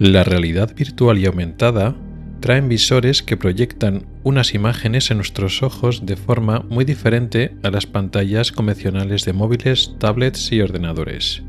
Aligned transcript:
La 0.00 0.24
realidad 0.24 0.74
virtual 0.74 1.18
y 1.18 1.26
aumentada 1.26 1.94
traen 2.40 2.70
visores 2.70 3.22
que 3.22 3.36
proyectan 3.36 4.06
unas 4.22 4.54
imágenes 4.54 5.10
en 5.10 5.18
nuestros 5.18 5.62
ojos 5.62 6.06
de 6.06 6.16
forma 6.16 6.64
muy 6.70 6.86
diferente 6.86 7.54
a 7.62 7.68
las 7.68 7.84
pantallas 7.84 8.50
convencionales 8.50 9.26
de 9.26 9.34
móviles, 9.34 9.96
tablets 9.98 10.52
y 10.52 10.62
ordenadores. 10.62 11.42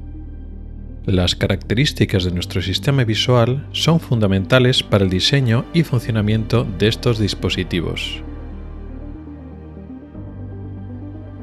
Las 1.06 1.34
características 1.34 2.26
de 2.26 2.32
nuestro 2.32 2.62
sistema 2.62 3.06
visual 3.06 3.66
son 3.72 4.02
fundamentales 4.02 4.84
para 4.84 5.06
el 5.06 5.10
diseño 5.10 5.64
y 5.74 5.84
funcionamiento 5.84 6.68
de 6.78 6.90
estos 6.90 7.20
dispositivos. 7.20 8.22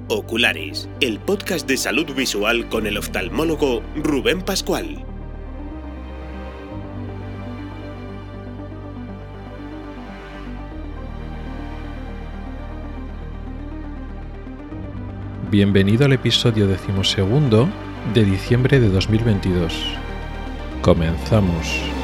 Oculares, 0.08 0.90
el 1.00 1.20
podcast 1.20 1.66
de 1.66 1.78
salud 1.78 2.14
visual 2.14 2.68
con 2.68 2.86
el 2.86 2.98
oftalmólogo 2.98 3.80
Rubén 3.96 4.42
Pascual. 4.42 5.06
Bienvenido 15.50 16.04
al 16.04 16.12
episodio 16.12 16.66
decimosegundo 16.66 17.70
de 18.12 18.22
diciembre 18.22 18.80
de 18.80 18.90
2022. 18.90 19.72
Comenzamos. 20.82 21.97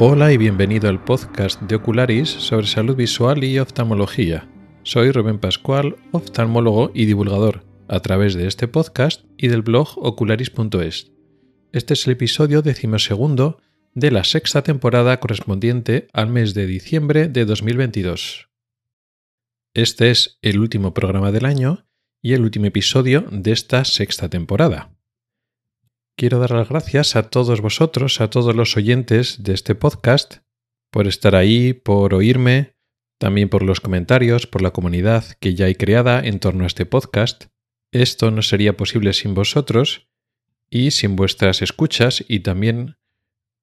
Hola 0.00 0.32
y 0.32 0.38
bienvenido 0.38 0.88
al 0.88 1.04
podcast 1.04 1.62
de 1.62 1.76
Ocularis 1.76 2.28
sobre 2.28 2.66
salud 2.66 2.96
visual 2.96 3.44
y 3.44 3.60
oftalmología. 3.60 4.48
Soy 4.82 5.12
Rubén 5.12 5.38
Pascual, 5.38 5.94
oftalmólogo 6.10 6.90
y 6.92 7.04
divulgador, 7.04 7.64
a 7.86 8.00
través 8.00 8.34
de 8.34 8.48
este 8.48 8.66
podcast 8.66 9.24
y 9.36 9.46
del 9.46 9.62
blog 9.62 9.96
ocularis.es. 9.96 11.12
Este 11.70 11.94
es 11.94 12.06
el 12.08 12.12
episodio 12.14 12.60
decimosegundo 12.60 13.60
de 13.94 14.10
la 14.10 14.24
sexta 14.24 14.62
temporada 14.62 15.20
correspondiente 15.20 16.08
al 16.12 16.28
mes 16.28 16.54
de 16.54 16.66
diciembre 16.66 17.28
de 17.28 17.44
2022. 17.44 18.48
Este 19.74 20.10
es 20.10 20.40
el 20.42 20.58
último 20.58 20.92
programa 20.92 21.30
del 21.30 21.44
año 21.44 21.86
y 22.20 22.32
el 22.32 22.42
último 22.42 22.66
episodio 22.66 23.26
de 23.30 23.52
esta 23.52 23.84
sexta 23.84 24.28
temporada. 24.28 24.93
Quiero 26.16 26.38
dar 26.38 26.52
las 26.52 26.68
gracias 26.68 27.16
a 27.16 27.24
todos 27.24 27.60
vosotros, 27.60 28.20
a 28.20 28.30
todos 28.30 28.54
los 28.54 28.76
oyentes 28.76 29.42
de 29.42 29.52
este 29.52 29.74
podcast, 29.74 30.36
por 30.92 31.08
estar 31.08 31.34
ahí, 31.34 31.72
por 31.72 32.14
oírme, 32.14 32.76
también 33.18 33.48
por 33.48 33.64
los 33.64 33.80
comentarios, 33.80 34.46
por 34.46 34.62
la 34.62 34.70
comunidad 34.70 35.24
que 35.40 35.56
ya 35.56 35.66
hay 35.66 35.74
creada 35.74 36.20
en 36.20 36.38
torno 36.38 36.62
a 36.62 36.66
este 36.68 36.86
podcast. 36.86 37.46
Esto 37.90 38.30
no 38.30 38.42
sería 38.42 38.76
posible 38.76 39.12
sin 39.12 39.34
vosotros 39.34 40.06
y 40.70 40.92
sin 40.92 41.16
vuestras 41.16 41.62
escuchas 41.62 42.24
y 42.28 42.40
también 42.40 42.96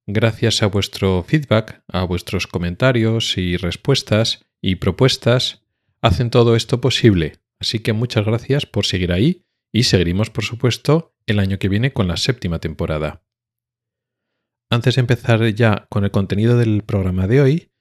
gracias 0.06 0.62
a 0.62 0.66
vuestro 0.66 1.24
feedback, 1.26 1.82
a 1.88 2.04
vuestros 2.04 2.46
comentarios 2.46 3.38
y 3.38 3.56
respuestas 3.56 4.44
y 4.60 4.74
propuestas, 4.74 5.62
hacen 6.02 6.28
todo 6.28 6.54
esto 6.54 6.82
posible. 6.82 7.38
Así 7.58 7.78
que 7.78 7.94
muchas 7.94 8.26
gracias 8.26 8.66
por 8.66 8.84
seguir 8.84 9.10
ahí 9.10 9.46
y 9.72 9.84
seguiremos, 9.84 10.28
por 10.28 10.44
supuesto, 10.44 11.11
el 11.26 11.38
año 11.38 11.58
que 11.58 11.68
viene 11.68 11.92
con 11.92 12.08
la 12.08 12.16
séptima 12.16 12.58
temporada. 12.58 13.22
Antes 14.70 14.94
de 14.96 15.00
empezar 15.00 15.46
ya 15.54 15.86
con 15.90 16.04
el 16.04 16.10
contenido 16.10 16.56
del 16.56 16.82
programa 16.82 17.26
de 17.26 17.40
hoy, 17.40 17.72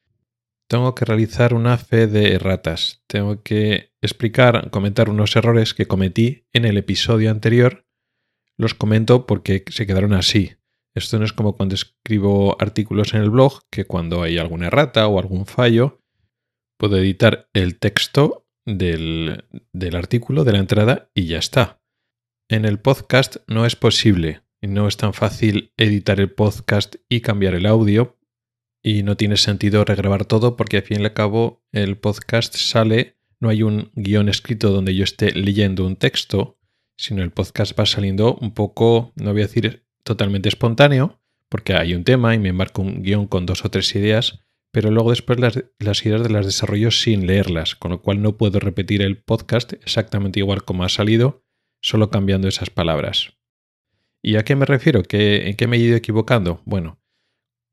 tengo 0.71 0.95
que 0.95 1.03
realizar 1.03 1.53
una 1.53 1.77
fe 1.77 2.07
de 2.07 2.33
erratas. 2.33 3.03
Tengo 3.07 3.43
que 3.43 3.91
explicar, 4.01 4.69
comentar 4.71 5.09
unos 5.09 5.35
errores 5.35 5.73
que 5.73 5.85
cometí 5.85 6.47
en 6.53 6.63
el 6.63 6.77
episodio 6.77 7.29
anterior. 7.29 7.85
Los 8.57 8.73
comento 8.73 9.25
porque 9.25 9.65
se 9.69 9.85
quedaron 9.85 10.13
así. 10.13 10.53
Esto 10.95 11.19
no 11.19 11.25
es 11.25 11.33
como 11.33 11.57
cuando 11.57 11.75
escribo 11.75 12.55
artículos 12.61 13.13
en 13.13 13.21
el 13.21 13.29
blog, 13.29 13.63
que 13.69 13.83
cuando 13.83 14.23
hay 14.23 14.37
alguna 14.37 14.67
errata 14.67 15.07
o 15.07 15.19
algún 15.19 15.45
fallo, 15.45 16.01
puedo 16.77 16.97
editar 16.97 17.49
el 17.51 17.77
texto 17.77 18.47
del, 18.65 19.43
del 19.73 19.95
artículo, 19.95 20.45
de 20.45 20.53
la 20.53 20.59
entrada, 20.59 21.09
y 21.13 21.25
ya 21.25 21.37
está. 21.37 21.80
En 22.51 22.65
el 22.65 22.79
podcast 22.79 23.37
no 23.47 23.65
es 23.65 23.77
posible 23.77 24.41
no 24.61 24.89
es 24.89 24.97
tan 24.97 25.13
fácil 25.13 25.71
editar 25.77 26.19
el 26.19 26.31
podcast 26.31 26.97
y 27.07 27.21
cambiar 27.21 27.55
el 27.55 27.65
audio. 27.65 28.19
Y 28.83 29.03
no 29.03 29.15
tiene 29.15 29.37
sentido 29.37 29.85
regrabar 29.85 30.25
todo 30.25 30.57
porque 30.57 30.75
al 30.75 30.83
fin 30.83 30.99
y 30.99 31.05
al 31.05 31.13
cabo 31.13 31.63
el 31.71 31.97
podcast 31.97 32.53
sale, 32.57 33.15
no 33.39 33.47
hay 33.47 33.63
un 33.63 33.89
guion 33.95 34.27
escrito 34.27 34.69
donde 34.69 34.93
yo 34.93 35.05
esté 35.05 35.31
leyendo 35.31 35.85
un 35.85 35.95
texto, 35.95 36.59
sino 36.97 37.23
el 37.23 37.31
podcast 37.31 37.79
va 37.79 37.85
saliendo 37.85 38.35
un 38.41 38.53
poco, 38.53 39.13
no 39.15 39.31
voy 39.31 39.43
a 39.43 39.47
decir 39.47 39.87
totalmente 40.03 40.49
espontáneo, 40.49 41.21
porque 41.47 41.75
hay 41.75 41.95
un 41.95 42.03
tema 42.03 42.35
y 42.35 42.39
me 42.39 42.49
embarco 42.49 42.81
un 42.81 43.01
guion 43.01 43.27
con 43.27 43.45
dos 43.45 43.63
o 43.63 43.71
tres 43.71 43.95
ideas, 43.95 44.41
pero 44.71 44.91
luego 44.91 45.11
después 45.11 45.39
las, 45.39 45.63
las 45.79 46.05
ideas 46.05 46.21
de 46.21 46.29
las 46.29 46.45
desarrollo 46.45 46.91
sin 46.91 47.27
leerlas, 47.27 47.77
con 47.77 47.91
lo 47.91 48.01
cual 48.01 48.21
no 48.21 48.35
puedo 48.35 48.59
repetir 48.59 49.01
el 49.03 49.23
podcast 49.23 49.71
exactamente 49.71 50.41
igual 50.41 50.65
como 50.65 50.83
ha 50.83 50.89
salido, 50.89 51.45
solo 51.81 52.09
cambiando 52.09 52.47
esas 52.47 52.69
palabras. 52.69 53.33
¿Y 54.21 54.35
a 54.35 54.43
qué 54.43 54.55
me 54.55 54.65
refiero? 54.65 55.01
¿En 55.09 55.55
qué 55.55 55.67
me 55.67 55.77
he 55.77 55.79
ido 55.79 55.97
equivocando? 55.97 56.61
Bueno, 56.65 57.01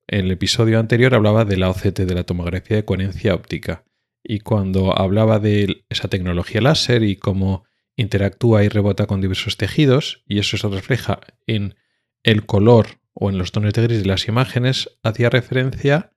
en 0.06 0.24
el 0.24 0.30
episodio 0.30 0.80
anterior 0.80 1.14
hablaba 1.14 1.44
de 1.44 1.58
la 1.58 1.68
OCT, 1.68 2.00
de 2.00 2.14
la 2.14 2.24
tomografía 2.24 2.76
de 2.76 2.84
coherencia 2.84 3.34
óptica, 3.34 3.84
y 4.22 4.40
cuando 4.40 4.98
hablaba 4.98 5.38
de 5.38 5.84
esa 5.90 6.08
tecnología 6.08 6.62
láser 6.62 7.02
y 7.02 7.16
cómo 7.16 7.64
interactúa 7.96 8.64
y 8.64 8.68
rebota 8.68 9.06
con 9.06 9.20
diversos 9.20 9.56
tejidos, 9.56 10.22
y 10.26 10.38
eso 10.38 10.56
se 10.56 10.68
refleja 10.68 11.20
en 11.46 11.76
el 12.22 12.46
color 12.46 13.00
o 13.12 13.28
en 13.28 13.36
los 13.36 13.52
tonos 13.52 13.74
de 13.74 13.82
gris 13.82 13.98
de 13.98 14.08
las 14.08 14.28
imágenes, 14.28 14.98
hacía 15.02 15.28
referencia 15.28 16.14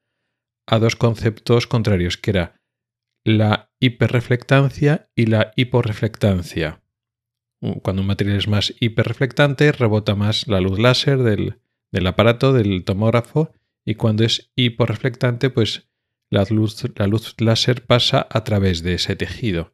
a 0.65 0.79
dos 0.79 0.95
conceptos 0.95 1.67
contrarios, 1.67 2.17
que 2.17 2.31
era 2.31 2.61
la 3.23 3.71
hiperreflectancia 3.79 5.09
y 5.15 5.25
la 5.25 5.51
hiporreflectancia 5.55 6.81
cuando 7.83 8.01
un 8.01 8.07
material 8.07 8.37
es 8.37 8.47
más 8.47 8.73
hiperreflectante, 8.79 9.71
rebota 9.71 10.15
más 10.15 10.47
la 10.47 10.59
luz 10.59 10.79
láser 10.79 11.19
del, 11.19 12.07
aparato, 12.07 12.53
del 12.53 12.83
tomógrafo, 12.83 13.53
y 13.85 13.95
cuando 13.95 14.23
es 14.23 14.51
hiporreflectante, 14.55 15.49
pues 15.49 15.87
la 16.29 16.43
luz, 16.49 16.83
la 16.95 17.07
luz 17.07 17.35
láser 17.39 17.85
pasa 17.85 18.27
a 18.29 18.43
través 18.43 18.83
de 18.83 18.93
ese 18.93 19.15
tejido. 19.15 19.73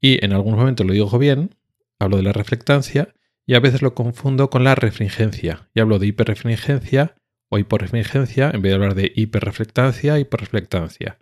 Y 0.00 0.24
en 0.24 0.32
algún 0.32 0.56
momento 0.56 0.84
lo 0.84 0.92
digo 0.92 1.18
bien, 1.18 1.56
hablo 1.98 2.16
de 2.16 2.22
la 2.22 2.32
reflectancia, 2.32 3.14
y 3.46 3.54
a 3.54 3.60
veces 3.60 3.82
lo 3.82 3.94
confundo 3.94 4.48
con 4.48 4.64
la 4.64 4.74
refringencia. 4.74 5.68
Y 5.74 5.80
hablo 5.80 5.98
de 5.98 6.06
hiperrefringencia 6.06 7.16
o 7.50 7.58
hiporrefringencia 7.58 8.50
en 8.50 8.62
vez 8.62 8.70
de 8.70 8.74
hablar 8.74 8.94
de 8.94 9.12
hiperreflectancia, 9.14 10.18
hiporreflectancia. 10.18 11.18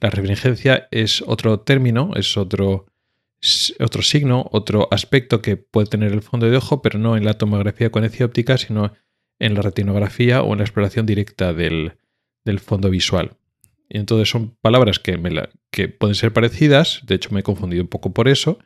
La 0.00 0.10
refringencia 0.10 0.88
es 0.90 1.22
otro 1.22 1.60
término, 1.60 2.12
es 2.16 2.36
otro 2.36 2.86
otro 3.80 4.02
signo, 4.02 4.48
otro 4.52 4.88
aspecto 4.90 5.42
que 5.42 5.56
puede 5.56 5.86
tener 5.86 6.12
el 6.12 6.22
fondo 6.22 6.48
de 6.48 6.56
ojo, 6.56 6.82
pero 6.82 6.98
no 6.98 7.16
en 7.16 7.24
la 7.24 7.34
tomografía 7.34 7.90
con 7.90 8.04
óptica, 8.04 8.58
sino 8.58 8.92
en 9.38 9.54
la 9.54 9.62
retinografía 9.62 10.42
o 10.42 10.52
en 10.52 10.58
la 10.58 10.64
exploración 10.64 11.06
directa 11.06 11.52
del, 11.52 11.98
fondo 12.60 12.90
visual. 12.90 13.36
Y 13.88 13.98
entonces 13.98 14.28
son 14.28 14.56
palabras 14.60 14.98
que, 14.98 15.20
que 15.70 15.88
pueden 15.88 16.14
ser 16.14 16.32
parecidas, 16.32 17.02
de 17.06 17.16
hecho 17.16 17.30
me 17.32 17.40
he 17.40 17.42
confundido 17.42 17.82
un 17.82 17.88
poco 17.88 18.12
por 18.12 18.28
eso, 18.28 18.58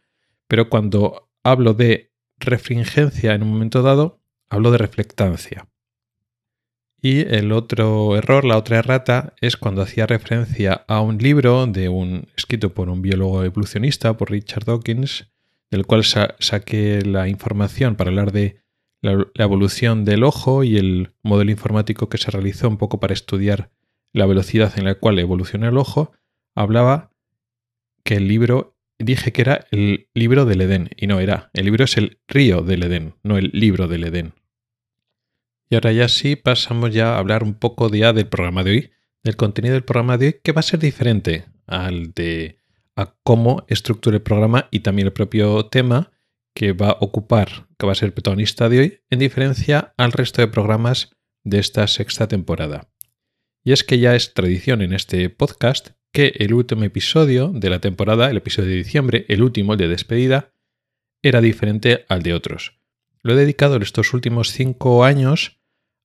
pero 0.49 0.69
cuando 0.69 1.31
hablo 1.43 1.75
de 1.75 2.13
refringencia 2.39 3.35
en 3.35 3.43
un 3.43 3.51
momento 3.51 3.83
dado, 3.83 4.21
hablo 4.49 4.71
de 4.71 4.79
reflectancia. 4.79 5.70
Y 7.03 7.21
el 7.35 7.53
otro 7.53 8.17
error, 8.17 8.45
la 8.45 8.59
otra 8.59 8.79
errata, 8.79 9.35
es 9.41 9.57
cuando 9.57 9.83
hacía 9.83 10.07
referencia 10.07 10.85
a 10.87 11.01
un 11.01 11.19
libro 11.19 11.67
de 11.67 11.89
un, 11.89 12.29
escrito 12.37 12.75
por 12.75 12.91
un 12.91 13.01
biólogo 13.01 13.43
evolucionista, 13.43 14.17
por 14.19 14.31
Richard 14.31 14.65
Dawkins, 14.67 15.29
del 15.71 15.87
cual 15.87 16.05
saqué 16.05 17.03
la 17.03 17.29
información 17.29 17.97
para 17.97 18.11
hablar 18.11 18.33
de 18.33 18.61
la, 19.01 19.27
evolución 19.37 20.05
del 20.05 20.25
ojo 20.25 20.63
y 20.63 20.77
el 20.77 21.13
modelo 21.23 21.51
informático 21.51 22.09
que 22.09 22.19
se 22.19 22.31
realizó 22.31 22.69
un 22.69 22.77
poco 22.77 23.01
para 23.01 23.15
estudiar 23.15 23.71
la 24.13 24.27
velocidad 24.27 24.73
en 24.77 24.85
la 24.85 24.97
cual 24.97 25.19
evoluciona 25.19 25.69
el 25.69 25.79
ojo, 25.79 26.13
hablaba 26.55 27.13
que 28.05 28.17
el 28.17 28.29
libro 28.29 28.77
dije 28.99 29.33
que 29.33 29.43
era 29.43 29.67
el 29.71 30.09
libro 30.13 30.45
del 30.45 30.61
Edén, 30.61 30.91
y 30.97 31.07
no 31.07 31.21
era. 31.21 31.51
El 31.55 31.65
libro 31.65 31.85
es 31.85 31.97
el 31.97 32.19
río 32.29 32.61
del 32.61 32.83
Edén, 32.83 33.15
no 33.23 33.39
el 33.39 33.51
libro 33.55 33.89
del 33.89 34.05
Edén. 34.05 34.35
Y 35.71 35.77
ahora 35.77 35.93
ya 35.93 36.09
sí 36.09 36.35
pasamos 36.35 36.93
ya 36.93 37.15
a 37.15 37.19
hablar 37.19 37.45
un 37.45 37.55
poco 37.55 37.89
ya 37.89 38.13
del 38.13 38.27
programa 38.27 38.65
de 38.65 38.71
hoy, 38.71 38.91
del 39.23 39.37
contenido 39.37 39.75
del 39.75 39.85
programa 39.85 40.19
de 40.19 40.27
hoy, 40.27 40.37
que 40.43 40.51
va 40.51 40.61
a 40.61 40.65
ser 40.65 40.81
diferente 40.81 41.45
al 41.67 42.13
de 42.13 42.59
a 42.97 43.15
cómo 43.23 43.65
estructura 43.69 44.17
el 44.17 44.23
programa 44.23 44.69
y 44.73 44.81
también 44.81 45.07
el 45.07 45.13
propio 45.13 45.67
tema 45.67 46.11
que 46.55 46.73
va 46.73 46.91
a 46.91 46.99
ocupar, 47.01 47.69
que 47.79 47.87
va 47.87 47.93
a 47.93 47.95
ser 47.95 48.13
protagonista 48.13 48.69
de 48.69 48.79
hoy, 48.81 49.01
en 49.11 49.21
diferencia 49.21 49.95
al 49.97 50.11
resto 50.11 50.43
de 50.43 50.49
programas 50.49 51.11
de 51.45 51.61
esta 51.61 51.87
sexta 51.87 52.27
temporada. 52.27 52.91
Y 53.63 53.71
es 53.73 53.85
que 53.85 54.01
ya 54.01 54.17
es 54.17 54.35
tradición 54.35 54.83
en 54.83 54.93
este 54.93 55.31
podcast 55.31 55.91
que 56.13 56.35
el 56.41 56.53
último 56.53 56.83
episodio 56.83 57.53
de 57.55 57.71
la 57.71 57.81
temporada, 57.81 58.29
el 58.29 58.39
episodio 58.39 58.71
de 58.71 58.77
diciembre, 58.77 59.25
el 59.29 59.43
último, 59.43 59.75
el 59.75 59.79
de 59.79 59.89
despedida, 59.89 60.53
era 61.23 61.41
diferente 61.41 62.05
al 62.09 62.25
de 62.25 62.35
otros. 62.35 62.81
Lo 63.23 63.35
he 63.35 63.37
dedicado 63.37 63.77
en 63.77 63.83
estos 63.83 64.13
últimos 64.15 64.51
cinco 64.51 65.05
años 65.05 65.60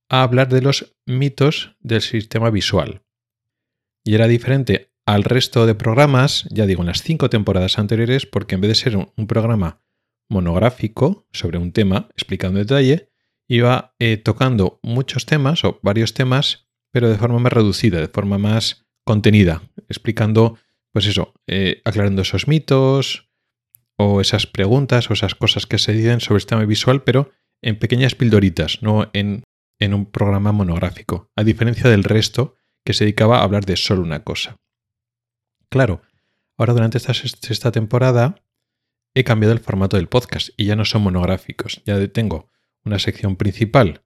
a 0.08 0.22
hablar 0.22 0.48
de 0.48 0.62
los 0.62 0.94
mitos 1.04 1.76
del 1.80 2.02
sistema 2.02 2.50
visual. 2.50 3.02
Y 4.04 4.14
era 4.14 4.28
diferente 4.28 4.92
al 5.04 5.24
resto 5.24 5.66
de 5.66 5.74
programas, 5.74 6.46
ya 6.50 6.66
digo, 6.66 6.82
en 6.82 6.88
las 6.88 7.02
cinco 7.02 7.30
temporadas 7.30 7.78
anteriores, 7.78 8.26
porque 8.26 8.56
en 8.56 8.60
vez 8.60 8.68
de 8.68 8.74
ser 8.74 8.96
un, 8.96 9.26
programa 9.26 9.80
monográfico 10.28 11.26
sobre 11.32 11.58
un 11.58 11.72
tema, 11.72 12.08
explicando 12.12 12.58
en 12.58 12.66
detalle, 12.66 13.10
iba 13.48 13.94
eh, 14.00 14.16
tocando 14.16 14.80
muchos 14.82 15.26
temas 15.26 15.64
o 15.64 15.78
varios 15.82 16.14
temas, 16.14 16.68
pero 16.90 17.08
de 17.08 17.16
forma 17.16 17.38
más 17.38 17.52
reducida, 17.52 18.00
de 18.00 18.08
forma 18.08 18.38
más 18.38 18.86
contenida, 19.04 19.62
explicando, 19.88 20.58
pues 20.92 21.06
eso, 21.06 21.34
eh, 21.46 21.80
aclarando 21.84 22.22
esos 22.22 22.48
mitos 22.48 23.30
o 23.96 24.20
esas 24.20 24.46
preguntas 24.46 25.08
o 25.08 25.14
esas 25.14 25.36
cosas 25.36 25.66
que 25.66 25.78
se 25.78 25.92
dicen 25.92 26.20
sobre 26.20 26.36
el 26.36 26.40
sistema 26.40 26.64
visual, 26.64 27.04
pero 27.04 27.30
en 27.62 27.78
pequeñas 27.78 28.16
pildoritas, 28.16 28.82
no 28.82 29.08
en, 29.12 29.44
en 29.78 29.94
un 29.94 30.06
programa 30.06 30.52
monográfico, 30.52 31.30
a 31.36 31.44
diferencia 31.44 31.90
del 31.90 32.04
resto 32.04 32.56
que 32.84 32.94
se 32.94 33.04
dedicaba 33.04 33.38
a 33.38 33.42
hablar 33.42 33.64
de 33.64 33.76
solo 33.76 34.02
una 34.02 34.24
cosa. 34.24 34.58
Claro, 35.68 36.02
ahora 36.56 36.72
durante 36.72 36.98
esta 36.98 37.14
sexta 37.14 37.72
temporada 37.72 38.42
he 39.14 39.24
cambiado 39.24 39.52
el 39.52 39.60
formato 39.60 39.96
del 39.96 40.08
podcast 40.08 40.50
y 40.56 40.66
ya 40.66 40.76
no 40.76 40.84
son 40.84 41.02
monográficos, 41.02 41.82
ya 41.84 42.06
tengo 42.08 42.50
una 42.84 42.98
sección 42.98 43.36
principal 43.36 44.02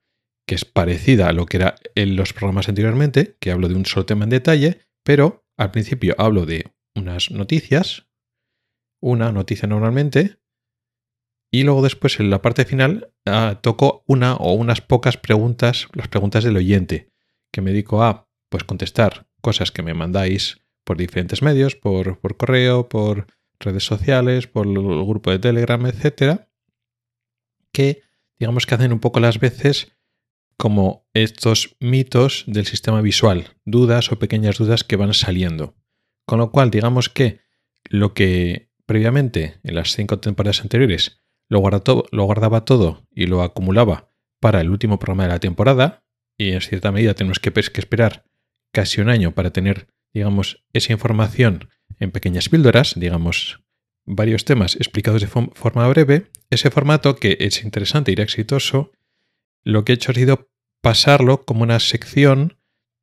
que 0.46 0.54
es 0.54 0.64
parecida 0.64 1.28
a 1.28 1.32
lo 1.32 1.46
que 1.46 1.58
era 1.58 1.76
en 1.94 2.16
los 2.16 2.32
programas 2.32 2.68
anteriormente, 2.68 3.36
que 3.38 3.52
hablo 3.52 3.68
de 3.68 3.74
un 3.74 3.86
solo 3.86 4.06
tema 4.06 4.24
en 4.24 4.30
detalle, 4.30 4.80
pero 5.04 5.46
al 5.56 5.70
principio 5.70 6.14
hablo 6.18 6.46
de 6.46 6.72
unas 6.94 7.30
noticias, 7.30 8.06
una 9.00 9.30
noticia 9.30 9.68
normalmente, 9.68 10.38
y 11.50 11.64
luego 11.64 11.82
después 11.82 12.20
en 12.20 12.30
la 12.30 12.42
parte 12.42 12.64
final 12.64 13.12
ah, 13.26 13.58
toco 13.62 14.04
una 14.06 14.34
o 14.36 14.52
unas 14.52 14.80
pocas 14.80 15.16
preguntas, 15.16 15.88
las 15.92 16.08
preguntas 16.08 16.44
del 16.44 16.56
oyente, 16.56 17.10
que 17.50 17.60
me 17.60 17.72
dedico 17.72 18.02
a 18.02 18.28
pues 18.48 18.64
contestar 18.64 19.26
cosas 19.40 19.72
que 19.72 19.82
me 19.82 19.94
mandáis 19.94 20.60
por 20.84 20.96
diferentes 20.96 21.42
medios, 21.42 21.76
por, 21.76 22.18
por 22.18 22.36
correo, 22.36 22.88
por 22.88 23.26
redes 23.58 23.84
sociales, 23.84 24.46
por 24.46 24.66
el 24.66 24.74
grupo 24.74 25.30
de 25.30 25.38
Telegram, 25.38 25.84
etcétera, 25.86 26.48
que 27.72 28.02
digamos 28.38 28.66
que 28.66 28.74
hacen 28.74 28.92
un 28.92 29.00
poco 29.00 29.20
las 29.20 29.38
veces 29.38 29.92
como 30.56 31.08
estos 31.14 31.76
mitos 31.80 32.44
del 32.46 32.66
sistema 32.66 33.00
visual, 33.00 33.56
dudas 33.64 34.12
o 34.12 34.18
pequeñas 34.18 34.58
dudas 34.58 34.84
que 34.84 34.96
van 34.96 35.14
saliendo. 35.14 35.74
Con 36.26 36.38
lo 36.38 36.50
cual, 36.50 36.70
digamos 36.70 37.08
que 37.08 37.40
lo 37.84 38.12
que 38.12 38.70
previamente 38.84 39.58
en 39.62 39.74
las 39.74 39.94
cinco 39.94 40.18
temporadas 40.18 40.60
anteriores 40.60 41.22
lo, 41.50 41.58
guardaba 41.58 42.64
todo 42.64 43.06
y 43.10 43.26
lo 43.26 43.42
acumulaba 43.42 44.08
para 44.40 44.60
el 44.60 44.70
último 44.70 44.98
programa 44.98 45.24
de 45.24 45.28
la 45.30 45.40
temporada, 45.40 46.04
y 46.38 46.52
en 46.52 46.60
cierta 46.62 46.92
medida 46.92 47.12
tenemos 47.12 47.38
que, 47.38 47.52
que 47.52 47.80
esperar 47.80 48.24
casi 48.72 49.02
un 49.02 49.10
año 49.10 49.32
para 49.32 49.52
tener, 49.52 49.88
digamos, 50.14 50.64
esa 50.72 50.92
información 50.92 51.68
en 51.98 52.12
pequeñas 52.12 52.48
píldoras, 52.48 52.94
digamos, 52.96 53.60
varios 54.06 54.44
temas 54.44 54.76
explicados 54.76 55.20
de 55.20 55.26
forma 55.26 55.86
breve, 55.88 56.30
ese 56.48 56.70
formato 56.70 57.16
que 57.16 57.36
es 57.40 57.62
interesante 57.62 58.14
y 58.16 58.20
exitoso, 58.20 58.92
lo 59.62 59.84
que 59.84 59.92
he 59.92 59.96
hecho 59.96 60.12
ha 60.12 60.14
sido 60.14 60.48
pasarlo 60.80 61.44
como 61.44 61.64
una 61.64 61.80
sección 61.80 62.56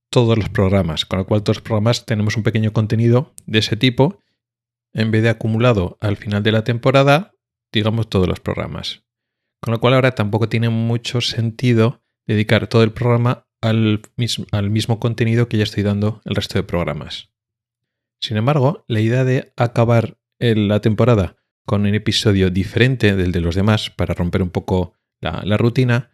todos 0.10 0.38
los 0.38 0.50
programas, 0.50 1.06
con 1.06 1.20
lo 1.20 1.28
cual 1.28 1.44
todos 1.44 1.58
los 1.58 1.64
programas 1.64 2.06
tenemos 2.06 2.38
un 2.38 2.44
pequeño 2.44 2.72
contenido 2.72 3.34
de 3.46 3.60
ese 3.60 3.76
tipo, 3.76 4.24
en 4.94 5.12
vez 5.12 5.22
de 5.22 5.30
acumulado 5.30 5.98
al 6.00 6.16
final 6.18 6.42
de 6.44 6.54
la 6.54 6.64
temporada, 6.64 7.34
digamos 7.78 8.10
todos 8.10 8.28
los 8.28 8.40
programas. 8.40 9.04
Con 9.62 9.74
lo 9.74 9.80
cual 9.80 9.94
ahora 9.94 10.14
tampoco 10.14 10.50
tiene 10.50 10.70
mucho 10.70 11.22
sentido 11.22 12.04
dedicar 12.28 12.68
todo 12.68 12.84
el 12.84 12.92
programa 12.92 13.48
al 13.62 14.02
mismo, 14.18 15.00
contenido 15.00 15.48
que 15.50 15.58
ya 15.58 15.64
estoy 15.64 15.84
dando 15.84 16.22
el 16.26 16.36
resto 16.36 16.60
de 16.60 16.64
programas. 16.64 17.32
Sin 18.22 18.38
embargo, 18.38 18.84
la 18.88 19.00
idea 19.00 19.24
de 19.24 19.54
acabar 19.56 20.20
la 20.40 20.82
temporada 20.82 21.38
con 21.66 21.82
un 21.82 21.96
episodio 21.96 22.50
diferente 22.50 23.16
del 23.16 23.32
de 23.32 23.42
los 23.42 23.56
demás 23.56 23.90
para 23.90 24.14
romper 24.14 24.44
un 24.44 24.52
poco 24.52 24.94
la 25.22 25.58
rutina 25.58 26.12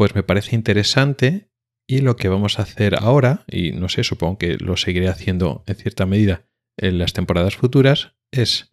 pues 0.00 0.14
me 0.14 0.22
parece 0.22 0.56
interesante 0.56 1.50
y 1.86 2.00
lo 2.00 2.16
que 2.16 2.28
vamos 2.28 2.58
a 2.58 2.62
hacer 2.62 2.94
ahora, 2.98 3.44
y 3.46 3.72
no 3.72 3.90
sé, 3.90 4.02
supongo 4.02 4.38
que 4.38 4.56
lo 4.56 4.78
seguiré 4.78 5.08
haciendo 5.08 5.62
en 5.66 5.76
cierta 5.76 6.06
medida 6.06 6.46
en 6.78 6.98
las 6.98 7.12
temporadas 7.12 7.56
futuras, 7.56 8.14
es 8.30 8.72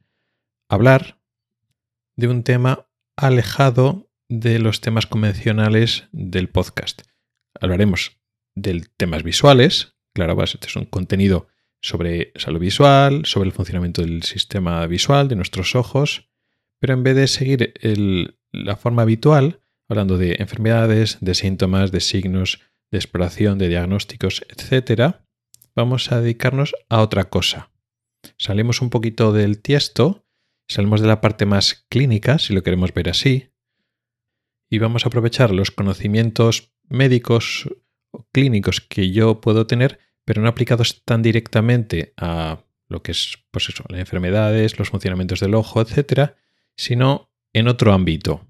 hablar 0.69 1.16
de 2.17 2.27
un 2.27 2.43
tema 2.43 2.89
alejado 3.15 4.11
de 4.27 4.59
los 4.59 4.81
temas 4.81 5.05
convencionales 5.05 6.09
del 6.11 6.49
podcast. 6.49 7.03
Hablaremos 7.59 8.19
de 8.55 8.85
temas 8.97 9.23
visuales, 9.23 9.95
claro, 10.13 10.43
este 10.43 10.67
es 10.67 10.75
un 10.75 10.85
contenido 10.85 11.47
sobre 11.79 12.33
salud 12.35 12.59
visual, 12.59 13.25
sobre 13.25 13.47
el 13.47 13.53
funcionamiento 13.53 14.01
del 14.01 14.23
sistema 14.23 14.85
visual 14.87 15.27
de 15.27 15.35
nuestros 15.35 15.75
ojos, 15.75 16.29
pero 16.79 16.93
en 16.93 17.03
vez 17.03 17.15
de 17.15 17.27
seguir 17.27 17.73
la 18.51 18.75
forma 18.75 19.03
habitual, 19.03 19.61
hablando 19.87 20.17
de 20.17 20.37
enfermedades, 20.39 21.19
de 21.21 21.35
síntomas, 21.35 21.91
de 21.91 21.99
signos, 21.99 22.61
de 22.91 22.97
exploración, 22.97 23.59
de 23.59 23.69
diagnósticos, 23.69 24.43
etc., 24.49 25.17
vamos 25.75 26.11
a 26.11 26.19
dedicarnos 26.19 26.75
a 26.89 27.01
otra 27.01 27.25
cosa. 27.25 27.71
Salimos 28.37 28.81
un 28.81 28.89
poquito 28.89 29.31
del 29.33 29.61
tiesto, 29.61 30.26
salimos 30.67 31.01
de 31.01 31.07
la 31.07 31.21
parte 31.21 31.45
más 31.45 31.85
clínica, 31.89 32.39
si 32.39 32.53
lo 32.53 32.63
queremos 32.63 32.93
ver 32.93 33.09
así, 33.09 33.49
y 34.69 34.79
vamos 34.79 35.05
a 35.05 35.07
aprovechar 35.07 35.51
los 35.51 35.71
conocimientos 35.71 36.73
médicos 36.89 37.69
o 38.11 38.27
clínicos 38.31 38.81
que 38.81 39.11
yo 39.11 39.41
puedo 39.41 39.67
tener, 39.67 39.99
pero 40.25 40.41
no 40.41 40.49
aplicados 40.49 41.03
tan 41.05 41.21
directamente 41.21 42.13
a 42.17 42.65
lo 42.89 43.01
que 43.01 43.11
es, 43.11 43.37
pues 43.51 43.69
eso, 43.69 43.83
las 43.89 43.99
enfermedades, 43.99 44.77
los 44.79 44.89
funcionamientos 44.89 45.39
del 45.39 45.55
ojo, 45.55 45.81
etc., 45.81 46.31
sino 46.75 47.31
en 47.53 47.67
otro 47.67 47.93
ámbito. 47.93 48.45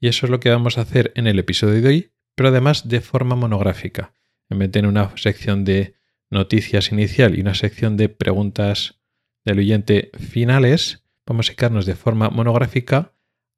Y 0.00 0.08
eso 0.08 0.26
es 0.26 0.30
lo 0.30 0.40
que 0.40 0.50
vamos 0.50 0.78
a 0.78 0.82
hacer 0.82 1.12
en 1.16 1.26
el 1.26 1.38
episodio 1.38 1.80
de 1.80 1.88
hoy, 1.88 2.12
pero 2.34 2.50
además 2.50 2.88
de 2.88 3.00
forma 3.00 3.34
monográfica. 3.34 4.14
En 4.48 4.58
vez 4.58 4.68
de 4.68 4.72
tener 4.72 4.88
una 4.88 5.16
sección 5.16 5.64
de 5.64 5.94
noticias 6.30 6.92
inicial 6.92 7.36
y 7.36 7.40
una 7.40 7.54
sección 7.54 7.96
de 7.96 8.08
preguntas 8.08 9.00
del 9.44 9.58
oyente 9.58 10.10
finales, 10.18 11.04
vamos 11.28 11.46
a 11.46 11.50
dedicarnos 11.50 11.86
de 11.86 11.94
forma 11.94 12.30
monográfica 12.30 13.12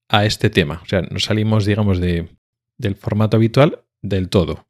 a 0.08 0.26
este 0.26 0.50
tema. 0.50 0.80
O 0.82 0.86
sea, 0.86 1.02
nos 1.02 1.24
salimos, 1.24 1.64
digamos, 1.64 2.00
de, 2.00 2.28
del 2.76 2.96
formato 2.96 3.36
habitual 3.36 3.84
del 4.02 4.28
todo. 4.28 4.66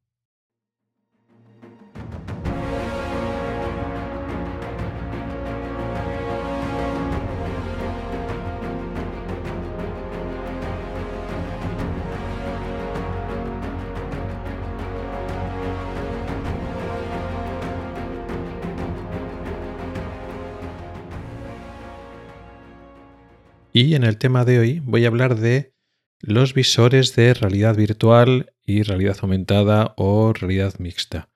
Y 23.83 23.95
en 23.95 24.05
el 24.05 24.19
tema 24.19 24.45
de 24.45 24.59
hoy 24.59 24.81
voy 24.81 25.07
a 25.07 25.09
hablar 25.09 25.37
de 25.37 25.73
los 26.19 26.53
visores 26.53 27.17
de 27.17 27.33
realidad 27.33 27.75
virtual 27.75 28.53
y 28.63 28.83
realidad 28.83 29.17
aumentada 29.23 29.95
o 29.97 30.35
realidad 30.35 30.75
mixta. 30.79 31.31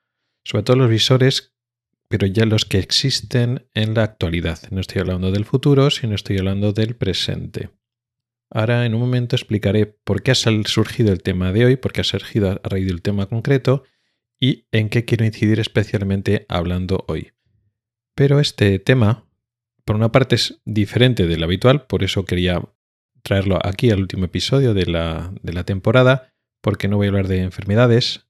Sobre 0.44 0.62
todo 0.62 0.76
los 0.76 0.90
visores, 0.90 1.54
pero 2.06 2.26
ya 2.26 2.44
los 2.44 2.66
que 2.66 2.80
existen 2.80 3.66
en 3.72 3.94
la 3.94 4.02
actualidad. 4.02 4.58
No 4.70 4.82
estoy 4.82 5.00
hablando 5.00 5.32
del 5.32 5.46
futuro, 5.46 5.88
sino 5.88 6.14
estoy 6.14 6.36
hablando 6.36 6.74
del 6.74 6.96
presente. 6.96 7.70
Ahora 8.50 8.84
en 8.84 8.92
un 8.92 9.00
momento 9.00 9.36
explicaré 9.36 9.86
por 9.86 10.22
qué 10.22 10.32
ha 10.32 10.34
surgido 10.34 11.14
el 11.14 11.22
tema 11.22 11.50
de 11.50 11.64
hoy, 11.64 11.76
por 11.76 11.94
qué 11.94 12.02
ha 12.02 12.04
surgido 12.04 12.50
a 12.50 12.60
raíz 12.62 12.86
del 12.86 13.00
tema 13.00 13.24
concreto 13.24 13.84
y 14.38 14.66
en 14.70 14.90
qué 14.90 15.06
quiero 15.06 15.24
incidir 15.24 15.60
especialmente 15.60 16.44
hablando 16.50 17.06
hoy. 17.08 17.32
Pero 18.14 18.38
este 18.38 18.78
tema 18.80 19.23
por 19.84 19.96
una 19.96 20.12
parte 20.12 20.36
es 20.36 20.60
diferente 20.64 21.26
del 21.26 21.42
habitual, 21.42 21.86
por 21.86 22.02
eso 22.02 22.24
quería 22.24 22.62
traerlo 23.22 23.58
aquí 23.62 23.90
al 23.90 24.00
último 24.00 24.26
episodio 24.26 24.74
de 24.74 24.86
la, 24.86 25.64
temporada, 25.64 26.32
porque 26.60 26.88
no 26.88 26.96
voy 26.96 27.06
a 27.06 27.10
hablar 27.10 27.28
de 27.28 27.42
enfermedades, 27.42 28.26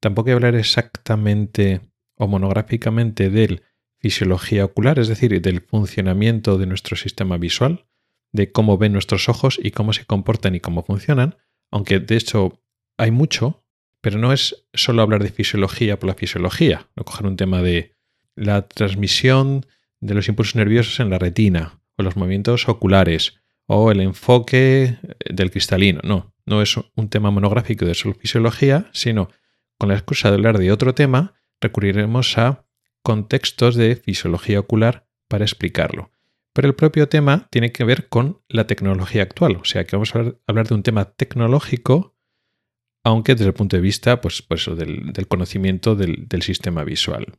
tampoco 0.00 0.26
voy 0.26 0.32
a 0.32 0.36
hablar 0.36 0.54
exactamente 0.54 1.80
o 2.16 2.28
monográficamente 2.28 3.30
de 3.30 3.62
fisiología 3.98 4.64
ocular, 4.64 4.98
es 4.98 5.08
decir, 5.08 5.40
del 5.40 5.60
funcionamiento 5.62 6.58
de 6.58 6.66
nuestro 6.66 6.96
sistema 6.96 7.38
visual, 7.38 7.86
de 8.32 8.52
cómo 8.52 8.76
ven 8.78 8.92
nuestros 8.92 9.28
ojos 9.28 9.58
y 9.62 9.70
cómo 9.70 9.92
se 9.92 10.04
comportan 10.04 10.54
y 10.54 10.60
cómo 10.60 10.82
funcionan, 10.82 11.36
aunque 11.70 12.00
de 12.00 12.16
hecho 12.16 12.62
hay 12.98 13.10
mucho, 13.10 13.64
pero 14.00 14.18
no 14.18 14.32
es 14.32 14.66
solo 14.74 15.02
hablar 15.02 15.22
de 15.22 15.30
fisiología 15.30 15.98
por 15.98 16.08
la 16.08 16.14
fisiología, 16.14 16.88
no 16.96 17.04
coger 17.04 17.26
un 17.26 17.36
tema 17.36 17.62
de 17.62 17.94
la 18.36 18.68
transmisión 18.68 19.64
de 20.04 20.14
los 20.14 20.28
impulsos 20.28 20.56
nerviosos 20.56 21.00
en 21.00 21.10
la 21.10 21.18
retina, 21.18 21.80
o 21.96 22.02
los 22.02 22.16
movimientos 22.16 22.68
oculares, 22.68 23.40
o 23.66 23.90
el 23.90 24.00
enfoque 24.00 24.98
del 25.30 25.50
cristalino. 25.50 26.00
No, 26.04 26.34
no 26.44 26.60
es 26.60 26.76
un 26.76 27.08
tema 27.08 27.30
monográfico 27.30 27.86
de 27.86 27.94
solo 27.94 28.14
fisiología, 28.14 28.90
sino 28.92 29.30
con 29.78 29.88
la 29.88 29.94
excusa 29.94 30.28
de 30.28 30.34
hablar 30.34 30.58
de 30.58 30.70
otro 30.72 30.94
tema, 30.94 31.34
recurriremos 31.60 32.36
a 32.36 32.66
contextos 33.02 33.76
de 33.76 33.96
fisiología 33.96 34.60
ocular 34.60 35.06
para 35.28 35.44
explicarlo. 35.44 36.10
Pero 36.52 36.68
el 36.68 36.74
propio 36.74 37.08
tema 37.08 37.48
tiene 37.50 37.72
que 37.72 37.84
ver 37.84 38.08
con 38.08 38.42
la 38.48 38.66
tecnología 38.66 39.22
actual, 39.22 39.56
o 39.56 39.64
sea 39.64 39.84
que 39.84 39.96
vamos 39.96 40.14
a 40.14 40.34
hablar 40.46 40.68
de 40.68 40.74
un 40.74 40.82
tema 40.82 41.06
tecnológico, 41.06 42.14
aunque 43.02 43.34
desde 43.34 43.48
el 43.48 43.54
punto 43.54 43.76
de 43.76 43.82
vista 43.82 44.20
pues, 44.20 44.42
pues 44.42 44.66
del, 44.76 45.28
conocimiento 45.28 45.96
del, 45.96 46.42
sistema 46.42 46.84
visual. 46.84 47.38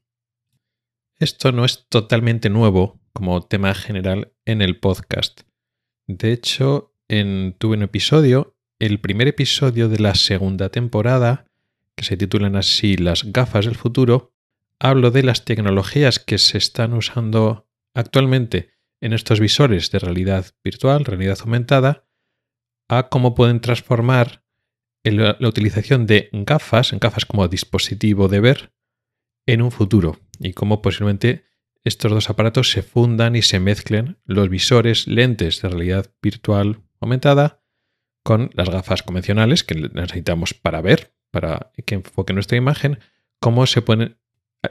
Esto 1.17 1.53
no 1.53 1.63
es 1.63 1.87
totalmente 1.87 2.49
nuevo 2.49 2.99
como 3.13 3.41
tema 3.41 3.73
general 3.73 4.33
en 4.43 4.61
el 4.61 4.77
podcast. 4.81 5.43
De 6.07 6.33
hecho, 6.33 6.93
en, 7.07 7.55
tuve 7.57 7.77
un 7.77 7.83
episodio, 7.83 8.57
el 8.79 8.99
primer 8.99 9.29
episodio 9.29 9.87
de 9.87 9.99
la 9.99 10.15
segunda 10.15 10.67
temporada, 10.67 11.45
que 11.95 12.03
se 12.03 12.17
titulan 12.17 12.57
así 12.57 12.97
Las 12.97 13.31
gafas 13.31 13.63
del 13.63 13.75
futuro, 13.75 14.33
hablo 14.77 15.09
de 15.09 15.23
las 15.23 15.45
tecnologías 15.45 16.19
que 16.19 16.37
se 16.37 16.57
están 16.57 16.91
usando 16.91 17.69
actualmente 17.93 18.73
en 18.99 19.13
estos 19.13 19.39
visores 19.39 19.91
de 19.91 19.99
realidad 19.99 20.47
virtual, 20.65 21.05
realidad 21.05 21.37
aumentada, 21.39 22.09
a 22.89 23.07
cómo 23.07 23.35
pueden 23.35 23.61
transformar 23.61 24.43
la 25.05 25.47
utilización 25.47 26.07
de 26.07 26.27
gafas, 26.33 26.91
en 26.91 26.99
gafas 26.99 27.25
como 27.25 27.47
dispositivo 27.47 28.27
de 28.27 28.41
ver, 28.41 28.73
en 29.45 29.61
un 29.61 29.71
futuro 29.71 30.19
y 30.39 30.53
cómo 30.53 30.81
posiblemente 30.81 31.45
estos 31.83 32.11
dos 32.11 32.29
aparatos 32.29 32.71
se 32.71 32.81
fundan 32.81 33.35
y 33.35 33.41
se 33.41 33.59
mezclen 33.59 34.17
los 34.25 34.49
visores 34.49 35.07
lentes 35.07 35.61
de 35.61 35.69
realidad 35.69 36.11
virtual 36.21 36.81
aumentada 36.99 37.61
con 38.23 38.49
las 38.53 38.69
gafas 38.69 39.03
convencionales 39.03 39.63
que 39.63 39.75
necesitamos 39.75 40.55
para 40.55 40.81
ver, 40.81 41.13
para 41.29 41.71
que 41.85 41.95
enfoque 41.95 42.33
nuestra 42.33 42.57
imagen, 42.57 42.99
cómo 43.39 43.67
se 43.67 43.83
pueden 43.83 44.17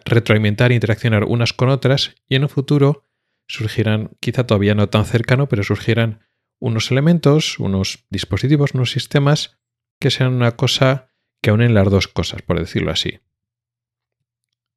retroalimentar 0.05 0.73
e 0.73 0.75
interaccionar 0.75 1.25
unas 1.25 1.53
con 1.53 1.69
otras 1.69 2.17
y 2.29 2.35
en 2.35 2.43
un 2.43 2.49
futuro 2.49 3.07
surgirán, 3.47 4.11
quizá 4.21 4.47
todavía 4.47 4.75
no 4.75 4.89
tan 4.89 5.05
cercano, 5.05 5.49
pero 5.49 5.63
surgirán 5.63 6.21
unos 6.59 6.91
elementos, 6.91 7.59
unos 7.59 8.07
dispositivos, 8.11 8.75
unos 8.75 8.91
sistemas 8.91 9.59
que 10.01 10.11
sean 10.11 10.33
una 10.33 10.53
cosa 10.53 11.11
que 11.41 11.53
unen 11.53 11.75
las 11.75 11.91
dos 11.91 12.09
cosas, 12.09 12.43
por 12.43 12.59
decirlo 12.59 12.91
así. 12.91 13.21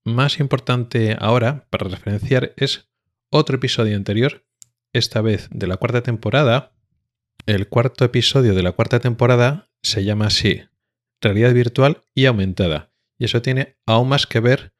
Más 0.07 0.39
importante 0.39 1.17
ahora, 1.19 1.67
para 1.69 1.89
referenciar, 1.89 2.53
es 2.55 2.89
otro 3.29 3.57
episodio 3.57 3.97
anterior, 3.97 4.45
esta 4.93 5.21
vez 5.21 5.49
de 5.51 5.67
la 5.67 5.75
cuarta 5.77 6.01
temporada. 6.01 6.71
El 7.45 7.67
cuarto 7.67 8.05
episodio 8.05 8.55
de 8.55 8.63
la 8.63 8.71
cuarta 8.71 8.99
temporada 8.99 9.69
se 9.81 10.05
llama 10.05 10.27
así, 10.27 10.63
realidad 11.19 11.53
virtual 11.53 12.03
y 12.15 12.25
aumentada. 12.25 12.93
Y 13.19 13.25
eso 13.25 13.41
tiene 13.41 13.77
aún 13.85 14.07
más 14.07 14.27
que 14.27 14.39
ver 14.39 14.73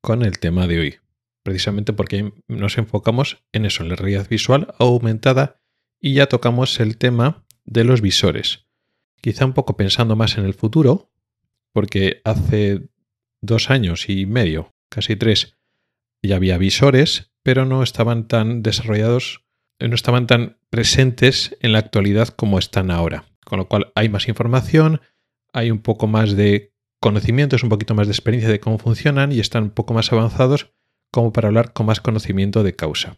con 0.00 0.24
el 0.24 0.40
tema 0.40 0.66
de 0.66 0.78
hoy 0.80 0.98
precisamente 1.42 1.92
porque 1.92 2.32
nos 2.48 2.78
enfocamos 2.78 3.44
en 3.52 3.66
eso, 3.66 3.82
en 3.82 3.88
la 3.88 3.96
realidad 3.96 4.28
visual 4.28 4.74
aumentada 4.78 5.60
y 6.00 6.14
ya 6.14 6.26
tocamos 6.26 6.80
el 6.80 6.96
tema 6.98 7.44
de 7.64 7.84
los 7.84 8.00
visores. 8.00 8.66
Quizá 9.20 9.44
un 9.44 9.52
poco 9.52 9.76
pensando 9.76 10.16
más 10.16 10.36
en 10.38 10.44
el 10.44 10.54
futuro, 10.54 11.12
porque 11.72 12.20
hace 12.24 12.88
dos 13.40 13.70
años 13.70 14.08
y 14.08 14.26
medio, 14.26 14.71
casi 14.92 15.16
tres, 15.16 15.56
ya 16.22 16.36
había 16.36 16.58
visores, 16.58 17.32
pero 17.42 17.64
no 17.64 17.82
estaban 17.82 18.28
tan 18.28 18.62
desarrollados, 18.62 19.44
no 19.80 19.94
estaban 19.94 20.26
tan 20.26 20.58
presentes 20.70 21.56
en 21.60 21.72
la 21.72 21.78
actualidad 21.78 22.28
como 22.28 22.58
están 22.58 22.90
ahora. 22.90 23.24
Con 23.44 23.58
lo 23.58 23.68
cual 23.68 23.90
hay 23.94 24.08
más 24.08 24.28
información, 24.28 25.00
hay 25.52 25.70
un 25.70 25.80
poco 25.80 26.06
más 26.06 26.36
de 26.36 26.72
conocimientos, 27.00 27.64
un 27.64 27.68
poquito 27.68 27.94
más 27.94 28.06
de 28.06 28.12
experiencia 28.12 28.50
de 28.50 28.60
cómo 28.60 28.78
funcionan 28.78 29.32
y 29.32 29.40
están 29.40 29.64
un 29.64 29.70
poco 29.70 29.94
más 29.94 30.12
avanzados 30.12 30.72
como 31.10 31.32
para 31.32 31.48
hablar 31.48 31.72
con 31.72 31.86
más 31.86 32.00
conocimiento 32.00 32.62
de 32.62 32.76
causa. 32.76 33.16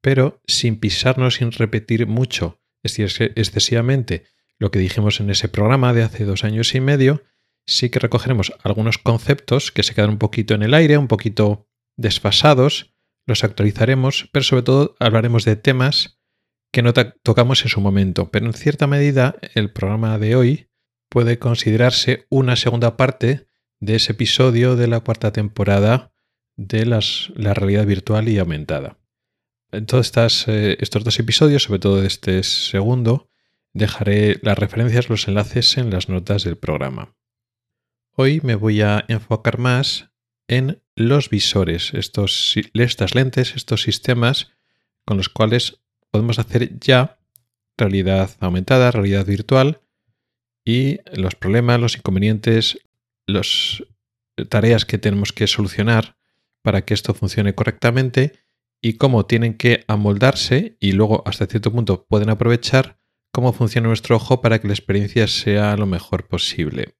Pero 0.00 0.40
sin 0.46 0.78
pisarnos, 0.78 1.34
sin 1.34 1.50
repetir 1.50 2.06
mucho, 2.06 2.62
excesivamente, 2.82 4.24
lo 4.58 4.70
que 4.70 4.78
dijimos 4.78 5.20
en 5.20 5.30
ese 5.30 5.48
programa 5.48 5.92
de 5.92 6.02
hace 6.02 6.24
dos 6.24 6.44
años 6.44 6.74
y 6.74 6.80
medio, 6.80 7.22
sí 7.68 7.90
que 7.90 7.98
recogeremos 7.98 8.52
algunos 8.62 8.98
conceptos 8.98 9.70
que 9.70 9.82
se 9.82 9.94
quedan 9.94 10.10
un 10.10 10.18
poquito 10.18 10.54
en 10.54 10.62
el 10.62 10.74
aire, 10.74 10.96
un 10.96 11.06
poquito 11.06 11.68
desfasados, 11.96 12.94
los 13.26 13.44
actualizaremos, 13.44 14.30
pero 14.32 14.42
sobre 14.42 14.62
todo 14.62 14.96
hablaremos 14.98 15.44
de 15.44 15.56
temas 15.56 16.18
que 16.72 16.82
no 16.82 16.92
tocamos 16.94 17.62
en 17.62 17.68
su 17.68 17.80
momento. 17.80 18.30
Pero 18.30 18.46
en 18.46 18.54
cierta 18.54 18.86
medida, 18.86 19.36
el 19.54 19.70
programa 19.70 20.18
de 20.18 20.34
hoy 20.34 20.70
puede 21.10 21.38
considerarse 21.38 22.26
una 22.30 22.56
segunda 22.56 22.96
parte 22.96 23.46
de 23.80 23.96
ese 23.96 24.12
episodio 24.12 24.74
de 24.74 24.88
la 24.88 25.00
cuarta 25.00 25.32
temporada 25.32 26.12
de 26.56 26.86
las, 26.86 27.30
la 27.36 27.54
realidad 27.54 27.86
virtual 27.86 28.28
y 28.28 28.38
aumentada. 28.38 28.98
En 29.70 29.84
todos 29.84 30.10
eh, 30.48 30.78
estos 30.80 31.04
dos 31.04 31.18
episodios, 31.18 31.64
sobre 31.64 31.80
todo 31.80 32.02
este 32.02 32.42
segundo, 32.42 33.30
dejaré 33.74 34.38
las 34.42 34.58
referencias, 34.58 35.10
los 35.10 35.28
enlaces 35.28 35.76
en 35.76 35.90
las 35.90 36.08
notas 36.08 36.44
del 36.44 36.56
programa. 36.56 37.17
Hoy 38.20 38.40
me 38.42 38.56
voy 38.56 38.80
a 38.80 39.04
enfocar 39.06 39.58
más 39.58 40.10
en 40.48 40.82
los 40.96 41.30
visores, 41.30 41.94
estos, 41.94 42.56
estas 42.74 43.14
lentes, 43.14 43.54
estos 43.54 43.82
sistemas 43.82 44.50
con 45.04 45.18
los 45.18 45.28
cuales 45.28 45.82
podemos 46.10 46.40
hacer 46.40 46.80
ya 46.80 47.20
realidad 47.76 48.30
aumentada, 48.40 48.90
realidad 48.90 49.24
virtual 49.24 49.82
y 50.64 50.98
los 51.12 51.36
problemas, 51.36 51.78
los 51.78 51.96
inconvenientes, 51.96 52.80
las 53.24 53.84
tareas 54.48 54.84
que 54.84 54.98
tenemos 54.98 55.32
que 55.32 55.46
solucionar 55.46 56.16
para 56.62 56.84
que 56.84 56.94
esto 56.94 57.14
funcione 57.14 57.54
correctamente 57.54 58.32
y 58.82 58.94
cómo 58.94 59.26
tienen 59.26 59.54
que 59.54 59.84
amoldarse 59.86 60.76
y 60.80 60.90
luego 60.90 61.22
hasta 61.24 61.46
cierto 61.46 61.70
punto 61.70 62.04
pueden 62.08 62.30
aprovechar 62.30 62.98
cómo 63.30 63.52
funciona 63.52 63.86
nuestro 63.86 64.16
ojo 64.16 64.40
para 64.40 64.60
que 64.60 64.66
la 64.66 64.74
experiencia 64.74 65.28
sea 65.28 65.76
lo 65.76 65.86
mejor 65.86 66.26
posible. 66.26 66.97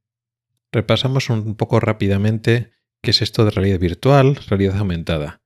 Repasamos 0.72 1.30
un 1.30 1.54
poco 1.54 1.80
rápidamente 1.80 2.72
qué 3.02 3.10
es 3.10 3.22
esto 3.22 3.44
de 3.44 3.50
realidad 3.50 3.80
virtual, 3.80 4.36
realidad 4.48 4.76
aumentada. 4.78 5.42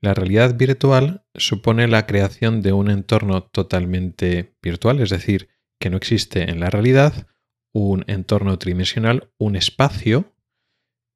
La 0.00 0.14
realidad 0.14 0.56
virtual 0.56 1.24
supone 1.34 1.88
la 1.88 2.06
creación 2.06 2.60
de 2.60 2.72
un 2.72 2.90
entorno 2.90 3.44
totalmente 3.44 4.56
virtual, 4.62 5.00
es 5.00 5.10
decir, 5.10 5.48
que 5.80 5.90
no 5.90 5.96
existe 5.96 6.50
en 6.50 6.60
la 6.60 6.70
realidad 6.70 7.26
un 7.72 8.04
entorno 8.06 8.58
tridimensional, 8.58 9.32
un 9.38 9.56
espacio 9.56 10.34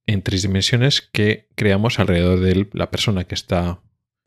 en 0.06 0.22
tres 0.22 0.42
dimensiones 0.42 1.02
que 1.02 1.48
creamos 1.54 1.98
alrededor 1.98 2.40
de 2.40 2.68
la 2.72 2.90
persona 2.90 3.24
que 3.24 3.34
está 3.34 3.82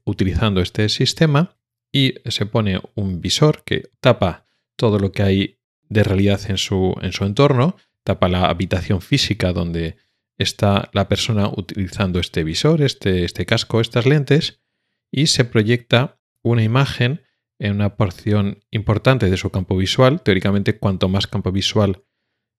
utilizando 0.05 0.61
este 0.61 0.89
sistema 0.89 1.57
y 1.91 2.15
se 2.25 2.45
pone 2.45 2.81
un 2.95 3.19
visor 3.19 3.63
que 3.63 3.89
tapa 3.99 4.45
todo 4.75 4.99
lo 4.99 5.11
que 5.11 5.23
hay 5.23 5.59
de 5.89 6.03
realidad 6.03 6.39
en 6.49 6.57
su, 6.57 6.95
en 7.01 7.11
su 7.11 7.25
entorno, 7.25 7.75
tapa 8.03 8.27
la 8.27 8.45
habitación 8.45 9.01
física 9.01 9.53
donde 9.53 9.97
está 10.37 10.89
la 10.93 11.07
persona 11.07 11.49
utilizando 11.49 12.19
este 12.19 12.43
visor, 12.43 12.81
este, 12.81 13.23
este 13.23 13.45
casco, 13.45 13.79
estas 13.81 14.05
lentes, 14.05 14.61
y 15.11 15.27
se 15.27 15.45
proyecta 15.45 16.19
una 16.43 16.63
imagen 16.63 17.21
en 17.59 17.73
una 17.73 17.95
porción 17.95 18.63
importante 18.71 19.29
de 19.29 19.37
su 19.37 19.51
campo 19.51 19.77
visual. 19.77 20.21
Teóricamente, 20.21 20.79
cuanto 20.79 21.09
más 21.09 21.27
campo 21.27 21.51
visual 21.51 22.03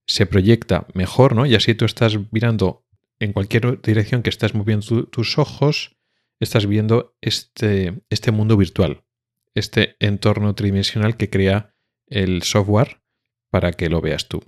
se 0.06 0.26
proyecta, 0.26 0.86
mejor, 0.94 1.34
¿no? 1.34 1.46
Y 1.46 1.54
así 1.54 1.74
tú 1.74 1.84
estás 1.84 2.16
mirando 2.30 2.86
en 3.18 3.32
cualquier 3.32 3.80
dirección 3.80 4.22
que 4.22 4.30
estás 4.30 4.54
moviendo 4.54 5.06
tus 5.06 5.38
ojos, 5.38 5.96
estás 6.40 6.66
viendo 6.66 7.16
este, 7.20 8.02
este 8.10 8.32
mundo 8.32 8.56
virtual, 8.56 9.04
este 9.54 9.96
entorno 10.00 10.54
tridimensional 10.54 11.16
que 11.16 11.30
crea 11.30 11.74
el 12.08 12.42
software 12.42 13.00
para 13.50 13.72
que 13.72 13.88
lo 13.88 14.00
veas 14.00 14.28
tú. 14.28 14.42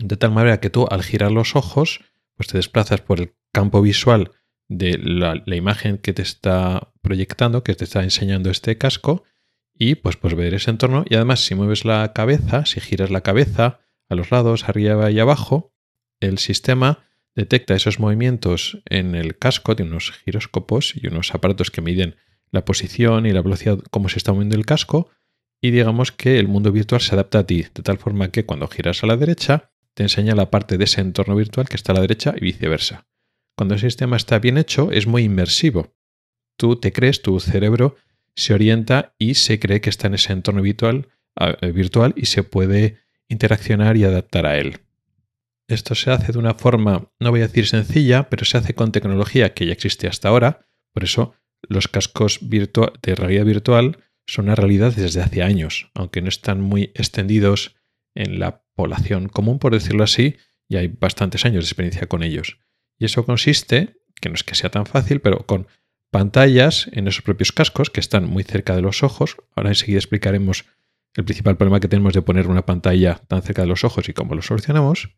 De 0.00 0.16
tal 0.16 0.32
manera 0.32 0.60
que 0.60 0.70
tú 0.70 0.86
al 0.90 1.02
girar 1.02 1.30
los 1.30 1.54
ojos, 1.54 2.00
pues 2.34 2.48
te 2.48 2.56
desplazas 2.56 3.02
por 3.02 3.20
el 3.20 3.34
campo 3.52 3.82
visual 3.82 4.32
de 4.68 4.96
la, 4.98 5.42
imagen 5.54 5.98
que 5.98 6.14
te 6.14 6.22
está 6.22 6.92
proyectando, 7.02 7.62
que 7.62 7.74
te 7.74 7.84
está 7.84 8.02
enseñando 8.02 8.50
este 8.50 8.78
casco, 8.78 9.24
y 9.74 9.96
pues, 9.96 10.16
pues 10.16 10.34
ver 10.34 10.54
ese 10.54 10.70
entorno. 10.70 11.04
Y 11.08 11.16
además, 11.16 11.40
si 11.40 11.54
mueves 11.54 11.84
la 11.84 12.12
cabeza, 12.12 12.64
si 12.64 12.80
giras 12.80 13.10
la 13.10 13.22
cabeza 13.22 13.80
a 14.08 14.14
los 14.14 14.30
lados, 14.30 14.68
arriba 14.68 15.10
y 15.10 15.18
abajo, 15.18 15.74
el 16.20 16.38
sistema 16.38 17.04
detecta 17.34 17.74
esos 17.74 17.98
movimientos 17.98 18.82
en 18.86 19.14
el 19.14 19.38
casco, 19.38 19.76
tiene 19.76 19.90
unos 19.90 20.12
giroscopos 20.12 20.94
y 20.96 21.06
unos 21.08 21.34
aparatos 21.34 21.70
que 21.70 21.80
miden 21.80 22.16
la 22.50 22.64
posición 22.64 23.26
y 23.26 23.32
la 23.32 23.42
velocidad, 23.42 23.78
cómo 23.90 24.08
se 24.08 24.18
está 24.18 24.32
moviendo 24.32 24.56
el 24.56 24.66
casco, 24.66 25.10
y 25.60 25.72
digamos 25.72 26.10
que 26.10 26.38
el 26.38 26.48
mundo 26.48 26.72
virtual 26.72 27.00
se 27.00 27.14
adapta 27.14 27.40
a 27.40 27.46
ti, 27.46 27.66
de 27.74 27.82
tal 27.82 27.98
forma 27.98 28.30
que 28.30 28.46
cuando 28.46 28.66
giras 28.68 29.02
a 29.02 29.06
la 29.06 29.16
derecha, 29.16 29.70
te 29.94 30.02
enseña 30.04 30.34
la 30.34 30.50
parte 30.50 30.78
de 30.78 30.84
ese 30.84 31.00
entorno 31.00 31.36
virtual 31.36 31.68
que 31.68 31.76
está 31.76 31.92
a 31.92 31.96
la 31.96 32.00
derecha 32.00 32.34
y 32.36 32.40
viceversa. 32.40 33.06
Cuando 33.56 33.74
el 33.74 33.80
sistema 33.80 34.16
está 34.16 34.38
bien 34.38 34.58
hecho, 34.58 34.90
es 34.90 35.06
muy 35.06 35.24
inmersivo. 35.24 35.94
Tú 36.56 36.76
te 36.76 36.92
crees, 36.92 37.22
tu 37.22 37.38
cerebro 37.40 37.96
se 38.34 38.54
orienta 38.54 39.14
y 39.18 39.34
se 39.34 39.58
cree 39.58 39.80
que 39.80 39.90
está 39.90 40.06
en 40.06 40.14
ese 40.14 40.32
entorno 40.32 40.62
virtual, 40.62 41.08
eh, 41.36 41.72
virtual 41.72 42.14
y 42.16 42.26
se 42.26 42.42
puede 42.42 42.98
interaccionar 43.28 43.96
y 43.96 44.04
adaptar 44.04 44.46
a 44.46 44.58
él. 44.58 44.80
Esto 45.68 45.94
se 45.94 46.10
hace 46.10 46.32
de 46.32 46.38
una 46.38 46.54
forma, 46.54 47.12
no 47.20 47.30
voy 47.30 47.40
a 47.40 47.46
decir 47.46 47.66
sencilla, 47.66 48.28
pero 48.28 48.44
se 48.44 48.58
hace 48.58 48.74
con 48.74 48.92
tecnología 48.92 49.54
que 49.54 49.66
ya 49.66 49.72
existe 49.72 50.08
hasta 50.08 50.28
ahora. 50.28 50.66
Por 50.92 51.04
eso 51.04 51.34
los 51.68 51.86
cascos 51.86 52.40
de 52.40 53.14
realidad 53.14 53.44
virtual 53.44 53.98
son 54.26 54.46
una 54.46 54.54
realidad 54.54 54.92
desde 54.94 55.22
hace 55.22 55.42
años, 55.42 55.90
aunque 55.94 56.22
no 56.22 56.28
están 56.28 56.60
muy 56.60 56.92
extendidos 56.94 57.76
en 58.14 58.40
la 58.40 58.64
población 58.82 59.28
común, 59.28 59.58
por 59.58 59.72
decirlo 59.72 60.04
así, 60.04 60.36
y 60.68 60.76
hay 60.76 60.88
bastantes 60.88 61.44
años 61.44 61.64
de 61.64 61.68
experiencia 61.68 62.06
con 62.06 62.22
ellos. 62.22 62.58
Y 62.98 63.04
eso 63.04 63.24
consiste, 63.24 63.96
que 64.20 64.28
no 64.28 64.34
es 64.34 64.44
que 64.44 64.54
sea 64.54 64.70
tan 64.70 64.86
fácil, 64.86 65.20
pero 65.20 65.46
con 65.46 65.66
pantallas 66.10 66.88
en 66.92 67.08
esos 67.08 67.22
propios 67.22 67.52
cascos 67.52 67.90
que 67.90 68.00
están 68.00 68.26
muy 68.26 68.42
cerca 68.42 68.74
de 68.74 68.82
los 68.82 69.02
ojos. 69.02 69.36
Ahora 69.54 69.70
enseguida 69.70 69.98
explicaremos 69.98 70.64
el 71.14 71.24
principal 71.24 71.56
problema 71.56 71.80
que 71.80 71.88
tenemos 71.88 72.14
de 72.14 72.22
poner 72.22 72.46
una 72.46 72.66
pantalla 72.66 73.16
tan 73.28 73.42
cerca 73.42 73.62
de 73.62 73.68
los 73.68 73.84
ojos 73.84 74.08
y 74.08 74.12
cómo 74.12 74.34
lo 74.34 74.42
solucionamos 74.42 75.10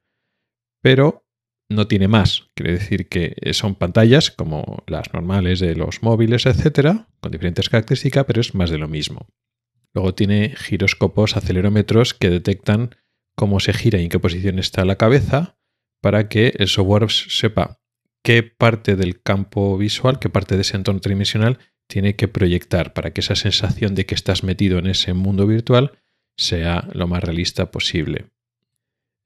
pero 0.82 1.24
no 1.70 1.86
tiene 1.86 2.08
más. 2.08 2.50
Quiere 2.54 2.72
decir 2.72 3.08
que 3.08 3.34
son 3.54 3.76
pantallas 3.76 4.30
como 4.30 4.82
las 4.86 5.14
normales 5.14 5.60
de 5.60 5.74
los 5.74 6.02
móviles, 6.02 6.44
etcétera, 6.44 7.08
con 7.20 7.32
diferentes 7.32 7.70
características, 7.70 8.26
pero 8.26 8.42
es 8.42 8.54
más 8.54 8.68
de 8.68 8.78
lo 8.78 8.88
mismo. 8.88 9.28
Luego 9.94 10.14
tiene 10.14 10.54
giroscopos, 10.56 11.36
acelerómetros 11.36 12.12
que 12.12 12.28
detectan 12.28 12.96
cómo 13.42 13.58
se 13.58 13.72
gira 13.72 13.98
y 13.98 14.04
en 14.04 14.08
qué 14.08 14.20
posición 14.20 14.60
está 14.60 14.84
la 14.84 14.94
cabeza 14.94 15.56
para 16.00 16.28
que 16.28 16.54
el 16.60 16.68
software 16.68 17.10
sepa 17.10 17.80
qué 18.22 18.44
parte 18.44 18.94
del 18.94 19.20
campo 19.20 19.76
visual, 19.76 20.20
qué 20.20 20.28
parte 20.28 20.54
de 20.54 20.60
ese 20.60 20.76
entorno 20.76 21.00
tridimensional 21.00 21.58
tiene 21.88 22.14
que 22.14 22.28
proyectar 22.28 22.92
para 22.92 23.12
que 23.12 23.20
esa 23.20 23.34
sensación 23.34 23.96
de 23.96 24.06
que 24.06 24.14
estás 24.14 24.44
metido 24.44 24.78
en 24.78 24.86
ese 24.86 25.12
mundo 25.12 25.48
virtual 25.48 25.98
sea 26.36 26.86
lo 26.92 27.08
más 27.08 27.24
realista 27.24 27.72
posible. 27.72 28.26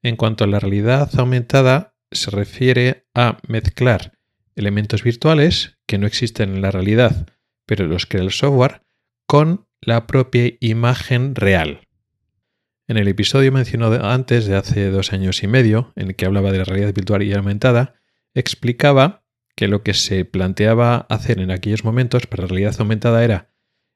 En 0.01 0.15
cuanto 0.15 0.45
a 0.45 0.47
la 0.47 0.59
realidad 0.59 1.11
aumentada, 1.19 1.93
se 2.09 2.31
refiere 2.31 3.05
a 3.13 3.37
mezclar 3.47 4.17
elementos 4.55 5.03
virtuales 5.03 5.77
que 5.85 5.99
no 5.99 6.07
existen 6.07 6.55
en 6.55 6.63
la 6.63 6.71
realidad, 6.71 7.27
pero 7.67 7.85
los 7.85 8.07
crea 8.07 8.23
el 8.23 8.31
software, 8.31 8.81
con 9.27 9.67
la 9.79 10.07
propia 10.07 10.53
imagen 10.59 11.35
real. 11.35 11.86
En 12.89 12.95
el 12.95 13.09
episodio 13.09 13.51
mencionado 13.51 14.05
antes, 14.05 14.45
de 14.45 14.55
hace 14.55 14.89
dos 14.89 15.11
años 15.11 15.43
y 15.43 15.47
medio, 15.47 15.91
en 15.97 16.07
el 16.07 16.15
que 16.15 16.25
hablaba 16.25 16.53
de 16.53 16.59
la 16.59 16.63
realidad 16.63 16.93
virtual 16.93 17.21
y 17.21 17.33
aumentada, 17.33 17.95
explicaba 18.33 19.25
que 19.57 19.67
lo 19.67 19.83
que 19.83 19.93
se 19.93 20.23
planteaba 20.23 21.05
hacer 21.09 21.39
en 21.41 21.51
aquellos 21.51 21.83
momentos 21.83 22.27
para 22.27 22.47
realidad 22.47 22.75
aumentada 22.79 23.25
era, 23.25 23.51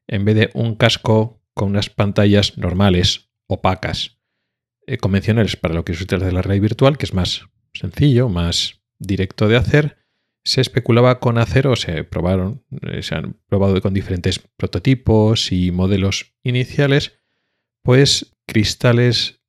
en 0.07 0.25
vez 0.25 0.35
de 0.35 0.49
un 0.55 0.75
casco 0.75 1.41
con 1.53 1.69
unas 1.69 1.89
pantallas 1.89 2.57
normales, 2.57 3.29
opacas, 3.47 4.19
eh, 4.87 4.97
convencionales 4.97 5.55
para 5.55 5.73
lo 5.73 5.85
que 5.85 5.93
es 5.93 6.05
de 6.05 6.17
la 6.31 6.41
realidad 6.41 6.63
virtual, 6.63 6.97
que 6.97 7.05
es 7.05 7.13
más 7.13 7.47
sencillo, 7.73 8.27
más 8.27 8.81
directo 8.99 9.47
de 9.47 9.55
hacer, 9.55 9.99
se 10.43 10.59
especulaba 10.59 11.21
con 11.21 11.37
hacer 11.37 11.67
o 11.67 11.77
se 11.77 12.03
probaron, 12.03 12.65
eh, 12.81 13.03
se 13.03 13.15
han 13.15 13.37
probado 13.47 13.79
con 13.81 13.93
diferentes 13.93 14.39
prototipos 14.39 15.53
y 15.53 15.71
modelos 15.71 16.33
iniciales, 16.43 17.19
pues 17.83 18.35
cristales 18.51 19.39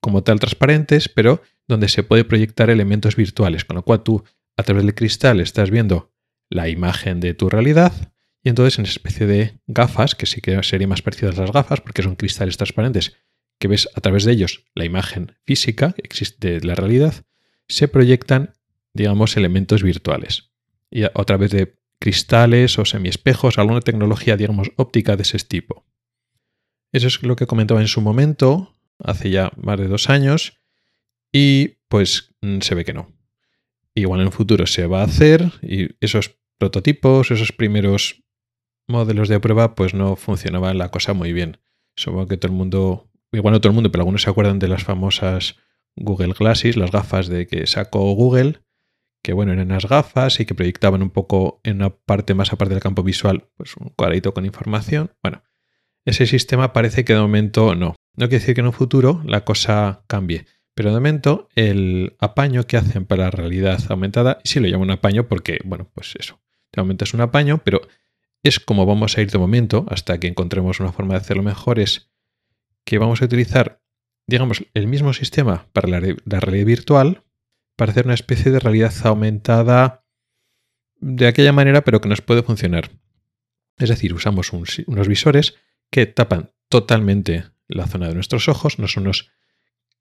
como 0.00 0.22
tal 0.22 0.38
transparentes, 0.38 1.08
pero 1.08 1.40
donde 1.66 1.88
se 1.88 2.02
puede 2.02 2.24
proyectar 2.24 2.68
elementos 2.68 3.16
virtuales, 3.16 3.64
con 3.64 3.76
lo 3.76 3.82
cual 3.82 4.02
tú 4.02 4.22
a 4.58 4.62
través 4.62 4.84
del 4.84 4.94
cristal 4.94 5.40
estás 5.40 5.70
viendo 5.70 6.12
la 6.50 6.68
imagen 6.68 7.20
de 7.20 7.32
tu 7.32 7.48
realidad 7.48 8.12
y 8.42 8.50
entonces 8.50 8.78
en 8.78 8.84
esa 8.84 8.92
especie 8.92 9.26
de 9.26 9.58
gafas, 9.66 10.14
que 10.14 10.26
sí 10.26 10.42
que 10.42 10.62
sería 10.62 10.86
más 10.86 11.00
parecido 11.00 11.32
a 11.32 11.34
las 11.34 11.50
gafas 11.50 11.80
porque 11.80 12.02
son 12.02 12.16
cristales 12.16 12.58
transparentes 12.58 13.16
que 13.58 13.68
ves 13.68 13.88
a 13.94 14.02
través 14.02 14.24
de 14.24 14.32
ellos 14.32 14.66
la 14.74 14.84
imagen 14.84 15.32
física 15.46 15.94
de 16.38 16.60
la 16.60 16.74
realidad, 16.74 17.24
se 17.66 17.88
proyectan, 17.88 18.52
digamos, 18.92 19.38
elementos 19.38 19.82
virtuales. 19.82 20.50
Y 20.90 21.04
a, 21.04 21.10
través 21.10 21.50
de 21.52 21.78
cristales 21.98 22.78
o 22.78 22.84
semiespejos, 22.84 23.56
alguna 23.56 23.80
tecnología, 23.80 24.36
digamos, 24.36 24.70
óptica 24.76 25.16
de 25.16 25.22
ese 25.22 25.38
tipo. 25.38 25.86
Eso 26.94 27.08
es 27.08 27.20
lo 27.24 27.34
que 27.34 27.48
comentaba 27.48 27.80
en 27.80 27.88
su 27.88 28.00
momento, 28.00 28.72
hace 29.00 29.28
ya 29.28 29.50
más 29.56 29.80
de 29.80 29.88
dos 29.88 30.08
años, 30.08 30.60
y 31.32 31.78
pues 31.88 32.36
mm, 32.40 32.60
se 32.60 32.76
ve 32.76 32.84
que 32.84 32.92
no. 32.92 33.12
Igual 33.96 34.20
en 34.20 34.28
el 34.28 34.32
futuro 34.32 34.64
se 34.68 34.86
va 34.86 35.00
a 35.00 35.06
hacer 35.06 35.50
y 35.60 35.88
esos 35.98 36.38
prototipos, 36.56 37.32
esos 37.32 37.50
primeros 37.50 38.22
modelos 38.86 39.28
de 39.28 39.40
prueba, 39.40 39.74
pues 39.74 39.92
no 39.92 40.14
funcionaban 40.14 40.78
la 40.78 40.92
cosa 40.92 41.14
muy 41.14 41.32
bien. 41.32 41.58
Supongo 41.96 42.28
que 42.28 42.36
todo 42.36 42.52
el 42.52 42.58
mundo 42.58 43.10
igual 43.32 43.54
no 43.54 43.60
todo 43.60 43.70
el 43.70 43.74
mundo, 43.74 43.90
pero 43.90 44.02
algunos 44.02 44.22
se 44.22 44.30
acuerdan 44.30 44.60
de 44.60 44.68
las 44.68 44.84
famosas 44.84 45.56
Google 45.96 46.34
Glasses, 46.38 46.76
las 46.76 46.92
gafas 46.92 47.26
de 47.26 47.48
que 47.48 47.66
sacó 47.66 48.12
Google, 48.12 48.60
que 49.20 49.32
bueno, 49.32 49.52
eran 49.52 49.66
unas 49.66 49.86
gafas 49.86 50.38
y 50.38 50.46
que 50.46 50.54
proyectaban 50.54 51.02
un 51.02 51.10
poco 51.10 51.60
en 51.64 51.78
una 51.78 51.90
parte 51.90 52.34
más 52.34 52.52
aparte 52.52 52.74
del 52.74 52.82
campo 52.82 53.02
visual, 53.02 53.48
pues 53.56 53.76
un 53.76 53.88
cuadradito 53.96 54.32
con 54.32 54.46
información. 54.46 55.10
Bueno, 55.24 55.42
ese 56.04 56.26
sistema 56.26 56.72
parece 56.72 57.04
que 57.04 57.14
de 57.14 57.20
momento 57.20 57.74
no. 57.74 57.94
No 58.16 58.28
quiere 58.28 58.40
decir 58.40 58.54
que 58.54 58.60
en 58.60 58.68
un 58.68 58.72
futuro 58.72 59.22
la 59.24 59.44
cosa 59.44 60.04
cambie, 60.06 60.46
pero 60.74 60.90
de 60.90 60.96
momento 60.96 61.48
el 61.54 62.16
apaño 62.18 62.66
que 62.66 62.76
hacen 62.76 63.06
para 63.06 63.24
la 63.24 63.30
realidad 63.30 63.80
aumentada, 63.88 64.38
sí 64.44 64.60
lo 64.60 64.68
llamo 64.68 64.82
un 64.82 64.90
apaño 64.90 65.28
porque, 65.28 65.58
bueno, 65.64 65.90
pues 65.94 66.14
eso, 66.18 66.40
de 66.72 66.82
momento 66.82 67.04
es 67.04 67.14
un 67.14 67.20
apaño, 67.20 67.62
pero 67.64 67.80
es 68.42 68.60
como 68.60 68.84
vamos 68.86 69.16
a 69.16 69.22
ir 69.22 69.30
de 69.30 69.38
momento 69.38 69.86
hasta 69.88 70.18
que 70.18 70.28
encontremos 70.28 70.80
una 70.80 70.92
forma 70.92 71.14
de 71.14 71.20
hacerlo 71.20 71.42
mejor, 71.42 71.78
es 71.78 72.10
que 72.84 72.98
vamos 72.98 73.22
a 73.22 73.24
utilizar, 73.24 73.80
digamos, 74.26 74.64
el 74.74 74.86
mismo 74.86 75.12
sistema 75.12 75.68
para 75.72 75.88
la, 75.88 76.00
realidad 76.40 76.66
virtual 76.66 77.24
para 77.76 77.92
hacer 77.92 78.04
una 78.04 78.14
especie 78.14 78.52
de 78.52 78.60
realidad 78.60 78.92
aumentada 79.04 80.04
de 80.96 81.26
aquella 81.26 81.52
manera, 81.52 81.82
pero 81.82 82.00
que 82.00 82.08
nos 82.08 82.20
puede 82.20 82.42
funcionar. 82.42 82.90
Es 83.78 83.88
decir, 83.88 84.14
usamos 84.14 84.52
unos 84.52 85.08
visores 85.08 85.56
que 85.90 86.06
tapan 86.06 86.52
totalmente 86.68 87.44
la 87.68 87.86
zona 87.86 88.08
de 88.08 88.14
nuestros 88.14 88.48
ojos, 88.48 88.78
no 88.78 88.88
son 88.88 89.04
unos 89.04 89.30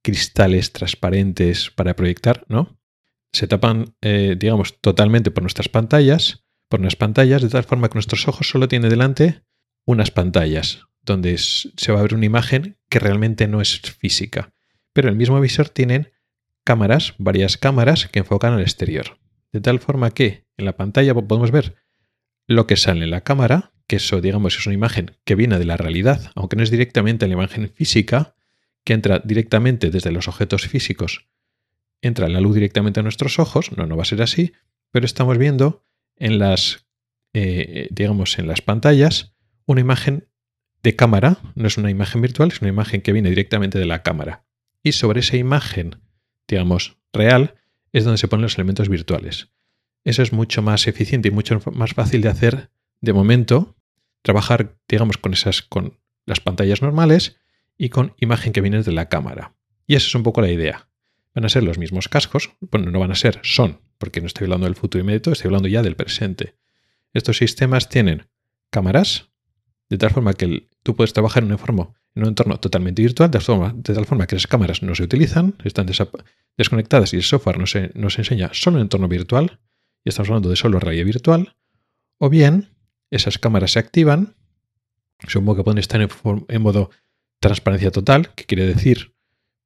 cristales 0.01 0.73
transparentes 0.73 1.71
para 1.71 1.95
proyectar, 1.95 2.45
¿no? 2.47 2.79
Se 3.31 3.47
tapan, 3.47 3.95
eh, 4.01 4.35
digamos, 4.37 4.79
totalmente 4.81 5.31
por 5.31 5.43
nuestras 5.43 5.69
pantallas, 5.69 6.45
por 6.67 6.81
unas 6.81 6.95
pantallas, 6.95 7.41
de 7.41 7.49
tal 7.49 7.63
forma 7.63 7.89
que 7.89 7.95
nuestros 7.95 8.27
ojos 8.27 8.49
solo 8.49 8.67
tienen 8.67 8.89
delante 8.89 9.43
unas 9.85 10.11
pantallas, 10.11 10.81
donde 11.01 11.37
se 11.37 11.91
va 11.91 11.99
a 11.99 12.03
ver 12.03 12.13
una 12.13 12.25
imagen 12.25 12.77
que 12.89 12.99
realmente 12.99 13.47
no 13.47 13.61
es 13.61 13.79
física. 13.79 14.53
Pero 14.93 15.09
el 15.09 15.15
mismo 15.15 15.39
visor 15.39 15.69
tiene 15.69 16.11
cámaras, 16.63 17.15
varias 17.17 17.57
cámaras 17.57 18.07
que 18.07 18.19
enfocan 18.19 18.53
al 18.53 18.61
exterior. 18.61 19.19
De 19.51 19.61
tal 19.61 19.79
forma 19.79 20.11
que 20.11 20.45
en 20.57 20.65
la 20.65 20.75
pantalla 20.75 21.13
podemos 21.13 21.51
ver 21.51 21.75
lo 22.47 22.67
que 22.67 22.75
sale 22.75 23.05
en 23.05 23.11
la 23.11 23.21
cámara, 23.21 23.72
que 23.87 23.97
eso 23.97 24.21
digamos 24.21 24.57
es 24.57 24.65
una 24.65 24.75
imagen 24.75 25.17
que 25.25 25.35
viene 25.35 25.59
de 25.59 25.65
la 25.65 25.77
realidad, 25.77 26.31
aunque 26.35 26.55
no 26.55 26.63
es 26.63 26.71
directamente 26.71 27.27
la 27.27 27.33
imagen 27.33 27.69
física, 27.69 28.35
que 28.83 28.93
entra 28.93 29.19
directamente 29.23 29.89
desde 29.89 30.11
los 30.11 30.27
objetos 30.27 30.67
físicos, 30.67 31.27
entra 32.01 32.27
la 32.27 32.41
luz 32.41 32.55
directamente 32.55 32.99
a 32.99 33.03
nuestros 33.03 33.39
ojos, 33.39 33.71
no, 33.75 33.85
no 33.85 33.95
va 33.95 34.03
a 34.03 34.05
ser 34.05 34.21
así, 34.21 34.53
pero 34.91 35.05
estamos 35.05 35.37
viendo 35.37 35.85
en 36.17 36.39
las, 36.39 36.85
eh, 37.33 37.87
digamos, 37.91 38.37
en 38.39 38.47
las 38.47 38.61
pantallas 38.61 39.33
una 39.65 39.81
imagen 39.81 40.27
de 40.83 40.95
cámara, 40.95 41.37
no 41.55 41.67
es 41.67 41.77
una 41.77 41.89
imagen 41.89 42.21
virtual, 42.21 42.49
es 42.51 42.61
una 42.61 42.69
imagen 42.69 43.01
que 43.01 43.13
viene 43.13 43.29
directamente 43.29 43.79
de 43.79 43.85
la 43.85 44.03
cámara. 44.03 44.45
Y 44.83 44.91
sobre 44.91 45.21
esa 45.21 45.37
imagen, 45.37 46.01
digamos, 46.47 46.97
real, 47.13 47.55
es 47.93 48.03
donde 48.03 48.17
se 48.17 48.27
ponen 48.27 48.43
los 48.43 48.55
elementos 48.55 48.89
virtuales. 48.89 49.49
Eso 50.03 50.21
es 50.21 50.33
mucho 50.33 50.61
más 50.61 50.87
eficiente 50.87 51.29
y 51.29 51.31
mucho 51.31 51.61
más 51.71 51.93
fácil 51.93 52.21
de 52.21 52.29
hacer 52.29 52.69
de 53.03 53.11
momento, 53.11 53.75
trabajar, 54.21 54.77
digamos, 54.87 55.17
con 55.17 55.33
esas, 55.33 55.61
con 55.61 55.99
las 56.25 56.39
pantallas 56.39 56.81
normales 56.81 57.35
y 57.77 57.89
con 57.89 58.15
imagen 58.17 58.53
que 58.53 58.61
viene 58.61 58.81
de 58.81 58.93
la 58.93 59.09
cámara. 59.09 59.55
Y 59.85 59.95
esa 59.95 60.07
es 60.07 60.15
un 60.15 60.23
poco 60.23 60.39
la 60.39 60.49
idea. 60.49 60.87
van 61.35 61.43
a 61.43 61.49
ser 61.49 61.63
los 61.63 61.77
mismos 61.77 62.07
cascos. 62.07 62.51
Bueno, 62.61 62.91
no 62.91 62.99
van 63.01 63.11
a 63.11 63.15
ser, 63.15 63.41
son, 63.43 63.81
porque 63.97 64.21
no 64.21 64.27
estoy 64.27 64.45
hablando 64.45 64.67
del 64.67 64.75
futuro 64.75 65.01
inmediato, 65.01 65.33
estoy 65.33 65.49
hablando 65.49 65.67
ya 65.67 65.81
del 65.81 65.97
presente. 65.97 66.55
Estos 67.11 67.37
sistemas 67.37 67.89
tienen 67.89 68.27
cámaras, 68.69 69.27
de 69.89 69.97
tal 69.97 70.11
forma 70.11 70.33
que 70.33 70.69
tú 70.81 70.95
puedes 70.95 71.11
trabajar 71.11 71.43
en 71.43 71.51
un, 71.51 72.27
entorno, 72.27 72.57
totalmente 72.61 73.01
virtual, 73.01 73.29
de, 73.31 73.39
tal 73.39 74.05
forma 74.05 74.27
que 74.27 74.35
las 74.37 74.47
cámaras 74.47 74.81
no 74.81 74.95
se 74.95 75.03
utilizan, 75.03 75.55
están 75.65 75.87
desconectadas 76.55 77.11
y 77.13 77.17
el 77.17 77.23
software 77.23 77.59
nos, 77.59 77.75
nos 77.95 78.17
enseña 78.17 78.51
solo 78.53 78.77
en 78.77 78.83
entorno 78.83 79.09
virtual, 79.09 79.59
y 80.05 80.09
estamos 80.09 80.29
hablando 80.29 80.49
de 80.49 80.55
solo 80.55 80.79
realidad 80.79 81.05
virtual, 81.05 81.57
o 82.17 82.29
bien 82.29 82.72
esas 83.15 83.37
cámaras 83.37 83.71
se 83.71 83.79
activan, 83.79 84.35
supongo 85.27 85.57
que 85.57 85.63
pueden 85.63 85.77
estar 85.77 86.01
en, 86.01 86.61
modo 86.61 86.89
transparencia 87.39 87.91
total, 87.91 88.33
que 88.35 88.45
quiere 88.45 88.65
decir, 88.65 89.13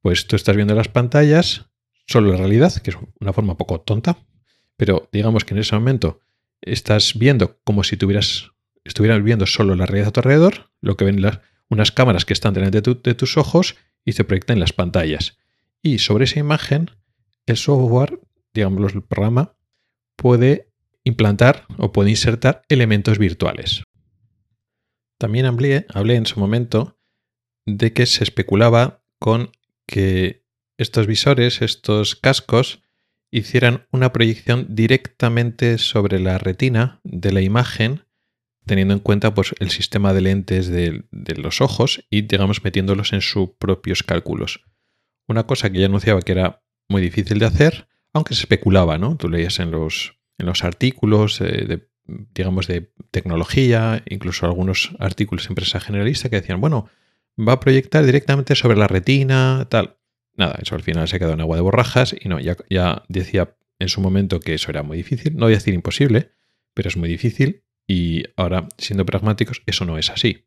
pues 0.01 0.27
tú 0.27 0.36
estás 0.36 0.55
viendo 0.55 0.75
las 0.75 0.89
pantallas, 0.89 1.65
solo 2.05 2.31
la 2.31 2.38
realidad, 2.38 2.73
que 2.81 2.91
es 2.91 2.97
una 3.19 3.33
forma 3.33 3.57
poco 3.57 3.79
tonta, 3.81 4.17
pero 4.75 5.10
digamos 5.12 5.45
que 5.45 5.53
en 5.53 5.60
ese 5.60 5.75
momento 5.75 6.19
estás 6.62 7.17
viendo 7.17 7.60
como 7.63 7.83
si 7.83 7.97
tuvieras, 7.97 8.51
estuvieras 8.83 9.23
viendo 9.23 9.45
solo 9.45 9.75
la 9.75 9.86
realidad 9.86 10.10
a 10.10 10.12
tu 10.12 10.19
alrededor, 10.19 10.71
lo 10.81 10.97
que 10.97 11.05
ven 11.05 11.21
las, 11.21 11.39
unas 11.69 11.91
cámaras 11.91 12.25
que 12.25 12.33
están 12.33 12.53
delante 12.53 12.81
de, 12.81 13.15
tus 13.15 13.38
ojos 13.38 13.75
y 14.05 14.13
se 14.13 14.23
proyectan 14.23 14.57
en 14.57 14.62
las 14.62 14.73
pantallas. 14.73 15.38
Y 15.81 15.99
sobre 15.99 16.25
esa 16.25 16.39
imagen, 16.39 16.91
el 17.45 17.57
software, 17.57 18.19
digamos, 18.53 18.93
el 18.93 19.03
programa, 19.03 19.55
puede 20.15 20.66
implantar 21.08 21.65
o 21.78 21.91
puede 21.91 22.10
insertar 22.12 22.63
elementos 22.70 23.17
virtuales. 23.17 23.84
También 25.17 25.46
hablé, 25.46 25.86
hablé 25.93 26.15
en 26.15 26.26
su 26.26 26.39
momento 26.39 27.00
de 27.65 27.93
que 27.93 28.06
se 28.06 28.24
especulaba 28.24 29.04
con 29.20 29.52
que 29.88 30.46
estos 30.78 31.08
visores, 31.08 31.62
estos 31.62 32.15
cascos, 32.15 32.84
hicieran 33.32 33.88
una 33.91 34.13
proyección 34.13 34.67
directamente 34.70 35.78
sobre 35.78 36.20
la 36.20 36.38
retina 36.38 37.02
de 37.04 37.32
la 37.32 37.41
imagen, 37.41 38.06
teniendo 38.65 38.93
en 38.93 39.00
cuenta 39.00 39.34
pues, 39.34 39.56
el 39.60 39.70
sistema 39.70 40.13
de 40.13 40.22
lentes 40.22 40.67
de, 40.67 41.04
los 41.38 41.62
ojos 41.62 42.06
y, 42.10 42.22
digamos, 42.22 42.63
metiéndolos 42.63 43.13
en 43.13 43.22
sus 43.22 43.50
propios 43.58 44.04
cálculos. 44.04 44.63
Una 45.28 45.46
cosa 45.46 45.70
que 45.70 45.80
ya 45.80 45.88
anunciaba 45.88 46.22
que 46.22 46.32
era 46.34 46.63
muy 46.89 47.02
difícil 47.02 47.39
de 47.39 47.48
hacer, 47.48 47.88
aunque 48.13 48.34
se 48.34 48.41
especulaba, 48.41 48.98
¿no? 48.98 49.17
Tú 49.17 49.30
leías 49.30 49.60
en 49.60 49.72
los, 49.72 50.16
en 50.38 50.45
los 50.45 50.63
artículos 50.63 51.41
eh, 51.41 51.65
de, 51.67 51.88
digamos, 52.06 52.67
de 52.67 52.91
tecnología, 53.12 54.04
incluso 54.08 54.45
algunos 54.45 54.91
artículos 55.00 55.45
en 55.45 55.52
empresa 55.52 55.80
generalista 55.80 56.30
que 56.30 56.38
decían, 56.38 56.62
bueno, 56.62 56.89
va 57.38 57.54
a 57.54 57.60
proyectar 57.60 58.06
directamente 58.06 58.56
sobre 58.56 58.78
la 58.78 58.88
retina, 58.88 59.67
tal. 59.69 59.97
Nada, 60.36 60.60
eso 60.62 60.76
al 60.76 60.84
final 60.84 61.08
se 61.08 61.19
quedó 61.19 61.34
en 61.34 61.41
agua 61.41 61.58
de 61.58 61.63
borrajas 61.63 62.15
y 62.19 62.30
no, 62.30 62.39
ya, 62.39 62.56
ya 62.69 63.04
decía 63.08 63.56
en 63.80 63.89
su 63.89 64.02
momento 64.02 64.39
que 64.39 64.54
eso 64.54 64.69
era 64.69 64.84
muy 64.84 64.97
difícil. 64.97 65.36
No 65.36 65.45
voy 65.45 65.54
a 65.54 65.58
decir 65.58 65.73
imposible, 65.73 66.32
pero 66.73 66.89
es 66.89 66.97
muy 66.97 67.10
difícil 67.10 67.63
y 67.88 68.26
ahora, 68.36 68.67
siendo 68.78 69.06
pragmáticos, 69.06 69.63
eso 69.65 69.86
no 69.86 69.97
es 69.97 70.10
así. 70.10 70.45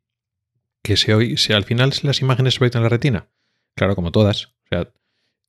Que 0.82 0.96
se 0.96 1.14
hoy, 1.14 1.36
si 1.36 1.52
al 1.52 1.64
final 1.64 1.92
las 2.02 2.20
imágenes 2.20 2.54
se 2.54 2.58
proyectan 2.58 2.80
en 2.80 2.84
la 2.84 2.90
retina, 2.90 3.28
claro, 3.74 3.96
como 3.96 4.12
todas. 4.12 4.46
O 4.46 4.68
sea, 4.68 4.92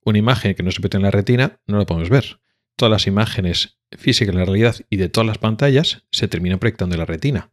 una 0.04 0.18
imagen 0.18 0.56
que 0.56 0.64
no 0.64 0.72
se 0.72 0.80
proyecta 0.80 0.98
en 0.98 1.04
la 1.04 1.12
retina 1.12 1.60
no 1.68 1.78
la 1.78 1.86
podemos 1.86 2.10
ver. 2.10 2.40
Todas 2.82 2.94
las 2.94 3.06
imágenes 3.06 3.78
físicas 3.92 4.34
en 4.34 4.40
la 4.40 4.46
realidad 4.46 4.76
y 4.90 4.98
de 4.98 5.08
todas 5.08 5.28
las 5.28 5.38
pantallas 5.38 6.04
se 6.12 6.28
terminan 6.28 6.58
proyectando 6.58 6.96
en 6.96 7.00
la 7.00 7.06
retina. 7.06 7.52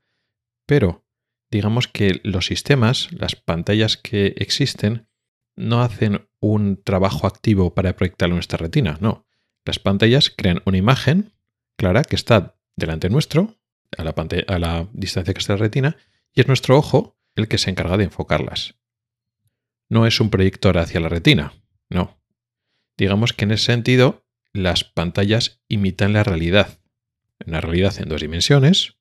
Pero 0.65 1.05
digamos 1.51 1.87
que 1.87 2.19
los 2.25 2.47
sistemas, 2.47 3.13
las 3.13 3.37
pantallas 3.37 3.99
que 3.99 4.29
existen, 4.39 5.07
no 5.55 5.83
hacen 5.83 6.27
un 6.41 6.83
trabajo 6.83 7.27
activo 7.27 7.75
para 7.75 7.95
proyectarlo 7.95 8.33
en 8.33 8.37
nuestra 8.39 8.57
retina, 8.57 8.97
no. 9.03 9.27
Las 9.67 9.79
pantallas 9.79 10.33
crean 10.35 10.63
una 10.65 10.79
imagen 10.79 11.35
clara 11.77 12.05
que 12.05 12.17
está 12.17 12.57
delante 12.75 13.11
nuestro, 13.11 13.55
a 13.99 14.05
la, 14.05 14.15
a 14.47 14.59
la 14.59 14.89
distancia 14.95 15.35
que 15.35 15.41
está 15.41 15.53
la 15.53 15.59
retina, 15.59 15.99
y 16.33 16.41
es 16.41 16.49
nuestro 16.49 16.79
ojo 16.79 17.19
el 17.37 17.49
que 17.49 17.59
se 17.59 17.69
encarga 17.69 17.99
de 17.99 18.05
enfocarlas. 18.05 18.77
No 19.91 20.07
es 20.07 20.21
un 20.21 20.31
proyector 20.31 20.79
hacia 20.79 21.01
la 21.01 21.11
retina, 21.11 21.53
no. 21.91 22.19
Digamos 22.97 23.35
que 23.35 23.45
en 23.45 23.51
ese 23.51 23.67
sentido 23.67 24.25
las 24.53 24.85
pantallas 24.85 25.63
imitan 25.69 26.13
la 26.13 26.25
realidad. 26.25 26.81
Una 27.47 27.61
realidad 27.61 27.95
en 28.01 28.09
dos 28.09 28.21
dimensiones, 28.21 28.97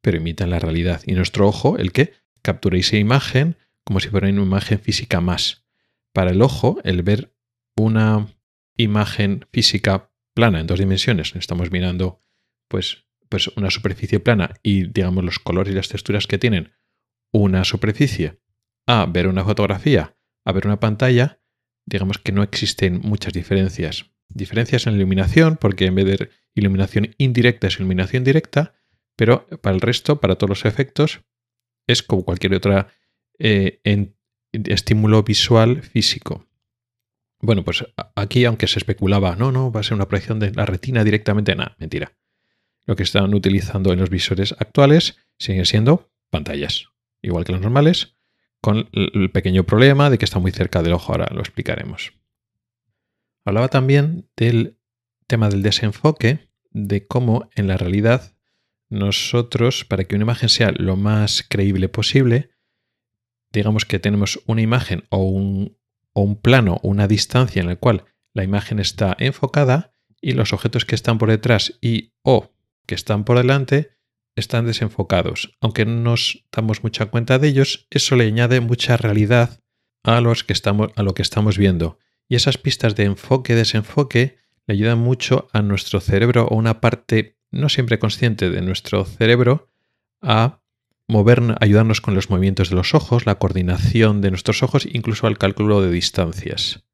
pero 0.00 0.16
imitan 0.16 0.50
la 0.50 0.58
realidad. 0.58 1.02
Y 1.06 1.12
nuestro 1.12 1.46
ojo, 1.46 1.78
el 1.78 1.92
que 1.92 2.14
captura 2.42 2.78
esa 2.78 2.96
imagen 2.96 3.56
como 3.86 4.00
si 4.00 4.08
fuera 4.08 4.28
una 4.28 4.42
imagen 4.42 4.80
física 4.80 5.20
más 5.20 5.64
para 6.12 6.32
el 6.32 6.42
ojo, 6.42 6.78
el 6.82 7.02
ver 7.02 7.32
una 7.76 8.26
imagen 8.76 9.46
física 9.52 10.10
plana 10.34 10.60
en 10.60 10.66
dos 10.66 10.80
dimensiones, 10.80 11.34
estamos 11.36 11.70
mirando 11.70 12.20
pues, 12.68 13.06
pues 13.28 13.46
una 13.56 13.70
superficie 13.70 14.18
plana 14.18 14.54
y 14.62 14.88
digamos 14.88 15.24
los 15.24 15.38
colores 15.38 15.72
y 15.72 15.76
las 15.76 15.88
texturas 15.88 16.26
que 16.26 16.36
tienen 16.36 16.72
una 17.32 17.64
superficie, 17.64 18.40
a 18.86 19.06
ver 19.06 19.28
una 19.28 19.44
fotografía, 19.44 20.16
a 20.44 20.52
ver 20.52 20.66
una 20.66 20.80
pantalla, 20.80 21.40
digamos 21.84 22.18
que 22.18 22.32
no 22.32 22.42
existen 22.42 23.00
muchas 23.02 23.32
diferencias. 23.32 24.10
Diferencias 24.28 24.86
en 24.86 24.94
iluminación, 24.94 25.56
porque 25.56 25.86
en 25.86 25.94
vez 25.94 26.06
de 26.06 26.30
iluminación 26.54 27.14
indirecta 27.18 27.68
es 27.68 27.78
iluminación 27.78 28.24
directa, 28.24 28.74
pero 29.16 29.46
para 29.62 29.74
el 29.74 29.80
resto, 29.80 30.20
para 30.20 30.36
todos 30.36 30.50
los 30.50 30.64
efectos, 30.64 31.20
es 31.86 32.02
como 32.02 32.24
cualquier 32.24 32.54
otra 32.54 32.88
eh, 33.38 33.80
estímulo 34.52 35.22
visual 35.22 35.82
físico. 35.82 36.46
Bueno, 37.40 37.64
pues 37.64 37.84
aquí, 38.14 38.44
aunque 38.44 38.66
se 38.66 38.78
especulaba, 38.78 39.36
no, 39.36 39.52
no, 39.52 39.70
va 39.70 39.80
a 39.80 39.82
ser 39.82 39.94
una 39.94 40.08
proyección 40.08 40.38
de 40.38 40.52
la 40.52 40.66
retina 40.66 41.04
directamente, 41.04 41.54
nada, 41.54 41.76
mentira. 41.78 42.12
Lo 42.86 42.96
que 42.96 43.02
están 43.02 43.34
utilizando 43.34 43.92
en 43.92 43.98
los 43.98 44.10
visores 44.10 44.52
actuales 44.58 45.18
siguen 45.38 45.66
siendo 45.66 46.10
pantallas, 46.30 46.88
igual 47.22 47.44
que 47.44 47.52
los 47.52 47.60
normales, 47.60 48.16
con 48.60 48.88
el 48.92 49.30
pequeño 49.30 49.64
problema 49.64 50.10
de 50.10 50.18
que 50.18 50.24
está 50.24 50.38
muy 50.38 50.50
cerca 50.50 50.82
del 50.82 50.94
ojo, 50.94 51.12
ahora 51.12 51.28
lo 51.32 51.40
explicaremos. 51.40 52.12
Hablaba 53.46 53.68
también 53.68 54.28
del 54.36 54.76
tema 55.28 55.48
del 55.48 55.62
desenfoque, 55.62 56.50
de 56.70 57.06
cómo 57.06 57.48
en 57.54 57.68
la 57.68 57.76
realidad 57.76 58.36
nosotros, 58.88 59.84
para 59.84 60.02
que 60.04 60.16
una 60.16 60.24
imagen 60.24 60.48
sea 60.48 60.72
lo 60.72 60.96
más 60.96 61.46
creíble 61.48 61.88
posible, 61.88 62.50
digamos 63.52 63.84
que 63.84 64.00
tenemos 64.00 64.42
una 64.46 64.62
imagen 64.62 65.04
o 65.10 65.18
un, 65.18 65.78
o 66.12 66.22
un 66.22 66.40
plano, 66.40 66.80
una 66.82 67.06
distancia 67.06 67.60
en 67.60 67.68
la 67.68 67.76
cual 67.76 68.04
la 68.34 68.42
imagen 68.42 68.80
está 68.80 69.16
enfocada 69.18 69.92
y 70.20 70.32
los 70.32 70.52
objetos 70.52 70.84
que 70.84 70.96
están 70.96 71.18
por 71.18 71.30
detrás 71.30 71.78
y 71.80 72.14
o 72.22 72.52
que 72.84 72.96
están 72.96 73.24
por 73.24 73.36
delante 73.36 73.92
están 74.34 74.66
desenfocados. 74.66 75.56
Aunque 75.60 75.86
no 75.86 76.00
nos 76.00 76.44
damos 76.50 76.82
mucha 76.82 77.06
cuenta 77.06 77.38
de 77.38 77.46
ellos, 77.46 77.86
eso 77.90 78.16
le 78.16 78.26
añade 78.26 78.58
mucha 78.58 78.96
realidad 78.96 79.60
a, 80.02 80.20
los 80.20 80.42
que 80.42 80.52
estamos, 80.52 80.90
a 80.96 81.04
lo 81.04 81.14
que 81.14 81.22
estamos 81.22 81.58
viendo. 81.58 82.00
Y 82.28 82.36
esas 82.36 82.58
pistas 82.58 82.96
de 82.96 83.04
enfoque-desenfoque 83.04 84.38
le 84.66 84.74
ayudan 84.74 84.98
mucho 84.98 85.48
a 85.52 85.62
nuestro 85.62 86.00
cerebro 86.00 86.46
o 86.46 86.56
una 86.56 86.80
parte 86.80 87.38
no 87.50 87.68
siempre 87.68 87.98
consciente 87.98 88.50
de 88.50 88.62
nuestro 88.62 89.04
cerebro 89.04 89.70
a 90.20 90.60
mover, 91.08 91.40
ayudarnos 91.60 92.00
con 92.00 92.14
los 92.14 92.30
movimientos 92.30 92.70
de 92.70 92.76
los 92.76 92.94
ojos, 92.94 93.26
la 93.26 93.36
coordinación 93.36 94.20
de 94.20 94.30
nuestros 94.30 94.62
ojos, 94.62 94.86
incluso 94.90 95.26
al 95.26 95.38
cálculo 95.38 95.80
de 95.80 95.90
distancias. 95.90 96.84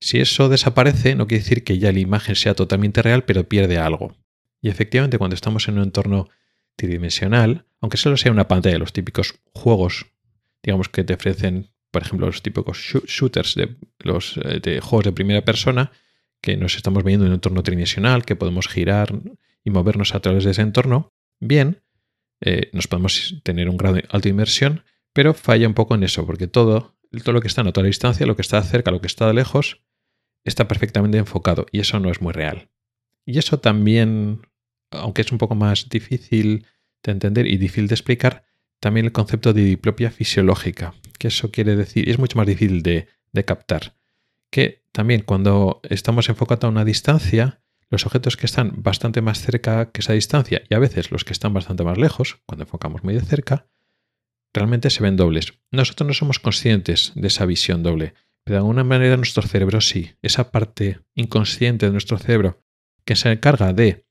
Si 0.00 0.18
eso 0.20 0.48
desaparece, 0.48 1.14
no 1.14 1.26
quiere 1.26 1.42
decir 1.42 1.64
que 1.64 1.78
ya 1.78 1.92
la 1.92 1.98
imagen 1.98 2.36
sea 2.36 2.54
totalmente 2.54 3.02
real, 3.02 3.24
pero 3.24 3.48
pierde 3.48 3.78
algo. 3.78 4.16
Y 4.62 4.68
efectivamente, 4.68 5.18
cuando 5.18 5.34
estamos 5.34 5.68
en 5.68 5.78
un 5.78 5.84
entorno 5.84 6.28
tridimensional, 6.76 7.66
aunque 7.80 7.96
solo 7.96 8.16
sea 8.16 8.32
una 8.32 8.48
pantalla 8.48 8.78
los 8.78 8.92
típicos 8.92 9.40
juegos, 9.52 10.06
digamos 10.62 10.88
que 10.88 11.04
te 11.04 11.14
ofrecen, 11.14 11.70
por 11.90 12.02
ejemplo, 12.02 12.26
los 12.26 12.42
típicos 12.42 12.78
shooters 12.78 13.54
de 13.54 13.76
los 13.98 14.36
eh, 14.38 14.60
de 14.60 14.80
juegos 14.80 15.04
de 15.04 15.12
primera 15.12 15.44
persona, 15.44 15.92
que 16.40 16.56
nos 16.56 16.76
estamos 16.76 17.04
viendo 17.04 17.24
en 17.24 17.32
un 17.32 17.34
entorno 17.34 17.62
tridimensional, 17.62 18.24
que 18.24 18.36
podemos 18.36 18.68
girar 18.68 19.12
y 19.64 19.70
movernos 19.70 20.14
a 20.14 20.20
través 20.20 20.44
de 20.44 20.52
ese 20.52 20.62
entorno, 20.62 21.12
bien, 21.38 21.82
eh, 22.40 22.70
nos 22.72 22.86
podemos 22.86 23.40
tener 23.42 23.68
un 23.68 23.76
grado 23.76 23.96
de 23.96 24.04
alta 24.08 24.28
inmersión, 24.28 24.84
pero 25.12 25.34
falla 25.34 25.66
un 25.66 25.74
poco 25.74 25.94
en 25.94 26.04
eso, 26.04 26.24
porque 26.24 26.46
todo, 26.46 26.96
todo 27.24 27.32
lo 27.32 27.40
que 27.40 27.48
está 27.48 27.62
a 27.62 27.68
otra 27.68 27.82
distancia, 27.82 28.26
lo 28.26 28.36
que 28.36 28.42
está 28.42 28.62
cerca, 28.62 28.90
lo 28.90 29.00
que 29.00 29.06
está 29.06 29.32
lejos, 29.32 29.82
está 30.44 30.68
perfectamente 30.68 31.18
enfocado 31.18 31.66
y 31.72 31.80
eso 31.80 32.00
no 32.00 32.10
es 32.10 32.20
muy 32.22 32.32
real. 32.32 32.70
Y 33.26 33.38
eso 33.38 33.60
también, 33.60 34.42
aunque 34.90 35.22
es 35.22 35.32
un 35.32 35.38
poco 35.38 35.54
más 35.54 35.88
difícil 35.88 36.66
de 37.02 37.12
entender 37.12 37.46
y 37.46 37.58
difícil 37.58 37.88
de 37.88 37.94
explicar, 37.94 38.44
también 38.80 39.06
el 39.06 39.12
concepto 39.12 39.52
de 39.52 39.62
diplopia 39.62 40.10
fisiológica, 40.10 40.94
que 41.18 41.28
eso 41.28 41.50
quiere 41.50 41.76
decir, 41.76 42.08
es 42.08 42.18
mucho 42.18 42.36
más 42.38 42.46
difícil 42.46 42.82
de, 42.82 43.06
captar, 43.44 43.94
que 44.50 44.82
también 44.92 45.22
cuando 45.22 45.80
estamos 45.84 46.28
enfocados 46.28 46.64
a 46.64 46.68
una 46.68 46.84
distancia, 46.84 47.60
los 47.90 48.06
objetos 48.06 48.36
que 48.36 48.46
están 48.46 48.82
bastante 48.82 49.20
más 49.20 49.40
cerca 49.40 49.90
que 49.92 50.00
esa 50.00 50.14
distancia 50.14 50.62
y 50.68 50.74
a 50.74 50.78
veces 50.78 51.10
los 51.10 51.24
que 51.24 51.32
están 51.32 51.52
bastante 51.52 51.84
más 51.84 51.98
lejos, 51.98 52.40
cuando 52.46 52.64
enfocamos 52.64 53.04
muy 53.04 53.14
de 53.14 53.20
cerca, 53.20 53.66
realmente 54.52 54.90
se 54.90 55.02
ven 55.02 55.16
dobles. 55.16 55.54
Nosotros 55.70 56.06
no 56.06 56.14
somos 56.14 56.38
conscientes 56.38 57.12
de 57.14 57.28
esa 57.28 57.46
visión 57.46 57.82
doble, 57.82 58.14
pero 58.44 58.54
de 58.54 58.58
alguna 58.58 58.84
manera 58.84 59.16
nuestro 59.16 59.42
cerebro 59.42 59.80
sí. 59.80 60.12
Esa 60.22 60.50
parte 60.50 61.00
inconsciente 61.14 61.86
de 61.86 61.92
nuestro 61.92 62.18
cerebro 62.18 62.62
que 63.04 63.16
se 63.16 63.30
encarga 63.30 63.72
de 63.72 64.06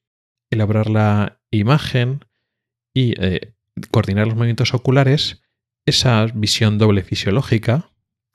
elaborar 0.49 0.89
la 0.89 1.41
imagen 1.51 2.25
y 2.93 3.13
eh, 3.21 3.53
coordinar 3.91 4.27
los 4.27 4.35
movimientos 4.35 4.73
oculares, 4.73 5.41
esa 5.85 6.25
visión 6.33 6.77
doble 6.77 7.03
fisiológica, 7.03 7.91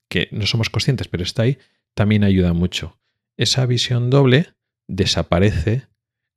que 0.08 0.28
no 0.32 0.46
somos 0.46 0.70
conscientes, 0.70 1.08
pero 1.08 1.22
está 1.22 1.42
ahí, 1.42 1.58
también 1.94 2.24
ayuda 2.24 2.52
mucho. 2.52 2.98
Esa 3.36 3.66
visión 3.66 4.10
doble 4.10 4.54
desaparece 4.88 5.86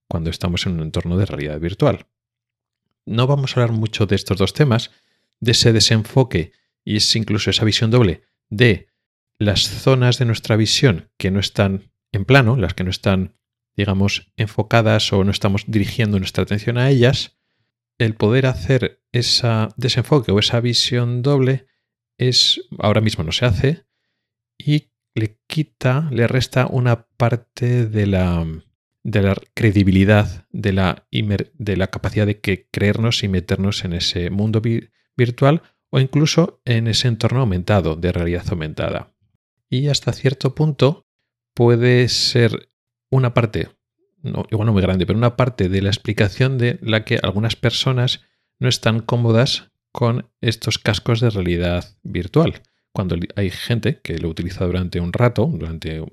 cuando 0.07 0.29
estamos 0.29 0.65
en 0.65 0.73
un 0.73 0.81
entorno 0.81 1.17
de 1.17 1.25
realidad 1.25 1.59
virtual. 1.59 2.07
No 3.05 3.27
vamos 3.27 3.55
a 3.55 3.61
hablar 3.61 3.77
mucho 3.77 4.05
de 4.05 4.15
estos 4.15 4.37
dos 4.37 4.53
temas, 4.53 4.91
de 5.39 5.51
ese 5.51 5.73
desenfoque 5.73 6.51
y 6.83 6.97
es 6.97 7.15
incluso 7.15 7.49
esa 7.49 7.65
visión 7.65 7.91
doble 7.91 8.23
de 8.49 8.87
las 9.39 9.67
zonas 9.67 10.17
de 10.17 10.25
nuestra 10.25 10.55
visión 10.55 11.09
que 11.17 11.31
no 11.31 11.39
están 11.39 11.91
en 12.11 12.25
plano, 12.25 12.55
las 12.55 12.73
que 12.73 12.83
no 12.83 12.89
están, 12.89 13.35
digamos, 13.75 14.31
enfocadas 14.37 15.11
o 15.13 15.23
no 15.23 15.31
estamos 15.31 15.65
dirigiendo 15.67 16.17
nuestra 16.17 16.43
atención 16.43 16.77
a 16.77 16.89
ellas, 16.89 17.37
el 17.97 18.15
poder 18.15 18.45
hacer 18.45 19.03
ese 19.11 19.69
desenfoque 19.77 20.31
o 20.31 20.39
esa 20.39 20.59
visión 20.59 21.21
doble 21.21 21.67
es 22.17 22.61
ahora 22.79 23.01
mismo 23.01 23.23
no 23.23 23.31
se 23.31 23.45
hace 23.45 23.85
y 24.57 24.91
le 25.15 25.39
quita, 25.47 26.09
le 26.11 26.27
resta 26.27 26.67
una 26.67 27.07
parte 27.07 27.87
de 27.87 28.05
la, 28.05 28.45
de 29.03 29.21
la 29.21 29.35
credibilidad, 29.53 30.45
de 30.51 30.73
la, 30.73 31.07
de 31.11 31.77
la 31.77 31.87
capacidad 31.87 32.25
de 32.25 32.39
que 32.39 32.67
creernos 32.69 33.23
y 33.23 33.27
meternos 33.27 33.83
en 33.83 33.93
ese 33.93 34.29
mundo 34.29 34.61
virtual 35.15 35.63
o 35.89 35.99
incluso 35.99 36.61
en 36.65 36.87
ese 36.87 37.07
entorno 37.07 37.39
aumentado, 37.39 37.95
de 37.95 38.11
realidad 38.11 38.45
aumentada. 38.49 39.15
Y 39.69 39.87
hasta 39.87 40.13
cierto 40.13 40.53
punto 40.53 41.07
puede 41.53 42.07
ser 42.09 42.69
una 43.09 43.33
parte, 43.33 43.69
igual 44.23 44.65
no 44.65 44.73
muy 44.73 44.81
grande, 44.81 45.05
pero 45.05 45.17
una 45.17 45.35
parte 45.35 45.69
de 45.69 45.81
la 45.81 45.89
explicación 45.89 46.57
de 46.57 46.79
la 46.81 47.05
que 47.05 47.19
algunas 47.21 47.55
personas 47.55 48.21
no 48.59 48.69
están 48.69 48.99
cómodas 48.99 49.71
con 49.91 50.29
estos 50.41 50.79
cascos 50.79 51.19
de 51.21 51.29
realidad 51.29 51.97
virtual. 52.03 52.61
Cuando 52.91 53.15
hay 53.35 53.49
gente 53.49 53.99
que 54.01 54.17
lo 54.17 54.29
utiliza 54.29 54.65
durante 54.65 54.99
un 54.99 55.13
rato, 55.13 55.49
durante 55.51 56.03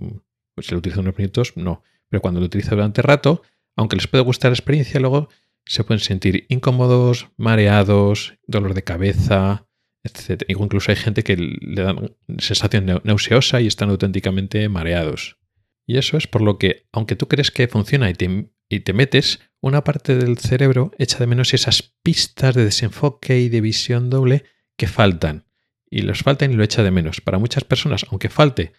pues, 0.54 0.70
lo 0.70 0.78
utiliza 0.78 1.00
unos 1.00 1.16
minutos, 1.16 1.52
no. 1.56 1.82
Pero 2.08 2.20
cuando 2.20 2.40
lo 2.40 2.46
utiliza 2.46 2.70
durante 2.70 3.02
rato, 3.02 3.42
aunque 3.76 3.96
les 3.96 4.06
puede 4.06 4.22
gustar 4.22 4.50
la 4.50 4.54
experiencia, 4.54 5.00
luego 5.00 5.28
se 5.66 5.82
pueden 5.84 6.00
sentir 6.00 6.46
incómodos, 6.48 7.28
mareados, 7.36 8.34
dolor 8.46 8.74
de 8.74 8.84
cabeza, 8.84 9.66
etc. 10.02 10.42
Incluso 10.48 10.90
hay 10.90 10.96
gente 10.96 11.24
que 11.24 11.36
le 11.36 11.82
dan 11.82 12.16
sensación 12.38 13.00
nauseosa 13.04 13.60
y 13.60 13.66
están 13.66 13.90
auténticamente 13.90 14.68
mareados. 14.68 15.38
Y 15.86 15.98
eso 15.98 16.16
es 16.16 16.26
por 16.26 16.40
lo 16.40 16.58
que, 16.58 16.86
aunque 16.92 17.16
tú 17.16 17.28
crees 17.28 17.50
que 17.50 17.68
funciona 17.68 18.08
y 18.10 18.14
te, 18.14 18.50
y 18.68 18.80
te 18.80 18.92
metes, 18.92 19.40
una 19.60 19.84
parte 19.84 20.16
del 20.16 20.38
cerebro 20.38 20.92
echa 20.98 21.18
de 21.18 21.26
menos 21.26 21.54
esas 21.54 21.94
pistas 22.02 22.54
de 22.54 22.64
desenfoque 22.64 23.40
y 23.40 23.48
de 23.48 23.60
visión 23.60 24.10
doble 24.10 24.44
que 24.76 24.86
faltan. 24.86 25.46
Y 25.90 26.02
los 26.02 26.22
faltan 26.22 26.52
y 26.52 26.54
lo 26.54 26.64
echa 26.64 26.82
de 26.82 26.90
menos. 26.90 27.20
Para 27.20 27.38
muchas 27.38 27.64
personas, 27.64 28.06
aunque 28.10 28.28
falte, 28.28 28.72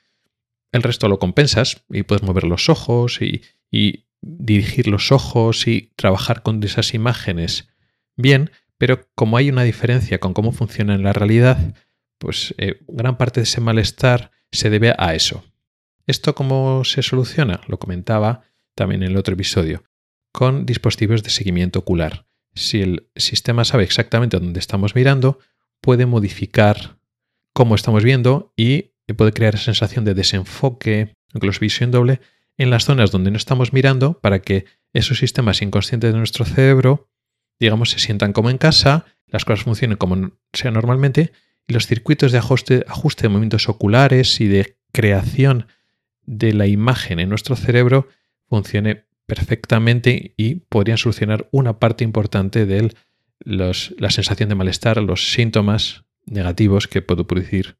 el 0.71 0.83
resto 0.83 1.07
lo 1.07 1.19
compensas 1.19 1.83
y 1.89 2.03
puedes 2.03 2.23
mover 2.23 2.43
los 2.43 2.69
ojos 2.69 3.21
y, 3.21 3.41
y 3.71 4.05
dirigir 4.21 4.87
los 4.87 5.11
ojos 5.11 5.67
y 5.67 5.93
trabajar 5.95 6.41
con 6.41 6.61
esas 6.63 6.93
imágenes 6.93 7.69
bien, 8.15 8.51
pero 8.77 9.07
como 9.15 9.37
hay 9.37 9.49
una 9.49 9.63
diferencia 9.63 10.19
con 10.19 10.33
cómo 10.33 10.51
funciona 10.51 10.95
en 10.95 11.03
la 11.03 11.13
realidad, 11.13 11.75
pues 12.17 12.53
eh, 12.57 12.81
gran 12.87 13.17
parte 13.17 13.39
de 13.39 13.43
ese 13.43 13.61
malestar 13.61 14.31
se 14.51 14.69
debe 14.69 14.93
a 14.97 15.15
eso. 15.15 15.43
¿Esto 16.07 16.35
cómo 16.35 16.83
se 16.83 17.01
soluciona? 17.01 17.61
Lo 17.67 17.79
comentaba 17.79 18.43
también 18.75 19.01
en 19.01 19.11
el 19.11 19.17
otro 19.17 19.33
episodio, 19.33 19.83
con 20.31 20.65
dispositivos 20.65 21.23
de 21.23 21.31
seguimiento 21.31 21.79
ocular. 21.79 22.27
Si 22.53 22.81
el 22.81 23.09
sistema 23.15 23.65
sabe 23.65 23.83
exactamente 23.83 24.39
dónde 24.39 24.59
estamos 24.59 24.93
mirando, 24.93 25.39
puede 25.81 26.05
modificar 26.05 26.99
cómo 27.53 27.73
estamos 27.73 28.03
viendo 28.03 28.53
y 28.55 28.91
puede 29.17 29.33
crear 29.33 29.57
sensación 29.57 30.05
de 30.05 30.13
desenfoque, 30.13 31.15
incluso 31.33 31.59
visión 31.59 31.89
doble, 31.89 32.21
en 32.57 32.69
las 32.69 32.85
zonas 32.85 33.11
donde 33.11 33.31
no 33.31 33.37
estamos 33.37 33.73
mirando 33.73 34.19
para 34.19 34.39
que 34.39 34.65
esos 34.93 35.17
sistemas 35.17 35.61
inconscientes 35.61 36.13
de 36.13 36.17
nuestro 36.17 36.45
cerebro, 36.45 37.09
digamos, 37.59 37.89
se 37.89 37.99
sientan 37.99 38.31
como 38.31 38.49
en 38.49 38.57
casa, 38.57 39.05
las 39.27 39.43
cosas 39.43 39.65
funcionen 39.65 39.97
como 39.97 40.31
sea 40.53 40.71
normalmente 40.71 41.33
y 41.67 41.73
los 41.73 41.87
circuitos 41.87 42.31
de 42.31 42.37
ajuste, 42.37 42.85
ajuste 42.87 43.23
de 43.23 43.29
movimientos 43.29 43.67
oculares 43.69 44.39
y 44.39 44.47
de 44.47 44.77
creación 44.91 45.67
de 46.25 46.53
la 46.53 46.67
imagen 46.67 47.19
en 47.19 47.29
nuestro 47.29 47.55
cerebro 47.55 48.07
funcione 48.47 49.05
perfectamente 49.25 50.33
y 50.37 50.55
podrían 50.55 50.97
solucionar 50.97 51.47
una 51.51 51.79
parte 51.79 52.03
importante 52.03 52.65
de 52.65 52.93
la 53.39 54.09
sensación 54.11 54.49
de 54.49 54.55
malestar, 54.55 55.01
los 55.01 55.31
síntomas 55.31 56.05
negativos 56.25 56.87
que 56.87 57.01
puede 57.01 57.23
producir 57.23 57.77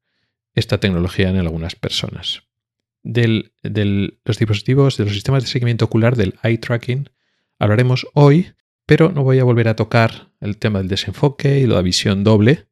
esta 0.53 0.79
tecnología 0.79 1.29
en 1.29 1.37
algunas 1.37 1.75
personas 1.75 2.43
de 3.05 3.51
los 4.25 4.39
dispositivos, 4.39 4.97
de 4.97 5.05
los 5.05 5.13
sistemas 5.13 5.43
de 5.43 5.49
seguimiento 5.49 5.85
ocular, 5.85 6.15
del 6.15 6.35
eye 6.43 6.57
tracking, 6.57 7.09
hablaremos 7.59 8.07
hoy, 8.13 8.53
pero 8.87 9.11
no 9.11 9.23
voy 9.23 9.37
a 9.39 9.43
volver 9.43 9.67
a 9.67 9.75
tocar 9.75 10.31
el 10.41 10.57
tema 10.57 10.79
del 10.79 10.87
desenfoque 10.87 11.59
y 11.59 11.67
la 11.67 11.81
visión 11.81 12.23
doble, 12.23 12.65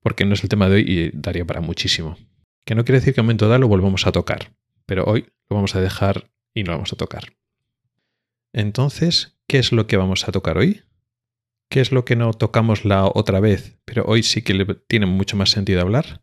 porque 0.00 0.24
no 0.24 0.34
es 0.34 0.42
el 0.42 0.48
tema 0.48 0.68
de 0.68 0.76
hoy 0.76 0.84
y 0.86 1.10
daría 1.12 1.44
para 1.44 1.60
muchísimo. 1.60 2.16
Que 2.64 2.74
no 2.74 2.84
quiere 2.84 3.00
decir 3.00 3.14
que 3.14 3.20
en 3.20 3.24
un 3.24 3.26
momento 3.26 3.48
dado 3.48 3.60
lo 3.60 3.68
volvamos 3.68 4.06
a 4.06 4.12
tocar, 4.12 4.52
pero 4.86 5.04
hoy 5.04 5.32
lo 5.48 5.56
vamos 5.56 5.74
a 5.74 5.80
dejar 5.80 6.30
y 6.54 6.62
no 6.62 6.72
lo 6.72 6.78
vamos 6.78 6.92
a 6.92 6.96
tocar. 6.96 7.36
Entonces, 8.52 9.38
¿qué 9.46 9.58
es 9.58 9.72
lo 9.72 9.86
que 9.86 9.96
vamos 9.96 10.28
a 10.28 10.32
tocar 10.32 10.58
hoy? 10.58 10.82
¿Qué 11.68 11.80
es 11.80 11.92
lo 11.92 12.04
que 12.04 12.16
no 12.16 12.32
tocamos 12.32 12.84
la 12.84 13.06
otra 13.06 13.40
vez, 13.40 13.78
pero 13.84 14.04
hoy 14.04 14.22
sí 14.22 14.42
que 14.42 14.54
le 14.54 14.64
tiene 14.64 15.06
mucho 15.06 15.36
más 15.36 15.50
sentido 15.50 15.80
hablar? 15.80 16.22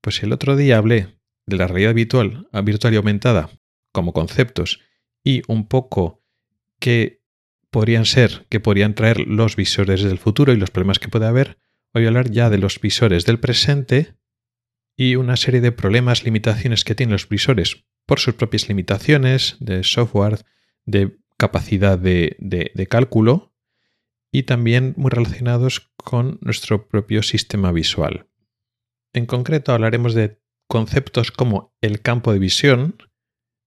Pues 0.00 0.22
el 0.22 0.32
otro 0.32 0.56
día 0.56 0.78
hablé 0.78 1.18
de 1.46 1.56
la 1.56 1.66
realidad 1.66 1.94
virtual, 1.94 2.48
virtual 2.64 2.94
y 2.94 2.96
aumentada 2.96 3.50
como 3.92 4.12
conceptos 4.12 4.80
y 5.24 5.42
un 5.48 5.66
poco 5.66 6.24
qué 6.78 7.22
podrían 7.70 8.06
ser, 8.06 8.46
que 8.48 8.60
podrían 8.60 8.94
traer 8.94 9.20
los 9.20 9.56
visores 9.56 10.02
del 10.02 10.18
futuro 10.18 10.52
y 10.52 10.56
los 10.56 10.70
problemas 10.70 10.98
que 10.98 11.08
puede 11.08 11.26
haber, 11.26 11.58
voy 11.92 12.04
a 12.04 12.08
hablar 12.08 12.30
ya 12.30 12.50
de 12.50 12.58
los 12.58 12.80
visores 12.80 13.24
del 13.24 13.40
presente 13.40 14.14
y 15.00 15.14
una 15.14 15.36
serie 15.36 15.60
de 15.60 15.70
problemas, 15.70 16.24
limitaciones 16.24 16.82
que 16.82 16.96
tienen 16.96 17.12
los 17.12 17.28
visores 17.28 17.84
por 18.04 18.18
sus 18.18 18.34
propias 18.34 18.68
limitaciones 18.68 19.56
de 19.60 19.84
software, 19.84 20.44
de 20.86 21.20
capacidad 21.36 21.96
de, 21.96 22.36
de 22.40 22.86
cálculo 22.88 23.54
y 24.32 24.42
también 24.42 24.94
muy 24.96 25.10
relacionados 25.10 25.92
con 25.96 26.38
nuestro 26.42 26.88
propio 26.88 27.22
sistema 27.22 27.70
visual. 27.70 28.26
En 29.12 29.26
concreto 29.26 29.72
hablaremos 29.72 30.14
de 30.14 30.42
conceptos 30.66 31.30
como 31.30 31.76
el 31.80 32.02
campo 32.02 32.32
de 32.32 32.40
visión, 32.40 32.96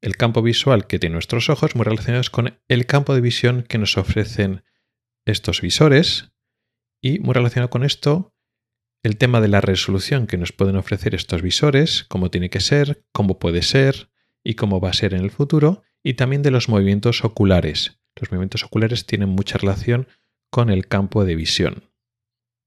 el 0.01 0.17
campo 0.17 0.41
visual 0.41 0.85
que 0.85 0.99
tiene 0.99 1.13
nuestros 1.13 1.49
ojos, 1.49 1.77
muy 1.77 1.85
relacionados 1.85 2.29
con 2.29 2.59
el 2.67 2.85
campo 2.85 3.15
de 3.15 3.21
visión 3.21 3.63
que 3.63 3.77
nos 3.77 3.97
ofrecen 3.97 4.65
estos 5.23 5.61
visores 5.61 6.33
y 6.99 7.19
muy 7.19 7.33
relacionado 7.33 7.69
con 7.69 7.85
esto 7.85 8.35
el 9.03 9.17
tema 9.17 9.41
de 9.41 9.47
la 9.47 9.61
resolución 9.61 10.27
que 10.27 10.37
nos 10.37 10.51
pueden 10.51 10.75
ofrecer 10.75 11.15
estos 11.15 11.41
visores, 11.41 12.05
cómo 12.07 12.29
tiene 12.29 12.49
que 12.49 12.59
ser, 12.59 13.03
cómo 13.11 13.39
puede 13.39 13.61
ser 13.61 14.09
y 14.43 14.55
cómo 14.55 14.79
va 14.79 14.89
a 14.89 14.93
ser 14.93 15.13
en 15.13 15.21
el 15.21 15.31
futuro, 15.31 15.83
y 16.03 16.15
también 16.15 16.41
de 16.41 16.51
los 16.51 16.69
movimientos 16.69 17.23
oculares. 17.23 17.99
Los 18.15 18.31
movimientos 18.31 18.63
oculares 18.63 19.05
tienen 19.05 19.29
mucha 19.29 19.57
relación 19.57 20.07
con 20.49 20.69
el 20.69 20.87
campo 20.87 21.25
de 21.25 21.35
visión. 21.35 21.89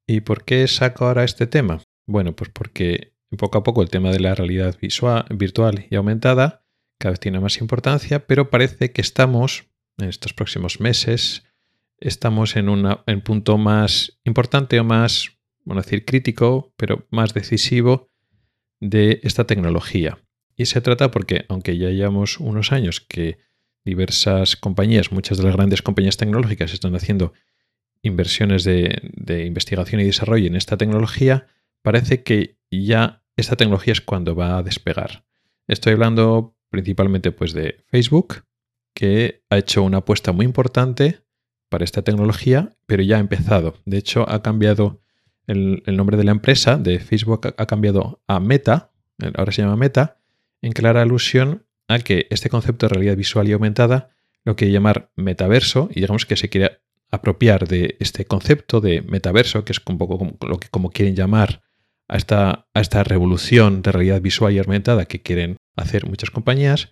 ¿Y 0.06 0.20
por 0.20 0.44
qué 0.44 0.66
saco 0.68 1.06
ahora 1.06 1.24
este 1.24 1.46
tema? 1.46 1.80
Bueno, 2.06 2.34
pues 2.34 2.50
porque 2.50 3.14
poco 3.38 3.58
a 3.58 3.62
poco 3.62 3.82
el 3.82 3.90
tema 3.90 4.10
de 4.10 4.20
la 4.20 4.34
realidad 4.34 4.76
visual, 4.80 5.24
virtual 5.30 5.86
y 5.90 5.96
aumentada 5.96 6.64
cada 6.98 7.12
vez 7.12 7.20
tiene 7.20 7.40
más 7.40 7.58
importancia, 7.58 8.26
pero 8.26 8.50
parece 8.50 8.92
que 8.92 9.00
estamos, 9.00 9.66
en 9.98 10.08
estos 10.08 10.32
próximos 10.32 10.80
meses, 10.80 11.44
estamos 11.98 12.56
en 12.56 12.68
un 12.68 12.96
punto 13.24 13.58
más 13.58 14.18
importante 14.24 14.78
o 14.80 14.84
más, 14.84 15.32
bueno, 15.64 15.82
decir 15.82 16.04
crítico, 16.04 16.72
pero 16.76 17.06
más 17.10 17.34
decisivo 17.34 18.10
de 18.80 19.20
esta 19.22 19.46
tecnología. 19.46 20.18
Y 20.56 20.66
se 20.66 20.80
trata 20.80 21.10
porque, 21.10 21.46
aunque 21.48 21.76
ya 21.78 21.90
llevamos 21.90 22.38
unos 22.38 22.72
años 22.72 23.00
que 23.00 23.38
diversas 23.84 24.56
compañías, 24.56 25.12
muchas 25.12 25.38
de 25.38 25.44
las 25.44 25.56
grandes 25.56 25.82
compañías 25.82 26.16
tecnológicas 26.16 26.72
están 26.72 26.94
haciendo 26.94 27.32
inversiones 28.02 28.64
de, 28.64 29.10
de 29.14 29.46
investigación 29.46 30.00
y 30.00 30.04
desarrollo 30.04 30.46
en 30.46 30.56
esta 30.56 30.76
tecnología, 30.76 31.46
parece 31.82 32.22
que 32.22 32.58
ya 32.70 33.22
esta 33.36 33.56
tecnología 33.56 33.92
es 33.92 34.00
cuando 34.00 34.34
va 34.34 34.58
a 34.58 34.62
despegar. 34.62 35.24
Estoy 35.66 35.94
hablando 35.94 36.56
principalmente 36.70 37.32
pues, 37.32 37.52
de 37.52 37.84
Facebook, 37.86 38.44
que 38.94 39.44
ha 39.50 39.58
hecho 39.58 39.82
una 39.82 39.98
apuesta 39.98 40.32
muy 40.32 40.46
importante 40.46 41.20
para 41.68 41.84
esta 41.84 42.02
tecnología, 42.02 42.70
pero 42.86 43.02
ya 43.02 43.16
ha 43.16 43.20
empezado. 43.20 43.74
De 43.84 43.98
hecho, 43.98 44.28
ha 44.28 44.42
cambiado 44.42 45.03
el, 45.46 45.82
nombre 45.96 46.16
de 46.16 46.24
la 46.24 46.32
empresa, 46.32 46.76
de 46.76 46.98
Facebook 46.98 47.54
ha 47.56 47.66
cambiado 47.66 48.22
a 48.26 48.40
Meta, 48.40 48.92
ahora 49.36 49.52
se 49.52 49.62
llama 49.62 49.76
Meta, 49.76 50.18
en 50.62 50.72
clara 50.72 51.02
alusión 51.02 51.66
a 51.88 51.98
que 51.98 52.26
este 52.30 52.48
concepto 52.48 52.86
de 52.86 52.94
realidad 52.94 53.16
visual 53.16 53.48
y 53.48 53.52
aumentada 53.52 54.10
lo 54.44 54.56
que 54.56 54.70
llamar 54.70 55.10
metaverso 55.16 55.88
y 55.90 56.00
digamos 56.00 56.26
que 56.26 56.36
se 56.36 56.48
quiere 56.48 56.80
apropiar 57.10 57.68
de 57.68 57.96
este 58.00 58.24
concepto 58.24 58.80
de 58.80 59.02
metaverso, 59.02 59.64
que 59.64 59.72
es 59.72 59.80
un 59.86 59.98
poco 59.98 60.18
como, 60.18 60.36
lo 60.46 60.58
que 60.58 60.68
como 60.68 60.90
quieren 60.90 61.14
llamar 61.14 61.62
a 62.08 62.16
esta, 62.16 62.66
a 62.74 62.80
esta 62.80 63.04
revolución 63.04 63.82
de 63.82 63.92
realidad 63.92 64.20
visual 64.20 64.52
y 64.52 64.58
aumentada 64.58 65.06
que 65.06 65.22
quieren 65.22 65.56
hacer 65.76 66.06
muchas 66.06 66.30
compañías. 66.30 66.90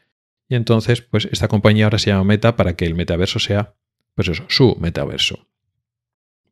Y 0.49 0.55
entonces, 0.55 1.03
pues 1.03 1.29
esta 1.31 1.49
compañía 1.49 1.85
ahora 1.85 1.99
se 1.99 2.11
llama 2.11 2.25
Meta 2.25 2.57
para 2.57 2.77
que 2.77 2.87
el 2.87 2.95
metaverso 2.95 3.39
sea, 3.39 3.75
pues 4.15 4.29
eso, 4.29 4.45
su 4.49 4.77
metaverso. 4.81 5.47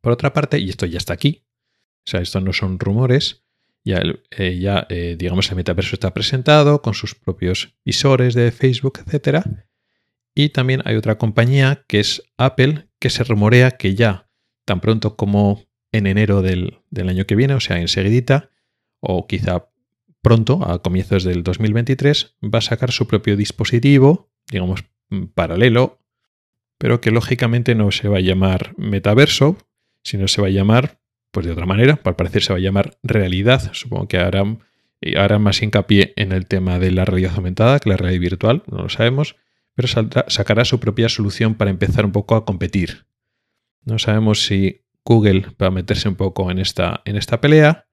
Por 0.01 0.11
otra 0.11 0.33
parte, 0.33 0.59
y 0.59 0.69
esto 0.69 0.85
ya 0.85 0.97
está 0.97 1.13
aquí, 1.13 1.43
o 2.05 2.09
sea, 2.09 2.21
esto 2.21 2.41
no 2.41 2.53
son 2.53 2.79
rumores, 2.79 3.43
ya, 3.83 4.01
eh, 4.31 4.59
ya 4.59 4.85
eh, 4.89 5.15
digamos, 5.17 5.49
el 5.49 5.55
metaverso 5.55 5.95
está 5.95 6.13
presentado 6.13 6.81
con 6.81 6.93
sus 6.93 7.15
propios 7.15 7.75
visores 7.83 8.33
de 8.33 8.51
Facebook, 8.51 8.99
etc. 9.05 9.45
Y 10.35 10.49
también 10.49 10.81
hay 10.85 10.95
otra 10.95 11.17
compañía 11.17 11.83
que 11.87 11.99
es 11.99 12.23
Apple, 12.37 12.89
que 12.99 13.09
se 13.09 13.23
rumorea 13.23 13.71
que 13.71 13.95
ya, 13.95 14.29
tan 14.65 14.81
pronto 14.81 15.15
como 15.15 15.65
en 15.91 16.07
enero 16.07 16.41
del, 16.41 16.79
del 16.89 17.09
año 17.09 17.25
que 17.25 17.35
viene, 17.35 17.53
o 17.55 17.59
sea, 17.59 17.79
enseguidita, 17.79 18.49
o 18.99 19.27
quizá 19.27 19.71
pronto, 20.21 20.63
a 20.63 20.81
comienzos 20.81 21.23
del 21.23 21.43
2023, 21.43 22.37
va 22.43 22.59
a 22.59 22.61
sacar 22.61 22.91
su 22.91 23.07
propio 23.07 23.35
dispositivo, 23.35 24.31
digamos, 24.49 24.85
paralelo, 25.33 25.99
pero 26.77 27.01
que 27.01 27.11
lógicamente 27.11 27.75
no 27.75 27.91
se 27.91 28.07
va 28.07 28.17
a 28.17 28.21
llamar 28.21 28.73
metaverso, 28.77 29.57
sino 30.03 30.27
se 30.27 30.41
va 30.41 30.47
a 30.47 30.51
llamar, 30.51 31.00
pues 31.31 31.45
de 31.45 31.51
otra 31.53 31.65
manera, 31.65 31.99
al 32.03 32.15
parecer 32.15 32.43
se 32.43 32.53
va 32.53 32.59
a 32.59 32.61
llamar 32.61 32.97
realidad. 33.03 33.71
Supongo 33.73 34.07
que 34.07 34.17
harán, 34.17 34.59
más 35.39 35.61
hincapié 35.61 36.13
en 36.15 36.31
el 36.31 36.45
tema 36.45 36.77
de 36.77 36.91
la 36.91 37.05
realidad 37.05 37.33
aumentada 37.35 37.79
que 37.79 37.89
la 37.89 37.97
realidad 37.97 38.21
virtual, 38.21 38.63
no 38.67 38.83
lo 38.83 38.89
sabemos, 38.89 39.35
pero 39.73 39.87
sacará 40.27 40.65
su 40.65 40.79
propia 40.79 41.09
solución 41.09 41.55
para 41.55 41.71
empezar 41.71 42.05
un 42.05 42.11
poco 42.11 42.35
a 42.35 42.45
competir. 42.45 43.05
No 43.83 43.97
sabemos 43.97 44.45
si 44.45 44.81
Google 45.03 45.47
va 45.61 45.67
a 45.67 45.71
meterse 45.71 46.07
un 46.07 46.15
poco 46.15 46.51
en 46.51 46.59
esta, 46.59 47.01
en 47.05 47.15
esta 47.15 47.41
pelea. 47.41 47.87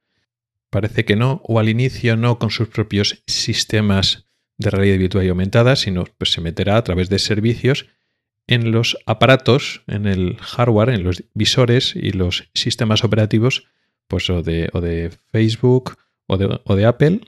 Parece 0.70 1.04
que 1.04 1.16
no, 1.16 1.40
o 1.44 1.58
al 1.58 1.68
inicio 1.68 2.16
no 2.16 2.38
con 2.38 2.50
sus 2.50 2.68
propios 2.68 3.22
sistemas 3.26 4.26
de 4.58 4.70
realidad 4.70 4.98
virtual 4.98 5.24
y 5.24 5.28
aumentada, 5.28 5.76
sino 5.76 6.04
pues 6.04 6.32
se 6.32 6.40
meterá 6.40 6.76
a 6.76 6.84
través 6.84 7.08
de 7.08 7.18
servicios 7.18 7.86
en 8.48 8.72
los 8.72 8.98
aparatos, 9.06 9.82
en 9.86 10.06
el 10.06 10.36
hardware, 10.38 10.88
en 10.88 11.04
los 11.04 11.22
visores 11.34 11.94
y 11.94 12.10
los 12.10 12.48
sistemas 12.54 13.04
operativos, 13.04 13.68
pues 14.08 14.28
o 14.30 14.42
de, 14.42 14.70
o 14.72 14.80
de 14.80 15.10
Facebook 15.30 15.96
o 16.26 16.38
de, 16.38 16.60
o 16.64 16.74
de 16.74 16.86
Apple, 16.86 17.20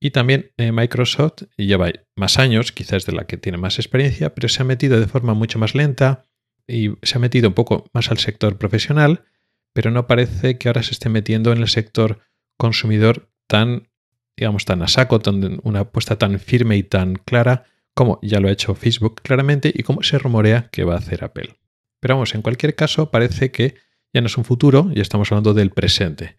y 0.00 0.10
también 0.10 0.50
eh, 0.56 0.72
Microsoft 0.72 1.44
lleva 1.56 1.92
más 2.16 2.40
años, 2.40 2.72
quizás 2.72 3.06
de 3.06 3.12
la 3.12 3.24
que 3.24 3.36
tiene 3.36 3.56
más 3.56 3.78
experiencia, 3.78 4.34
pero 4.34 4.48
se 4.48 4.60
ha 4.60 4.64
metido 4.64 4.98
de 4.98 5.06
forma 5.06 5.32
mucho 5.32 5.60
más 5.60 5.76
lenta 5.76 6.24
y 6.66 6.90
se 7.02 7.16
ha 7.16 7.20
metido 7.20 7.48
un 7.48 7.54
poco 7.54 7.88
más 7.92 8.10
al 8.10 8.18
sector 8.18 8.58
profesional, 8.58 9.24
pero 9.72 9.92
no 9.92 10.08
parece 10.08 10.58
que 10.58 10.68
ahora 10.68 10.82
se 10.82 10.90
esté 10.90 11.08
metiendo 11.08 11.52
en 11.52 11.58
el 11.58 11.68
sector 11.68 12.18
consumidor 12.56 13.30
tan, 13.46 13.90
digamos, 14.36 14.64
tan 14.64 14.82
a 14.82 14.88
saco, 14.88 15.20
una 15.62 15.80
apuesta 15.80 16.18
tan 16.18 16.40
firme 16.40 16.76
y 16.76 16.82
tan 16.82 17.14
clara 17.14 17.66
como 17.94 18.18
ya 18.22 18.40
lo 18.40 18.48
ha 18.48 18.52
hecho 18.52 18.74
Facebook 18.74 19.22
claramente 19.22 19.72
y 19.74 19.82
como 19.82 20.02
se 20.02 20.18
rumorea 20.18 20.68
que 20.70 20.84
va 20.84 20.94
a 20.94 20.98
hacer 20.98 21.24
Apple. 21.24 21.56
Pero 22.00 22.14
vamos, 22.14 22.34
en 22.34 22.42
cualquier 22.42 22.74
caso, 22.74 23.10
parece 23.10 23.50
que 23.52 23.76
ya 24.12 24.20
no 24.20 24.26
es 24.26 24.36
un 24.36 24.44
futuro, 24.44 24.90
ya 24.94 25.02
estamos 25.02 25.30
hablando 25.30 25.54
del 25.54 25.70
presente. 25.70 26.36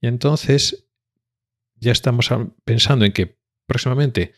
Y 0.00 0.06
entonces 0.06 0.88
ya 1.76 1.92
estamos 1.92 2.30
pensando 2.64 3.04
en 3.04 3.12
que 3.12 3.38
próximamente 3.66 4.34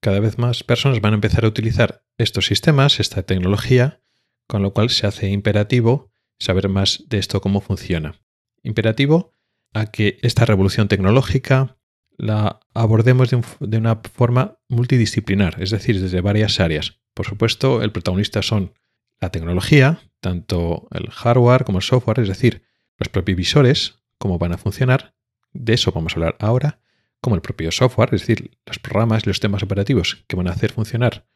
cada 0.00 0.20
vez 0.20 0.38
más 0.38 0.64
personas 0.64 1.00
van 1.00 1.12
a 1.12 1.16
empezar 1.16 1.44
a 1.44 1.48
utilizar 1.48 2.04
estos 2.18 2.46
sistemas, 2.46 3.00
esta 3.00 3.22
tecnología, 3.22 4.02
con 4.46 4.62
lo 4.62 4.72
cual 4.72 4.90
se 4.90 5.06
hace 5.06 5.28
imperativo 5.28 6.12
saber 6.38 6.68
más 6.68 7.04
de 7.08 7.18
esto 7.18 7.40
cómo 7.40 7.60
funciona. 7.60 8.20
Imperativo 8.62 9.34
a 9.72 9.86
que 9.86 10.18
esta 10.22 10.44
revolución 10.44 10.88
tecnológica 10.88 11.79
la 12.20 12.60
abordemos 12.74 13.30
de, 13.30 13.78
una 13.78 13.96
forma 13.96 14.58
multidisciplinar, 14.68 15.56
es 15.60 15.70
decir, 15.70 16.00
desde 16.00 16.20
varias 16.20 16.60
áreas. 16.60 17.00
Por 17.14 17.26
supuesto, 17.26 17.82
el 17.82 17.92
protagonista 17.92 18.42
son 18.42 18.74
la 19.20 19.30
tecnología, 19.30 20.00
tanto 20.20 20.88
el 20.92 21.10
hardware 21.10 21.64
como 21.64 21.78
el 21.78 21.84
software, 21.84 22.20
es 22.20 22.28
decir, 22.28 22.62
los 22.98 23.08
propios 23.08 23.36
visores, 23.36 24.02
cómo 24.18 24.38
van 24.38 24.52
a 24.52 24.58
funcionar, 24.58 25.14
de 25.52 25.72
eso 25.72 25.92
vamos 25.92 26.12
a 26.12 26.16
hablar 26.16 26.36
ahora, 26.40 26.80
como 27.22 27.36
el 27.36 27.42
propio 27.42 27.72
software, 27.72 28.14
es 28.14 28.22
decir, 28.22 28.58
los 28.66 28.78
programas 28.78 29.24
y 29.24 29.28
los 29.28 29.40
temas 29.40 29.62
operativos 29.62 30.24
que 30.26 30.36
van 30.36 30.48
a 30.48 30.52
hacer 30.52 30.72
funcionar 30.72 31.26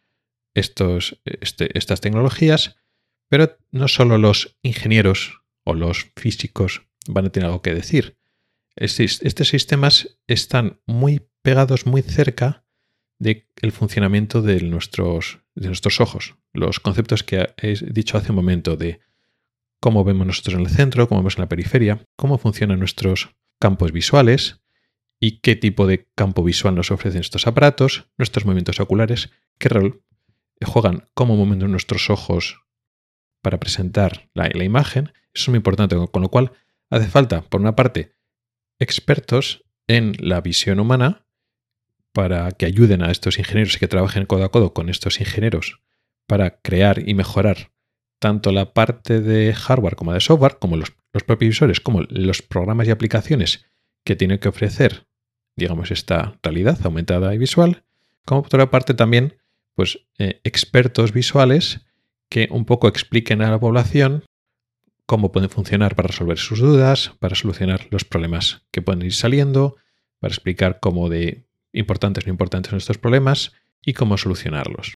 estos, 0.54 1.20
este, 1.24 1.76
estas 1.76 2.00
tecnologías, 2.00 2.76
pero 3.28 3.56
no 3.70 3.88
solo 3.88 4.18
los 4.18 4.56
ingenieros 4.62 5.42
o 5.64 5.74
los 5.74 6.12
físicos 6.16 6.82
van 7.08 7.26
a 7.26 7.30
tener 7.30 7.46
algo 7.46 7.62
que 7.62 7.74
decir. 7.74 8.18
Estos 8.76 9.48
sistemas 9.48 10.18
están 10.26 10.80
muy 10.86 11.28
pegados, 11.42 11.86
muy 11.86 12.02
cerca 12.02 12.64
del 13.18 13.72
funcionamiento 13.72 14.42
de 14.42 14.60
nuestros, 14.62 15.40
de 15.54 15.68
nuestros 15.68 16.00
ojos. 16.00 16.36
Los 16.52 16.80
conceptos 16.80 17.22
que 17.22 17.54
he 17.62 17.74
dicho 17.92 18.18
hace 18.18 18.32
un 18.32 18.36
momento 18.36 18.76
de 18.76 19.00
cómo 19.80 20.04
vemos 20.04 20.26
nosotros 20.26 20.54
en 20.54 20.62
el 20.62 20.70
centro, 20.70 21.08
cómo 21.08 21.20
vemos 21.20 21.36
en 21.36 21.42
la 21.42 21.48
periferia, 21.48 22.04
cómo 22.16 22.38
funcionan 22.38 22.78
nuestros 22.78 23.34
campos 23.60 23.92
visuales 23.92 24.62
y 25.20 25.40
qué 25.40 25.56
tipo 25.56 25.86
de 25.86 26.08
campo 26.14 26.42
visual 26.42 26.74
nos 26.74 26.90
ofrecen 26.90 27.20
estos 27.20 27.46
aparatos, 27.46 28.10
nuestros 28.18 28.44
movimientos 28.44 28.80
oculares, 28.80 29.30
qué 29.58 29.68
rol 29.68 30.02
juegan, 30.64 31.08
cómo 31.14 31.36
movimientan 31.36 31.70
nuestros 31.70 32.10
ojos 32.10 32.62
para 33.42 33.60
presentar 33.60 34.30
la, 34.34 34.48
la 34.52 34.64
imagen. 34.64 35.12
Eso 35.32 35.44
es 35.44 35.48
muy 35.48 35.58
importante, 35.58 35.96
con 36.10 36.22
lo 36.22 36.30
cual 36.30 36.52
hace 36.90 37.06
falta, 37.08 37.42
por 37.42 37.60
una 37.60 37.76
parte, 37.76 38.13
expertos 38.78 39.64
en 39.86 40.16
la 40.18 40.40
visión 40.40 40.80
humana 40.80 41.26
para 42.12 42.52
que 42.52 42.66
ayuden 42.66 43.02
a 43.02 43.10
estos 43.10 43.38
ingenieros 43.38 43.76
y 43.76 43.78
que 43.78 43.88
trabajen 43.88 44.26
codo 44.26 44.44
a 44.44 44.50
codo 44.50 44.72
con 44.72 44.88
estos 44.88 45.20
ingenieros 45.20 45.80
para 46.26 46.60
crear 46.60 47.08
y 47.08 47.14
mejorar 47.14 47.72
tanto 48.18 48.52
la 48.52 48.72
parte 48.72 49.20
de 49.20 49.52
hardware 49.52 49.96
como 49.96 50.12
de 50.12 50.20
software, 50.20 50.56
como 50.58 50.76
los, 50.76 50.92
propios 51.26 51.50
visores, 51.50 51.80
como 51.80 52.02
los 52.08 52.40
programas 52.40 52.88
y 52.88 52.90
aplicaciones 52.90 53.66
que 54.04 54.16
tienen 54.16 54.38
que 54.38 54.48
ofrecer, 54.48 55.06
digamos, 55.56 55.90
esta 55.90 56.38
realidad 56.42 56.78
aumentada 56.84 57.34
y 57.34 57.38
visual, 57.38 57.84
como 58.24 58.42
por 58.42 58.48
otra 58.48 58.70
parte 58.70 58.94
también, 58.94 59.36
pues, 59.74 60.06
eh, 60.18 60.40
expertos 60.44 61.12
visuales 61.12 61.80
que 62.30 62.48
un 62.50 62.64
poco 62.64 62.88
expliquen 62.88 63.42
a 63.42 63.50
la 63.50 63.60
población 63.60 64.24
cómo 65.06 65.32
pueden 65.32 65.50
funcionar 65.50 65.94
para 65.94 66.08
resolver 66.08 66.38
sus 66.38 66.60
dudas, 66.60 67.12
para 67.18 67.34
solucionar 67.34 67.86
los 67.90 68.04
problemas 68.04 68.62
que 68.70 68.82
pueden 68.82 69.02
ir 69.02 69.12
saliendo, 69.12 69.76
para 70.18 70.32
explicar 70.32 70.80
cómo 70.80 71.08
de 71.08 71.46
importantes 71.72 72.24
o 72.24 72.26
no 72.26 72.32
importantes 72.32 72.70
son 72.70 72.78
estos 72.78 72.98
problemas 72.98 73.52
y 73.84 73.92
cómo 73.92 74.16
solucionarlos. 74.16 74.94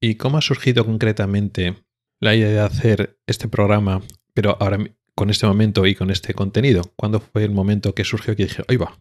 ¿Y 0.00 0.16
cómo 0.16 0.38
ha 0.38 0.42
surgido 0.42 0.84
concretamente 0.84 1.76
la 2.20 2.34
idea 2.34 2.48
de 2.48 2.60
hacer 2.60 3.18
este 3.26 3.48
programa, 3.48 4.02
pero 4.34 4.56
ahora 4.60 4.78
con 5.14 5.30
este 5.30 5.46
momento 5.46 5.86
y 5.86 5.94
con 5.94 6.10
este 6.10 6.34
contenido? 6.34 6.92
¿Cuándo 6.96 7.20
fue 7.20 7.44
el 7.44 7.52
momento 7.52 7.94
que 7.94 8.04
surgió 8.04 8.34
que 8.34 8.44
dije, 8.44 8.64
oye 8.68 8.78
va, 8.78 9.00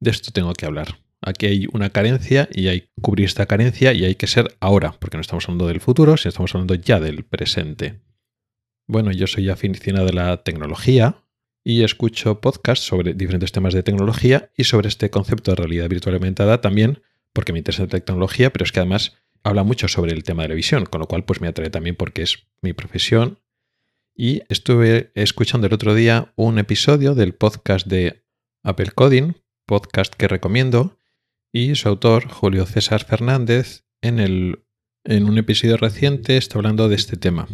de 0.00 0.10
esto 0.10 0.32
tengo 0.32 0.52
que 0.54 0.66
hablar? 0.66 0.98
Aquí 1.20 1.46
hay 1.46 1.66
una 1.72 1.90
carencia 1.90 2.48
y 2.52 2.66
hay 2.66 2.80
que 2.80 2.90
cubrir 3.00 3.26
esta 3.26 3.46
carencia 3.46 3.92
y 3.92 4.04
hay 4.04 4.16
que 4.16 4.26
ser 4.26 4.56
ahora, 4.58 4.96
porque 4.98 5.16
no 5.16 5.20
estamos 5.20 5.44
hablando 5.44 5.68
del 5.68 5.80
futuro, 5.80 6.16
sino 6.16 6.30
estamos 6.30 6.54
hablando 6.54 6.74
ya 6.74 6.98
del 6.98 7.24
presente. 7.24 8.00
Bueno, 8.92 9.10
yo 9.10 9.26
soy 9.26 9.48
aficionado 9.48 10.04
de 10.04 10.12
la 10.12 10.42
tecnología 10.42 11.24
y 11.64 11.82
escucho 11.82 12.42
podcasts 12.42 12.84
sobre 12.84 13.14
diferentes 13.14 13.50
temas 13.50 13.72
de 13.72 13.82
tecnología 13.82 14.50
y 14.54 14.64
sobre 14.64 14.88
este 14.88 15.08
concepto 15.08 15.50
de 15.50 15.56
realidad 15.56 15.88
virtual 15.88 16.16
aumentada 16.16 16.60
también, 16.60 17.00
porque 17.32 17.54
me 17.54 17.60
interesa 17.60 17.84
la 17.84 17.88
tecnología, 17.88 18.52
pero 18.52 18.66
es 18.66 18.70
que 18.70 18.80
además 18.80 19.16
habla 19.44 19.62
mucho 19.62 19.88
sobre 19.88 20.12
el 20.12 20.24
tema 20.24 20.42
de 20.42 20.50
la 20.50 20.54
visión, 20.56 20.84
con 20.84 21.00
lo 21.00 21.08
cual 21.08 21.24
pues 21.24 21.40
me 21.40 21.48
atrae 21.48 21.70
también 21.70 21.96
porque 21.96 22.20
es 22.20 22.46
mi 22.60 22.74
profesión. 22.74 23.38
Y 24.14 24.42
estuve 24.50 25.10
escuchando 25.14 25.68
el 25.68 25.72
otro 25.72 25.94
día 25.94 26.34
un 26.36 26.58
episodio 26.58 27.14
del 27.14 27.32
podcast 27.32 27.86
de 27.86 28.26
Apple 28.62 28.90
Coding, 28.94 29.36
podcast 29.64 30.12
que 30.12 30.28
recomiendo, 30.28 30.98
y 31.50 31.76
su 31.76 31.88
autor, 31.88 32.28
Julio 32.28 32.66
César 32.66 33.06
Fernández, 33.06 33.86
en, 34.02 34.20
el, 34.20 34.66
en 35.04 35.24
un 35.28 35.38
episodio 35.38 35.76
reciente 35.76 36.36
está 36.36 36.58
hablando 36.58 36.88
de 36.88 36.96
este 36.96 37.16
tema. 37.16 37.48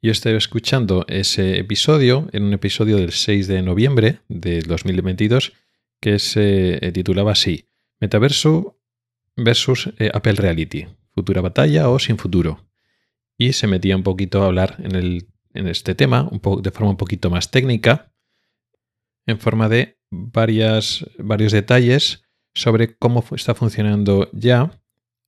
Yo 0.00 0.12
estoy 0.12 0.34
escuchando 0.34 1.04
ese 1.08 1.58
episodio 1.58 2.28
en 2.32 2.44
un 2.44 2.52
episodio 2.52 2.96
del 2.96 3.12
6 3.12 3.46
de 3.48 3.62
noviembre 3.62 4.20
de 4.28 4.60
2022 4.62 5.52
que 6.00 6.18
se 6.18 6.90
titulaba 6.92 7.32
así, 7.32 7.68
Metaverso 8.00 8.80
versus 9.36 9.90
eh, 9.98 10.10
Apple 10.12 10.34
Reality 10.34 10.86
futura 11.14 11.40
batalla 11.40 11.88
o 11.88 11.98
sin 11.98 12.18
futuro. 12.18 12.66
Y 13.38 13.52
se 13.52 13.66
metía 13.66 13.96
un 13.96 14.02
poquito 14.02 14.42
a 14.42 14.46
hablar 14.46 14.76
en, 14.78 14.94
el, 14.94 15.28
en 15.54 15.68
este 15.68 15.94
tema, 15.94 16.28
de 16.30 16.70
forma 16.70 16.90
un 16.90 16.96
poquito 16.96 17.30
más 17.30 17.50
técnica, 17.50 18.12
en 19.26 19.38
forma 19.38 19.68
de 19.68 19.98
varias, 20.10 21.06
varios 21.18 21.52
detalles 21.52 22.24
sobre 22.54 22.96
cómo 22.96 23.24
está 23.32 23.54
funcionando 23.54 24.28
ya 24.32 24.83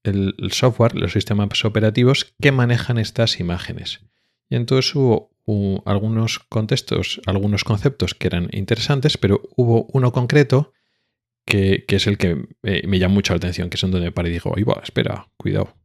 el, 0.09 0.34
software, 0.50 0.94
los 0.94 1.12
sistemas 1.12 1.64
operativos 1.64 2.34
que 2.40 2.52
manejan 2.52 2.98
estas 2.98 3.40
imágenes. 3.40 4.00
Y 4.48 4.57
entonces 4.57 4.94
hubo 4.94 5.30
algunos 5.84 6.38
contextos, 6.38 7.20
algunos 7.26 7.64
conceptos 7.64 8.14
que 8.14 8.26
eran 8.26 8.48
interesantes, 8.52 9.18
pero 9.18 9.42
hubo 9.57 9.86
uno 9.92 10.12
concreto 10.12 10.72
que, 11.46 11.84
es 11.88 12.07
el 12.07 12.18
que 12.18 12.48
eh, 12.64 12.86
me 12.86 12.98
llama 12.98 13.14
mucho 13.14 13.32
la 13.32 13.38
atención, 13.38 13.70
que 13.70 13.76
es 13.76 13.80
donde 13.80 14.00
me 14.00 14.12
paré 14.12 14.30
y 14.30 14.32
digo, 14.32 14.54
espera, 14.82 15.28
cuidado, 15.36 15.76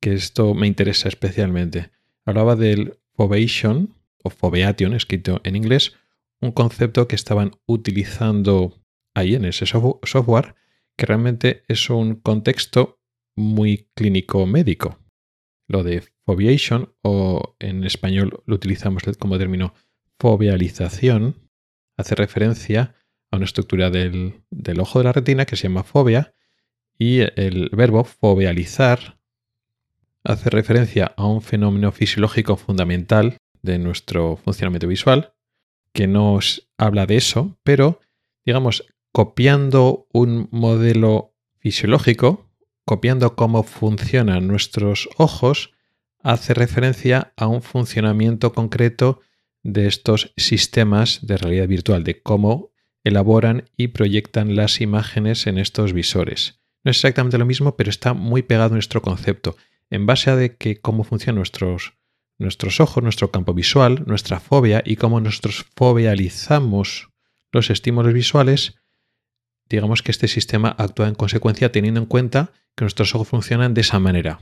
que 0.00 0.12
esto 0.12 0.54
me 0.54 0.66
interesa 0.66 1.08
especialmente. 1.08 1.90
Hablaba 2.24 2.54
del 2.54 2.98
Foveation, 3.14 3.94
o 4.22 4.30
Foveation, 4.30 4.94
escrito 4.94 5.40
en 5.44 5.56
inglés, 5.56 5.94
un 6.40 6.52
concepto 6.52 7.08
que 7.08 7.16
estaban 7.16 7.52
utilizando 7.66 8.74
ahí 9.14 9.34
en 9.34 9.46
ese 9.46 9.64
software, 9.64 10.54
que 10.96 11.06
realmente 11.06 11.64
es 11.68 11.88
un 11.88 12.16
contexto 12.16 12.95
muy 13.36 13.88
clínico 13.94 14.46
médico. 14.46 14.98
Lo 15.68 15.82
de 15.82 16.02
foveation, 16.24 16.94
o 17.02 17.56
en 17.58 17.84
español 17.84 18.42
lo 18.46 18.54
utilizamos 18.54 19.02
como 19.18 19.38
término 19.38 19.74
fovealización, 20.18 21.48
hace 21.96 22.14
referencia 22.14 22.94
a 23.30 23.36
una 23.36 23.44
estructura 23.44 23.90
del, 23.90 24.42
del 24.50 24.80
ojo 24.80 24.98
de 24.98 25.04
la 25.04 25.12
retina 25.12 25.44
que 25.44 25.56
se 25.56 25.64
llama 25.64 25.84
fobia, 25.84 26.34
y 26.98 27.20
el 27.20 27.68
verbo 27.72 28.04
fovealizar 28.04 29.20
hace 30.24 30.50
referencia 30.50 31.12
a 31.16 31.26
un 31.26 31.42
fenómeno 31.42 31.92
fisiológico 31.92 32.56
fundamental 32.56 33.36
de 33.62 33.78
nuestro 33.78 34.36
funcionamiento 34.36 34.88
visual, 34.88 35.34
que 35.92 36.06
nos 36.06 36.68
habla 36.78 37.06
de 37.06 37.16
eso, 37.16 37.58
pero, 37.62 38.00
digamos, 38.44 38.86
copiando 39.12 40.08
un 40.12 40.48
modelo 40.50 41.34
fisiológico, 41.58 42.45
copiando 42.86 43.36
cómo 43.36 43.64
funcionan 43.64 44.46
nuestros 44.46 45.10
ojos, 45.18 45.74
hace 46.22 46.54
referencia 46.54 47.34
a 47.36 47.48
un 47.48 47.60
funcionamiento 47.60 48.52
concreto 48.52 49.20
de 49.62 49.88
estos 49.88 50.32
sistemas 50.36 51.18
de 51.26 51.36
realidad 51.36 51.68
virtual, 51.68 52.04
de 52.04 52.22
cómo 52.22 52.70
elaboran 53.04 53.68
y 53.76 53.88
proyectan 53.88 54.56
las 54.56 54.80
imágenes 54.80 55.46
en 55.46 55.58
estos 55.58 55.92
visores. 55.92 56.60
No 56.84 56.92
es 56.92 56.98
exactamente 56.98 57.36
lo 57.36 57.44
mismo, 57.44 57.76
pero 57.76 57.90
está 57.90 58.14
muy 58.14 58.42
pegado 58.42 58.74
nuestro 58.74 59.02
concepto. 59.02 59.56
En 59.90 60.06
base 60.06 60.30
a 60.30 60.48
que 60.56 60.80
cómo 60.80 61.04
funcionan 61.04 61.36
nuestros 61.36 61.92
nuestros 62.38 62.80
ojos, 62.80 63.02
nuestro 63.02 63.30
campo 63.30 63.54
visual, 63.54 64.04
nuestra 64.06 64.40
fobia 64.40 64.82
y 64.84 64.96
cómo 64.96 65.20
nosotros 65.20 65.66
fobializamos 65.74 67.08
los 67.50 67.70
estímulos 67.70 68.12
visuales, 68.12 68.78
digamos 69.68 70.02
que 70.02 70.10
este 70.10 70.28
sistema 70.28 70.74
actúa 70.78 71.08
en 71.08 71.14
consecuencia 71.14 71.72
teniendo 71.72 72.00
en 72.00 72.06
cuenta 72.06 72.52
que 72.74 72.84
nuestros 72.84 73.14
ojos 73.14 73.28
funcionan 73.28 73.74
de 73.74 73.80
esa 73.80 73.98
manera, 73.98 74.40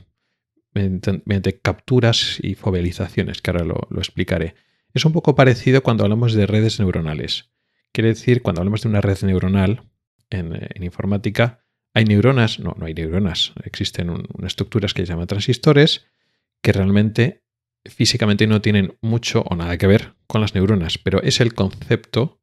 mediante, 0.73 1.59
capturas 1.59 2.37
y 2.41 2.55
fobializaciones, 2.55 3.41
que 3.41 3.51
ahora 3.51 3.65
lo, 3.65 3.87
explicaré. 3.97 4.55
Es 4.93 5.05
un 5.05 5.13
poco 5.13 5.35
parecido 5.35 5.83
cuando 5.83 6.03
hablamos 6.03 6.33
de 6.33 6.45
redes 6.45 6.79
neuronales. 6.79 7.49
Quiere 7.91 8.09
decir, 8.09 8.41
cuando 8.41 8.61
hablamos 8.61 8.81
de 8.81 8.89
una 8.89 9.01
red 9.01 9.17
neuronal 9.23 9.83
en, 10.29 10.83
informática, 10.83 11.65
hay 11.93 12.03
neuronas, 12.05 12.59
no, 12.59 12.75
no 12.77 12.85
hay 12.85 12.93
neuronas, 12.93 13.53
existen 13.63 14.09
unas 14.09 14.47
estructuras 14.47 14.93
que 14.93 15.05
se 15.05 15.13
llaman 15.13 15.27
transistores 15.27 16.05
que 16.61 16.73
realmente 16.73 17.45
físicamente 17.85 18.47
no 18.47 18.61
tienen 18.61 18.97
mucho 19.01 19.43
o 19.47 19.55
nada 19.55 19.77
que 19.77 19.87
ver 19.87 20.15
con 20.27 20.41
las 20.41 20.55
neuronas, 20.55 20.97
pero 20.97 21.21
es 21.21 21.39
el 21.39 21.53
concepto 21.53 22.41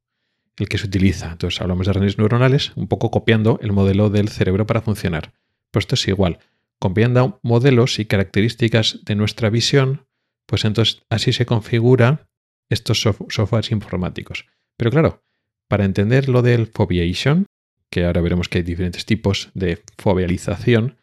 el 0.58 0.68
que 0.68 0.78
se 0.78 0.86
utiliza. 0.86 1.32
Entonces 1.32 1.60
hablamos 1.60 1.86
de 1.86 1.92
redes 1.92 2.18
neuronales, 2.18 2.72
un 2.76 2.88
poco 2.88 3.10
copiando 3.10 3.58
el 3.62 3.72
modelo 3.72 4.10
del 4.10 4.28
cerebro 4.28 4.66
para 4.66 4.82
funcionar. 4.82 5.32
Pues 5.70 5.84
esto 5.84 5.94
es 5.94 6.08
igual. 6.08 6.38
Copiando 6.78 7.40
modelos 7.42 7.98
y 7.98 8.04
características 8.04 9.00
de 9.04 9.14
nuestra 9.14 9.50
visión, 9.50 10.06
pues 10.46 10.64
entonces 10.64 11.02
así 11.08 11.32
se 11.32 11.46
configura 11.46 12.28
estos 12.68 13.00
softwares 13.00 13.70
informáticos. 13.70 14.46
Pero 14.76 14.90
claro, 14.90 15.22
para 15.68 15.84
entender 15.84 16.28
lo 16.28 16.42
del 16.42 16.66
fobiation, 16.66 17.46
que 17.90 18.04
ahora 18.04 18.20
veremos 18.20 18.48
que 18.48 18.58
hay 18.58 18.64
diferentes 18.64 19.06
tipos 19.06 19.50
de 19.54 19.82
fobialización 19.98 20.96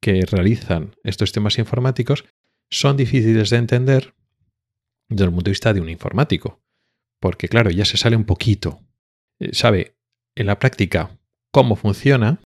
que 0.00 0.24
realizan 0.24 0.94
estos 1.04 1.28
sistemas 1.28 1.58
informáticos, 1.58 2.24
son 2.70 2.96
difíciles 2.96 3.50
de 3.50 3.56
entender 3.56 4.14
desde 5.08 5.24
el 5.24 5.30
punto 5.30 5.44
de 5.44 5.52
vista 5.52 5.72
de 5.72 5.80
un 5.80 5.88
informático. 5.88 6.60
Porque 7.20 7.48
claro, 7.48 7.70
ya 7.70 7.84
se 7.84 7.96
sale 7.96 8.16
un 8.16 8.24
poquito. 8.24 8.80
Eh, 9.38 9.50
sabe 9.52 9.96
en 10.34 10.46
la 10.46 10.58
práctica 10.58 11.18
cómo 11.50 11.76
funciona, 11.76 12.40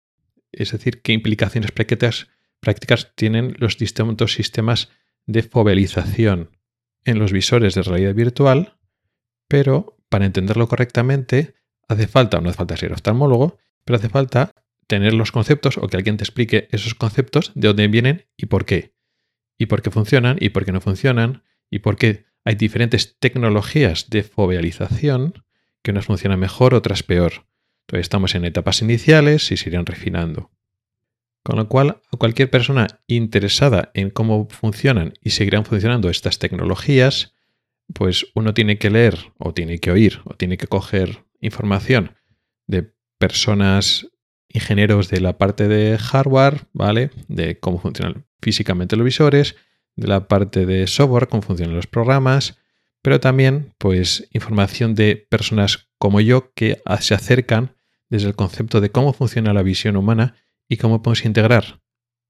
es 0.51 0.71
decir, 0.71 1.01
qué 1.01 1.13
implicaciones 1.13 1.71
prácticas, 1.71 2.27
tienen 3.15 3.55
los 3.59 3.77
distintos 3.77 4.33
sistemas 4.33 4.89
de 5.25 5.43
fobialización 5.43 6.57
en 7.05 7.19
los 7.19 7.31
visores 7.31 7.75
de 7.75 7.83
realidad 7.83 8.13
virtual, 8.13 8.77
pero 9.47 9.97
para 10.09 10.25
entenderlo 10.25 10.67
correctamente 10.67 11.55
hace 11.88 12.07
falta, 12.07 12.41
no 12.41 12.49
hace 12.49 12.57
falta 12.57 12.77
ser 12.77 12.91
oftalmólogo, 12.91 13.57
pero 13.85 13.97
hace 13.97 14.09
falta 14.09 14.51
tener 14.88 15.13
los 15.13 15.31
conceptos 15.31 15.77
o 15.77 15.88
que 15.88 15.97
alguien 15.97 16.17
te 16.17 16.23
explique 16.23 16.67
esos 16.71 16.95
conceptos, 16.95 17.51
de 17.55 17.67
dónde 17.67 17.88
vienen 17.88 18.25
y 18.35 18.47
por 18.47 18.65
qué. 18.65 18.93
Y 19.57 19.67
por 19.67 19.81
qué 19.81 19.91
funcionan 19.91 20.38
y 20.39 20.49
por 20.49 20.65
qué 20.65 20.71
no 20.71 20.81
funcionan 20.81 21.43
y 21.69 21.79
por 21.79 21.97
qué 21.97 22.25
hay 22.43 22.55
diferentes 22.55 23.17
tecnologías 23.19 24.09
de 24.09 24.23
fovealización 24.23 25.45
que 25.88 25.91
unas 25.91 26.07
funcionan 26.07 26.38
mejor, 26.38 26.73
otras 26.73 27.01
peor. 27.01 27.45
Todavía 27.85 28.01
estamos 28.01 28.35
en 28.35 28.43
etapas 28.43 28.81
iniciales 28.81 29.53
y 29.53 29.55
se 29.55 29.69
irán 29.69 29.85
refinando. 29.85 30.51
Con 31.43 31.55
lo 31.55 31.69
cual, 31.69 32.01
a 32.11 32.17
cualquier 32.17 32.49
persona 32.49 32.88
interesada 33.07 33.89
en 33.93 34.09
cómo 34.09 34.49
funcionan 34.49 35.13
y 35.23 35.29
seguirán 35.29 35.63
funcionando 35.63 36.09
estas 36.09 36.39
tecnologías, 36.39 37.35
pues 37.93 38.25
uno 38.35 38.53
tiene 38.53 38.77
que 38.77 38.89
leer 38.89 39.31
o 39.38 39.53
tiene 39.53 39.79
que 39.79 39.89
oír 39.91 40.19
o 40.25 40.33
tiene 40.33 40.57
que 40.57 40.67
coger 40.67 41.23
información 41.39 42.17
de 42.65 42.93
personas 43.17 44.09
ingenieros 44.49 45.07
de 45.07 45.21
la 45.21 45.38
parte 45.38 45.69
de 45.69 45.97
hardware, 45.97 46.67
¿vale? 46.73 47.11
De 47.29 47.61
cómo 47.61 47.79
funcionan 47.79 48.25
físicamente 48.41 48.97
los 48.97 49.05
visores, 49.05 49.55
de 49.95 50.07
la 50.09 50.27
parte 50.27 50.65
de 50.65 50.85
software, 50.85 51.29
cómo 51.29 51.43
funcionan 51.43 51.77
los 51.77 51.88
programas, 51.88 52.59
pero 53.07 53.21
también 53.21 53.73
pues 53.77 54.27
información 54.33 54.93
de 54.93 55.15
personas 55.15 55.87
como 55.97 56.19
yo 56.19 56.51
que 56.53 56.81
se 56.99 57.13
acercan 57.13 57.73
desde 58.09 58.27
el 58.27 58.35
concepto 58.35 58.81
de 58.81 58.91
cómo 58.91 59.13
funciona 59.13 59.53
la 59.53 59.63
visión 59.63 59.95
humana 59.95 60.35
y 60.67 60.75
cómo 60.75 61.01
podemos 61.01 61.23
integrar 61.23 61.79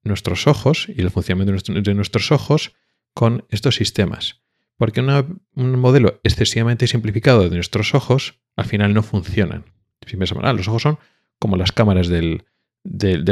nuestros 0.03 0.45
ojos 0.45 0.85
y 0.87 1.01
el 1.01 1.09
funcionamiento 1.09 1.73
de, 1.81 1.93
nuestros 1.95 2.31
ojos 2.31 2.75
con 3.15 3.43
estos 3.49 3.73
sistemas. 3.73 4.43
Porque 4.77 5.01
un 5.01 5.79
modelo 5.79 6.21
excesivamente 6.23 6.85
simplificado 6.85 7.49
de 7.49 7.55
nuestros 7.55 7.95
ojos 7.95 8.39
al 8.55 8.65
final 8.65 8.93
no 8.93 9.01
funcionan. 9.01 9.65
Si 10.05 10.15
pensamos, 10.15 10.43
ah, 10.45 10.53
los 10.53 10.67
ojos 10.67 10.83
son 10.83 10.99
como 11.39 11.57
las 11.57 11.71
cámaras 11.71 12.07
del, 12.07 12.45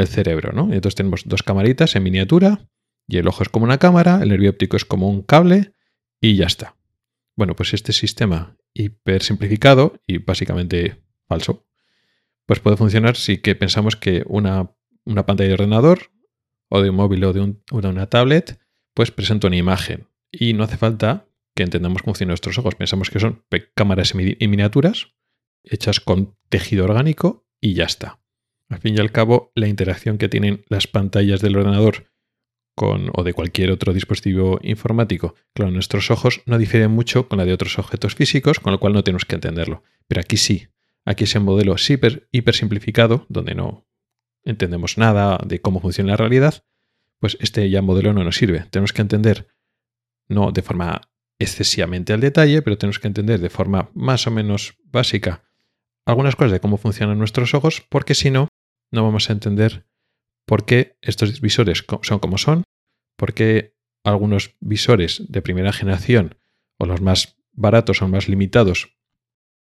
cerebro, 0.08 0.50
¿no? 0.50 0.64
Entonces 0.72 0.96
tenemos 0.96 1.22
dos 1.26 1.44
camaritas 1.44 1.94
en 1.94 2.02
miniatura 2.02 2.68
y 3.06 3.18
el 3.18 3.28
ojo 3.28 3.44
es 3.44 3.48
como 3.50 3.66
una 3.66 3.78
cámara, 3.78 4.18
el 4.20 4.30
nervio 4.30 4.50
óptico 4.50 4.76
es 4.76 4.84
como 4.84 5.08
un 5.08 5.22
cable 5.22 5.74
y 6.20 6.34
ya 6.34 6.46
está. 6.46 6.74
Bueno, 7.36 7.54
pues 7.54 7.74
este 7.74 7.92
sistema 7.92 8.56
hiper 8.72 9.22
simplificado 9.22 10.00
y 10.06 10.18
básicamente 10.18 11.02
falso, 11.28 11.66
pues 12.46 12.60
puede 12.60 12.76
funcionar 12.76 13.16
si 13.16 13.38
que 13.38 13.54
pensamos 13.54 13.96
que 13.96 14.24
una, 14.26 14.74
pantalla 15.04 15.48
de 15.48 15.54
ordenador 15.54 16.10
o 16.68 16.80
de 16.80 16.90
un 16.90 16.96
móvil 16.96 17.24
o 17.24 17.32
de, 17.32 17.56
una 17.70 18.06
tablet, 18.08 18.58
pues 18.94 19.10
presenta 19.10 19.46
una 19.46 19.56
imagen. 19.56 20.08
Y 20.30 20.54
no 20.54 20.64
hace 20.64 20.76
falta 20.76 21.28
que 21.54 21.62
entendamos 21.62 22.02
cómo 22.02 22.12
funcionan 22.12 22.30
nuestros 22.30 22.58
ojos. 22.58 22.74
Pensamos 22.74 23.10
que 23.10 23.20
son 23.20 23.44
cámaras 23.74 24.14
en 24.14 24.50
miniaturas 24.50 25.08
hechas 25.62 26.00
con 26.00 26.36
tejido 26.48 26.84
orgánico 26.84 27.46
y 27.60 27.74
ya 27.74 27.84
está. 27.84 28.20
Al 28.68 28.80
fin 28.80 28.96
y 28.96 29.00
al 29.00 29.12
cabo, 29.12 29.52
la 29.54 29.68
interacción 29.68 30.18
que 30.18 30.28
tienen 30.28 30.64
las 30.68 30.86
pantallas 30.86 31.40
del 31.40 31.56
ordenador 31.56 32.08
o 32.78 33.24
de 33.24 33.32
cualquier 33.32 33.70
otro 33.70 33.94
dispositivo 33.94 34.58
informático, 34.62 35.34
claro, 35.54 35.70
nuestros 35.70 36.10
ojos 36.10 36.42
no 36.44 36.58
difieren 36.58 36.90
mucho 36.90 37.28
con 37.28 37.38
la 37.38 37.44
de 37.44 37.52
otros 37.52 37.78
objetos 37.78 38.14
físicos, 38.14 38.60
con 38.60 38.72
lo 38.72 38.78
cual 38.78 38.92
no 38.92 39.02
tenemos 39.02 39.24
que 39.24 39.36
entenderlo. 39.36 39.82
Pero 40.06 40.20
aquí 40.20 40.36
sí, 40.36 40.68
aquí 41.04 41.24
es 41.24 41.34
un 41.34 41.44
modelo 41.44 41.76
hiper, 41.76 42.28
hiper 42.32 42.54
simplificado, 42.54 43.24
donde 43.28 43.54
no 43.54 43.86
entendemos 44.44 44.98
nada 44.98 45.38
de 45.44 45.60
cómo 45.60 45.80
funciona 45.80 46.12
la 46.12 46.16
realidad, 46.16 46.64
pues 47.18 47.38
este 47.40 47.68
ya 47.70 47.80
modelo 47.82 48.12
no 48.12 48.24
nos 48.24 48.36
sirve. 48.36 48.66
Tenemos 48.70 48.92
que 48.92 49.02
entender, 49.02 49.48
no 50.28 50.52
de 50.52 50.62
forma 50.62 51.00
excesivamente 51.38 52.12
al 52.12 52.20
detalle, 52.20 52.62
pero 52.62 52.76
tenemos 52.76 52.98
que 52.98 53.08
entender 53.08 53.40
de 53.40 53.50
forma 53.50 53.90
más 53.94 54.26
o 54.26 54.30
menos 54.30 54.76
básica 54.84 55.42
algunas 56.06 56.36
cosas 56.36 56.52
de 56.52 56.60
cómo 56.60 56.76
funcionan 56.76 57.18
nuestros 57.18 57.52
ojos, 57.52 57.84
porque 57.88 58.14
si 58.14 58.30
no, 58.30 58.48
no 58.92 59.02
vamos 59.02 59.28
a 59.28 59.32
entender 59.32 59.86
por 60.46 60.64
qué 60.64 60.96
estos 61.02 61.40
visores 61.40 61.84
son 62.02 62.18
como 62.18 62.38
son, 62.38 62.64
por 63.16 63.34
qué 63.34 63.76
algunos 64.04 64.56
visores 64.60 65.22
de 65.28 65.42
primera 65.42 65.72
generación 65.72 66.38
o 66.78 66.86
los 66.86 67.00
más 67.00 67.36
baratos 67.52 68.02
o 68.02 68.08
más 68.08 68.28
limitados 68.28 68.96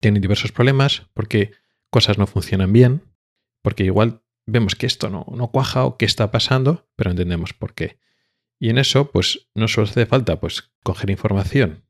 tienen 0.01 0.21
diversos 0.21 0.53
problemas, 0.53 1.09
por 1.15 1.29
qué 1.29 1.53
cosas 1.91 2.19
no 2.19 2.27
funcionan 2.27 2.73
bien, 2.73 3.03
porque 3.63 3.85
igual 3.85 4.23
vemos 4.47 4.75
que 4.75 4.87
esto 4.87 5.09
no, 5.09 5.27
no 5.35 5.51
cuaja 5.51 5.85
o 5.85 5.97
qué 5.97 6.05
está 6.05 6.31
pasando, 6.31 6.87
pero 6.97 7.11
entendemos 7.11 7.55
por 7.55 7.75
qué. 7.75 7.99
Y 8.59 8.69
en 8.69 8.79
eso, 8.79 9.11
pues 9.11 9.49
no 9.55 9.69
solo 9.69 9.87
hace 9.87 10.07
falta 10.07 10.41
pues, 10.41 10.73
coger 10.83 11.11
información 11.11 11.85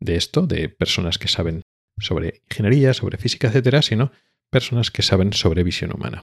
de 0.00 0.16
esto, 0.16 0.46
de 0.46 0.68
personas 0.68 1.18
que 1.18 1.28
saben 1.28 1.62
sobre 1.98 2.42
ingeniería, 2.50 2.94
sobre 2.94 3.18
física, 3.18 3.48
etcétera, 3.48 3.82
sino 3.82 4.12
personas 4.50 4.90
que 4.90 5.02
saben 5.02 5.32
sobre 5.32 5.64
visión 5.64 5.92
humana. 5.94 6.22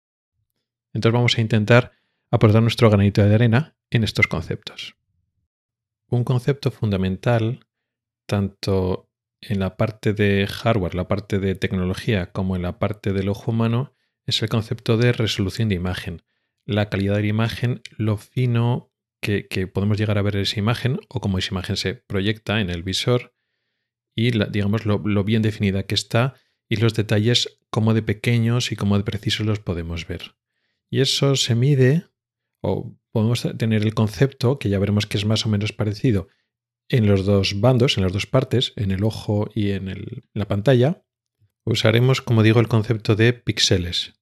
Entonces 0.96 1.14
vamos 1.14 1.38
a 1.38 1.42
intentar 1.42 1.92
aportar 2.32 2.62
nuestro 2.62 2.90
granito 2.90 3.22
de 3.22 3.36
arena 3.36 3.76
en 3.90 4.06
estos 4.06 4.28
conceptos. 4.28 4.96
Un 6.08 6.24
concepto 6.24 6.72
fundamental, 6.72 7.68
tanto 8.26 9.12
en 9.42 9.60
la 9.60 9.76
parte 9.76 10.14
de 10.14 10.48
hardware, 10.48 10.96
la 10.96 11.10
parte 11.10 11.40
de 11.40 11.54
tecnología, 11.56 12.32
como 12.32 12.56
en 12.56 12.62
la 12.62 12.80
parte 12.80 13.12
del 13.12 13.28
ojo 13.28 13.52
humano, 13.52 13.94
es 14.26 14.42
el 14.42 14.48
concepto 14.48 14.96
de 14.96 15.12
resolución 15.12 15.68
de 15.68 15.76
imagen. 15.76 16.24
La 16.66 16.90
calidad 16.90 17.16
de 17.16 17.24
la 17.24 17.28
imagen, 17.28 17.82
lo 17.98 18.16
fino 18.16 18.90
que, 19.20 19.68
podemos 19.68 19.98
llegar 19.98 20.18
a 20.18 20.22
ver 20.22 20.38
esa 20.38 20.60
imagen 20.60 21.00
o 21.10 21.20
cómo 21.20 21.40
esa 21.40 21.54
imagen 21.54 21.76
se 21.76 21.96
proyecta 21.96 22.62
en 22.62 22.70
el 22.70 22.84
visor 22.84 23.34
y 24.16 24.32
digamos 24.50 24.86
lo, 24.86 25.00
lo, 25.00 25.26
bien 25.26 25.42
definida 25.42 25.84
que 25.84 25.96
está 25.96 26.36
y 26.70 26.78
los 26.78 26.94
detalles 26.94 27.60
cómo 27.70 27.94
de 27.94 28.02
pequeños 28.02 28.72
y 28.72 28.78
cómo 28.78 28.98
de 28.98 29.04
precisos 29.04 29.46
los 29.46 29.60
podemos 29.60 30.08
ver. 30.08 30.36
Y 30.90 31.02
eso 31.02 31.36
se 31.36 31.56
mide 31.56 32.06
o 32.62 32.96
podemos 33.12 33.48
tener 33.58 33.84
el 33.84 33.94
concepto, 33.94 34.60
que 34.60 34.70
ya 34.70 34.80
veremos 34.80 35.06
que 35.06 35.18
es 35.18 35.26
más 35.26 35.46
o 35.46 35.50
menos 35.50 35.72
parecido, 35.72 36.28
en 36.90 37.08
los 37.08 37.26
dos 37.26 37.60
bandos, 37.60 37.98
en 37.98 38.04
las 38.04 38.14
dos 38.14 38.28
partes, 38.28 38.74
en 38.76 38.92
el 38.92 39.04
ojo 39.04 39.50
y 39.54 39.72
en 39.72 40.24
la 40.34 40.48
pantalla, 40.48 41.04
usaremos, 41.64 42.22
como 42.22 42.44
digo, 42.44 42.60
el 42.60 42.68
concepto 42.68 43.16
de 43.16 43.34
píxeles. 43.34 44.14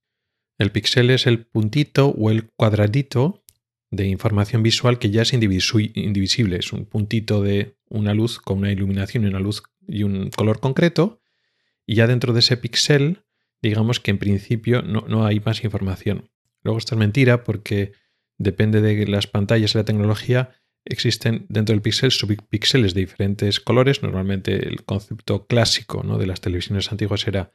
El 0.57 0.72
píxel 0.72 1.09
es 1.09 1.28
el 1.28 1.45
puntito 1.45 2.09
o 2.09 2.30
el 2.30 2.49
cuadradito 2.51 3.43
de 3.91 4.07
información 4.07 4.64
visual 4.64 4.97
que 4.97 5.09
ya 5.09 5.24
es 5.24 5.34
indivisible. 5.34 6.57
Es 6.57 6.74
un 6.74 6.86
puntito 6.86 7.41
de 7.41 7.78
una 7.89 8.14
luz 8.14 8.39
con 8.39 8.59
una 8.59 8.72
iluminación 8.72 9.24
y 9.24 9.28
una 9.28 9.39
luz 9.39 9.64
y 9.88 10.03
un 10.03 10.30
color 10.30 10.59
concreto. 10.59 11.22
Y 11.86 11.95
ya 11.95 12.07
dentro 12.07 12.34
de 12.34 12.39
ese 12.39 12.57
píxel, 12.57 13.26
digamos 13.61 13.99
que 13.99 14.11
en 14.11 14.20
principio 14.20 14.82
no, 14.82 15.05
no 15.07 15.26
hay 15.26 15.39
más 15.39 15.64
información. 15.64 16.30
Luego 16.64 16.78
esto 16.78 16.95
es 16.95 16.99
mentira 16.99 17.43
porque 17.43 17.93
depende 18.38 18.82
de 18.82 19.05
las 19.07 19.28
pantallas 19.28 19.76
y 19.76 19.78
la 19.78 19.86
tecnología, 19.86 20.51
existen 20.86 21.45
dentro 21.49 21.74
del 21.74 21.82
píxel 21.82 22.11
subpíxeles 22.11 22.93
de 22.93 23.01
diferentes 23.01 23.59
colores. 23.59 24.03
Normalmente 24.03 24.68
el 24.68 24.84
concepto 24.84 25.45
clásico 25.47 26.03
¿no? 26.03 26.18
de 26.18 26.28
las 26.28 26.41
televisiones 26.41 26.91
antiguas 26.91 27.28
era 27.28 27.51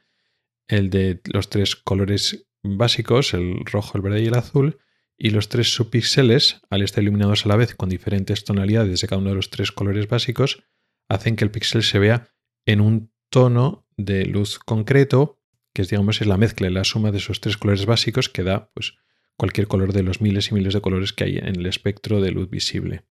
el 0.67 0.89
de 0.89 1.21
los 1.25 1.49
tres 1.49 1.75
colores 1.75 2.47
básicos, 2.63 3.33
el 3.33 3.65
rojo, 3.65 3.97
el 3.97 4.01
verde 4.03 4.23
y 4.23 4.27
el 4.27 4.35
azul, 4.35 4.79
y 5.17 5.31
los 5.31 5.49
tres 5.49 5.73
subpíxeles, 5.73 6.61
al 6.69 6.81
estar 6.81 7.03
iluminados 7.03 7.45
a 7.45 7.49
la 7.49 7.57
vez 7.57 7.75
con 7.75 7.89
diferentes 7.89 8.45
tonalidades 8.45 9.01
de 9.01 9.07
cada 9.07 9.19
uno 9.19 9.31
de 9.31 9.35
los 9.35 9.49
tres 9.49 9.71
colores 9.71 10.07
básicos, 10.07 10.63
hacen 11.09 11.35
que 11.35 11.43
el 11.43 11.51
píxel 11.51 11.83
se 11.83 11.99
vea 11.99 12.29
en 12.65 12.79
un 12.79 13.11
tono 13.29 13.85
de 13.97 14.25
luz 14.25 14.59
concreto, 14.59 15.38
que 15.79 15.83
es, 15.83 15.89
digamos, 15.89 16.19
es 16.19 16.27
la 16.27 16.35
mezcla, 16.35 16.69
la 16.69 16.83
suma 16.83 17.09
de 17.09 17.19
esos 17.19 17.39
tres 17.39 17.55
colores 17.55 17.85
básicos 17.85 18.27
que 18.27 18.43
da 18.43 18.69
pues, 18.73 18.95
cualquier 19.37 19.67
color 19.69 19.93
de 19.93 20.03
los 20.03 20.19
miles 20.19 20.51
y 20.51 20.53
miles 20.53 20.73
de 20.73 20.81
colores 20.81 21.13
que 21.13 21.23
hay 21.23 21.37
en 21.37 21.55
el 21.55 21.65
espectro 21.67 22.19
de 22.19 22.31
luz 22.31 22.49
visible. 22.49 23.05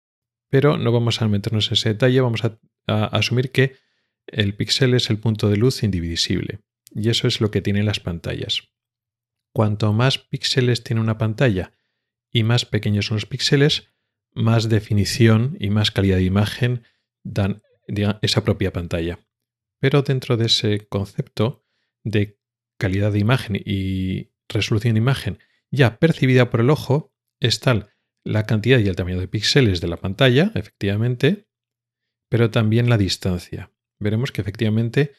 Pero 0.49 0.79
no 0.79 0.91
vamos 0.91 1.21
a 1.21 1.27
meternos 1.27 1.67
en 1.67 1.73
ese 1.73 1.89
detalle, 1.89 2.21
vamos 2.21 2.41
a, 2.43 2.57
asumir 2.87 3.51
que 3.51 3.75
el 4.25 4.55
píxel 4.55 4.95
es 4.95 5.11
el 5.11 5.19
punto 5.19 5.47
de 5.47 5.57
luz 5.57 5.83
indivisible. 5.83 6.61
Y 6.89 7.09
eso 7.09 7.27
es 7.27 7.39
lo 7.39 7.51
que 7.51 7.61
tienen 7.61 7.85
las 7.85 7.99
pantallas. 7.99 8.63
Cuanto 9.53 9.93
más 9.93 10.17
píxeles 10.17 10.83
tiene 10.83 11.01
una 11.01 11.19
pantalla 11.19 11.71
y 12.31 12.41
más 12.41 12.65
pequeños 12.65 13.05
son 13.05 13.17
los 13.17 13.27
píxeles, 13.27 13.93
más 14.33 14.69
definición 14.69 15.55
y 15.59 15.69
más 15.69 15.91
calidad 15.91 16.17
de 16.17 16.23
imagen 16.23 16.81
dan 17.23 17.61
esa 18.23 18.43
propia 18.43 18.73
pantalla. 18.73 19.19
Pero 19.79 20.01
dentro 20.01 20.35
de 20.35 20.47
ese 20.47 20.87
concepto 20.87 21.63
de 22.03 22.39
calidad 22.77 23.11
de 23.11 23.19
imagen 23.19 23.55
y 23.63 24.31
resolución 24.47 24.93
de 24.93 24.99
imagen 24.99 25.39
ya 25.71 25.97
percibida 25.97 26.49
por 26.49 26.61
el 26.61 26.69
ojo 26.69 27.13
es 27.39 27.59
tal 27.59 27.89
la 28.23 28.45
cantidad 28.45 28.79
y 28.79 28.87
el 28.87 28.95
tamaño 28.95 29.19
de 29.19 29.27
píxeles 29.27 29.81
de 29.81 29.87
la 29.87 29.97
pantalla, 29.97 30.51
efectivamente, 30.55 31.47
pero 32.27 32.49
también 32.49 32.89
la 32.89 32.97
distancia. 32.97 33.71
Veremos 33.99 34.31
que 34.31 34.41
efectivamente 34.41 35.13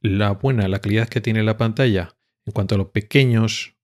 la 0.00 0.30
buena, 0.32 0.66
la 0.66 0.80
calidad 0.80 1.08
que 1.08 1.20
tiene 1.20 1.42
la 1.42 1.58
pantalla 1.58 2.16
en 2.46 2.52
cuanto 2.52 2.74
a 2.74 2.78
lo 2.78 2.90
pequeños 2.90 3.76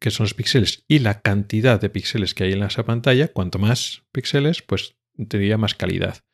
que 0.00 0.10
son 0.10 0.24
los 0.24 0.34
píxeles 0.34 0.84
y 0.86 0.98
la 0.98 1.22
cantidad 1.22 1.80
de 1.80 1.88
píxeles 1.88 2.34
que 2.34 2.44
hay 2.44 2.52
en 2.52 2.62
esa 2.62 2.84
pantalla, 2.84 3.28
cuanto 3.28 3.58
más 3.58 4.02
píxeles, 4.12 4.60
pues 4.60 4.96
tendría 5.16 5.56
más 5.56 5.74
calidad. 5.74 6.24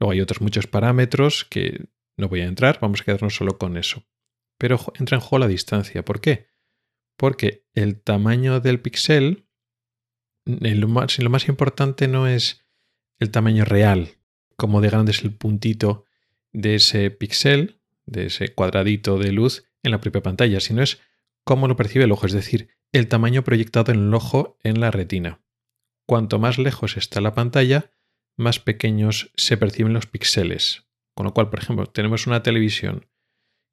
Luego 0.00 0.12
hay 0.12 0.20
otros 0.20 0.40
muchos 0.40 0.66
parámetros 0.66 1.44
que 1.44 1.86
no 2.16 2.28
voy 2.28 2.40
a 2.40 2.46
entrar, 2.46 2.80
vamos 2.80 3.02
a 3.02 3.04
quedarnos 3.04 3.36
solo 3.36 3.56
con 3.56 3.76
eso. 3.76 4.04
Pero 4.60 4.78
entra 4.98 5.16
en 5.16 5.22
juego 5.22 5.38
la 5.38 5.48
distancia. 5.48 6.04
¿Por 6.04 6.20
qué? 6.20 6.48
Porque 7.16 7.64
el 7.72 7.98
tamaño 7.98 8.60
del 8.60 8.78
píxel 8.78 9.46
lo 10.44 10.88
más, 10.88 11.48
importante 11.48 12.08
no 12.08 12.26
es 12.26 12.62
el 13.18 13.30
tamaño 13.30 13.64
real, 13.64 14.18
como 14.56 14.82
de 14.82 14.90
grande 14.90 15.12
es 15.12 15.22
el 15.22 15.32
puntito 15.32 16.04
de 16.52 16.74
ese 16.74 17.10
píxel, 17.10 17.80
de 18.04 18.26
ese 18.26 18.48
cuadradito 18.52 19.18
de 19.18 19.32
luz 19.32 19.64
en 19.82 19.92
la 19.92 20.00
propia 20.00 20.22
pantalla, 20.22 20.60
sino 20.60 20.82
es 20.82 21.00
cómo 21.44 21.66
lo 21.66 21.76
percibe 21.76 22.04
el 22.04 22.12
ojo, 22.12 22.26
es 22.26 22.32
decir, 22.32 22.68
el 22.92 23.08
tamaño 23.08 23.44
proyectado 23.44 23.92
en 23.92 24.08
el 24.08 24.14
ojo 24.14 24.58
en 24.62 24.80
la 24.80 24.90
retina. 24.90 25.40
Cuanto 26.06 26.38
más 26.38 26.58
lejos 26.58 26.98
está 26.98 27.22
la 27.22 27.34
pantalla, 27.34 27.92
más 28.36 28.60
pequeños 28.60 29.32
se 29.36 29.56
perciben 29.56 29.94
los 29.94 30.06
píxeles. 30.06 30.84
Con 31.14 31.24
lo 31.24 31.32
cual, 31.32 31.48
por 31.48 31.60
ejemplo, 31.60 31.86
tenemos 31.86 32.26
una 32.26 32.42
televisión 32.42 33.09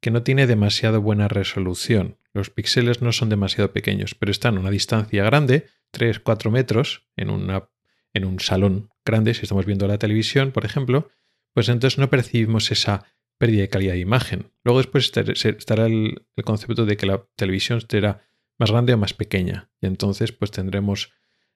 que 0.01 0.11
no 0.11 0.23
tiene 0.23 0.47
demasiado 0.47 1.01
buena 1.01 1.27
resolución. 1.27 2.17
Los 2.33 2.49
píxeles 2.49 3.01
no 3.01 3.11
son 3.11 3.29
demasiado 3.29 3.73
pequeños, 3.73 4.15
pero 4.15 4.31
están 4.31 4.57
a 4.57 4.59
una 4.59 4.69
distancia 4.69 5.23
grande 5.23 5.67
3, 5.91 6.19
4 6.19 6.51
metros 6.51 7.07
en, 7.15 7.29
una, 7.29 7.69
en 8.13 8.25
un 8.25 8.39
salón 8.39 8.89
grande, 9.05 9.33
si 9.33 9.43
estamos 9.43 9.65
viendo 9.65 9.87
la 9.87 9.97
televisión, 9.97 10.51
por 10.51 10.65
ejemplo, 10.65 11.09
pues 11.53 11.69
entonces 11.69 11.97
no 11.97 12.09
percibimos 12.09 12.71
esa 12.71 13.05
pérdida 13.37 13.61
de 13.61 13.69
calidad 13.69 13.93
de 13.93 13.99
imagen. 13.99 14.51
Luego 14.63 14.79
después 14.79 15.11
estará 15.15 15.85
el, 15.85 16.25
concepto 16.43 16.85
de 16.85 16.97
que 16.97 17.05
la 17.05 17.25
televisión 17.35 17.81
será 17.87 18.21
más 18.59 18.71
grande 18.71 18.93
o 18.93 18.97
más 18.97 19.13
pequeña. 19.13 19.71
Y 19.81 19.87
entonces 19.87 20.31
pues 20.31 20.51
tendremos 20.51 21.13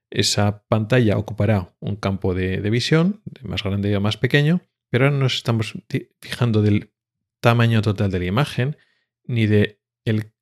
esa 0.09 0.63
pantalla 0.67 1.17
ocupará 1.17 1.75
un 1.79 1.95
campo 1.95 2.33
de, 2.33 2.57
visión, 2.69 3.21
de 3.25 3.47
más 3.47 3.63
grande 3.63 3.95
o 3.95 4.01
más 4.01 4.17
pequeño, 4.17 4.61
pero 4.89 5.05
ahora 5.05 5.15
no 5.15 5.23
nos 5.23 5.35
estamos 5.35 5.73
fijando 6.19 6.61
del 6.61 6.93
tamaño 7.41 7.81
total 7.81 8.11
de 8.11 8.19
la 8.19 8.25
imagen 8.25 8.77
ni 9.25 9.47
de 9.47 9.81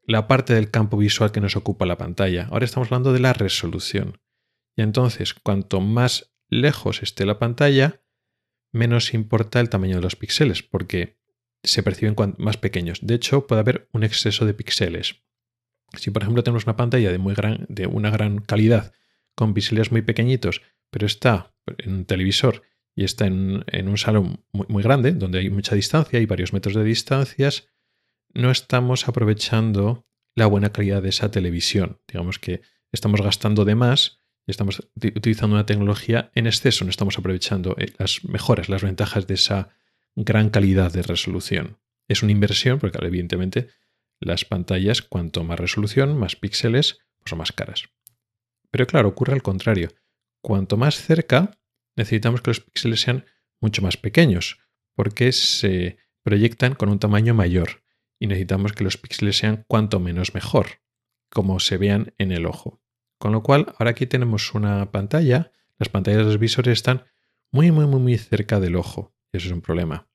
la 0.04 0.28
parte 0.28 0.54
del 0.54 0.72
campo 0.72 0.98
visual 0.98 1.32
que 1.32 1.42
nos 1.42 1.56
ocupa 1.56 1.86
la 1.86 1.98
pantalla. 1.98 2.48
Ahora 2.52 2.66
estamos 2.66 2.88
hablando 2.88 3.14
de 3.14 3.20
la 3.20 3.34
resolución. 3.34 4.20
Y 4.76 4.82
entonces, 4.82 5.34
cuanto 5.34 5.82
más 5.82 6.34
lejos 6.48 7.04
esté 7.04 7.26
la 7.26 7.40
pantalla, 7.40 8.02
menos 8.72 9.14
importa 9.14 9.60
el 9.60 9.70
tamaño 9.70 9.98
de 9.98 10.02
los 10.02 10.16
píxeles, 10.16 10.64
porque 10.64 11.20
se 11.64 11.84
perciben 11.84 12.16
más 12.38 12.58
pequeños. 12.58 13.00
De 13.02 13.16
hecho, 13.16 13.46
puede 13.46 13.62
haber 13.62 13.90
un 13.92 14.04
exceso 14.04 14.46
de 14.46 14.54
píxeles. 14.54 15.24
Si, 15.94 16.12
por 16.12 16.24
ejemplo, 16.24 16.44
tenemos 16.44 16.66
una 16.66 16.76
pantalla 16.76 17.12
de, 17.12 17.18
muy 17.18 17.34
gran, 17.34 17.66
de 17.70 17.88
una 17.88 18.10
gran 18.10 18.40
calidad, 18.40 18.94
con 19.36 19.54
píxeles 19.54 19.92
muy 19.92 20.02
pequeñitos, 20.02 20.62
pero 20.90 21.06
está 21.06 21.54
en 21.78 21.94
un 21.94 22.06
televisor 22.06 22.64
y 23.00 23.06
está 23.06 23.28
en, 23.28 23.88
un 23.88 23.98
salón 23.98 24.44
muy, 24.52 24.84
grande, 24.84 25.14
donde 25.14 25.40
hay 25.40 25.50
mucha 25.50 25.74
distancia 25.74 26.20
y 26.20 26.26
varios 26.26 26.52
metros 26.52 26.76
de 26.76 26.84
distancias, 26.84 27.70
no 28.34 28.52
estamos 28.52 29.08
aprovechando 29.08 30.06
la 30.36 30.48
buena 30.48 30.74
calidad 30.74 31.02
de 31.02 31.08
esa 31.08 31.32
televisión. 31.32 32.02
Digamos 32.10 32.40
que 32.40 32.60
estamos 32.92 33.22
gastando 33.22 33.64
de 33.64 33.76
más 33.76 34.20
y 34.46 34.52
estamos 34.52 34.86
utilizando 34.98 35.56
una 35.56 35.66
tecnología 35.66 36.30
en 36.36 36.46
exceso, 36.46 36.84
no 36.84 36.90
estamos 36.90 37.18
aprovechando 37.18 37.74
eh, 37.78 37.94
las 37.98 38.26
mejoras, 38.26 38.68
las 38.68 38.84
ventajas 38.84 39.28
de 39.28 39.36
esa 39.36 39.70
gran 40.18 40.50
calidad 40.50 40.92
de 40.92 41.02
resolución. 41.02 41.78
Es 42.10 42.22
una 42.22 42.34
inversión 42.34 42.80
porque 42.80 42.98
evidentemente 43.02 43.70
las 44.20 44.44
pantallas, 44.44 45.02
cuanto 45.04 45.46
más 45.46 45.58
resolución, 45.58 46.18
más 46.20 46.36
píxeles, 46.36 47.00
pues 47.20 47.30
son 47.30 47.40
más 47.40 47.54
caras. 47.54 47.88
Pero 48.72 48.86
claro, 48.88 49.08
ocurre 49.08 49.32
al 49.32 49.42
contrario. 49.42 49.88
Cuanto 50.42 50.76
más 50.76 50.96
cerca, 50.96 51.60
necesitamos 52.00 52.42
que 52.42 52.52
los 52.52 52.62
píxeles 52.62 53.02
sean 53.02 53.26
mucho 53.60 53.82
más 53.82 53.98
pequeños, 53.98 54.58
porque 54.96 55.34
se 55.34 55.98
proyectan 56.24 56.74
con 56.74 56.88
un 56.88 56.98
tamaño 56.98 57.34
mayor 57.34 57.84
y 58.18 58.28
necesitamos 58.28 58.72
que 58.72 58.86
los 58.86 58.96
píxeles 58.96 59.38
sean 59.38 59.66
cuanto 59.68 60.00
menos 60.00 60.34
mejor, 60.34 60.82
como 61.30 61.60
se 61.60 61.76
vean 61.76 62.14
en 62.18 62.32
el 62.32 62.46
ojo. 62.46 62.82
Con 63.18 63.34
lo 63.34 63.44
cual, 63.44 63.74
ahora 63.78 63.92
aquí 63.92 64.06
tenemos 64.06 64.54
una 64.54 64.92
pantalla, 64.92 65.52
las 65.78 65.90
pantallas 65.90 66.20
de 66.20 66.24
los 66.24 66.40
visores 66.40 66.72
están 66.72 67.04
muy, 67.52 67.70
muy, 67.72 67.86
muy, 67.86 68.00
muy 68.00 68.18
cerca 68.18 68.62
del 68.62 68.78
ojo. 68.78 69.14
Y 69.34 69.38
eso 69.38 69.48
es 69.48 69.54
un 69.54 69.62
problema. 69.62 70.08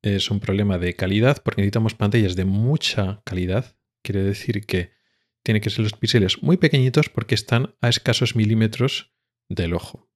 Es 0.00 0.30
un 0.30 0.38
problema 0.38 0.78
de 0.78 0.94
calidad 0.94 1.42
porque 1.42 1.62
necesitamos 1.62 1.94
pantallas 1.94 2.36
de 2.36 2.44
mucha 2.44 3.20
calidad. 3.24 3.76
Quiere 4.02 4.22
decir 4.22 4.64
que 4.64 4.92
tiene 5.42 5.60
que 5.60 5.70
ser 5.70 5.82
los 5.82 5.94
píxeles 5.94 6.40
muy 6.42 6.56
pequeñitos 6.56 7.08
porque 7.08 7.34
están 7.34 7.74
a 7.80 7.88
escasos 7.88 8.36
milímetros 8.36 9.12
del 9.48 9.74
ojo. 9.74 10.13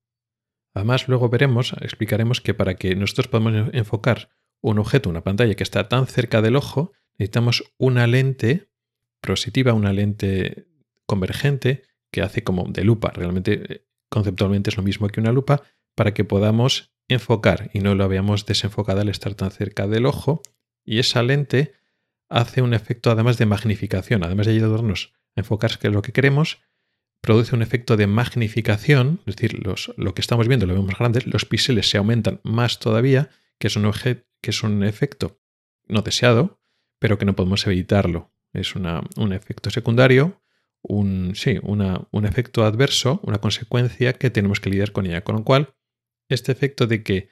Además, 0.78 1.08
luego 1.08 1.28
veremos, 1.28 1.74
explicaremos 1.80 2.40
que 2.40 2.54
para 2.54 2.76
que 2.76 2.94
nosotros 2.94 3.26
podamos 3.26 3.70
enfocar 3.72 4.30
un 4.62 4.78
objeto, 4.78 5.10
una 5.10 5.24
pantalla 5.24 5.56
que 5.56 5.64
está 5.64 5.88
tan 5.88 6.06
cerca 6.06 6.40
del 6.40 6.54
ojo, 6.54 6.92
necesitamos 7.18 7.64
una 7.78 8.06
lente 8.06 8.70
positiva, 9.20 9.72
una 9.72 9.92
lente 9.92 10.68
convergente 11.04 11.82
que 12.12 12.22
hace 12.22 12.44
como 12.44 12.62
de 12.68 12.84
lupa. 12.84 13.10
Realmente, 13.10 13.74
eh, 13.74 13.86
conceptualmente 14.08 14.70
es 14.70 14.76
lo 14.76 14.84
mismo 14.84 15.08
que 15.08 15.18
una 15.18 15.32
lupa 15.32 15.62
para 15.96 16.14
que 16.14 16.22
podamos 16.22 16.94
enfocar 17.08 17.70
y 17.74 17.80
no 17.80 17.96
lo 17.96 18.08
veamos 18.08 18.46
desenfocada 18.46 19.00
al 19.00 19.08
estar 19.08 19.34
tan 19.34 19.50
cerca 19.50 19.88
del 19.88 20.06
ojo. 20.06 20.42
Y 20.84 21.00
esa 21.00 21.24
lente 21.24 21.72
hace 22.28 22.62
un 22.62 22.72
efecto 22.72 23.10
además 23.10 23.36
de 23.36 23.46
magnificación, 23.46 24.22
además 24.22 24.46
de 24.46 24.52
ayudarnos 24.52 25.12
a 25.34 25.40
enfocar 25.40 25.76
lo 25.90 26.02
que 26.02 26.12
queremos, 26.12 26.60
produce 27.20 27.54
un 27.54 27.62
efecto 27.62 27.96
de 27.96 28.06
magnificación, 28.06 29.20
es 29.26 29.36
decir, 29.36 29.60
lo 29.62 30.14
que 30.14 30.20
estamos 30.20 30.48
viendo 30.48 30.66
lo 30.66 30.74
vemos 30.74 30.88
más 30.88 30.98
grande, 30.98 31.22
los 31.26 31.44
píxeles 31.44 31.90
se 31.90 31.98
aumentan 31.98 32.40
más 32.44 32.78
todavía, 32.78 33.30
que 33.58 33.66
es, 33.66 33.76
un 33.76 33.90
que 33.92 34.50
es 34.50 34.62
un 34.62 34.84
efecto 34.84 35.40
no 35.86 36.02
deseado, 36.02 36.60
pero 36.98 37.18
que 37.18 37.24
no 37.24 37.34
podemos 37.34 37.66
evitarlo. 37.66 38.32
Es 38.52 38.74
un 38.74 39.32
efecto 39.32 39.70
secundario, 39.70 40.42
un, 40.82 41.32
sí, 41.34 41.58
un 41.62 42.24
efecto 42.24 42.64
adverso, 42.64 43.20
una 43.24 43.38
consecuencia 43.38 44.14
que 44.14 44.30
tenemos 44.30 44.60
que 44.60 44.70
lidiar 44.70 44.92
con 44.92 45.06
ella. 45.06 45.22
Con 45.22 45.36
lo 45.36 45.44
cual, 45.44 45.74
este 46.28 46.52
efecto 46.52 46.86
de 46.86 47.02
que 47.02 47.30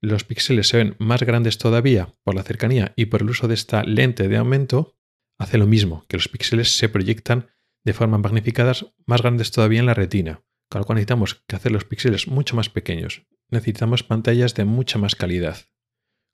los 0.00 0.24
píxeles 0.24 0.68
se 0.68 0.78
ven 0.78 0.96
más 0.98 1.22
grandes 1.22 1.58
todavía 1.58 2.14
por 2.22 2.34
la 2.34 2.42
cercanía 2.42 2.92
y 2.96 3.06
por 3.06 3.22
el 3.22 3.30
uso 3.30 3.48
de 3.48 3.54
esta 3.54 3.82
lente 3.82 4.28
de 4.28 4.36
aumento, 4.36 4.96
hace 5.38 5.58
lo 5.58 5.66
mismo, 5.66 6.04
que 6.08 6.16
los 6.16 6.28
píxeles 6.28 6.76
se 6.76 6.88
proyectan 6.88 7.48
de 7.84 7.92
forma 7.92 8.18
magnificadas 8.18 8.86
más 9.06 9.22
grandes 9.22 9.50
todavía 9.50 9.80
en 9.80 9.86
la 9.86 9.94
retina, 9.94 10.42
con 10.68 10.80
lo 10.80 10.86
cual 10.86 10.96
necesitamos 10.96 11.42
que 11.46 11.56
hacer 11.56 11.72
los 11.72 11.84
píxeles 11.84 12.28
mucho 12.28 12.56
más 12.56 12.68
pequeños. 12.68 13.26
Necesitamos 13.50 14.02
pantallas 14.02 14.54
de 14.54 14.64
mucha 14.64 14.98
más 14.98 15.14
calidad. 15.14 15.56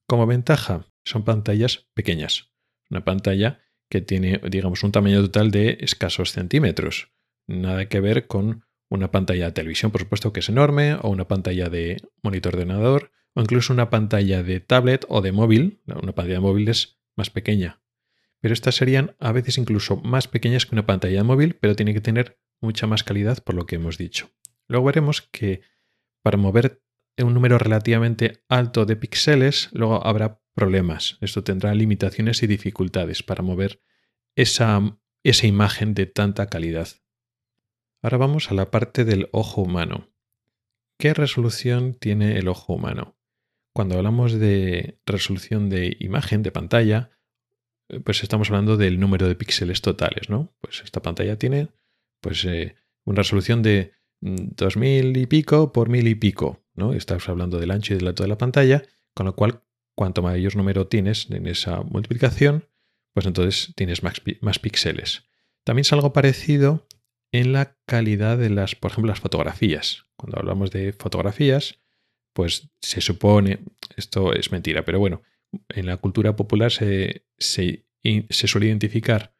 Como 0.06 0.26
ventaja, 0.26 0.86
son 1.04 1.24
pantallas 1.24 1.88
pequeñas. 1.94 2.52
Una 2.90 3.04
pantalla 3.04 3.60
que 3.88 4.00
tiene, 4.00 4.40
digamos, 4.50 4.82
un 4.82 4.92
tamaño 4.92 5.22
total 5.22 5.50
de 5.50 5.78
escasos 5.80 6.32
centímetros. 6.32 7.12
Nada 7.46 7.88
que 7.88 8.00
ver 8.00 8.26
con 8.26 8.64
una 8.90 9.10
pantalla 9.10 9.46
de 9.46 9.52
televisión, 9.52 9.90
por 9.90 10.00
supuesto, 10.00 10.32
que 10.32 10.40
es 10.40 10.48
enorme, 10.48 10.94
o 10.94 11.08
una 11.08 11.28
pantalla 11.28 11.68
de 11.68 12.02
monitor 12.22 12.56
de 12.56 12.62
ordenador, 12.62 13.12
o 13.34 13.40
incluso 13.40 13.72
una 13.72 13.90
pantalla 13.90 14.42
de 14.42 14.60
tablet 14.60 15.04
o 15.08 15.20
de 15.20 15.32
móvil. 15.32 15.82
Una 15.86 16.14
pantalla 16.14 16.34
de 16.34 16.40
móvil 16.40 16.68
es 16.68 17.00
más 17.16 17.30
pequeña. 17.30 17.83
Pero 18.44 18.52
estas 18.52 18.74
serían 18.74 19.16
a 19.20 19.32
veces 19.32 19.56
incluso 19.56 19.96
más 19.96 20.28
pequeñas 20.28 20.66
que 20.66 20.74
una 20.74 20.84
pantalla 20.84 21.16
de 21.16 21.22
móvil, 21.22 21.54
pero 21.54 21.74
tiene 21.74 21.94
que 21.94 22.02
tener 22.02 22.38
mucha 22.60 22.86
más 22.86 23.02
calidad 23.02 23.42
por 23.42 23.54
lo 23.54 23.64
que 23.64 23.76
hemos 23.76 23.96
dicho. 23.96 24.32
Luego 24.68 24.84
veremos 24.84 25.22
que 25.22 25.62
para 26.20 26.36
mover 26.36 26.82
un 27.16 27.32
número 27.32 27.56
relativamente 27.56 28.44
alto 28.50 28.84
de 28.84 28.96
píxeles, 28.96 29.70
luego 29.72 30.06
habrá 30.06 30.42
problemas. 30.52 31.16
Esto 31.22 31.42
tendrá 31.42 31.74
limitaciones 31.74 32.42
y 32.42 32.46
dificultades 32.46 33.22
para 33.22 33.42
mover 33.42 33.80
esa, 34.36 34.98
esa 35.22 35.46
imagen 35.46 35.94
de 35.94 36.04
tanta 36.04 36.48
calidad. 36.48 36.88
Ahora 38.02 38.18
vamos 38.18 38.50
a 38.50 38.54
la 38.54 38.70
parte 38.70 39.06
del 39.06 39.30
ojo 39.32 39.62
humano. 39.62 40.12
¿Qué 40.98 41.14
resolución 41.14 41.94
tiene 41.94 42.36
el 42.36 42.48
ojo 42.48 42.74
humano? 42.74 43.16
Cuando 43.72 43.96
hablamos 43.96 44.34
de 44.34 45.00
resolución 45.06 45.70
de 45.70 45.96
imagen, 45.98 46.42
de 46.42 46.52
pantalla, 46.52 47.13
pues 48.04 48.22
estamos 48.22 48.48
hablando 48.50 48.76
del 48.76 48.98
número 48.98 49.28
de 49.28 49.34
píxeles 49.34 49.80
totales, 49.82 50.30
¿no? 50.30 50.54
Pues 50.60 50.82
esta 50.84 51.02
pantalla 51.02 51.38
tiene 51.38 51.68
pues 52.20 52.44
eh, 52.44 52.76
una 53.04 53.18
resolución 53.18 53.62
de 53.62 53.92
2000 54.20 55.12
mm, 55.12 55.16
y 55.16 55.26
pico 55.26 55.72
por 55.72 55.88
1000 55.88 56.08
y 56.08 56.14
pico, 56.14 56.64
¿no? 56.74 56.94
Estamos 56.94 57.28
hablando 57.28 57.58
del 57.58 57.70
ancho 57.70 57.94
y 57.94 57.98
del 57.98 58.08
alto 58.08 58.22
de 58.22 58.28
la 58.28 58.38
pantalla, 58.38 58.82
con 59.14 59.26
lo 59.26 59.34
cual 59.36 59.62
cuanto 59.94 60.22
mayor 60.22 60.56
número 60.56 60.86
tienes 60.86 61.30
en 61.30 61.46
esa 61.46 61.82
multiplicación, 61.82 62.68
pues 63.12 63.26
entonces 63.26 63.72
tienes 63.76 64.02
más, 64.02 64.20
más 64.40 64.58
píxeles. 64.58 65.24
También 65.64 65.82
es 65.82 65.92
algo 65.92 66.12
parecido 66.12 66.86
en 67.32 67.52
la 67.52 67.76
calidad 67.86 68.38
de 68.38 68.50
las, 68.50 68.74
por 68.74 68.90
ejemplo, 68.90 69.10
las 69.10 69.20
fotografías. 69.20 70.06
Cuando 70.16 70.38
hablamos 70.38 70.70
de 70.70 70.92
fotografías, 70.92 71.80
pues 72.32 72.70
se 72.80 73.00
supone, 73.00 73.60
esto 73.96 74.32
es 74.32 74.52
mentira, 74.52 74.84
pero 74.84 74.98
bueno, 74.98 75.22
en 75.68 75.86
la 75.86 75.96
cultura 75.96 76.36
popular 76.36 76.72
se, 76.72 77.26
suele 77.38 78.66
identificar 78.66 79.34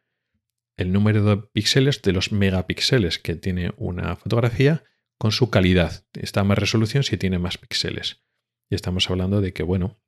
el 0.77 0.93
número 0.93 1.25
de 1.25 1.37
píxeles 1.37 2.03
de 2.03 2.13
los 2.13 2.33
megapíxeles 2.33 3.19
que 3.19 3.37
tiene 3.37 3.73
una 3.77 4.17
fotografía 4.17 4.85
con 5.19 5.31
su 5.31 5.51
calidad. 5.51 6.07
Está 6.13 6.45
más 6.45 6.59
resolución 6.59 7.05
si 7.05 7.17
tiene 7.17 7.39
más 7.39 7.59
píxeles. 7.59 8.23
Y 8.69 8.75
estamos 8.75 9.09
hablando 9.11 9.41
de 9.41 9.53
que, 9.53 9.63
bueno, 9.63 10.01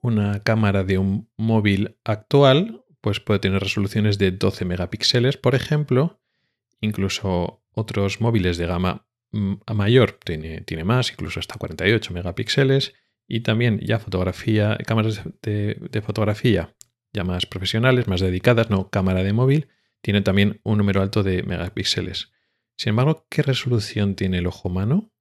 una 0.00 0.42
cámara 0.42 0.84
de 0.84 0.98
un 0.98 1.28
móvil 1.36 1.98
actual 2.04 2.84
pues 3.00 3.20
puede 3.20 3.40
tener 3.40 3.62
resoluciones 3.62 4.18
de 4.18 4.32
12 4.32 4.64
megapíxeles, 4.64 5.36
por 5.36 5.54
ejemplo, 5.54 6.20
Incluso 6.80 7.62
otros 7.72 8.20
móviles 8.20 8.58
de 8.58 8.66
gama 8.66 9.06
mm, 9.32 9.54
mayor 9.74 10.18
tiene, 10.24 10.60
tiene 10.62 10.84
más, 10.84 11.10
incluso 11.10 11.40
hasta 11.40 11.56
48 11.56 12.12
megapíxeles. 12.12 12.94
Y 13.26 13.40
también 13.40 13.80
ya 13.80 13.98
fotografía, 13.98 14.78
cámaras 14.86 15.22
de, 15.42 16.02
fotografía 16.04 16.74
ya 17.12 17.24
más 17.24 17.46
profesionales, 17.46 18.06
más 18.08 18.20
dedicadas, 18.20 18.70
no 18.70 18.90
cámara 18.90 19.22
de 19.22 19.32
móvil, 19.32 19.68
tiene 20.02 20.20
también 20.20 20.60
un 20.64 20.78
número 20.78 21.02
alto 21.02 21.22
de 21.22 21.42
megapíxeles. 21.42 22.30
Sin 22.76 22.90
embargo, 22.90 23.26
¿qué 23.30 23.42
resolución 23.42 24.14
tiene 24.14 24.38
el 24.38 24.46
ojo 24.46 24.68
humano? 24.68 25.12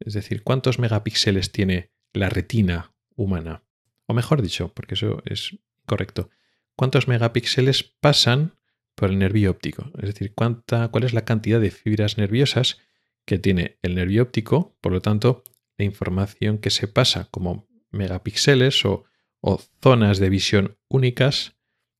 Es 0.00 0.14
decir, 0.14 0.42
¿cuántos 0.42 0.78
megapíxeles 0.78 1.52
tiene 1.52 1.92
la 2.12 2.30
retina 2.30 2.94
humana? 3.14 3.64
O 4.06 4.14
mejor 4.14 4.42
dicho, 4.42 4.72
porque 4.74 4.94
eso 4.94 5.22
es 5.26 5.58
correcto, 5.86 6.30
¿cuántos 6.74 7.06
megapíxeles 7.06 7.82
pasan 7.82 8.54
por 8.94 9.10
el 9.10 9.18
nervio 9.18 9.50
óptico. 9.50 9.90
Es 9.98 10.14
decir, 10.14 10.34
cuánta, 10.34 10.88
cuál 10.88 11.04
es 11.04 11.12
la 11.12 11.24
cantidad 11.24 11.60
de 11.60 11.70
fibras 11.70 12.18
nerviosas 12.18 12.78
que 13.24 13.38
tiene 13.38 13.78
el 13.82 13.94
nervio 13.94 14.22
óptico, 14.22 14.76
por 14.80 14.92
lo 14.92 15.00
tanto, 15.00 15.44
la 15.78 15.84
información 15.84 16.58
que 16.58 16.70
se 16.70 16.88
pasa 16.88 17.28
como 17.30 17.68
megapíxeles 17.90 18.84
o, 18.84 19.04
o 19.40 19.60
zonas 19.82 20.18
de 20.18 20.30
visión 20.30 20.78
únicas 20.88 21.56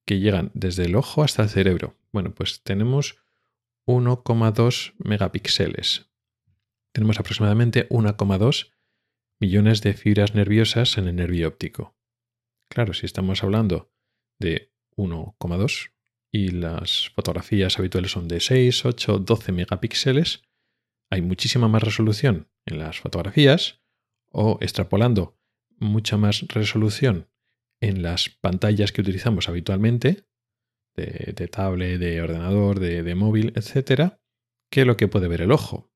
que 0.06 0.18
llegan 0.18 0.50
desde 0.54 0.84
el 0.84 0.96
ojo 0.96 1.22
hasta 1.22 1.42
el 1.42 1.48
cerebro. 1.48 1.98
Bueno, 2.12 2.34
pues 2.34 2.62
tenemos 2.62 3.18
1,2 3.86 4.94
megapíxeles. 4.98 6.10
Tenemos 6.92 7.18
aproximadamente 7.18 7.88
1,2 7.88 8.72
millones 9.40 9.82
de 9.82 9.94
fibras 9.94 10.34
nerviosas 10.34 10.98
en 10.98 11.08
el 11.08 11.16
nervio 11.16 11.48
óptico. 11.48 11.96
Claro, 12.68 12.94
si 12.94 13.06
estamos 13.06 13.42
hablando 13.42 13.92
de 14.38 14.72
1,2 14.96 15.92
y 16.30 16.50
las 16.50 17.10
fotografías 17.14 17.78
habituales 17.78 18.12
son 18.12 18.28
de 18.28 18.40
6, 18.40 18.84
8, 18.86 19.18
12 19.18 19.52
megapíxeles, 19.52 20.42
hay 21.10 21.22
muchísima 21.22 21.68
más 21.68 21.82
resolución 21.82 22.51
en 22.66 22.78
las 22.78 23.00
fotografías 23.00 23.80
o 24.30 24.58
extrapolando 24.60 25.38
mucha 25.78 26.16
más 26.16 26.42
resolución 26.48 27.28
en 27.80 28.02
las 28.02 28.28
pantallas 28.28 28.92
que 28.92 29.00
utilizamos 29.00 29.48
habitualmente, 29.48 30.24
de, 30.94 31.48
tablet, 31.48 31.98
de 31.98 32.22
ordenador, 32.22 32.78
de, 32.78 33.14
móvil, 33.14 33.52
etcétera, 33.56 34.20
que 34.70 34.84
lo 34.84 34.96
que 34.96 35.08
puede 35.08 35.28
ver 35.28 35.42
el 35.42 35.52
ojo. 35.52 35.90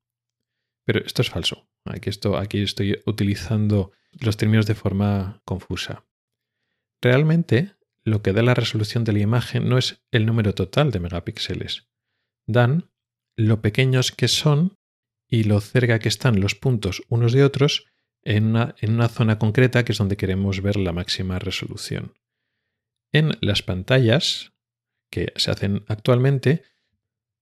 Pero 0.85 1.01
esto 1.01 1.23
es 1.23 1.31
falso. 1.31 1.69
Aquí, 1.85 2.11
aquí 2.37 2.63
estoy 2.63 3.03
utilizando 3.07 3.93
los 4.13 4.37
términos 4.37 4.67
de 4.67 4.75
forma 4.75 5.43
confusa. 5.45 6.07
Realmente, 7.01 7.77
lo 8.05 8.23
que 8.23 8.33
da 8.33 8.43
la 8.43 8.55
resolución 8.55 9.05
de 9.05 9.13
la 9.13 9.21
imagen 9.21 9.69
no 9.69 9.79
es 9.79 10.03
el 10.11 10.27
número 10.27 10.55
total 10.55 10.91
de 10.91 11.01
megapíxeles. 11.01 11.89
Dan 12.49 12.91
lo 13.37 13.61
pequeños 13.61 14.13
que 14.13 14.29
son 14.29 14.77
y 15.29 15.45
lo 15.45 15.61
cerca 15.61 15.99
que 15.99 16.09
están 16.09 16.41
los 16.41 16.55
puntos 16.55 17.03
unos 17.09 17.33
de 17.33 17.45
otros 17.45 17.87
en 18.23 18.47
una, 18.47 18.75
en 18.81 18.95
una 18.95 19.09
zona 19.09 19.39
concreta 19.39 19.85
que 19.85 19.93
es 19.93 19.99
donde 19.99 20.17
queremos 20.17 20.61
ver 20.61 20.77
la 20.77 20.93
máxima 20.93 21.39
resolución. 21.39 22.15
En 23.13 23.37
las 23.41 23.63
pantallas 23.63 24.53
que 25.11 25.33
se 25.37 25.51
hacen 25.51 25.85
actualmente 25.89 26.65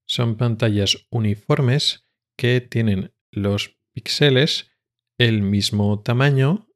son 0.07 0.37
pantallas 0.37 1.07
uniformes 1.11 2.07
que 2.37 2.61
tienen 2.61 3.12
los 3.30 3.76
píxeles 3.93 4.70
el 5.18 5.43
mismo 5.43 6.01
tamaño 6.01 6.68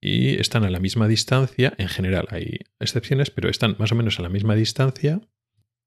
y 0.00 0.40
están 0.40 0.64
a 0.64 0.70
la 0.70 0.80
misma 0.80 1.08
distancia, 1.08 1.74
en 1.76 1.88
general 1.88 2.26
hay 2.30 2.60
excepciones, 2.78 3.30
pero 3.30 3.50
están 3.50 3.76
más 3.78 3.92
o 3.92 3.94
menos 3.94 4.18
a 4.18 4.22
la 4.22 4.30
misma 4.30 4.54
distancia 4.54 5.20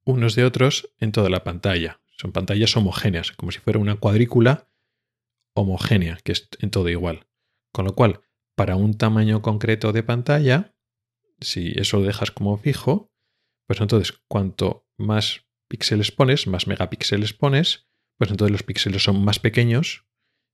unos 0.05 0.35
de 0.35 0.43
otros 0.43 0.93
en 0.99 1.11
toda 1.11 1.29
la 1.29 1.43
pantalla. 1.43 2.02
Son 2.17 2.31
pantallas 2.31 2.75
homogéneas, 2.77 3.31
como 3.31 3.51
si 3.51 3.59
fuera 3.59 3.79
una 3.79 3.95
cuadrícula 3.95 4.69
homogénea, 5.55 6.17
que 6.23 6.31
es 6.31 6.49
en 6.59 6.71
todo 6.71 6.89
igual. 6.89 7.27
Con 7.71 7.85
lo 7.85 7.95
cual, 7.95 8.21
para 8.55 8.75
un 8.75 8.97
tamaño 8.97 9.41
concreto 9.41 9.91
de 9.91 10.03
pantalla, 10.03 10.75
si 11.41 11.73
eso 11.75 11.97
lo 11.97 12.05
dejas 12.05 12.31
como 12.31 12.57
fijo, 12.57 13.11
pues 13.67 13.81
entonces 13.81 14.21
cuanto 14.27 14.87
más 14.97 15.45
píxeles 15.67 16.11
pones, 16.11 16.47
más 16.47 16.67
megapíxeles 16.67 17.33
pones, 17.33 17.87
pues 18.17 18.29
entonces 18.29 18.51
los 18.51 18.63
píxeles 18.63 19.03
son 19.03 19.23
más 19.23 19.39
pequeños 19.39 20.05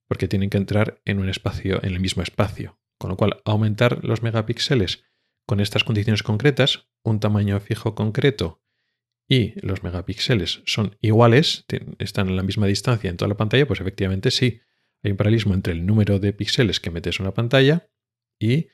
porque 0.08 0.28
tienen 0.28 0.50
que 0.50 0.58
entrar 0.58 1.02
en 1.06 1.20
un 1.20 1.30
espacio, 1.30 1.84
en 1.84 1.94
el 1.94 2.00
mismo 2.00 2.24
espacio. 2.24 2.80
Con 2.98 3.10
lo 3.12 3.18
cual, 3.18 3.42
aumentar 3.46 4.04
los 4.04 4.24
megapíxeles 4.24 5.04
con 5.46 5.60
estas 5.60 5.84
condiciones 5.84 6.24
concretas, 6.24 6.90
un 7.04 7.20
tamaño 7.20 7.60
fijo 7.60 7.96
concreto 7.96 8.59
y 9.30 9.54
los 9.62 9.84
megapíxeles 9.84 10.64
son 10.66 10.98
iguales, 11.02 11.66
están 12.00 12.30
en 12.30 12.36
la 12.36 12.42
misma 12.42 12.66
distancia 12.66 13.12
en 13.12 13.16
toda 13.16 13.30
la 13.30 13.38
pantalla, 13.38 13.68
pues 13.68 13.80
efectivamente 13.80 14.32
sí, 14.32 14.60
hay 15.04 15.12
un 15.12 15.18
paralelismo 15.18 15.54
entre 15.54 15.74
el 15.74 15.86
número 15.86 16.20
de 16.20 16.34
píxeles 16.34 16.80
que 16.80 16.90
metes 16.90 17.20
en 17.20 17.28
una 17.28 17.36
pantalla 17.36 17.92
y 18.40 18.70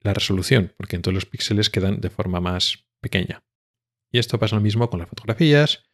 la 0.00 0.14
resolución, 0.14 0.72
porque 0.76 0.94
entonces 0.94 1.14
los 1.14 1.26
píxeles 1.26 1.70
quedan 1.70 2.00
de 2.00 2.08
forma 2.08 2.40
más 2.40 2.86
pequeña. 3.00 3.44
Y 4.12 4.18
esto 4.18 4.38
pasa 4.38 4.54
lo 4.54 4.62
mismo 4.62 4.88
con 4.88 5.00
las 5.00 5.08
fotografías. 5.08 5.90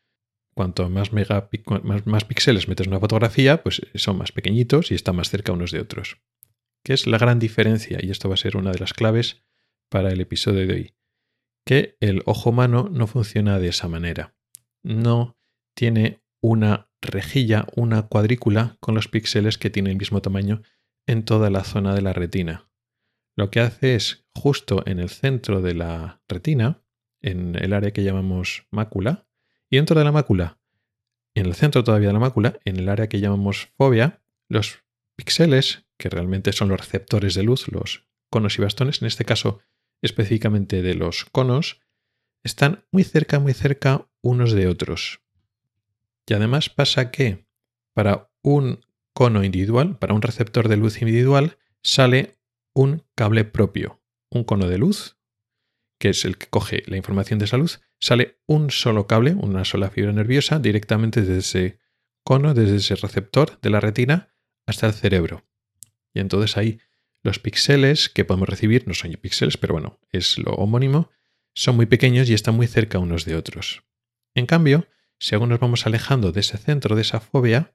Cuanto 0.55 0.91
más, 0.91 1.11
más, 1.13 2.25
píxeles 2.27 2.69
metes 2.69 2.87
en 2.87 2.93
una 2.93 3.01
fotografía, 3.01 3.63
pues 3.63 3.81
son 3.95 4.19
más 4.19 4.33
pequeñitos 4.33 4.91
y 4.91 4.95
están 4.95 5.17
más 5.17 5.31
cerca 5.31 5.53
unos 5.53 5.73
de 5.73 5.81
otros. 5.81 6.19
¿Qué 6.85 6.93
es 6.93 7.07
la 7.07 7.17
gran 7.17 7.39
diferencia? 7.39 7.99
Y 8.03 8.11
esto 8.11 8.29
va 8.29 8.35
a 8.35 8.39
ser 8.39 8.59
una 8.59 8.73
de 8.73 8.79
las 8.79 8.93
claves 8.93 9.43
para 9.89 10.13
el 10.13 10.21
episodio 10.21 10.67
de 10.67 10.75
hoy. 10.75 10.95
Que 11.65 11.97
el 12.01 12.23
ojo 12.27 12.51
humano 12.51 12.89
no 12.91 13.07
funciona 13.07 13.59
de 13.59 13.69
esa 13.69 13.89
manera. 13.89 14.35
No 14.83 15.39
tiene 15.75 16.23
una 16.41 16.91
rejilla, 17.01 17.67
una 17.75 18.03
cuadrícula 18.03 18.77
con 18.81 18.95
los 18.95 19.09
píxeles 19.09 19.59
que 19.59 19.71
tiene 19.71 19.91
el 19.91 19.97
mismo 19.97 20.23
tamaño 20.23 20.63
en 21.07 21.25
toda 21.25 21.51
la 21.51 21.65
zona 21.65 21.95
de 21.95 22.03
la 22.03 22.13
retina. 22.13 22.69
Lo 23.37 23.51
que 23.51 23.61
hace 23.61 23.95
es, 23.95 24.27
justo 24.35 24.83
en 24.87 24.99
el 24.99 25.09
centro 25.09 25.63
de 25.63 25.75
la 25.75 26.23
retina, 26.29 26.83
en 27.21 27.57
el 27.57 27.73
área 27.73 27.93
que 27.93 28.05
llamamos 28.05 28.67
mácula, 28.71 29.27
y 29.71 29.77
dentro 29.77 29.99
de 29.99 30.05
la 30.05 30.13
mácula, 30.13 30.61
en 31.35 31.47
el 31.47 31.55
centro 31.55 31.83
todavía 31.83 32.09
de 32.09 32.15
la 32.15 32.21
mácula, 32.21 32.59
en 32.65 32.77
el 32.77 32.89
área 32.89 33.09
que 33.09 33.21
llamamos 33.21 33.69
fobia, 33.79 34.23
los 34.49 34.85
píxeles, 35.17 35.87
que 35.99 36.11
realmente 36.11 36.53
son 36.53 36.69
los 36.69 36.79
receptores 36.79 37.35
de 37.35 37.43
luz, 37.43 37.69
los 37.69 38.07
conos 38.31 38.59
y 38.59 38.63
bastones, 38.63 39.01
en 39.01 39.09
este 39.09 39.25
caso 39.25 39.61
específicamente 40.03 40.83
de 40.83 40.95
los 40.95 41.25
conos, 41.25 41.81
están 42.45 42.85
muy 42.91 43.05
cerca, 43.05 43.39
muy 43.39 43.55
cerca 43.55 44.09
unos 44.21 44.53
de 44.53 44.67
otros. 44.67 45.21
Y 46.27 46.35
además 46.35 46.69
pasa 46.69 47.11
que 47.11 47.47
para 47.95 48.31
un 48.43 48.85
cono 49.13 49.45
individual, 49.45 49.99
para 49.99 50.15
un 50.15 50.23
receptor 50.23 50.69
de 50.69 50.77
luz 50.77 51.01
individual, 51.01 51.59
sale 51.83 52.39
un 52.75 53.05
cable 53.15 53.45
propio, 53.45 54.03
un 54.31 54.45
cono 54.45 54.69
de 54.69 54.79
luz, 54.79 55.19
que 55.99 56.11
es 56.11 56.25
el 56.25 56.39
que 56.39 56.49
coge 56.49 56.83
la 56.87 56.97
información 56.97 57.39
de 57.39 57.45
esa 57.45 57.59
luz, 57.59 57.81
sale 58.01 58.41
un 58.47 58.71
solo 58.71 59.07
cable, 59.07 59.35
una 59.35 59.65
sola 59.65 59.91
fibra 59.91 60.13
nerviosa, 60.13 60.59
directamente 60.59 61.21
desde 61.21 61.39
ese 61.39 61.79
cono, 62.25 62.55
desde 62.55 62.77
ese 62.77 62.97
receptor 62.97 63.61
de 63.61 63.71
la 63.71 63.81
retina 63.81 64.35
hasta 64.67 64.87
el 64.87 64.95
cerebro. 64.95 65.45
Y 66.15 66.21
entonces 66.21 66.57
ahí 66.57 66.81
los 67.23 67.39
píxeles 67.39 68.09
que 68.09 68.25
podemos 68.25 68.49
recibir, 68.49 68.87
no 68.87 68.95
son 68.95 69.13
píxeles, 69.13 69.57
pero 69.57 69.75
bueno, 69.75 70.01
es 70.11 70.39
lo 70.39 70.53
homónimo, 70.53 71.11
son 71.55 71.77
muy 71.77 71.87
pequeños 71.87 72.29
y 72.29 72.35
están 72.35 72.55
muy 72.55 72.67
cerca 72.67 72.99
unos 72.99 73.25
de 73.25 73.37
otros. 73.37 73.85
En 74.35 74.47
cambio, 74.47 74.87
si 75.19 75.35
aún 75.35 75.49
nos 75.51 75.61
vamos 75.61 75.87
alejando 75.87 76.33
de 76.33 76.41
ese 76.41 76.59
centro, 76.59 76.97
de 76.97 77.03
esa 77.03 77.21
fobia, 77.21 77.75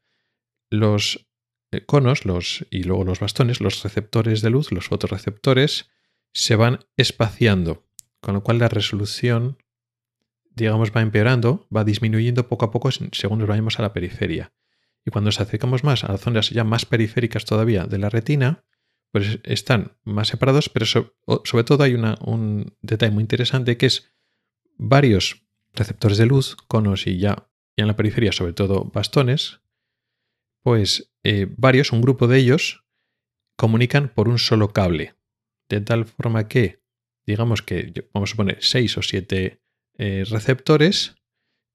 los 0.70 1.28
eh, 1.72 1.86
conos 1.86 2.26
los, 2.26 2.66
y 2.70 2.84
luego 2.84 3.04
los 3.04 3.20
bastones, 3.20 3.62
los 3.62 3.84
receptores 3.84 4.42
de 4.42 4.50
luz, 4.50 4.72
los 4.72 4.88
fotorreceptores, 4.88 5.90
se 6.34 6.56
van 6.56 6.86
espaciando, 6.98 7.88
con 8.20 8.34
lo 8.34 8.44
cual 8.44 8.60
la 8.60 8.70
resolución, 8.70 9.64
digamos, 10.50 10.92
va 10.96 11.02
empeorando, 11.02 11.68
va 11.76 11.84
disminuyendo 11.84 12.48
poco 12.48 12.66
a 12.66 12.72
poco 12.72 12.90
según 12.92 13.40
nos 13.40 13.48
vayamos 13.48 13.80
a 13.80 13.82
la 13.82 13.94
periferia. 13.94 14.54
Y 15.06 15.12
cuando 15.12 15.30
nos 15.30 15.40
acercamos 15.40 15.84
más 15.84 16.04
a 16.04 16.12
las 16.12 16.22
zonas 16.22 16.50
ya 16.50 16.64
más 16.64 16.86
periféricas 16.86 17.46
todavía 17.46 17.86
de 17.86 17.98
la 17.98 18.10
retina, 18.10 18.66
pues 19.18 19.40
están 19.44 19.98
más 20.04 20.28
separados, 20.28 20.70
pero 20.70 20.86
sobre 20.86 21.64
todo 21.64 21.84
hay 21.84 21.96
un 21.96 22.76
detalle 22.82 23.12
muy 23.12 23.22
interesante 23.22 23.78
que 23.78 23.88
es 23.88 24.12
varios 24.78 25.44
receptores 25.74 26.18
de 26.18 26.28
luz, 26.28 26.56
conos 26.68 27.08
y 27.08 27.18
ya, 27.18 27.50
ya 27.76 27.84
en 27.84 27.88
la 27.88 27.96
periferia 27.96 28.32
sobre 28.32 28.54
todo 28.54 28.92
bastones, 28.94 29.62
pues 30.62 31.14
eh, 31.24 31.48
varios, 31.58 31.92
un 31.92 32.02
grupo 32.02 32.28
de 32.28 32.38
ellos, 32.38 32.84
comunican 33.56 34.10
por 34.10 34.28
un 34.28 34.38
solo 34.38 34.72
cable. 34.72 35.16
De 35.70 35.82
tal 35.82 36.06
forma 36.06 36.48
que, 36.48 36.84
digamos 37.26 37.62
que, 37.62 38.08
vamos 38.14 38.34
a 38.34 38.36
poner 38.36 38.58
seis 38.62 38.98
o 38.98 39.02
siete 39.02 39.62
eh, 39.98 40.26
receptores, 40.30 41.16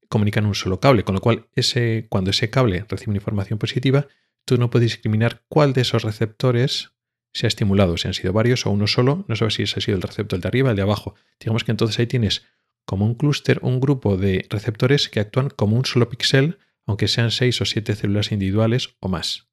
comunican 0.07 0.45
un 0.45 0.55
solo 0.55 0.79
cable, 0.79 1.03
con 1.03 1.15
lo 1.15 1.21
cual 1.21 1.49
ese, 1.55 2.07
cuando 2.09 2.29
ese 2.29 2.49
cable 2.49 2.85
recibe 2.87 3.11
una 3.11 3.17
información 3.17 3.59
positiva, 3.59 4.07
tú 4.45 4.57
no 4.57 4.69
puedes 4.69 4.91
discriminar 4.91 5.43
cuál 5.49 5.73
de 5.73 5.81
esos 5.81 6.03
receptores 6.03 6.93
se 7.33 7.47
ha 7.47 7.49
estimulado, 7.49 7.97
si 7.97 8.07
han 8.07 8.13
sido 8.13 8.31
varios 8.33 8.65
o 8.65 8.71
uno 8.71 8.87
solo, 8.87 9.25
no 9.27 9.35
sabes 9.35 9.55
si 9.55 9.63
ese 9.63 9.79
ha 9.79 9.81
sido 9.81 9.97
el 9.97 10.01
receptor 10.01 10.39
de 10.39 10.47
arriba, 10.47 10.69
el 10.69 10.75
de 10.75 10.83
abajo. 10.83 11.15
Digamos 11.39 11.63
que 11.63 11.71
entonces 11.71 11.97
ahí 11.99 12.07
tienes 12.07 12.43
como 12.85 13.05
un 13.05 13.15
clúster, 13.15 13.59
un 13.61 13.79
grupo 13.79 14.17
de 14.17 14.45
receptores 14.49 15.09
que 15.09 15.19
actúan 15.19 15.49
como 15.49 15.77
un 15.77 15.85
solo 15.85 16.09
píxel 16.09 16.57
aunque 16.85 17.07
sean 17.07 17.31
6 17.31 17.61
o 17.61 17.65
7 17.65 17.95
células 17.95 18.31
individuales 18.31 18.95
o 18.99 19.07
más. 19.07 19.49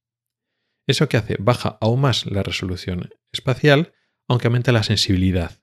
¿Eso 0.87 1.09
qué 1.09 1.17
hace? 1.17 1.37
Baja 1.39 1.79
aún 1.81 2.01
más 2.01 2.27
la 2.27 2.43
resolución 2.43 3.11
espacial, 3.33 3.93
aunque 4.27 4.49
aumenta 4.49 4.73
la 4.73 4.83
sensibilidad. 4.83 5.63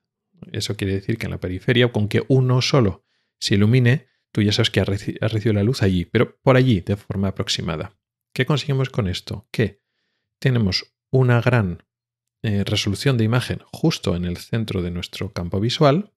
Eso 0.52 0.76
quiere 0.76 0.94
decir 0.94 1.18
que 1.18 1.26
en 1.26 1.32
la 1.32 1.40
periferia, 1.40 1.92
con 1.92 2.08
que 2.08 2.24
uno 2.28 2.62
solo 2.62 3.04
se 3.40 3.56
ilumine, 3.56 4.08
tú 4.32 4.42
ya 4.42 4.52
sabes 4.52 4.70
que 4.70 4.80
ha 4.80 4.84
recibido 4.84 5.52
la 5.52 5.62
luz 5.62 5.82
allí, 5.82 6.04
pero 6.04 6.38
por 6.40 6.56
allí, 6.56 6.80
de 6.80 6.96
forma 6.96 7.28
aproximada. 7.28 7.98
¿Qué 8.32 8.46
conseguimos 8.46 8.88
con 8.88 9.08
esto? 9.08 9.48
Que 9.50 9.82
tenemos 10.38 10.94
una 11.10 11.40
gran 11.40 11.84
eh, 12.42 12.62
resolución 12.64 13.16
de 13.18 13.24
imagen 13.24 13.60
justo 13.72 14.14
en 14.16 14.24
el 14.24 14.36
centro 14.36 14.82
de 14.82 14.90
nuestro 14.90 15.32
campo 15.32 15.60
visual, 15.60 16.12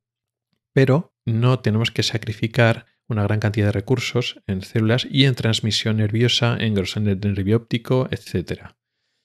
pero 0.73 1.15
no 1.25 1.59
tenemos 1.59 1.91
que 1.91 2.03
sacrificar 2.03 2.85
una 3.07 3.23
gran 3.23 3.39
cantidad 3.39 3.67
de 3.67 3.71
recursos 3.73 4.41
en 4.47 4.61
células 4.61 5.07
y 5.09 5.25
en 5.25 5.35
transmisión 5.35 5.97
nerviosa, 5.97 6.57
en 6.59 6.75
grosor 6.75 7.03
nervio 7.03 7.57
óptico, 7.57 8.07
etc. 8.11 8.71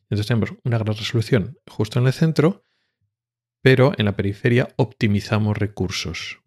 Entonces 0.03 0.27
tenemos 0.27 0.55
una 0.65 0.79
gran 0.79 0.97
resolución 0.97 1.59
justo 1.69 1.99
en 1.99 2.07
el 2.07 2.13
centro, 2.13 2.65
pero 3.63 3.93
en 3.97 4.07
la 4.07 4.17
periferia 4.17 4.69
optimizamos 4.77 5.57
recursos. 5.57 6.41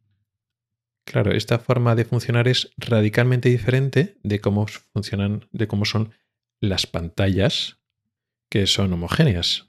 Claro, 1.06 1.32
esta 1.32 1.60
forma 1.60 1.96
de 1.96 2.06
funcionar 2.06 2.48
es 2.48 2.72
radicalmente 2.78 3.50
diferente 3.50 4.18
de 4.24 4.40
cómo 4.40 4.68
funcionan, 4.94 5.48
de 5.52 5.68
cómo 5.68 5.86
son 5.86 6.14
las 6.62 6.86
pantallas, 6.86 7.80
que 8.50 8.68
son 8.68 8.94
homogéneas. 8.94 9.69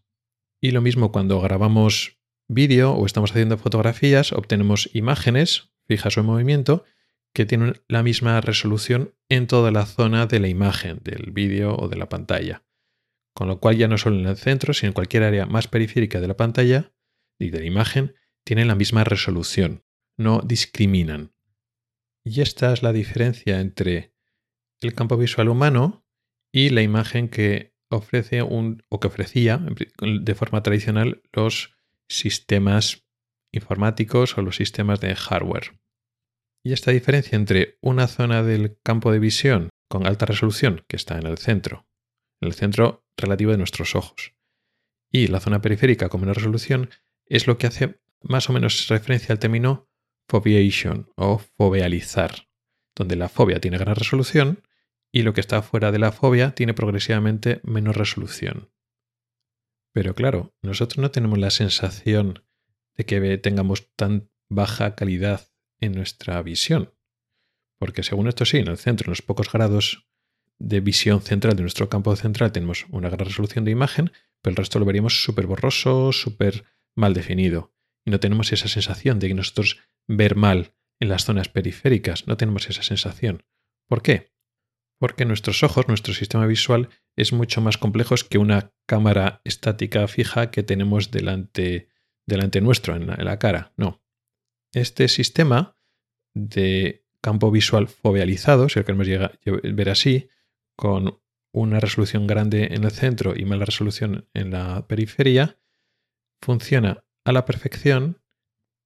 Y 0.61 0.73
lo 0.73 0.81
mismo 0.81 1.13
cuando 1.13 1.41
grabamos 1.41 2.19
vídeo 2.49 2.93
o 2.93 3.07
estamos 3.07 3.31
haciendo 3.31 3.57
fotografías, 3.59 4.33
obtenemos 4.33 4.91
imágenes 4.93 5.71
fijas 5.91 6.17
o 6.17 6.21
en 6.21 6.27
movimiento, 6.27 6.85
que 7.35 7.47
tienen 7.47 7.83
la 7.89 8.05
misma 8.05 8.41
resolución 8.41 9.15
en 9.29 9.49
toda 9.49 9.73
la 9.73 9.87
zona 9.87 10.27
de 10.27 10.39
la 10.39 10.49
imagen, 10.49 11.01
del 11.03 11.33
vídeo 11.33 11.77
o 11.77 11.89
de 11.89 11.97
la 11.97 12.09
pantalla. 12.09 12.65
Con 13.35 13.49
lo 13.49 13.59
cual 13.59 13.77
ya 13.77 13.89
no 13.89 13.99
solo 13.99 14.19
en 14.19 14.27
el 14.27 14.37
centro, 14.37 14.73
sino 14.73 14.89
en 14.89 14.95
cualquier 14.95 15.25
área 15.25 15.47
más 15.47 15.67
periférica 15.67 16.21
de 16.21 16.29
la 16.29 16.37
pantalla 16.37 16.93
y 17.39 17.51
de 17.51 17.61
la 17.61 17.67
imagen, 17.67 18.15
tienen 18.45 18.69
la 18.69 18.77
misma 18.77 19.03
resolución, 19.03 19.85
no 20.17 20.41
discriminan. 20.41 21.33
Y 22.25 22.41
esta 22.41 22.73
es 22.73 22.83
la 22.83 22.93
diferencia 22.93 23.61
entre 23.61 24.15
el 24.81 24.95
campo 24.95 25.17
visual 25.17 25.49
humano 25.49 26.07
y 26.53 26.71
la 26.71 26.83
imagen 26.83 27.29
que 27.29 27.70
ofrece 27.91 28.43
un, 28.43 28.83
o 28.89 29.01
que 29.01 29.09
ofrecía 29.09 29.61
de 30.01 30.35
forma 30.35 30.63
tradicional 30.63 31.23
los 31.33 31.75
sistemas 32.09 33.05
informáticos 33.53 34.39
o 34.39 34.43
los 34.43 34.57
sistemas 34.57 35.01
de 35.01 35.15
hardware. 35.15 35.79
Y 36.63 36.73
esta 36.73 36.91
diferencia 36.93 37.37
entre 37.37 37.79
una 37.81 38.07
zona 38.07 38.43
del 38.43 38.79
campo 38.83 39.13
de 39.13 39.19
visión 39.19 39.71
con 39.89 40.07
alta 40.07 40.27
resolución, 40.27 40.85
que 40.87 40.97
está 40.97 41.19
en 41.19 41.27
el 41.27 41.39
centro, 41.39 41.87
en 42.41 42.49
el 42.49 42.55
centro 42.55 43.05
relativo 43.17 43.51
de 43.51 43.59
nuestros 43.59 43.97
ojos, 43.97 44.35
y 45.11 45.27
la 45.27 45.41
zona 45.41 45.61
periférica 45.61 46.09
con 46.09 46.21
menor 46.21 46.37
resolución, 46.37 46.91
es 47.27 47.47
lo 47.47 47.59
que 47.59 47.67
hace 47.67 48.01
más 48.23 48.49
o 48.49 48.53
menos 48.53 48.87
referencia 48.89 49.33
al 49.33 49.39
término 49.39 49.89
foveation 50.29 51.11
o 51.17 51.39
fovealizar, 51.39 52.49
donde 52.95 53.17
la 53.17 53.29
fobia 53.29 53.61
tiene 53.61 53.79
gran 53.79 53.97
resolución 53.97 54.63
y 55.13 55.23
lo 55.23 55.33
que 55.33 55.41
está 55.41 55.63
fuera 55.63 55.93
de 55.93 55.99
la 55.99 56.13
fobia 56.13 56.55
tiene 56.55 56.75
progresivamente 56.75 57.61
menos 57.65 57.97
resolución. 57.97 58.71
Pero 59.93 60.15
claro, 60.15 60.55
nosotros 60.63 60.99
no 60.99 61.11
tenemos 61.11 61.39
la 61.39 61.51
sensación 61.51 62.45
de 62.97 63.05
que 63.07 63.39
tengamos 63.39 63.93
tan 63.97 64.31
baja 64.49 64.95
calidad 64.95 65.53
en 65.81 65.93
nuestra 65.93 66.41
visión. 66.43 66.95
Porque 67.79 68.03
según 68.03 68.29
esto 68.29 68.45
sí, 68.45 68.59
en 68.59 68.69
el 68.69 68.77
centro, 68.77 69.07
en 69.07 69.13
los 69.13 69.23
pocos 69.23 69.51
grados 69.51 70.07
de 70.59 70.81
visión 70.81 71.23
central 71.23 71.57
de 71.57 71.63
nuestro 71.63 71.89
campo 71.89 72.15
central 72.15 72.53
tenemos 72.53 72.87
una 72.91 73.09
gran 73.09 73.27
resolución 73.27 73.65
de 73.65 73.71
imagen, 73.71 74.13
pero 74.43 74.53
el 74.53 74.57
resto 74.57 74.79
lo 74.79 74.85
veríamos 74.85 75.25
súper 75.25 75.47
borroso, 75.47 76.13
súper 76.13 76.65
mal 76.95 77.15
definido. 77.15 77.75
Y 78.05 78.11
no 78.11 78.21
tenemos 78.21 78.53
esa 78.53 78.69
sensación 78.69 79.19
de 79.19 79.29
que 79.29 79.35
nosotros 79.35 79.79
ver 80.07 80.37
mal 80.37 80.75
en 81.01 81.09
las 81.09 81.25
zonas 81.25 81.49
periféricas, 81.49 82.27
no 82.27 82.37
tenemos 82.37 82.69
esa 82.69 82.83
sensación. 82.83 83.45
¿Por 83.89 84.03
qué? 84.03 84.30
Porque 85.01 85.25
nuestros 85.25 85.63
ojos, 85.63 85.89
nuestro 85.89 86.13
sistema 86.13 86.47
visual, 86.47 86.91
es 87.17 87.33
mucho 87.33 87.63
más 87.63 87.79
complejo 87.79 88.15
que 88.29 88.37
una 88.37 88.75
cámara 88.87 89.41
estática 89.45 90.07
fija 90.09 90.51
que 90.51 90.63
tenemos 90.63 91.11
delante, 91.11 91.89
delante 92.27 92.61
nuestro, 92.61 92.95
en 92.95 93.07
la 93.07 93.39
cara. 93.39 93.73
No. 93.79 94.03
Este 94.75 95.09
sistema 95.09 95.75
de 96.35 97.07
campo 97.23 97.51
visual 97.51 97.89
fovealizado, 97.89 98.69
si 98.69 98.79
lo 98.79 98.85
queremos 98.85 99.09
ver 99.63 99.89
así, 99.89 100.29
con 100.77 101.19
una 101.53 101.81
resolución 101.81 102.27
grande 102.27 102.69
en 102.73 102.85
el 102.85 102.91
centro 102.91 103.35
y 103.35 103.47
mala 103.47 103.65
resolución 103.65 104.29
en 104.35 104.51
la 104.51 104.87
periferia, 104.87 105.59
funciona 106.43 107.05
a 107.25 107.33
la 107.33 107.47
perfección 107.47 108.23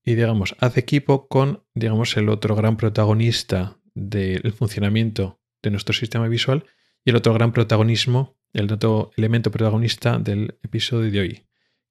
y, 0.04 0.14
digamos, 0.14 0.54
hace 0.60 0.78
equipo 0.78 1.26
con, 1.26 1.64
digamos, 1.74 2.16
el 2.16 2.28
otro 2.28 2.54
gran 2.54 2.76
protagonista 2.76 3.80
del 3.94 4.52
funcionamiento 4.52 5.40
de 5.64 5.70
nuestro 5.70 5.94
sistema 5.94 6.28
visual 6.28 6.66
y 7.04 7.10
el 7.10 7.16
otro 7.16 7.34
gran 7.34 7.52
protagonismo, 7.52 8.36
el 8.52 8.72
otro 8.72 9.10
elemento 9.16 9.50
protagonista 9.50 10.18
del 10.18 10.58
episodio 10.62 11.10
de 11.10 11.20
hoy, 11.20 11.46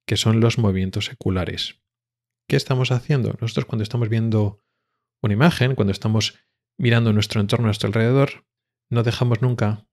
que 0.06 0.16
son 0.16 0.40
los 0.40 0.58
movimientos 0.58 1.06
seculares. 1.06 1.82
¿Qué 2.48 2.56
estamos 2.56 2.90
haciendo? 2.90 3.36
Nosotros 3.40 3.66
cuando 3.66 3.82
estamos 3.82 4.08
viendo 4.08 4.62
una 5.20 5.34
imagen, 5.34 5.74
cuando 5.74 5.92
estamos 5.92 6.38
mirando 6.78 7.12
nuestro 7.12 7.40
entorno 7.40 7.66
nuestro 7.66 7.88
alrededor, 7.88 8.46
no 8.90 9.02
dejamos 9.02 9.42
nunca, 9.42 9.86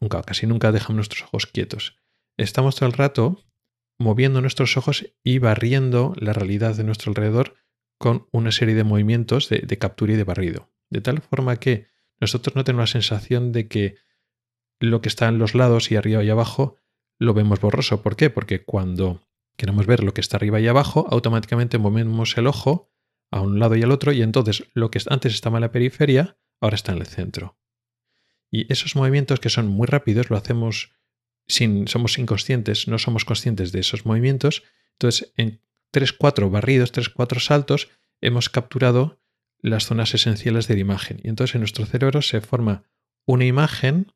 nunca, 0.00 0.22
casi 0.22 0.46
nunca 0.46 0.72
dejamos 0.72 0.96
nuestros 0.96 1.22
ojos 1.24 1.46
quietos. 1.46 1.98
Estamos 2.36 2.76
todo 2.76 2.86
el 2.86 2.94
rato 2.94 3.44
moviendo 3.98 4.40
nuestros 4.40 4.76
ojos 4.76 5.12
y 5.22 5.38
barriendo 5.38 6.14
la 6.16 6.32
realidad 6.32 6.74
de 6.74 6.84
nuestro 6.84 7.10
alrededor 7.10 7.56
con 7.98 8.26
una 8.32 8.50
serie 8.50 8.74
de 8.74 8.84
movimientos 8.84 9.50
de, 9.50 9.78
captura 9.78 10.14
y 10.14 10.16
de 10.16 10.24
barrido. 10.24 10.72
De 10.88 11.02
tal 11.02 11.20
forma 11.20 11.56
que 11.56 11.86
nosotros 12.20 12.54
no 12.54 12.64
tenemos 12.64 12.82
la 12.82 13.00
sensación 13.00 13.52
de 13.52 13.68
que 13.68 13.96
lo 14.78 15.00
que 15.00 15.08
está 15.08 15.28
en 15.28 15.38
los 15.38 15.54
lados 15.54 15.90
y 15.90 15.96
arriba 15.96 16.22
y 16.22 16.30
abajo 16.30 16.76
lo 17.18 17.34
vemos 17.34 17.60
borroso. 17.60 18.02
¿Por 18.02 18.16
qué? 18.16 18.30
Porque 18.30 18.64
cuando 18.64 19.26
queremos 19.56 19.86
ver 19.86 20.02
lo 20.02 20.14
que 20.14 20.20
está 20.20 20.36
arriba 20.36 20.60
y 20.60 20.66
abajo, 20.66 21.06
automáticamente 21.10 21.78
movemos 21.78 22.36
el 22.38 22.46
ojo 22.46 22.90
a 23.30 23.40
un 23.40 23.58
lado 23.58 23.76
y 23.76 23.82
al 23.82 23.92
otro 23.92 24.12
y 24.12 24.22
entonces 24.22 24.64
lo 24.74 24.90
que 24.90 25.00
antes 25.08 25.34
estaba 25.34 25.58
en 25.58 25.62
la 25.62 25.72
periferia 25.72 26.38
ahora 26.60 26.76
está 26.76 26.92
en 26.92 26.98
el 26.98 27.06
centro. 27.06 27.58
Y 28.50 28.70
esos 28.72 28.96
movimientos 28.96 29.38
que 29.38 29.50
son 29.50 29.68
muy 29.68 29.86
rápidos 29.86 30.30
lo 30.30 30.36
hacemos 30.36 30.92
sin, 31.46 31.88
somos 31.88 32.18
inconscientes, 32.18 32.88
no 32.88 32.98
somos 32.98 33.24
conscientes 33.24 33.72
de 33.72 33.80
esos 33.80 34.06
movimientos. 34.06 34.62
Entonces, 34.92 35.32
en 35.36 35.62
3-4 35.92 36.50
barridos, 36.50 36.92
3-4 36.92 37.40
saltos, 37.40 37.88
hemos 38.20 38.48
capturado 38.48 39.20
las 39.62 39.86
zonas 39.86 40.14
esenciales 40.14 40.68
de 40.68 40.74
la 40.74 40.80
imagen. 40.80 41.20
Y 41.22 41.28
entonces 41.28 41.54
en 41.54 41.60
nuestro 41.60 41.86
cerebro 41.86 42.22
se 42.22 42.40
forma 42.40 42.84
una 43.26 43.44
imagen 43.44 44.12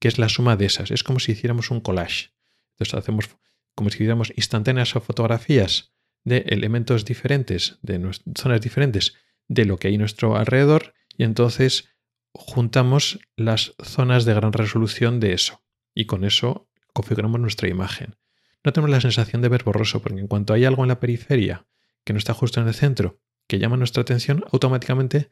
que 0.00 0.08
es 0.08 0.18
la 0.18 0.28
suma 0.28 0.56
de 0.56 0.66
esas. 0.66 0.90
Es 0.90 1.02
como 1.02 1.20
si 1.20 1.32
hiciéramos 1.32 1.70
un 1.70 1.80
collage. 1.80 2.30
Entonces 2.72 2.94
hacemos 2.94 3.28
como 3.74 3.90
si 3.90 3.96
hiciéramos 3.96 4.32
instantáneas 4.36 4.96
o 4.96 5.00
fotografías 5.00 5.92
de 6.24 6.38
elementos 6.48 7.04
diferentes, 7.04 7.78
de 7.82 8.10
zonas 8.36 8.60
diferentes 8.60 9.14
de 9.46 9.64
lo 9.64 9.78
que 9.78 9.88
hay 9.88 9.94
a 9.94 9.98
nuestro 9.98 10.36
alrededor 10.36 10.94
y 11.16 11.24
entonces 11.24 11.88
juntamos 12.32 13.18
las 13.36 13.74
zonas 13.82 14.24
de 14.24 14.34
gran 14.34 14.52
resolución 14.52 15.20
de 15.20 15.32
eso 15.32 15.62
y 15.94 16.06
con 16.06 16.24
eso 16.24 16.68
configuramos 16.92 17.40
nuestra 17.40 17.68
imagen. 17.68 18.16
No 18.64 18.72
tenemos 18.72 18.90
la 18.90 19.00
sensación 19.00 19.42
de 19.42 19.48
ver 19.48 19.64
borroso 19.64 20.02
porque 20.02 20.20
en 20.20 20.26
cuanto 20.26 20.52
hay 20.52 20.64
algo 20.64 20.82
en 20.84 20.88
la 20.88 21.00
periferia 21.00 21.66
que 22.04 22.12
no 22.12 22.18
está 22.18 22.34
justo 22.34 22.60
en 22.60 22.68
el 22.68 22.74
centro 22.74 23.20
que 23.48 23.58
llama 23.58 23.76
nuestra 23.76 24.02
atención, 24.02 24.44
automáticamente 24.52 25.30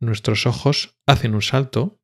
nuestros 0.00 0.46
ojos 0.46 0.98
hacen 1.06 1.34
un 1.34 1.42
salto 1.42 2.00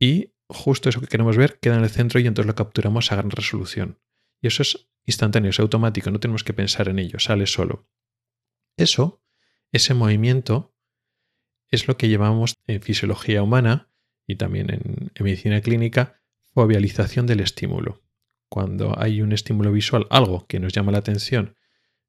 y 0.00 0.32
justo 0.48 0.88
eso 0.88 1.00
que 1.00 1.06
queremos 1.06 1.36
ver 1.36 1.58
queda 1.60 1.76
en 1.76 1.84
el 1.84 1.90
centro 1.90 2.18
y 2.18 2.26
entonces 2.26 2.46
lo 2.46 2.54
capturamos 2.54 3.12
a 3.12 3.16
gran 3.16 3.30
resolución. 3.30 4.00
Y 4.40 4.48
eso 4.48 4.62
es 4.62 4.88
instantáneo, 5.04 5.50
es 5.50 5.60
automático, 5.60 6.10
no 6.10 6.20
tenemos 6.20 6.44
que 6.44 6.54
pensar 6.54 6.88
en 6.88 6.98
ello, 6.98 7.18
sale 7.18 7.46
solo. 7.46 7.88
Eso, 8.76 9.22
ese 9.72 9.94
movimiento, 9.94 10.74
es 11.68 11.88
lo 11.88 11.96
que 11.96 12.08
llamamos 12.08 12.54
en 12.66 12.80
fisiología 12.80 13.42
humana 13.42 13.90
y 14.26 14.36
también 14.36 14.70
en, 14.70 15.12
medicina 15.20 15.60
clínica 15.60 16.20
fovealización 16.52 17.26
del 17.26 17.40
estímulo. 17.40 18.02
Cuando 18.48 18.98
hay 18.98 19.20
un 19.20 19.32
estímulo 19.32 19.72
visual, 19.72 20.06
algo 20.10 20.46
que 20.46 20.60
nos 20.60 20.72
llama 20.72 20.92
la 20.92 20.98
atención 20.98 21.56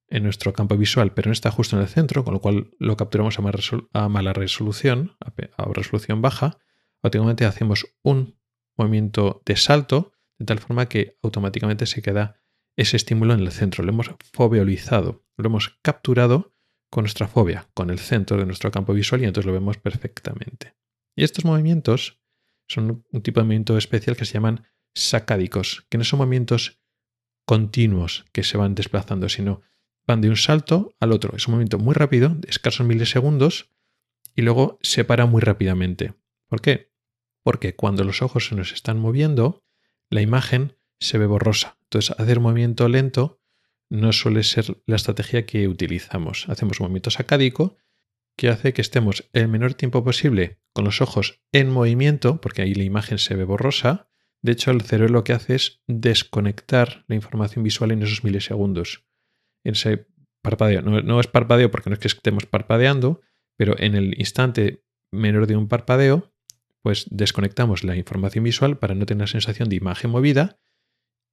en 0.10 0.24
nuestro 0.24 0.54
campo 0.54 0.78
visual, 0.78 1.14
pero 1.14 1.30
no 1.30 1.34
está 1.34 1.52
justo 1.52 1.76
en 1.76 1.82
el 1.82 1.88
centro, 1.88 2.24
con 2.24 2.34
lo 2.34 2.42
cual 2.42 2.72
lo 2.80 2.96
capturamos 2.96 3.38
a, 3.40 4.10
mala 4.10 4.34
resolución, 4.34 5.18
a, 5.20 5.66
resolución 5.66 6.22
baja, 6.22 6.58
automáticamente 7.02 7.46
hacemos 7.46 7.88
un 8.04 8.40
movimiento 8.78 9.42
de 9.46 9.56
salto, 9.58 10.14
de 10.38 10.46
tal 10.46 10.60
forma 10.60 10.88
que 10.88 11.18
automáticamente 11.24 11.86
se 11.86 12.02
queda 12.02 12.40
ese 12.76 12.96
estímulo 12.96 13.34
en 13.34 13.42
el 13.42 13.52
centro. 13.52 13.84
Lo 13.84 13.92
hemos 13.92 14.12
foveolizado, 14.34 15.26
lo 15.36 15.48
hemos 15.48 15.78
capturado 15.82 16.56
con 16.90 17.04
nuestra 17.04 17.28
fobia, 17.28 17.68
con 17.74 17.90
el 17.90 18.00
centro 18.00 18.38
de 18.38 18.46
nuestro 18.46 18.72
campo 18.72 18.94
visual 18.94 19.22
y 19.22 19.26
entonces 19.26 19.48
lo 19.48 19.54
vemos 19.54 19.78
perfectamente. 19.78 20.76
Y 21.16 21.24
estos 21.24 21.44
movimientos 21.44 22.22
son 22.68 23.06
un 23.12 23.22
tipo 23.22 23.40
de 23.40 23.46
movimiento 23.46 23.78
especial 23.78 24.16
que 24.16 24.26
se 24.26 24.34
llaman 24.34 24.66
sacádicos, 24.94 25.86
que 25.90 25.98
no 25.98 26.04
son 26.04 26.20
movimientos 26.20 26.80
continuos 27.46 28.26
que 28.32 28.44
se 28.44 28.58
van 28.58 28.76
desplazando, 28.76 29.30
sino 29.30 29.62
van 30.08 30.22
de 30.22 30.30
un 30.30 30.38
salto 30.38 30.96
al 31.00 31.12
otro. 31.12 31.36
Es 31.36 31.48
un 31.48 31.54
movimiento 31.54 31.78
muy 31.78 31.94
rápido, 31.94 32.30
de 32.30 32.50
escasos 32.50 32.88
milisegundos, 32.88 33.72
y 34.36 34.42
luego 34.42 34.80
se 34.82 35.04
para 35.04 35.26
muy 35.26 35.42
rápidamente. 35.42 36.14
¿Por 36.48 36.62
qué? 36.62 36.94
Porque 37.44 37.76
cuando 37.76 38.04
los 38.04 38.22
ojos 38.22 38.48
se 38.48 38.56
nos 38.56 38.72
están 38.72 39.00
moviendo, 39.00 39.66
la 40.10 40.22
imagen 40.22 40.78
se 41.00 41.18
ve 41.18 41.26
borrosa. 41.26 41.78
Entonces, 41.84 42.16
hacer 42.18 42.40
movimiento 42.40 42.88
lento 42.88 43.42
no 43.90 44.14
suele 44.14 44.44
ser 44.44 44.82
la 44.86 44.96
estrategia 44.96 45.46
que 45.46 45.68
utilizamos. 45.68 46.48
Hacemos 46.50 46.80
un 46.80 46.86
movimiento 46.86 47.12
sacádico 47.12 47.78
que 48.36 48.50
hace 48.50 48.74
que 48.74 48.82
estemos 48.82 49.30
el 49.34 49.48
menor 49.48 49.74
tiempo 49.74 50.04
posible 50.04 50.60
con 50.74 50.86
los 50.86 51.02
ojos 51.02 51.42
en 51.52 51.70
movimiento, 51.70 52.40
porque 52.40 52.62
ahí 52.62 52.76
la 52.76 52.84
imagen 52.84 53.18
se 53.18 53.36
ve 53.36 53.44
borrosa. 53.44 54.10
De 54.42 54.52
hecho, 54.52 54.72
el 54.72 54.82
cerebro 54.82 55.14
lo 55.14 55.24
que 55.24 55.34
hace 55.34 55.56
es 55.56 55.82
desconectar 55.88 57.04
la 57.08 57.16
información 57.16 57.64
visual 57.64 57.92
en 57.92 58.04
esos 58.04 58.24
milisegundos. 58.24 59.08
Ese 59.68 60.08
parpadeo. 60.42 60.82
No, 60.82 61.02
no 61.02 61.20
es 61.20 61.28
parpadeo 61.28 61.72
porque 61.72 61.90
no 61.90 61.96
es 61.96 62.00
que 62.00 62.08
estemos 62.08 62.46
parpadeando, 62.46 63.22
pero 63.58 63.78
en 63.78 63.96
el 63.96 64.18
instante 64.20 64.84
menor 65.12 65.48
de 65.48 65.56
un 65.56 65.68
parpadeo, 65.68 66.34
pues 66.82 67.06
desconectamos 67.10 67.84
la 67.84 67.96
información 67.96 68.44
visual 68.44 68.78
para 68.78 68.96
no 68.96 69.06
tener 69.06 69.22
la 69.22 69.28
sensación 69.28 69.70
de 69.70 69.76
imagen 69.76 70.12
movida 70.12 70.58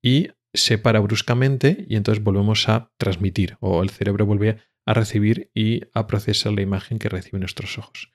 y 0.02 0.28
se 0.52 0.78
para 0.78 1.00
bruscamente 1.00 1.84
y 1.88 1.96
entonces 1.96 2.22
volvemos 2.22 2.68
a 2.68 2.92
transmitir 2.96 3.56
o 3.60 3.82
el 3.82 3.90
cerebro 3.90 4.26
vuelve 4.26 4.58
a 4.86 4.94
recibir 4.94 5.50
y 5.54 5.82
a 5.94 6.06
procesar 6.06 6.52
la 6.52 6.62
imagen 6.62 6.98
que 6.98 7.08
reciben 7.08 7.40
nuestros 7.40 7.78
ojos. 7.78 8.12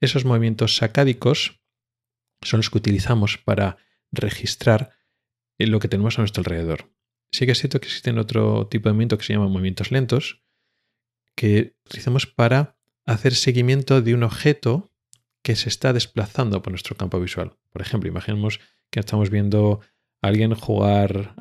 Esos 0.00 0.24
movimientos 0.24 0.76
sacádicos 0.76 1.60
son 2.42 2.58
los 2.58 2.70
que 2.70 2.78
utilizamos 2.78 3.38
para 3.38 3.76
registrar 4.12 4.92
lo 5.58 5.80
que 5.80 5.88
tenemos 5.88 6.18
a 6.18 6.22
nuestro 6.22 6.42
alrededor. 6.42 6.90
Sí 7.30 7.46
que 7.46 7.52
es 7.52 7.58
cierto 7.58 7.80
que 7.80 7.86
existen 7.86 8.18
otro 8.18 8.66
tipo 8.68 8.88
de 8.88 8.94
movimiento 8.94 9.18
que 9.18 9.24
se 9.24 9.32
llama 9.32 9.48
movimientos 9.48 9.90
lentos, 9.90 10.42
que 11.34 11.76
utilizamos 11.86 12.26
para 12.26 12.76
hacer 13.04 13.34
seguimiento 13.34 14.02
de 14.02 14.14
un 14.14 14.22
objeto 14.22 14.92
que 15.42 15.56
se 15.56 15.68
está 15.68 15.92
desplazando 15.92 16.62
por 16.62 16.72
nuestro 16.72 16.96
campo 16.96 17.20
visual. 17.20 17.56
Por 17.70 17.82
ejemplo, 17.82 18.08
imaginemos 18.08 18.60
que 18.90 19.00
estamos 19.00 19.30
viendo 19.30 19.80
alguien 20.20 20.54
jugar 20.54 21.34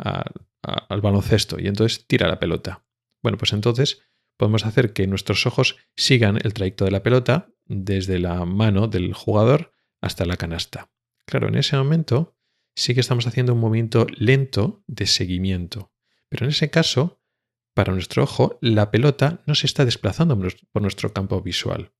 al 0.61 1.01
baloncesto 1.01 1.59
y 1.59 1.67
entonces 1.67 2.05
tira 2.07 2.27
la 2.27 2.39
pelota. 2.39 2.85
Bueno, 3.23 3.37
pues 3.37 3.53
entonces 3.53 4.01
podemos 4.37 4.65
hacer 4.65 4.93
que 4.93 5.07
nuestros 5.07 5.45
ojos 5.45 5.77
sigan 5.95 6.37
el 6.43 6.53
trayecto 6.53 6.85
de 6.85 6.91
la 6.91 7.03
pelota 7.03 7.49
desde 7.65 8.19
la 8.19 8.45
mano 8.45 8.87
del 8.87 9.13
jugador 9.13 9.71
hasta 9.99 10.25
la 10.25 10.37
canasta. 10.37 10.91
Claro, 11.25 11.47
en 11.47 11.55
ese 11.55 11.75
momento 11.75 12.36
sí 12.77 12.93
que 12.93 12.99
estamos 12.99 13.25
haciendo 13.25 13.53
un 13.53 13.59
movimiento 13.59 14.05
lento 14.17 14.83
de 14.85 15.07
seguimiento. 15.07 15.91
Pero 16.29 16.45
en 16.45 16.51
ese 16.51 16.69
caso, 16.69 17.19
para 17.73 17.91
nuestro 17.91 18.23
ojo, 18.23 18.59
la 18.61 18.91
pelota 18.91 19.41
no 19.47 19.55
se 19.55 19.65
está 19.65 19.83
desplazando 19.83 20.37
por 20.71 20.81
nuestro 20.83 21.11
campo 21.11 21.41
visual. 21.41 21.91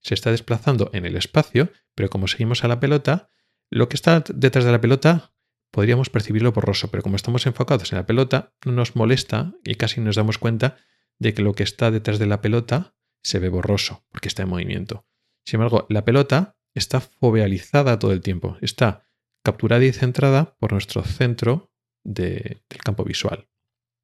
Se 0.00 0.14
está 0.14 0.30
desplazando 0.30 0.90
en 0.92 1.04
el 1.04 1.16
espacio, 1.16 1.72
pero 1.96 2.10
como 2.10 2.28
seguimos 2.28 2.62
a 2.62 2.68
la 2.68 2.78
pelota, 2.78 3.28
lo 3.70 3.88
que 3.88 3.96
está 3.96 4.20
detrás 4.20 4.64
de 4.64 4.72
la 4.72 4.80
pelota 4.80 5.34
podríamos 5.72 6.10
percibirlo 6.10 6.52
borroso, 6.52 6.90
pero 6.90 7.02
como 7.02 7.16
estamos 7.16 7.46
enfocados 7.46 7.92
en 7.92 7.98
la 7.98 8.06
pelota, 8.06 8.54
no 8.64 8.72
nos 8.72 8.94
molesta 8.94 9.54
y 9.64 9.74
casi 9.74 10.00
nos 10.00 10.16
damos 10.16 10.38
cuenta 10.38 10.78
de 11.18 11.34
que 11.34 11.42
lo 11.42 11.54
que 11.54 11.64
está 11.64 11.90
detrás 11.90 12.18
de 12.20 12.26
la 12.26 12.40
pelota 12.40 12.94
se 13.22 13.40
ve 13.40 13.48
borroso, 13.48 14.06
porque 14.10 14.28
está 14.28 14.44
en 14.44 14.48
movimiento. 14.48 15.06
Sin 15.44 15.56
embargo, 15.60 15.86
la 15.88 16.04
pelota 16.04 16.56
está 16.74 17.00
fovealizada 17.00 17.98
todo 17.98 18.12
el 18.12 18.20
tiempo, 18.20 18.56
está 18.60 19.09
capturada 19.42 19.84
y 19.84 19.92
centrada 19.92 20.56
por 20.58 20.72
nuestro 20.72 21.02
centro 21.02 21.72
del 22.04 22.62
campo 22.84 23.04
visual. 23.04 23.48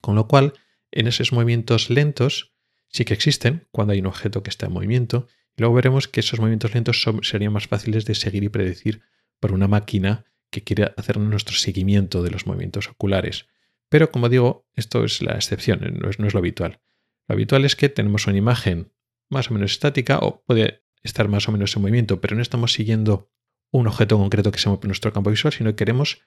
Con 0.01 0.15
lo 0.15 0.29
cual, 0.29 0.55
en 0.91 1.07
esos 1.07 1.33
movimientos 1.33 1.91
lentos 1.91 2.55
sí 2.89 3.05
que 3.05 3.15
existen 3.15 3.69
cuando 3.71 3.93
hay 3.93 4.01
un 4.01 4.07
objeto 4.07 4.43
que 4.43 4.51
está 4.51 4.67
en 4.67 4.73
movimiento, 4.73 5.27
y 5.57 5.63
luego 5.63 5.75
veremos 5.75 6.09
que 6.09 6.21
esos 6.21 6.39
movimientos 6.39 6.75
lentos 6.75 7.05
serían 7.23 7.53
más 7.53 7.67
fáciles 7.67 8.05
de 8.05 8.15
seguir 8.15 8.45
y 8.45 8.49
predecir 8.49 9.03
por 9.41 9.53
una 9.53 9.69
máquina 9.69 10.25
que 10.51 10.63
quiere 10.63 10.93
hacer 10.97 11.19
nuestro 11.19 11.57
seguimiento 11.57 12.23
de 12.23 12.31
los 12.31 12.47
movimientos 12.47 12.89
oculares. 12.89 13.47
Pero 13.89 14.11
como 14.11 14.29
digo, 14.29 14.67
esto 14.75 15.05
es 15.05 15.23
la 15.23 15.35
excepción, 15.35 15.81
no 16.01 16.11
es, 16.11 16.19
no 16.19 16.27
es 16.27 16.35
lo 16.35 16.39
habitual. 16.39 16.81
Lo 17.29 17.35
habitual 17.35 17.65
es 17.65 17.77
que 17.77 17.89
tenemos 17.89 18.27
una 18.27 18.37
imagen 18.37 18.93
más 19.29 19.51
o 19.51 19.55
menos 19.55 19.73
estática 19.73 20.19
o 20.19 20.43
puede 20.45 20.85
estar 21.03 21.29
más 21.29 21.49
o 21.49 21.53
menos 21.53 21.75
en 21.77 21.83
movimiento, 21.83 22.21
pero 22.21 22.37
no 22.37 22.43
estamos 22.43 22.73
siguiendo 22.73 23.31
un 23.71 23.87
objeto 23.87 24.19
concreto 24.19 24.53
que 24.53 24.59
se 24.59 24.69
mueve 24.69 24.85
en 24.85 24.89
nuestro 24.89 25.13
campo 25.13 25.31
visual, 25.31 25.53
sino 25.53 25.71
que 25.71 25.77
queremos 25.77 26.23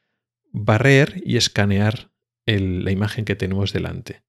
barrer 0.51 1.21
y 1.25 1.37
escanear 1.37 2.11
la 2.45 2.91
imagen 2.91 3.25
que 3.25 3.35
tenemos 3.35 3.73
delante. 3.73 4.23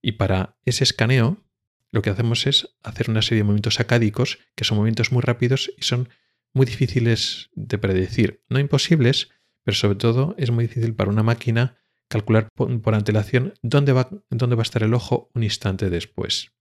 Y 0.00 0.12
para 0.12 0.58
ese 0.64 0.84
escaneo, 0.84 1.44
lo 1.90 2.02
que 2.02 2.10
hacemos 2.10 2.46
es 2.46 2.76
hacer 2.82 3.10
una 3.10 3.22
serie 3.22 3.38
de 3.38 3.44
movimientos 3.44 3.80
acádicos, 3.80 4.38
que 4.54 4.64
son 4.64 4.76
movimientos 4.76 5.12
muy 5.12 5.22
rápidos 5.22 5.72
y 5.76 5.82
son 5.82 6.08
muy 6.52 6.66
difíciles 6.66 7.50
de 7.54 7.78
predecir. 7.78 8.44
No 8.48 8.58
imposibles, 8.58 9.30
pero 9.64 9.76
sobre 9.76 9.96
todo 9.96 10.34
es 10.38 10.50
muy 10.50 10.66
difícil 10.66 10.94
para 10.94 11.10
una 11.10 11.22
máquina 11.22 11.78
calcular 12.08 12.48
por, 12.54 12.94
antelación 12.94 13.54
dónde 13.62 13.92
va, 13.92 14.10
dónde 14.30 14.56
va 14.56 14.62
a 14.62 14.64
estar 14.64 14.82
el 14.82 14.94
ojo 14.94 15.30
un 15.34 15.42
instante 15.42 15.90
después. 15.90 16.52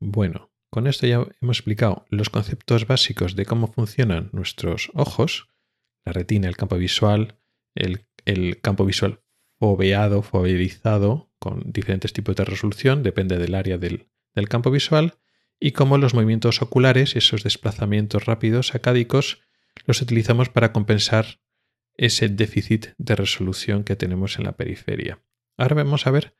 Bueno, 0.00 0.51
con 0.72 0.86
esto 0.86 1.06
ya 1.06 1.26
hemos 1.42 1.58
explicado 1.58 2.06
los 2.08 2.30
conceptos 2.30 2.86
básicos 2.86 3.36
de 3.36 3.44
cómo 3.44 3.66
funcionan 3.66 4.30
nuestros 4.32 4.90
ojos, 4.94 5.48
la 6.02 6.14
retina, 6.14 6.48
el 6.48 6.56
campo 6.56 6.78
visual, 6.78 7.36
el, 7.74 8.06
campo 8.62 8.86
visual 8.86 9.20
foveado, 9.58 10.22
foverizado, 10.22 11.30
con 11.38 11.70
diferentes 11.70 12.14
tipos 12.14 12.36
de 12.36 12.46
resolución, 12.46 13.02
depende 13.02 13.36
del 13.36 13.54
área 13.54 13.76
del, 13.76 14.08
del 14.34 14.48
campo 14.48 14.70
visual, 14.70 15.18
y 15.60 15.72
cómo 15.72 15.98
los 15.98 16.14
movimientos 16.14 16.62
oculares, 16.62 17.16
esos 17.16 17.42
desplazamientos 17.42 18.24
rápidos 18.24 18.74
acádicos, 18.74 19.42
los 19.84 20.00
utilizamos 20.00 20.48
para 20.48 20.72
compensar 20.72 21.42
ese 21.98 22.30
déficit 22.30 22.94
de 22.96 23.14
resolución 23.14 23.84
que 23.84 23.94
tenemos 23.94 24.38
en 24.38 24.44
la 24.44 24.56
periferia. 24.56 25.22
Ahora 25.58 25.74
vamos 25.74 26.06
a 26.06 26.12
ver 26.12 26.34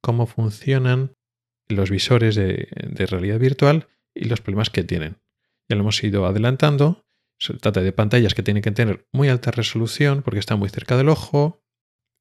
cómo 0.00 0.26
funcionan 0.26 1.18
los 1.68 1.90
visores 1.90 2.34
de, 2.34 2.68
realidad 3.08 3.38
virtual 3.38 3.88
y 4.14 4.24
los 4.24 4.40
problemas 4.40 4.70
que 4.70 4.84
tienen. 4.84 5.18
Ya 5.68 5.76
lo 5.76 5.82
hemos 5.82 6.02
ido 6.02 6.26
adelantando. 6.26 7.06
Se 7.38 7.54
trata 7.54 7.80
de 7.80 7.92
pantallas 7.92 8.34
que 8.34 8.42
tienen 8.42 8.62
que 8.62 8.70
tener 8.70 9.08
muy 9.12 9.28
alta 9.28 9.50
resolución 9.50 10.22
porque 10.22 10.40
están 10.40 10.58
muy 10.58 10.68
cerca 10.68 10.96
del 10.96 11.08
ojo. 11.08 11.62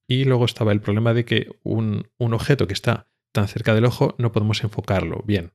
Y 0.07 0.25
luego 0.25 0.45
estaba 0.45 0.71
el 0.71 0.81
problema 0.81 1.13
de 1.13 1.25
que 1.25 1.59
un, 1.63 2.09
un 2.17 2.33
objeto 2.33 2.67
que 2.67 2.73
está 2.73 3.09
tan 3.31 3.47
cerca 3.47 3.73
del 3.73 3.85
ojo 3.85 4.15
no 4.17 4.31
podemos 4.31 4.63
enfocarlo 4.63 5.23
bien. 5.25 5.53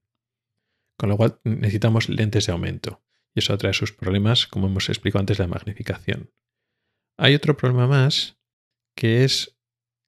Con 0.97 1.11
lo 1.11 1.17
cual 1.17 1.41
necesitamos 1.45 2.09
lentes 2.09 2.47
de 2.47 2.53
aumento. 2.53 3.03
Y 3.35 3.41
eso 3.41 3.57
trae 3.59 3.75
sus 3.75 3.93
problemas, 3.93 4.47
como 4.47 4.67
hemos 4.67 4.89
explicado 4.89 5.21
antes, 5.21 5.39
la 5.39 5.47
magnificación. 5.47 6.33
Hay 7.19 7.35
otro 7.35 7.57
problema 7.57 7.87
más, 7.87 8.39
que 8.97 9.25
es 9.25 9.59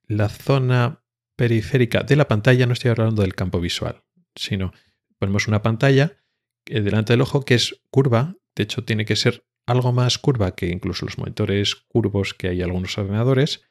la 0.06 0.28
zona 0.28 0.99
periférica 1.40 2.02
de 2.02 2.16
la 2.16 2.28
pantalla, 2.28 2.66
no 2.66 2.74
estoy 2.74 2.90
hablando 2.90 3.22
del 3.22 3.34
campo 3.34 3.62
visual, 3.62 4.04
sino 4.36 4.74
ponemos 5.18 5.48
una 5.48 5.62
pantalla 5.62 6.18
eh, 6.66 6.82
delante 6.82 7.14
del 7.14 7.22
ojo 7.22 7.46
que 7.46 7.54
es 7.54 7.80
curva, 7.90 8.36
de 8.54 8.64
hecho 8.64 8.84
tiene 8.84 9.06
que 9.06 9.16
ser 9.16 9.46
algo 9.66 9.90
más 9.90 10.18
curva 10.18 10.54
que 10.54 10.66
incluso 10.66 11.06
los 11.06 11.16
monitores 11.16 11.76
curvos 11.88 12.34
que 12.34 12.48
hay 12.48 12.58
en 12.58 12.64
algunos 12.64 12.98
ordenadores, 12.98 13.62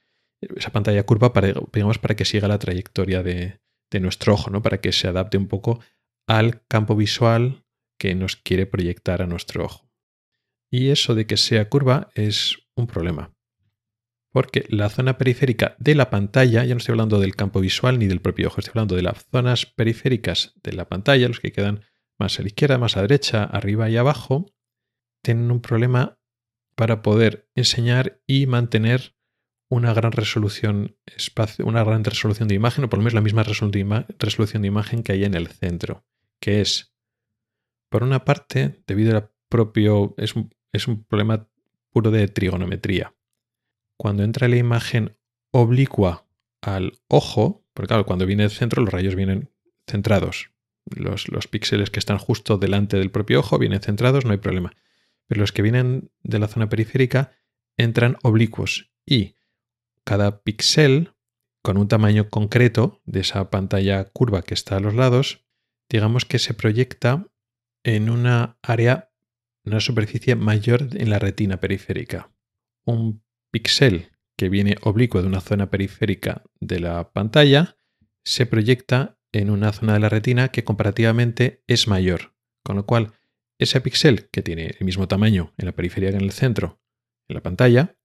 esa 0.41 0.71
pantalla 0.71 1.05
curva 1.05 1.31
para, 1.31 1.53
digamos, 1.71 1.99
para 1.99 2.15
que 2.15 2.25
siga 2.25 2.47
la 2.47 2.57
trayectoria 2.57 3.21
de, 3.21 3.59
de 3.91 3.99
nuestro 3.99 4.33
ojo, 4.33 4.49
¿no? 4.49 4.63
para 4.63 4.81
que 4.81 4.91
se 4.91 5.07
adapte 5.07 5.37
un 5.37 5.47
poco 5.47 5.79
al 6.27 6.65
campo 6.65 6.95
visual 6.95 7.65
que 7.99 8.15
nos 8.15 8.35
quiere 8.35 8.65
proyectar 8.65 9.21
a 9.21 9.27
nuestro 9.27 9.65
ojo. 9.65 9.91
Y 10.71 10.89
eso 10.89 11.13
de 11.13 11.27
que 11.27 11.37
sea 11.37 11.69
curva 11.69 12.09
es 12.15 12.57
un 12.75 12.87
problema 12.87 13.31
porque 14.31 14.65
la 14.69 14.89
zona 14.89 15.17
periférica 15.17 15.75
de 15.79 15.95
la 15.95 16.09
pantalla, 16.09 16.63
ya 16.63 16.73
no 16.73 16.77
estoy 16.77 16.93
hablando 16.93 17.19
del 17.19 17.35
campo 17.35 17.59
visual 17.59 17.99
ni 17.99 18.07
del 18.07 18.21
propio 18.21 18.47
ojo, 18.47 18.59
estoy 18.59 18.71
hablando 18.71 18.95
de 18.95 19.01
las 19.01 19.25
zonas 19.31 19.65
periféricas 19.65 20.53
de 20.63 20.73
la 20.73 20.87
pantalla, 20.87 21.27
los 21.27 21.39
que 21.39 21.51
quedan 21.51 21.85
más 22.17 22.39
a 22.39 22.43
la 22.43 22.47
izquierda, 22.47 22.77
más 22.77 22.95
a 22.95 22.99
la 22.99 23.07
derecha, 23.07 23.43
arriba 23.43 23.89
y 23.89 23.97
abajo, 23.97 24.45
tienen 25.23 25.51
un 25.51 25.61
problema 25.61 26.19
para 26.75 27.01
poder 27.01 27.49
enseñar 27.55 28.21
y 28.27 28.45
mantener 28.45 29.15
una 29.69 29.93
gran 29.93 30.11
resolución 30.11 30.95
una 31.59 31.83
gran 31.83 32.03
resolución 32.03 32.47
de 32.47 32.55
imagen, 32.55 32.83
o 32.83 32.89
por 32.89 32.99
lo 32.99 33.03
menos 33.03 33.13
la 33.13 33.21
misma 33.21 33.43
resolución 33.43 34.61
de 34.61 34.67
imagen 34.67 35.03
que 35.03 35.11
hay 35.11 35.23
en 35.25 35.33
el 35.33 35.47
centro, 35.47 36.05
que 36.39 36.61
es, 36.61 36.93
por 37.89 38.03
una 38.03 38.25
parte, 38.25 38.83
debido 38.87 39.15
al 39.15 39.31
propio, 39.47 40.15
es 40.17 40.33
es 40.71 40.87
un 40.87 41.03
problema 41.03 41.47
puro 41.91 42.11
de 42.11 42.27
trigonometría 42.27 43.15
cuando 43.99 44.23
entra 44.23 44.47
la 44.47 44.55
imagen 44.55 45.17
oblicua 45.51 46.25
al 46.61 46.93
ojo, 47.09 47.65
porque 47.73 47.89
claro, 47.89 48.05
cuando 48.05 48.25
viene 48.25 48.43
del 48.43 48.51
centro 48.51 48.81
los 48.81 48.93
rayos 48.93 49.13
vienen 49.13 49.51
centrados. 49.85 50.51
Los, 50.85 51.27
los 51.27 51.49
píxeles 51.49 51.89
que 51.89 51.99
están 51.99 52.17
justo 52.17 52.57
delante 52.57 52.97
del 52.97 53.11
propio 53.11 53.41
ojo 53.41 53.59
vienen 53.59 53.81
centrados, 53.81 54.23
no 54.23 54.31
hay 54.31 54.37
problema. 54.37 54.71
Pero 55.27 55.41
los 55.41 55.51
que 55.51 55.61
vienen 55.61 56.11
de 56.23 56.39
la 56.39 56.47
zona 56.47 56.69
periférica 56.69 57.33
entran 57.75 58.15
oblicuos 58.23 58.89
y 59.05 59.35
cada 60.05 60.43
píxel 60.43 61.11
con 61.61 61.75
un 61.75 61.89
tamaño 61.89 62.29
concreto 62.29 63.01
de 63.03 63.19
esa 63.19 63.49
pantalla 63.49 64.05
curva 64.05 64.43
que 64.43 64.53
está 64.53 64.77
a 64.77 64.79
los 64.79 64.93
lados, 64.93 65.43
digamos 65.89 66.23
que 66.23 66.39
se 66.39 66.53
proyecta 66.53 67.27
en 67.83 68.09
una 68.09 68.57
área, 68.61 69.11
una 69.65 69.81
superficie 69.81 70.37
mayor 70.37 70.87
en 70.93 71.09
la 71.09 71.19
retina 71.19 71.59
periférica. 71.59 72.31
Un 72.85 73.21
píxel 73.51 74.11
que 74.37 74.49
viene 74.49 74.77
oblicuo 74.81 75.21
de 75.21 75.27
una 75.27 75.41
zona 75.41 75.69
periférica 75.69 76.43
de 76.59 76.79
la 76.79 77.11
pantalla 77.11 77.75
se 78.23 78.45
proyecta 78.45 79.19
en 79.31 79.49
una 79.49 79.71
zona 79.73 79.93
de 79.93 79.99
la 79.99 80.09
retina 80.09 80.49
que 80.49 80.63
comparativamente 80.63 81.63
es 81.67 81.87
mayor, 81.87 82.33
con 82.63 82.75
lo 82.75 82.85
cual 82.85 83.13
ese 83.59 83.81
píxel 83.81 84.29
que 84.29 84.41
tiene 84.41 84.75
el 84.79 84.85
mismo 84.85 85.07
tamaño 85.07 85.53
en 85.57 85.65
la 85.65 85.73
periferia 85.73 86.11
que 86.11 86.17
en 86.17 86.23
el 86.23 86.31
centro, 86.31 86.81
en 87.27 87.35
la 87.35 87.43
pantalla, 87.43 87.97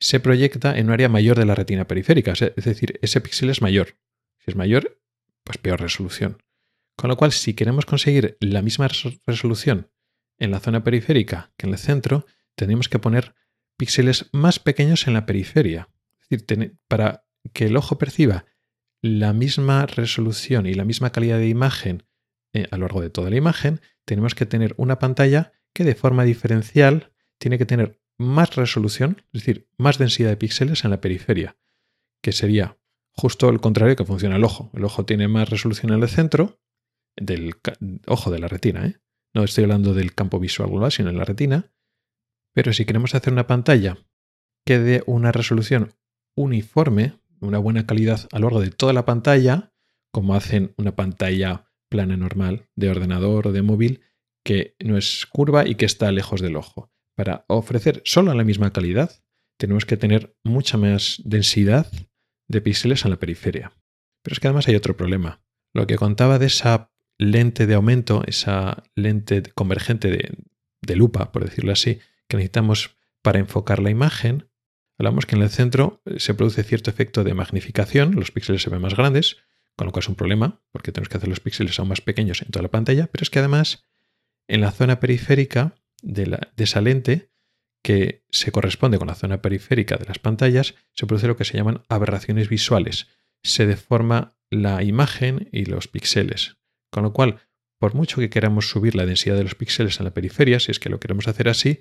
se 0.00 0.20
proyecta 0.20 0.76
en 0.76 0.86
un 0.86 0.92
área 0.92 1.08
mayor 1.08 1.38
de 1.38 1.46
la 1.46 1.54
retina 1.54 1.86
periférica, 1.86 2.32
es 2.32 2.64
decir, 2.64 2.98
ese 3.00 3.20
píxel 3.20 3.50
es 3.50 3.62
mayor. 3.62 3.96
Si 4.38 4.50
es 4.50 4.56
mayor, 4.56 5.00
pues 5.44 5.58
peor 5.58 5.80
resolución. 5.80 6.42
Con 6.96 7.08
lo 7.08 7.16
cual, 7.16 7.32
si 7.32 7.54
queremos 7.54 7.86
conseguir 7.86 8.36
la 8.40 8.62
misma 8.62 8.88
resolución 9.26 9.90
en 10.38 10.50
la 10.50 10.60
zona 10.60 10.84
periférica 10.84 11.52
que 11.56 11.66
en 11.66 11.72
el 11.72 11.78
centro, 11.78 12.26
tenemos 12.56 12.88
que 12.88 12.98
poner 12.98 13.34
píxeles 13.76 14.28
más 14.32 14.58
pequeños 14.58 15.06
en 15.06 15.14
la 15.14 15.26
periferia. 15.26 15.88
Es 16.28 16.46
decir, 16.46 16.76
para 16.88 17.26
que 17.52 17.66
el 17.66 17.76
ojo 17.76 17.98
perciba 17.98 18.46
la 19.02 19.32
misma 19.32 19.86
resolución 19.86 20.66
y 20.66 20.74
la 20.74 20.84
misma 20.84 21.10
calidad 21.10 21.38
de 21.38 21.48
imagen 21.48 22.04
eh, 22.52 22.66
a 22.70 22.76
lo 22.76 22.82
largo 22.82 23.02
de 23.02 23.10
toda 23.10 23.30
la 23.30 23.36
imagen, 23.36 23.80
tenemos 24.04 24.34
que 24.34 24.46
tener 24.46 24.74
una 24.76 24.98
pantalla 24.98 25.52
que 25.72 25.84
de 25.84 25.94
forma 25.94 26.24
diferencial 26.24 27.12
tiene 27.38 27.58
que 27.58 27.66
tener 27.66 28.00
más 28.16 28.54
resolución, 28.54 29.22
es 29.32 29.40
decir, 29.44 29.68
más 29.76 29.98
densidad 29.98 30.30
de 30.30 30.36
píxeles 30.36 30.84
en 30.84 30.90
la 30.90 31.00
periferia, 31.00 31.56
que 32.22 32.32
sería 32.32 32.78
justo 33.10 33.48
el 33.48 33.60
contrario 33.60 33.96
que 33.96 34.04
funciona 34.04 34.36
el 34.36 34.44
ojo. 34.44 34.70
El 34.72 34.84
ojo 34.84 35.04
tiene 35.04 35.28
más 35.28 35.50
resolución 35.50 35.92
en 35.92 36.02
el 36.02 36.08
centro 36.08 36.60
del 37.16 37.54
ojo 38.06 38.30
de 38.30 38.38
la 38.38 38.48
retina. 38.48 38.86
¿eh? 38.86 38.96
No 39.34 39.44
estoy 39.44 39.64
hablando 39.64 39.94
del 39.94 40.14
campo 40.14 40.38
visual 40.38 40.70
global, 40.70 40.92
sino 40.92 41.10
en 41.10 41.18
la 41.18 41.24
retina. 41.24 41.72
Pero 42.54 42.72
si 42.72 42.84
queremos 42.84 43.14
hacer 43.14 43.32
una 43.32 43.46
pantalla 43.46 43.98
que 44.64 44.78
dé 44.78 45.02
una 45.06 45.32
resolución 45.32 45.94
uniforme, 46.36 47.18
una 47.40 47.58
buena 47.58 47.86
calidad 47.86 48.28
a 48.32 48.38
lo 48.38 48.46
largo 48.46 48.60
de 48.60 48.70
toda 48.70 48.92
la 48.92 49.04
pantalla, 49.04 49.72
como 50.12 50.34
hacen 50.34 50.72
una 50.78 50.94
pantalla 50.96 51.66
plana 51.90 52.16
normal 52.16 52.68
de 52.76 52.90
ordenador 52.90 53.48
o 53.48 53.52
de 53.52 53.62
móvil, 53.62 54.00
que 54.44 54.76
no 54.82 54.96
es 54.96 55.26
curva 55.26 55.66
y 55.66 55.74
que 55.74 55.84
está 55.84 56.10
lejos 56.12 56.40
del 56.40 56.56
ojo. 56.56 56.92
Para 57.16 57.44
ofrecer 57.48 58.02
solo 58.04 58.32
la 58.34 58.44
misma 58.44 58.72
calidad, 58.72 59.22
tenemos 59.58 59.84
que 59.84 59.96
tener 59.96 60.36
mucha 60.44 60.76
más 60.76 61.22
densidad 61.24 61.90
de 62.48 62.60
píxeles 62.60 63.04
en 63.04 63.10
la 63.10 63.18
periferia. 63.18 63.72
Pero 64.22 64.34
es 64.34 64.40
que 64.40 64.48
además 64.48 64.68
hay 64.68 64.76
otro 64.76 64.96
problema. 64.96 65.42
Lo 65.72 65.86
que 65.86 65.96
contaba 65.96 66.38
de 66.38 66.46
esa 66.46 66.92
lente 67.18 67.66
de 67.66 67.74
aumento, 67.74 68.22
esa 68.26 68.82
lente 68.94 69.42
convergente 69.54 70.08
de, 70.10 70.36
de 70.82 70.96
lupa, 70.96 71.32
por 71.32 71.44
decirlo 71.44 71.72
así, 71.72 72.00
que 72.28 72.36
necesitamos 72.36 72.96
para 73.22 73.38
enfocar 73.38 73.80
la 73.80 73.90
imagen, 73.90 74.48
hablamos 74.98 75.26
que 75.26 75.36
en 75.36 75.42
el 75.42 75.50
centro 75.50 76.02
eh, 76.04 76.20
se 76.20 76.34
produce 76.34 76.62
cierto 76.62 76.90
efecto 76.90 77.24
de 77.24 77.34
magnificación, 77.34 78.14
los 78.14 78.30
píxeles 78.30 78.62
se 78.62 78.70
ven 78.70 78.80
más 78.80 78.94
grandes, 78.94 79.38
con 79.76 79.86
lo 79.86 79.92
cual 79.92 80.02
es 80.02 80.08
un 80.08 80.14
problema, 80.14 80.62
porque 80.70 80.92
tenemos 80.92 81.08
que 81.08 81.16
hacer 81.16 81.28
los 81.28 81.40
píxeles 81.40 81.78
aún 81.78 81.88
más 81.88 82.00
pequeños 82.00 82.42
en 82.42 82.48
toda 82.48 82.62
la 82.62 82.70
pantalla, 82.70 83.08
pero 83.10 83.22
es 83.22 83.30
que 83.30 83.40
además 83.40 83.84
en 84.46 84.60
la 84.60 84.70
zona 84.70 85.00
periférica 85.00 85.74
de, 86.02 86.26
la, 86.26 86.52
de 86.56 86.64
esa 86.64 86.80
lente, 86.80 87.30
que 87.84 88.24
se 88.30 88.50
corresponde 88.50 88.98
con 88.98 89.08
la 89.08 89.14
zona 89.14 89.42
periférica 89.42 89.96
de 89.96 90.06
las 90.06 90.18
pantallas, 90.18 90.74
se 90.94 91.06
produce 91.06 91.26
lo 91.26 91.36
que 91.36 91.44
se 91.44 91.56
llaman 91.56 91.82
aberraciones 91.88 92.48
visuales. 92.48 93.08
Se 93.42 93.66
deforma 93.66 94.38
la 94.50 94.82
imagen 94.82 95.50
y 95.52 95.66
los 95.66 95.86
píxeles. 95.86 96.56
Con 96.90 97.02
lo 97.02 97.12
cual, 97.12 97.40
por 97.78 97.94
mucho 97.94 98.20
que 98.20 98.30
queramos 98.30 98.70
subir 98.70 98.94
la 98.94 99.04
densidad 99.04 99.36
de 99.36 99.42
los 99.42 99.54
píxeles 99.54 100.00
en 100.00 100.04
la 100.04 100.14
periferia, 100.14 100.60
si 100.60 100.70
es 100.70 100.78
que 100.78 100.88
lo 100.88 100.98
queremos 100.98 101.28
hacer 101.28 101.46
así, 101.48 101.80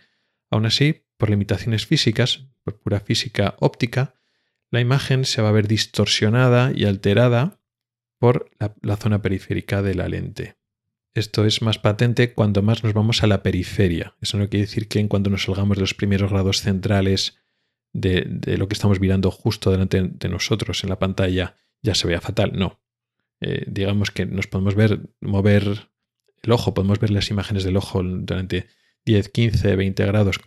Aún 0.53 0.67
así, 0.67 1.07
por 1.17 1.31
limitaciones 1.31 1.87
físicas, 1.87 2.45
por 2.63 2.79
pura 2.79 2.99
física 2.99 3.55
óptica, 3.59 4.13
la 4.69 4.81
imagen 4.81 5.25
se 5.25 5.41
va 5.41 5.49
a 5.49 5.51
ver 5.51 5.67
distorsionada 5.67 6.71
y 6.75 6.85
alterada 6.85 7.59
por 8.19 8.51
la, 8.59 8.97
zona 8.97 9.23
periférica 9.23 9.81
de 9.81 9.95
la 9.95 10.07
lente. 10.07 10.59
Esto 11.15 11.45
es 11.45 11.63
más 11.63 11.79
patente 11.79 12.35
cuando 12.35 12.61
más 12.61 12.83
nos 12.83 12.93
vamos 12.93 13.23
a 13.23 13.27
la 13.27 13.41
periferia. 13.41 14.15
Eso 14.21 14.37
no 14.37 14.47
quiere 14.47 14.67
decir 14.67 14.87
que 14.87 14.99
en 14.99 15.07
cuanto 15.07 15.31
nos 15.31 15.45
salgamos 15.45 15.77
de 15.77 15.81
los 15.81 15.95
primeros 15.95 16.29
grados 16.29 16.61
centrales 16.61 17.39
de, 17.91 18.23
lo 18.55 18.67
que 18.67 18.75
estamos 18.75 18.99
mirando 18.99 19.31
justo 19.31 19.71
delante 19.71 20.03
de 20.03 20.29
nosotros 20.29 20.83
en 20.83 20.91
la 20.91 20.99
pantalla 20.99 21.55
ya 21.81 21.95
se 21.95 22.07
vea 22.07 22.21
fatal. 22.21 22.51
No. 22.53 22.79
Eh, 23.41 23.65
digamos 23.65 24.11
que 24.11 24.27
nos 24.27 24.45
podemos 24.45 24.75
ver 24.75 24.99
mover 25.19 25.89
el 26.43 26.51
ojo, 26.51 26.75
podemos 26.75 26.99
ver 26.99 27.09
las 27.09 27.31
imágenes 27.31 27.63
del 27.63 27.75
ojo 27.75 28.03
durante 28.03 28.67
10, 29.05 29.29
15, 29.29 29.75
20 29.75 30.05
grados 30.05 30.39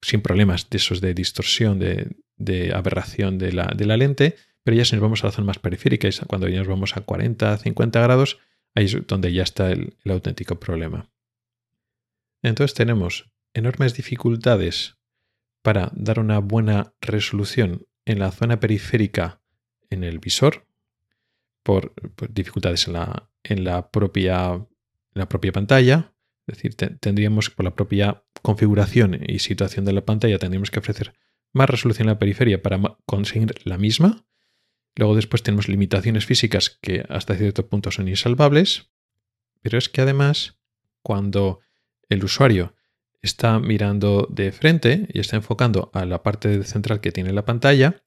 sin 0.00 0.22
problemas 0.22 0.70
de 0.70 0.76
esos 0.76 1.00
de 1.00 1.14
distorsión, 1.14 1.78
de, 1.78 2.72
aberración 2.74 3.38
de 3.38 3.52
la, 3.52 3.96
lente, 3.96 4.36
pero 4.62 4.76
ya 4.76 4.84
si 4.84 4.94
nos 4.94 5.02
vamos 5.02 5.22
a 5.22 5.28
la 5.28 5.32
zona 5.32 5.46
más 5.46 5.58
periférica, 5.58 6.08
cuando 6.26 6.48
ya 6.48 6.58
nos 6.58 6.68
vamos 6.68 6.96
a 6.96 7.00
40, 7.00 7.58
50 7.58 8.00
grados, 8.00 8.38
ahí 8.74 8.84
es 8.84 9.06
donde 9.06 9.32
ya 9.32 9.42
está 9.42 9.70
el, 9.70 9.96
auténtico 10.06 10.58
problema. 10.58 11.10
Entonces 12.42 12.74
tenemos 12.74 13.30
enormes 13.54 13.94
dificultades 13.94 14.96
para 15.62 15.90
dar 15.94 16.20
una 16.20 16.38
buena 16.38 16.94
resolución 17.00 17.86
en 18.04 18.20
la 18.20 18.30
zona 18.30 18.60
periférica 18.60 19.40
en 19.90 20.04
el 20.04 20.18
visor, 20.18 20.66
por, 21.62 21.92
dificultades 22.30 22.86
en 22.86 22.92
la, 22.94 23.30
en 23.42 23.64
la, 23.64 23.90
propia, 23.90 24.66
la 25.12 25.28
propia 25.28 25.52
pantalla, 25.52 26.12
es 26.48 26.56
decir, 26.56 26.74
tendríamos 26.74 27.50
por 27.50 27.64
la 27.64 27.74
propia 27.74 28.24
configuración 28.42 29.18
y 29.26 29.38
situación 29.38 29.84
de 29.84 29.92
la 29.92 30.04
pantalla, 30.04 30.38
tendríamos 30.38 30.70
que 30.70 30.78
ofrecer 30.78 31.14
más 31.52 31.68
resolución 31.68 32.08
en 32.08 32.14
la 32.14 32.18
periferia 32.18 32.62
para 32.62 32.80
conseguir 33.04 33.54
la 33.64 33.78
misma. 33.78 34.26
Luego 34.96 35.14
después 35.14 35.42
tenemos 35.42 35.68
limitaciones 35.68 36.26
físicas 36.26 36.78
que 36.80 37.04
hasta 37.08 37.36
cierto 37.36 37.68
punto 37.68 37.90
son 37.90 38.08
insalvables, 38.08 38.90
pero 39.60 39.78
es 39.78 39.88
que 39.88 40.00
además 40.00 40.58
cuando 41.02 41.60
el 42.08 42.24
usuario 42.24 42.74
está 43.20 43.58
mirando 43.58 44.26
de 44.30 44.52
frente 44.52 45.08
y 45.12 45.20
está 45.20 45.36
enfocando 45.36 45.90
a 45.92 46.04
la 46.04 46.22
parte 46.22 46.62
central 46.64 47.00
que 47.00 47.12
tiene 47.12 47.32
la 47.32 47.44
pantalla, 47.44 48.02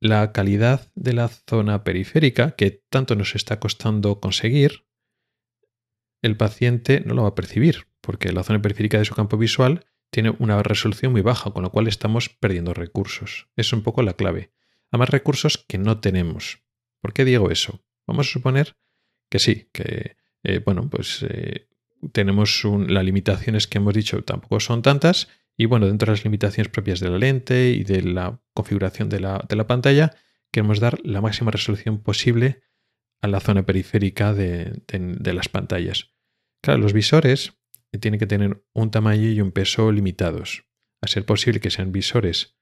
la 0.00 0.32
calidad 0.32 0.90
de 0.94 1.12
la 1.12 1.28
zona 1.28 1.84
periférica, 1.84 2.52
que 2.52 2.82
tanto 2.88 3.14
nos 3.14 3.34
está 3.34 3.60
costando 3.60 4.20
conseguir, 4.20 4.84
el 6.22 6.36
paciente 6.36 7.02
no 7.04 7.14
lo 7.14 7.22
va 7.22 7.28
a 7.28 7.34
percibir, 7.34 7.86
porque 8.00 8.32
la 8.32 8.44
zona 8.44 8.62
periférica 8.62 8.98
de 8.98 9.04
su 9.04 9.14
campo 9.14 9.36
visual 9.36 9.84
tiene 10.10 10.34
una 10.38 10.62
resolución 10.62 11.12
muy 11.12 11.22
baja, 11.22 11.50
con 11.50 11.62
lo 11.62 11.70
cual 11.70 11.88
estamos 11.88 12.28
perdiendo 12.28 12.74
recursos. 12.74 13.48
Es 13.56 13.72
un 13.72 13.82
poco 13.82 14.02
la 14.02 14.14
clave. 14.14 14.52
A 14.90 14.98
más 14.98 15.10
recursos 15.10 15.64
que 15.66 15.78
no 15.78 16.00
tenemos. 16.00 16.62
¿Por 17.00 17.12
qué 17.12 17.24
digo 17.24 17.50
eso? 17.50 17.84
Vamos 18.06 18.28
a 18.28 18.30
suponer 18.30 18.76
que 19.30 19.38
sí, 19.38 19.68
que 19.72 20.16
eh, 20.44 20.60
bueno, 20.64 20.88
pues 20.90 21.24
eh, 21.28 21.68
tenemos 22.12 22.62
las 22.64 23.04
limitaciones 23.04 23.66
que 23.66 23.78
hemos 23.78 23.94
dicho 23.94 24.22
tampoco 24.22 24.60
son 24.60 24.82
tantas. 24.82 25.28
Y 25.56 25.66
bueno, 25.66 25.86
dentro 25.86 26.06
de 26.06 26.12
las 26.12 26.24
limitaciones 26.24 26.70
propias 26.70 27.00
de 27.00 27.10
la 27.10 27.18
lente 27.18 27.70
y 27.70 27.84
de 27.84 28.02
la 28.02 28.40
configuración 28.54 29.08
de 29.08 29.20
la, 29.20 29.44
de 29.48 29.56
la 29.56 29.66
pantalla, 29.66 30.14
queremos 30.50 30.80
dar 30.80 30.98
la 31.04 31.20
máxima 31.20 31.50
resolución 31.50 32.02
posible 32.02 32.62
a 33.22 33.28
la 33.28 33.40
zona 33.40 33.64
periférica 33.64 34.34
de, 34.34 34.82
las 35.24 35.48
pantallas. 35.48 36.11
Claro, 36.62 36.80
los 36.80 36.92
visores 36.92 37.58
tienen 38.00 38.20
que 38.20 38.26
tener 38.26 38.64
un 38.72 38.90
tamaño 38.90 39.28
y 39.28 39.40
un 39.40 39.52
peso 39.52 39.90
limitados. 39.90 40.64
A 41.00 41.08
ser 41.08 41.26
posible 41.26 41.60
que 41.60 41.70
sean 41.70 41.92
visores 41.92 42.56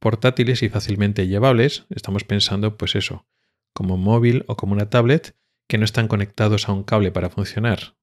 portátiles 0.00 0.62
y 0.62 0.68
fácilmente 0.68 1.28
llevables, 1.28 1.86
estamos 1.88 2.24
pensando 2.24 2.76
pues 2.76 2.96
eso, 2.96 3.26
como 3.72 3.96
móvil 3.96 4.44
o 4.48 4.56
como 4.56 4.74
una 4.74 4.90
tablet, 4.90 5.36
que 5.68 5.78
no 5.78 5.84
están 5.84 6.08
conectados 6.08 6.68
a 6.68 6.72
un 6.72 6.82
cable 6.82 7.12
para 7.12 7.30
funcionar, 7.30 7.96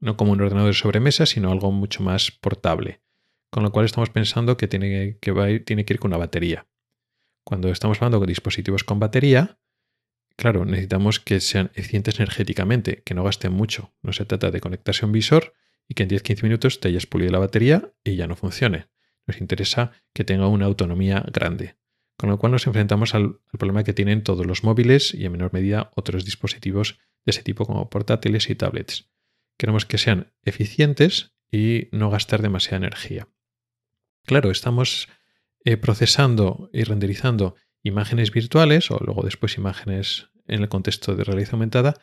no 0.00 0.16
como 0.16 0.32
un 0.32 0.40
ordenador 0.42 0.68
de 0.68 0.78
sobremesa, 0.78 1.26
sino 1.26 1.50
algo 1.50 1.72
mucho 1.72 2.02
más 2.02 2.30
portable. 2.30 3.02
Con 3.50 3.64
lo 3.64 3.72
cual 3.72 3.86
estamos 3.86 4.10
pensando 4.10 4.56
que 4.56 4.68
tiene 4.68 5.18
que, 5.20 5.62
tiene 5.64 5.84
que 5.84 5.94
ir 5.94 5.98
con 5.98 6.10
una 6.10 6.18
batería. 6.18 6.68
Cuando 7.44 7.68
estamos 7.70 7.98
hablando 7.98 8.20
de 8.20 8.26
dispositivos 8.26 8.84
con 8.84 9.00
batería, 9.00 9.58
Claro, 10.40 10.64
necesitamos 10.64 11.20
que 11.20 11.38
sean 11.38 11.70
eficientes 11.74 12.18
energéticamente, 12.18 13.02
que 13.04 13.12
no 13.12 13.22
gasten 13.22 13.52
mucho. 13.52 13.92
No 14.00 14.14
se 14.14 14.24
trata 14.24 14.50
de 14.50 14.62
conectarse 14.62 15.04
a 15.04 15.06
un 15.06 15.12
visor 15.12 15.52
y 15.86 15.92
que 15.92 16.04
en 16.04 16.08
10-15 16.08 16.44
minutos 16.44 16.80
te 16.80 16.88
hayas 16.88 17.04
pulido 17.04 17.30
la 17.30 17.38
batería 17.38 17.92
y 18.04 18.16
ya 18.16 18.26
no 18.26 18.36
funcione. 18.36 18.88
Nos 19.26 19.38
interesa 19.42 19.92
que 20.14 20.24
tenga 20.24 20.48
una 20.48 20.64
autonomía 20.64 21.22
grande. 21.30 21.76
Con 22.16 22.30
lo 22.30 22.38
cual 22.38 22.52
nos 22.52 22.66
enfrentamos 22.66 23.14
al, 23.14 23.40
problema 23.58 23.84
que 23.84 23.92
tienen 23.92 24.22
todos 24.22 24.46
los 24.46 24.64
móviles 24.64 25.12
y 25.12 25.26
en 25.26 25.32
menor 25.32 25.52
medida 25.52 25.90
otros 25.94 26.24
dispositivos 26.24 26.98
de 27.26 27.32
ese 27.32 27.42
tipo 27.42 27.66
como 27.66 27.90
portátiles 27.90 28.48
y 28.48 28.54
tablets. 28.54 29.10
Queremos 29.58 29.84
que 29.84 29.98
sean 29.98 30.32
eficientes 30.42 31.34
y 31.52 31.88
no 31.92 32.08
gastar 32.08 32.40
demasiada 32.40 32.78
energía. 32.78 33.28
Claro, 34.24 34.50
estamos 34.50 35.10
eh, 35.66 35.76
procesando 35.76 36.70
y 36.72 36.84
renderizando 36.84 37.56
imágenes 37.82 38.30
virtuales 38.30 38.90
o 38.90 38.98
luego 39.04 39.22
después 39.22 39.56
imágenes 39.56 40.29
en 40.50 40.62
el 40.62 40.68
contexto 40.68 41.14
de 41.14 41.24
realidad 41.24 41.50
aumentada 41.52 41.94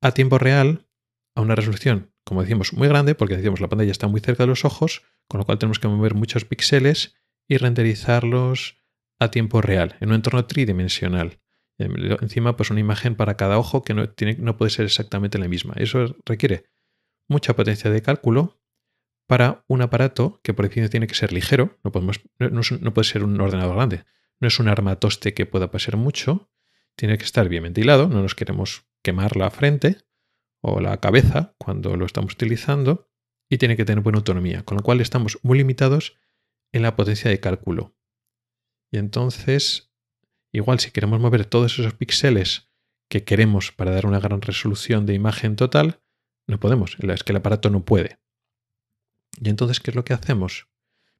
a 0.00 0.12
tiempo 0.12 0.38
real 0.38 0.86
a 1.34 1.40
una 1.40 1.54
resolución, 1.54 2.12
como 2.24 2.42
decimos, 2.42 2.72
muy 2.72 2.88
grande, 2.88 3.14
porque 3.14 3.36
decimos 3.36 3.60
la 3.60 3.68
pantalla 3.68 3.90
está 3.90 4.08
muy 4.08 4.20
cerca 4.20 4.44
de 4.44 4.48
los 4.48 4.64
ojos, 4.64 5.02
con 5.28 5.38
lo 5.38 5.44
cual 5.44 5.58
tenemos 5.58 5.78
que 5.78 5.88
mover 5.88 6.14
muchos 6.14 6.44
píxeles 6.44 7.14
y 7.48 7.56
renderizarlos 7.56 8.76
a 9.18 9.30
tiempo 9.30 9.60
real, 9.60 9.96
en 10.00 10.10
un 10.10 10.16
entorno 10.16 10.44
tridimensional. 10.46 11.40
Encima, 11.78 12.56
pues 12.56 12.70
una 12.70 12.80
imagen 12.80 13.14
para 13.14 13.36
cada 13.36 13.58
ojo 13.58 13.82
que 13.82 13.94
no, 13.94 14.08
tiene, 14.08 14.36
no 14.38 14.56
puede 14.56 14.70
ser 14.70 14.84
exactamente 14.84 15.38
la 15.38 15.48
misma. 15.48 15.74
Eso 15.76 16.16
requiere 16.24 16.64
mucha 17.28 17.54
potencia 17.54 17.90
de 17.90 18.02
cálculo 18.02 18.60
para 19.28 19.64
un 19.68 19.82
aparato 19.82 20.40
que 20.42 20.54
por 20.54 20.64
definición 20.64 20.90
tiene 20.90 21.06
que 21.06 21.14
ser 21.14 21.32
ligero, 21.32 21.78
no, 21.84 21.92
podemos, 21.92 22.20
no 22.38 22.94
puede 22.94 23.06
ser 23.06 23.22
un 23.22 23.40
ordenador 23.40 23.76
grande, 23.76 24.04
no 24.40 24.48
es 24.48 24.58
un 24.58 24.68
armatoste 24.68 25.34
que 25.34 25.46
pueda 25.46 25.70
pasar 25.70 25.96
mucho, 25.96 26.50
tiene 26.98 27.16
que 27.16 27.24
estar 27.24 27.48
bien 27.48 27.62
ventilado, 27.62 28.08
no 28.08 28.22
nos 28.22 28.34
queremos 28.34 28.84
quemar 29.04 29.36
la 29.36 29.50
frente 29.50 29.98
o 30.60 30.80
la 30.80 30.96
cabeza 30.98 31.54
cuando 31.56 31.96
lo 31.96 32.04
estamos 32.04 32.34
utilizando 32.34 33.08
y 33.48 33.58
tiene 33.58 33.76
que 33.76 33.84
tener 33.84 34.02
buena 34.02 34.18
autonomía, 34.18 34.64
con 34.64 34.76
lo 34.76 34.82
cual 34.82 35.00
estamos 35.00 35.38
muy 35.42 35.58
limitados 35.58 36.16
en 36.72 36.82
la 36.82 36.96
potencia 36.96 37.30
de 37.30 37.38
cálculo. 37.38 37.96
Y 38.90 38.98
entonces, 38.98 39.92
igual 40.50 40.80
si 40.80 40.90
queremos 40.90 41.20
mover 41.20 41.44
todos 41.44 41.78
esos 41.78 41.94
píxeles 41.94 42.68
que 43.08 43.22
queremos 43.22 43.70
para 43.70 43.92
dar 43.92 44.04
una 44.04 44.18
gran 44.18 44.42
resolución 44.42 45.06
de 45.06 45.14
imagen 45.14 45.54
total, 45.54 46.02
no 46.48 46.58
podemos, 46.58 46.96
es 46.98 47.22
que 47.22 47.30
el 47.30 47.36
aparato 47.36 47.70
no 47.70 47.84
puede. 47.84 48.18
Y 49.40 49.50
entonces, 49.50 49.78
¿qué 49.78 49.92
es 49.92 49.94
lo 49.94 50.04
que 50.04 50.14
hacemos? 50.14 50.66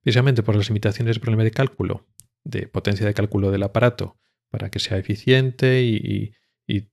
Precisamente 0.03 0.43
por 0.43 0.57
las 0.57 0.69
limitaciones 0.71 1.15
del 1.15 1.21
problema 1.21 1.45
de 1.45 1.53
cálculo, 1.53 2.09
de 2.43 2.67
potencia 2.67 3.07
de 3.07 3.15
cálculo 3.15 3.53
del 3.53 3.63
aparato 3.63 4.19
para 4.51 4.71
que 4.71 4.79
sea 4.79 4.99
eficiente 4.99 5.83
y, 5.83 6.35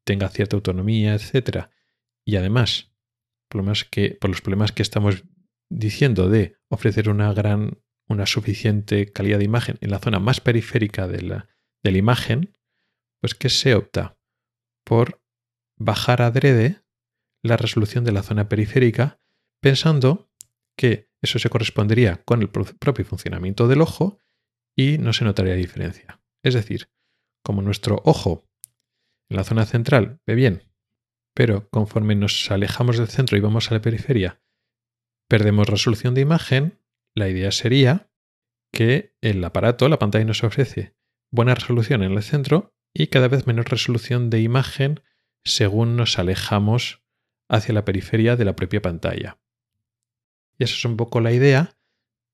tenga 0.06 0.30
cierta 0.30 0.56
autonomía, 0.56 1.16
etc. 1.16 1.68
Y 2.26 2.38
además, 2.38 2.94
por 3.50 4.30
los 4.30 4.42
problemas 4.42 4.72
que 4.72 4.82
estamos 4.82 5.26
diciendo 5.70 6.30
de 6.30 6.56
ofrecer 6.70 7.10
una 7.10 7.34
gran, 7.34 7.82
una 8.08 8.26
suficiente 8.26 9.12
calidad 9.12 9.40
de 9.40 9.46
imagen 9.46 9.78
en 9.82 9.92
la 9.92 10.00
zona 10.00 10.20
más 10.20 10.40
periférica 10.40 11.08
de 11.08 11.22
la, 11.22 11.50
de 11.84 11.92
la 11.92 11.98
imagen, 11.98 12.58
pues 13.20 13.36
que 13.36 13.50
se 13.50 13.76
opta 13.76 14.18
por 14.86 15.22
bajar 15.78 16.22
adrede 16.22 16.82
la 17.44 17.58
resolución 17.58 18.04
de 18.06 18.12
la 18.12 18.24
zona 18.24 18.48
periférica, 18.48 19.20
pensando 19.62 20.32
que 20.78 21.10
eso 21.22 21.40
se 21.40 21.50
correspondería 21.50 22.24
con 22.24 22.42
el 22.42 22.50
propio 22.50 23.06
funcionamiento 23.06 23.68
del 23.68 23.82
ojo 23.82 24.20
y 24.76 24.98
no 24.98 25.14
se 25.14 25.26
notaría 25.26 25.56
diferencia. 25.56 26.22
Es 26.44 26.54
decir, 26.54 26.88
como 27.46 27.62
nuestro 27.62 28.02
ojo 28.04 28.50
en 29.30 29.38
la 29.38 29.44
zona 29.44 29.66
central 29.66 30.20
ve 30.26 30.34
bien, 30.34 30.64
pero 31.36 31.70
conforme 31.70 32.16
nos 32.16 32.50
alejamos 32.50 32.98
del 32.98 33.08
centro 33.08 33.38
y 33.38 33.42
vamos 33.42 33.70
a 33.70 33.76
la 33.76 33.82
periferia, 33.82 34.42
perdemos 35.30 35.70
resolución 35.70 36.16
de 36.16 36.22
imagen, 36.22 36.82
la 37.14 37.30
idea 37.30 37.52
sería 37.52 38.12
que 38.74 39.16
el 39.22 39.44
aparato, 39.44 39.88
la 39.88 40.00
pantalla 40.00 40.26
nos 40.26 40.44
ofrece 40.44 40.96
buena 41.32 41.54
resolución 41.54 42.02
en 42.02 42.14
el 42.14 42.24
centro 42.24 42.74
y 42.94 43.08
cada 43.08 43.28
vez 43.28 43.46
menos 43.46 43.70
resolución 43.70 44.30
de 44.30 44.42
imagen 44.42 45.02
según 45.44 45.96
nos 45.96 46.18
alejamos 46.18 47.04
hacia 47.48 47.76
la 47.76 47.86
periferia 47.86 48.36
de 48.36 48.46
la 48.46 48.56
propia 48.56 48.82
pantalla. 48.82 49.40
Y 50.58 50.64
esa 50.64 50.74
es 50.74 50.86
un 50.86 50.98
poco 50.98 51.22
la 51.22 51.32
idea 51.32 51.78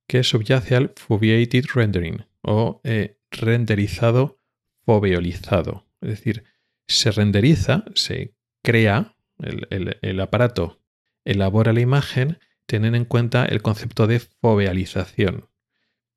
que 0.07 0.23
subyace 0.23 0.75
al 0.75 0.93
Foveated 0.95 1.65
Rendering, 1.73 2.25
o 2.43 2.81
eh, 2.83 3.19
renderizado 3.29 4.40
foveolizado. 4.85 5.87
Es 6.01 6.09
decir, 6.09 6.43
se 6.87 7.11
renderiza, 7.11 7.85
se 7.95 8.35
crea, 8.63 9.15
el, 9.39 10.19
aparato 10.19 10.79
elabora 11.25 11.73
la 11.73 11.81
imagen 11.81 12.37
Tienen 12.67 12.95
en 12.95 13.05
cuenta 13.05 13.45
el 13.45 13.61
concepto 13.61 14.07
de 14.07 14.19
fovealización, 14.19 15.49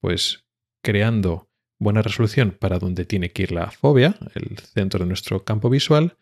pues 0.01 0.45
creando 0.83 1.49
buena 1.79 2.03
resolución 2.03 2.53
para 2.53 2.79
donde 2.79 3.05
tiene 3.05 3.33
que 3.33 3.43
ir 3.43 3.53
la 3.53 3.71
fobia, 3.71 4.17
el 4.35 4.59
centro 4.59 5.01
de 5.01 5.07
nuestro 5.07 5.45
campo 5.45 5.69
visual, 5.69 6.17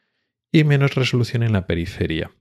y 0.51 0.64
menos 0.64 0.94
resolución 0.94 1.43
en 1.43 1.52
la 1.52 1.66
periferia. 1.66 2.32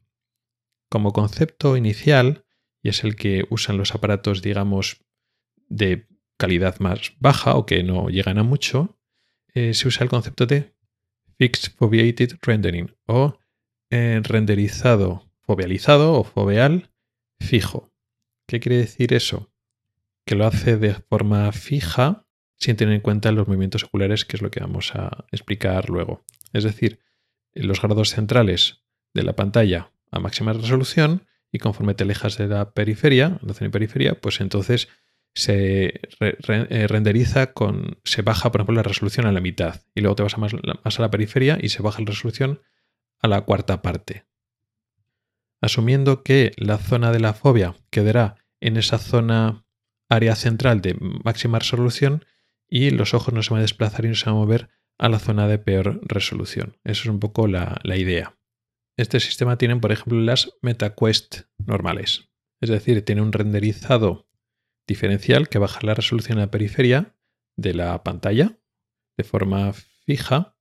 Como 0.89 1.11
concepto 1.11 1.75
inicial, 1.75 2.45
y 2.81 2.89
es 2.89 3.03
el 3.03 3.15
que 3.15 3.45
usan 3.49 3.77
los 3.77 3.93
aparatos, 3.93 4.41
digamos, 4.41 5.03
de 5.67 6.07
calidad 6.37 6.79
más 6.79 7.13
baja 7.19 7.55
o 7.55 7.65
que 7.65 7.83
no 7.83 8.09
llegan 8.09 8.37
a 8.37 8.43
mucho, 8.43 9.00
eh, 9.53 9.73
se 9.73 9.87
usa 9.87 10.03
el 10.03 10.09
concepto 10.09 10.45
de 10.45 10.73
Fixed 11.37 11.73
Foveated 11.75 12.37
Rendering 12.41 12.95
o 13.07 13.37
eh, 13.89 14.21
renderizado 14.23 15.31
fovealizado 15.41 16.13
o 16.13 16.23
foveal 16.23 16.91
fijo. 17.39 17.91
¿Qué 18.47 18.59
quiere 18.59 18.77
decir 18.77 19.13
eso? 19.13 19.51
Que 20.25 20.35
lo 20.35 20.45
hace 20.45 20.77
de 20.77 20.93
forma 20.93 21.51
fija 21.51 22.25
sin 22.57 22.75
tener 22.75 22.93
en 22.93 23.01
cuenta 23.01 23.31
los 23.31 23.47
movimientos 23.47 23.83
oculares, 23.83 24.23
que 24.23 24.37
es 24.37 24.41
lo 24.41 24.51
que 24.51 24.59
vamos 24.59 24.93
a 24.95 25.25
explicar 25.31 25.89
luego. 25.89 26.23
Es 26.53 26.63
decir, 26.63 26.99
los 27.53 27.81
grados 27.81 28.11
centrales 28.11 28.83
de 29.13 29.23
la 29.23 29.35
pantalla 29.35 29.91
a 30.11 30.19
máxima 30.19 30.53
resolución 30.53 31.27
y 31.51 31.59
conforme 31.59 31.95
te 31.95 32.03
alejas 32.03 32.37
de 32.37 32.47
la 32.47 32.73
periferia, 32.73 33.39
la 33.41 33.53
zona 33.53 33.67
de 33.67 33.71
periferia, 33.71 34.21
pues 34.21 34.39
entonces 34.39 34.87
se 35.33 36.01
eh, 36.19 36.87
renderiza 36.87 37.53
con, 37.53 37.99
se 38.03 38.21
baja, 38.21 38.51
por 38.51 38.61
ejemplo, 38.61 38.75
la 38.75 38.83
resolución 38.83 39.25
a 39.25 39.31
la 39.31 39.41
mitad 39.41 39.81
y 39.95 40.01
luego 40.01 40.15
te 40.15 40.23
vas 40.23 40.37
más, 40.37 40.53
más 40.83 40.99
a 40.99 41.01
la 41.01 41.11
periferia 41.11 41.57
y 41.61 41.69
se 41.69 41.81
baja 41.81 41.99
la 41.99 42.07
resolución 42.07 42.61
a 43.19 43.27
la 43.27 43.41
cuarta 43.41 43.81
parte. 43.81 44.25
Asumiendo 45.61 46.23
que 46.23 46.51
la 46.57 46.77
zona 46.77 47.11
de 47.11 47.19
la 47.19 47.33
fobia 47.33 47.75
quedará 47.91 48.35
en 48.59 48.77
esa 48.77 48.97
zona 48.97 49.63
área 50.09 50.35
central 50.35 50.81
de 50.81 50.95
máxima 50.99 51.59
resolución 51.59 52.25
y 52.67 52.89
los 52.89 53.13
ojos 53.13 53.33
no 53.33 53.43
se 53.43 53.51
van 53.51 53.59
a 53.59 53.63
desplazar 53.63 54.05
y 54.05 54.09
no 54.09 54.15
se 54.15 54.25
van 54.25 54.35
a 54.35 54.39
mover 54.39 54.69
a 54.97 55.09
la 55.09 55.19
zona 55.19 55.47
de 55.47 55.59
peor 55.59 56.01
resolución. 56.03 56.77
Eso 56.83 57.03
es 57.03 57.07
un 57.07 57.19
poco 57.19 57.47
la, 57.47 57.79
la 57.83 57.95
idea. 57.95 58.37
Este 58.97 59.19
sistema 59.19 59.57
tiene, 59.57 59.77
por 59.77 59.91
ejemplo, 59.91 60.19
las 60.19 60.53
MetaQuest 60.61 61.41
normales. 61.57 62.29
Es 62.59 62.69
decir, 62.69 63.03
tiene 63.05 63.21
un 63.21 63.31
renderizado 63.31 64.27
diferencial 64.87 65.49
que 65.49 65.59
baja 65.59 65.79
la 65.83 65.93
resolución 65.93 66.37
en 66.37 66.45
la 66.45 66.51
periferia 66.51 67.15
de 67.55 67.73
la 67.73 68.03
pantalla 68.03 68.57
de 69.17 69.23
forma 69.23 69.73
fija, 70.05 70.57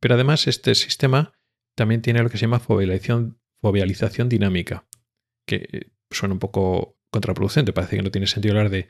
pero 0.00 0.14
además 0.14 0.46
este 0.46 0.74
sistema 0.74 1.32
también 1.74 2.02
tiene 2.02 2.22
lo 2.22 2.30
que 2.30 2.38
se 2.38 2.42
llama 2.42 2.60
fovealización, 2.60 4.28
dinámica, 4.28 4.86
que 5.46 5.92
suena 6.10 6.34
un 6.34 6.38
poco 6.38 6.98
contraproducente, 7.10 7.72
parece 7.72 7.96
que 7.96 8.02
no 8.02 8.10
tiene 8.10 8.26
sentido 8.26 8.52
hablar 8.52 8.70
de 8.70 8.88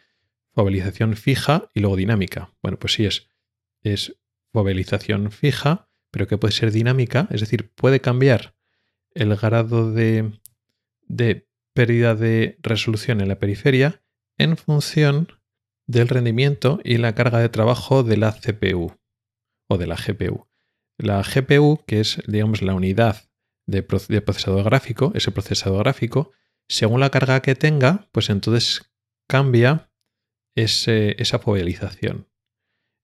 fovealización 0.53 1.17
fija 1.17 1.69
y 1.75 1.81
luego 1.81 1.97
dinámica. 1.97 2.53
Bueno, 2.63 2.79
pues 2.79 2.95
sí 2.95 3.07
es, 3.07 3.29
es 3.83 4.17
fija, 5.31 5.89
pero 6.11 6.27
que 6.27 6.39
puede 6.39 6.53
ser 6.53 6.73
dinámica, 6.73 7.29
es 7.31 7.41
decir, 7.41 7.71
puede 7.75 8.01
cambiar 8.01 8.57
el 9.15 9.35
grado 9.37 9.93
de 9.93 10.33
pérdida 11.73 12.15
de 12.15 12.59
resolución 12.63 13.21
en 13.21 13.29
la 13.29 13.39
periferia 13.39 14.03
en 14.41 14.57
función 14.57 15.29
del 15.87 16.09
rendimiento 16.09 16.81
y 16.83 16.97
la 16.97 17.15
carga 17.15 17.41
de 17.41 17.51
trabajo 17.51 18.03
de 18.03 18.17
la 18.17 18.33
CPU 18.33 18.97
o 19.69 19.77
de 19.77 19.87
la 19.87 19.97
GPU. 19.97 20.49
La 20.97 21.23
GPU, 21.23 21.85
que 21.87 22.01
es 22.01 22.23
digamos 22.27 22.63
la 22.63 22.75
unidad 22.75 23.31
de, 23.67 23.83
procesador 23.83 24.65
gráfico, 24.65 25.13
ese 25.15 25.31
procesador 25.31 25.85
gráfico, 25.85 26.33
según 26.69 27.01
la 27.01 27.11
carga 27.11 27.43
que 27.43 27.55
tenga, 27.55 28.09
pues 28.13 28.31
entonces 28.31 28.91
cambia 29.29 29.91
esa 30.55 31.39
fovealización, 31.39 32.29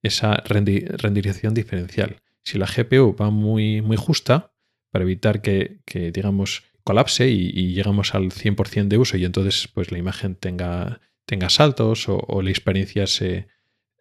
esa 0.03 0.37
renderización 0.37 1.53
diferencial. 1.55 2.23
Si 2.45 2.59
la 2.59 2.67
GPU 2.67 3.15
va 3.15 3.31
muy, 3.31 3.83
muy 3.83 3.97
justa, 3.97 4.55
para 4.91 5.05
evitar 5.05 5.43
que, 5.43 5.81
digamos, 6.15 6.65
colapse 6.83 7.29
y, 7.29 7.51
y, 7.53 7.75
llegamos 7.75 8.15
al 8.15 8.31
100% 8.31 8.89
de 8.89 8.99
uso 8.99 9.17
y 9.17 9.25
entonces 9.25 9.69
pues 9.69 9.91
la 9.91 9.99
imagen 9.99 10.37
tenga 10.37 11.01
tenga 11.27 11.51
saltos 11.51 12.07
o, 12.09 12.41
la 12.41 12.51
experiencia 12.51 13.07
se, 13.07 13.49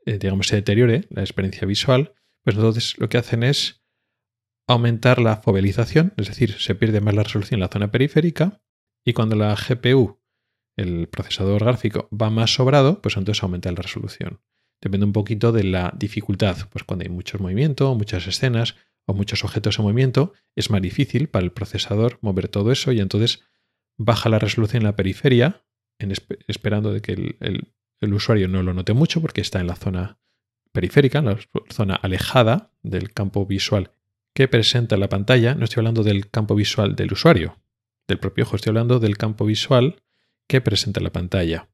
eh, 0.06 0.18
digamos, 0.20 0.48
se 0.48 0.58
deteriore, 0.58 1.06
la 1.10 1.22
experiencia 1.22 1.68
visual, 1.68 2.14
pues 2.44 2.56
entonces 2.56 2.98
lo 2.98 3.10
que 3.10 3.18
hacen 3.18 3.44
es 3.44 3.84
aumentar 4.68 5.20
la 5.20 5.38
fovealización, 5.38 6.14
es 6.18 6.28
decir, 6.28 6.54
se 6.60 6.76
pierde 6.76 7.02
más 7.02 7.14
la 7.14 7.24
resolución 7.24 7.58
en 7.58 7.62
la 7.62 7.68
zona 7.68 7.92
periférica 7.92 8.62
y 9.04 9.14
cuando 9.14 9.36
la 9.36 9.56
GPU, 9.56 10.20
el 10.78 11.08
procesador 11.08 11.64
gráfico, 11.64 12.10
va 12.10 12.30
más 12.30 12.54
sobrado, 12.54 13.02
pues 13.02 13.18
entonces 13.18 13.44
aumenta 13.44 13.72
la 13.72 13.82
resolución. 13.82 14.42
Depende 14.82 15.06
un 15.06 15.14
poquito 15.14 15.52
de 15.52 15.64
la 15.64 15.94
dificultad, 15.98 16.58
pues 16.70 16.84
cuando 16.84 17.04
hay 17.04 17.10
mucho 17.10 17.40
movimiento, 17.40 17.94
muchas 17.96 18.28
escenas 18.28 18.76
o 19.06 19.14
muchos 19.14 19.44
objetos 19.44 19.80
en 19.80 19.86
movimiento, 19.86 20.34
es 20.56 20.70
más 20.70 20.82
difícil 20.82 21.30
para 21.30 21.46
el 21.46 21.52
procesador 21.52 22.18
mover 22.22 22.48
todo 22.48 22.72
eso 22.72 22.92
y 22.92 23.00
entonces 23.00 23.44
baja 23.98 24.30
la 24.30 24.40
resolución 24.40 24.82
en 24.82 24.88
la 24.88 24.96
periferia 24.96 25.65
esperando 26.00 26.92
de 26.94 27.02
que 27.02 27.14
el, 27.40 28.14
usuario 28.14 28.48
no 28.48 28.62
lo 28.62 28.74
note 28.74 28.94
mucho 28.94 29.22
porque 29.22 29.42
está 29.42 29.60
en 29.60 29.68
la 29.68 29.76
zona 29.76 30.20
periférica, 30.72 31.20
en 31.20 31.26
la 31.26 31.40
zona 31.72 31.96
alejada 31.96 32.72
del 32.84 33.14
campo 33.14 33.46
visual 33.46 33.92
que 34.34 34.48
presenta 34.48 34.98
la 34.98 35.10
pantalla. 35.10 35.56
No 35.56 35.64
estoy 35.64 35.82
hablando 35.82 36.04
del 36.04 36.30
campo 36.30 36.56
visual 36.56 36.96
del 36.96 37.14
usuario, 37.14 37.58
del 38.08 38.20
propio 38.20 38.44
ojo, 38.44 38.58
estoy 38.58 38.72
hablando 38.72 39.00
del 39.00 39.18
campo 39.18 39.46
visual 39.46 40.04
que 40.48 40.62
presenta 40.62 41.00
la 41.00 41.12
pantalla. 41.12 41.70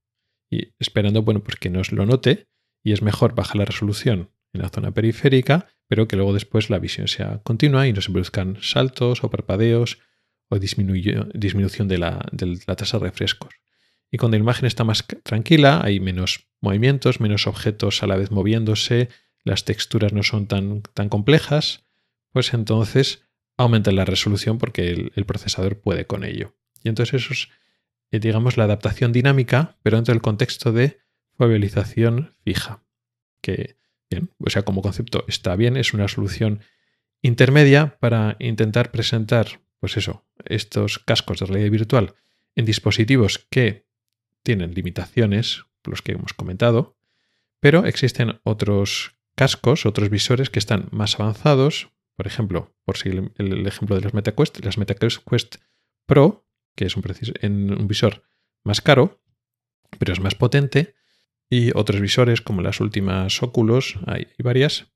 Y 0.49 0.73
esperando, 0.79 1.23
bueno, 1.23 1.43
pues 1.43 1.57
que 1.57 1.69
nos 1.69 1.91
lo 1.91 2.05
note 2.05 2.47
y 2.83 2.93
es 2.93 3.01
mejor 3.01 3.35
bajar 3.35 3.57
la 3.57 3.65
resolución 3.65 4.29
en 4.53 4.61
la 4.61 4.69
zona 4.69 4.91
periférica, 4.91 5.67
pero 5.87 6.07
que 6.07 6.15
luego 6.15 6.33
después 6.33 6.69
la 6.69 6.79
visión 6.79 7.07
sea 7.07 7.39
continua 7.43 7.87
y 7.87 7.93
no 7.93 8.01
se 8.01 8.11
produzcan 8.11 8.57
saltos 8.61 9.23
o 9.23 9.29
parpadeos 9.29 9.99
o 10.49 10.59
disminución 10.59 11.87
de 11.87 11.97
la, 11.97 12.25
de 12.31 12.59
la 12.67 12.75
tasa 12.75 12.99
de 12.99 13.05
refrescos. 13.05 13.53
Y 14.11 14.17
cuando 14.17 14.37
la 14.37 14.43
imagen 14.43 14.65
está 14.65 14.83
más 14.83 15.05
tranquila, 15.23 15.81
hay 15.83 15.99
menos 16.01 16.47
movimientos, 16.59 17.21
menos 17.21 17.47
objetos 17.47 18.03
a 18.03 18.07
la 18.07 18.17
vez 18.17 18.29
moviéndose, 18.29 19.09
las 19.43 19.63
texturas 19.63 20.13
no 20.13 20.21
son 20.21 20.47
tan, 20.47 20.81
tan 20.81 21.09
complejas, 21.09 21.85
pues 22.31 22.53
entonces 22.53 23.23
aumenta 23.57 23.91
la 23.91 24.05
resolución 24.05 24.57
porque 24.57 25.11
el, 25.15 25.25
procesador 25.25 25.79
puede 25.79 26.05
con 26.05 26.23
ello. 26.23 26.55
Y 26.83 26.89
entonces 26.89 27.23
eso 27.23 27.33
es, 27.33 27.49
eh, 28.11 28.19
digamos, 28.19 28.57
la 28.57 28.65
adaptación 28.65 29.11
dinámica, 29.11 29.77
pero 29.81 29.97
dentro 29.97 30.13
del 30.13 30.21
contexto 30.21 30.71
de 30.71 30.99
fovealización 31.37 32.35
fija. 32.43 32.83
Que, 33.41 33.77
bien, 34.09 34.31
o 34.39 34.49
sea, 34.49 34.63
como 34.63 34.81
concepto 34.81 35.23
está 35.27 35.55
bien, 35.55 35.77
es 35.77 35.93
una 35.93 36.07
solución 36.07 36.61
intermedia 37.21 37.97
para 37.99 38.35
intentar 38.39 38.91
presentar, 38.91 39.61
pues 39.79 39.97
eso, 39.97 40.25
estos 40.45 40.99
cascos 40.99 41.39
de 41.39 41.45
realidad 41.45 41.71
virtual 41.71 42.15
en 42.55 42.65
dispositivos 42.65 43.47
que 43.49 43.85
tienen 44.43 44.73
limitaciones, 44.73 45.65
los 45.83 46.01
que 46.01 46.13
hemos 46.13 46.33
comentado, 46.33 46.97
pero 47.59 47.85
existen 47.85 48.39
otros 48.43 49.15
cascos, 49.35 49.85
otros 49.85 50.09
visores 50.09 50.49
que 50.49 50.59
están 50.59 50.87
más 50.91 51.19
avanzados. 51.19 51.89
Por 52.15 52.27
ejemplo, 52.27 52.75
por 52.85 52.97
si 52.97 53.09
el, 53.09 53.67
ejemplo 53.67 53.95
de 53.95 54.01
las 54.01 54.13
MetaQuest, 54.13 54.63
las 54.63 54.77
MetaQuest 54.77 55.55
Pro, 56.05 56.45
que 56.75 56.85
es 56.85 56.95
un, 56.95 57.03
un 57.43 57.87
visor 57.87 58.23
más 58.63 58.81
caro, 58.81 59.21
pero 59.97 60.13
es 60.13 60.19
más 60.19 60.35
potente, 60.35 60.95
y 61.49 61.71
otros 61.75 61.99
visores 61.99 62.41
como 62.41 62.61
las 62.61 62.79
últimas 62.79 63.43
Oculus, 63.43 63.99
hay, 64.07 64.27
varias, 64.39 64.87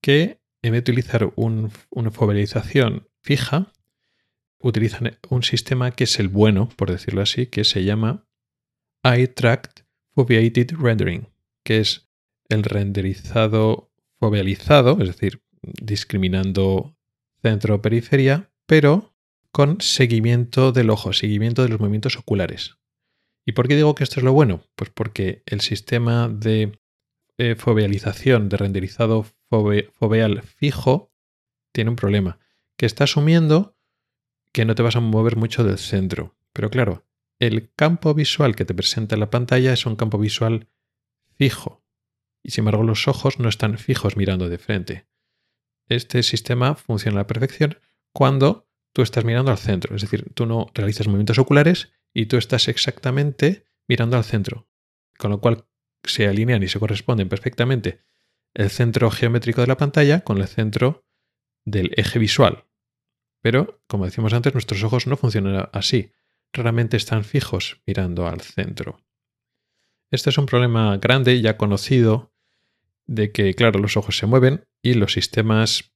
que 0.00 0.40
en 0.62 0.72
vez 0.72 0.84
de 0.84 0.92
utilizar 0.92 1.32
una 1.36 2.10
fovealización 2.10 3.08
fija, 3.20 3.72
utilizan 4.60 5.18
un 5.28 5.42
sistema 5.42 5.90
que 5.90 6.04
es 6.04 6.18
el 6.18 6.28
bueno, 6.28 6.68
por 6.76 6.90
decirlo 6.90 7.20
así, 7.20 7.46
que 7.46 7.64
se 7.64 7.84
llama 7.84 8.26
Eye 9.04 9.28
Tract 9.28 9.80
Foveated 10.14 10.76
Rendering, 10.78 11.28
que 11.62 11.80
es 11.80 12.08
el 12.48 12.62
renderizado 12.62 13.90
fovealizado, 14.18 14.98
es 15.00 15.08
decir, 15.08 15.42
discriminando 15.62 16.96
centro-periferia, 17.42 18.50
pero 18.66 19.14
con 19.52 19.80
seguimiento 19.80 20.72
del 20.72 20.90
ojo, 20.90 21.12
seguimiento 21.12 21.62
de 21.62 21.68
los 21.68 21.80
movimientos 21.80 22.16
oculares. 22.16 22.78
¿Y 23.44 23.52
por 23.52 23.68
qué 23.68 23.76
digo 23.76 23.94
que 23.94 24.04
esto 24.04 24.20
es 24.20 24.24
lo 24.24 24.32
bueno? 24.32 24.64
Pues 24.74 24.90
porque 24.90 25.42
el 25.46 25.60
sistema 25.60 26.28
de 26.28 26.78
eh, 27.36 27.54
fovealización, 27.56 28.48
de 28.48 28.56
renderizado 28.56 29.26
foveal 29.50 30.42
fijo, 30.42 31.12
tiene 31.72 31.90
un 31.90 31.96
problema, 31.96 32.38
que 32.78 32.86
está 32.86 33.04
asumiendo 33.04 33.76
que 34.52 34.64
no 34.64 34.74
te 34.74 34.82
vas 34.82 34.96
a 34.96 35.00
mover 35.00 35.36
mucho 35.36 35.62
del 35.64 35.78
centro. 35.78 36.36
Pero 36.52 36.70
claro, 36.70 37.04
el 37.46 37.72
campo 37.74 38.14
visual 38.14 38.56
que 38.56 38.64
te 38.64 38.74
presenta 38.74 39.16
la 39.16 39.30
pantalla 39.30 39.72
es 39.72 39.86
un 39.86 39.96
campo 39.96 40.18
visual 40.18 40.68
fijo. 41.36 41.84
Y 42.42 42.50
sin 42.50 42.62
embargo 42.62 42.82
los 42.82 43.08
ojos 43.08 43.38
no 43.38 43.48
están 43.48 43.78
fijos 43.78 44.16
mirando 44.16 44.48
de 44.48 44.58
frente. 44.58 45.08
Este 45.88 46.22
sistema 46.22 46.74
funciona 46.74 47.18
a 47.18 47.22
la 47.22 47.26
perfección 47.26 47.78
cuando 48.12 48.68
tú 48.92 49.02
estás 49.02 49.24
mirando 49.24 49.50
al 49.50 49.58
centro. 49.58 49.94
Es 49.96 50.02
decir, 50.02 50.32
tú 50.34 50.46
no 50.46 50.66
realizas 50.74 51.06
movimientos 51.06 51.38
oculares 51.38 51.92
y 52.12 52.26
tú 52.26 52.36
estás 52.36 52.68
exactamente 52.68 53.66
mirando 53.88 54.16
al 54.16 54.24
centro, 54.24 54.68
con 55.18 55.30
lo 55.30 55.40
cual 55.40 55.66
se 56.04 56.26
alinean 56.26 56.62
y 56.62 56.68
se 56.68 56.78
corresponden 56.78 57.28
perfectamente 57.28 58.02
el 58.54 58.70
centro 58.70 59.10
geométrico 59.10 59.60
de 59.60 59.66
la 59.66 59.76
pantalla 59.76 60.20
con 60.20 60.38
el 60.38 60.46
centro 60.46 61.06
del 61.64 61.92
eje 61.96 62.18
visual. 62.18 62.66
Pero, 63.42 63.82
como 63.88 64.04
decíamos 64.04 64.32
antes, 64.32 64.54
nuestros 64.54 64.82
ojos 64.84 65.06
no 65.06 65.16
funcionan 65.16 65.68
así. 65.72 66.12
Raramente 66.54 66.96
están 66.96 67.24
fijos 67.24 67.82
mirando 67.84 68.28
al 68.28 68.40
centro. 68.40 69.00
Este 70.12 70.30
es 70.30 70.38
un 70.38 70.46
problema 70.46 70.96
grande 70.98 71.40
ya 71.40 71.56
conocido 71.56 72.32
de 73.06 73.32
que, 73.32 73.54
claro, 73.54 73.80
los 73.80 73.96
ojos 73.96 74.16
se 74.16 74.26
mueven 74.26 74.64
y 74.80 74.94
los 74.94 75.12
sistemas 75.12 75.92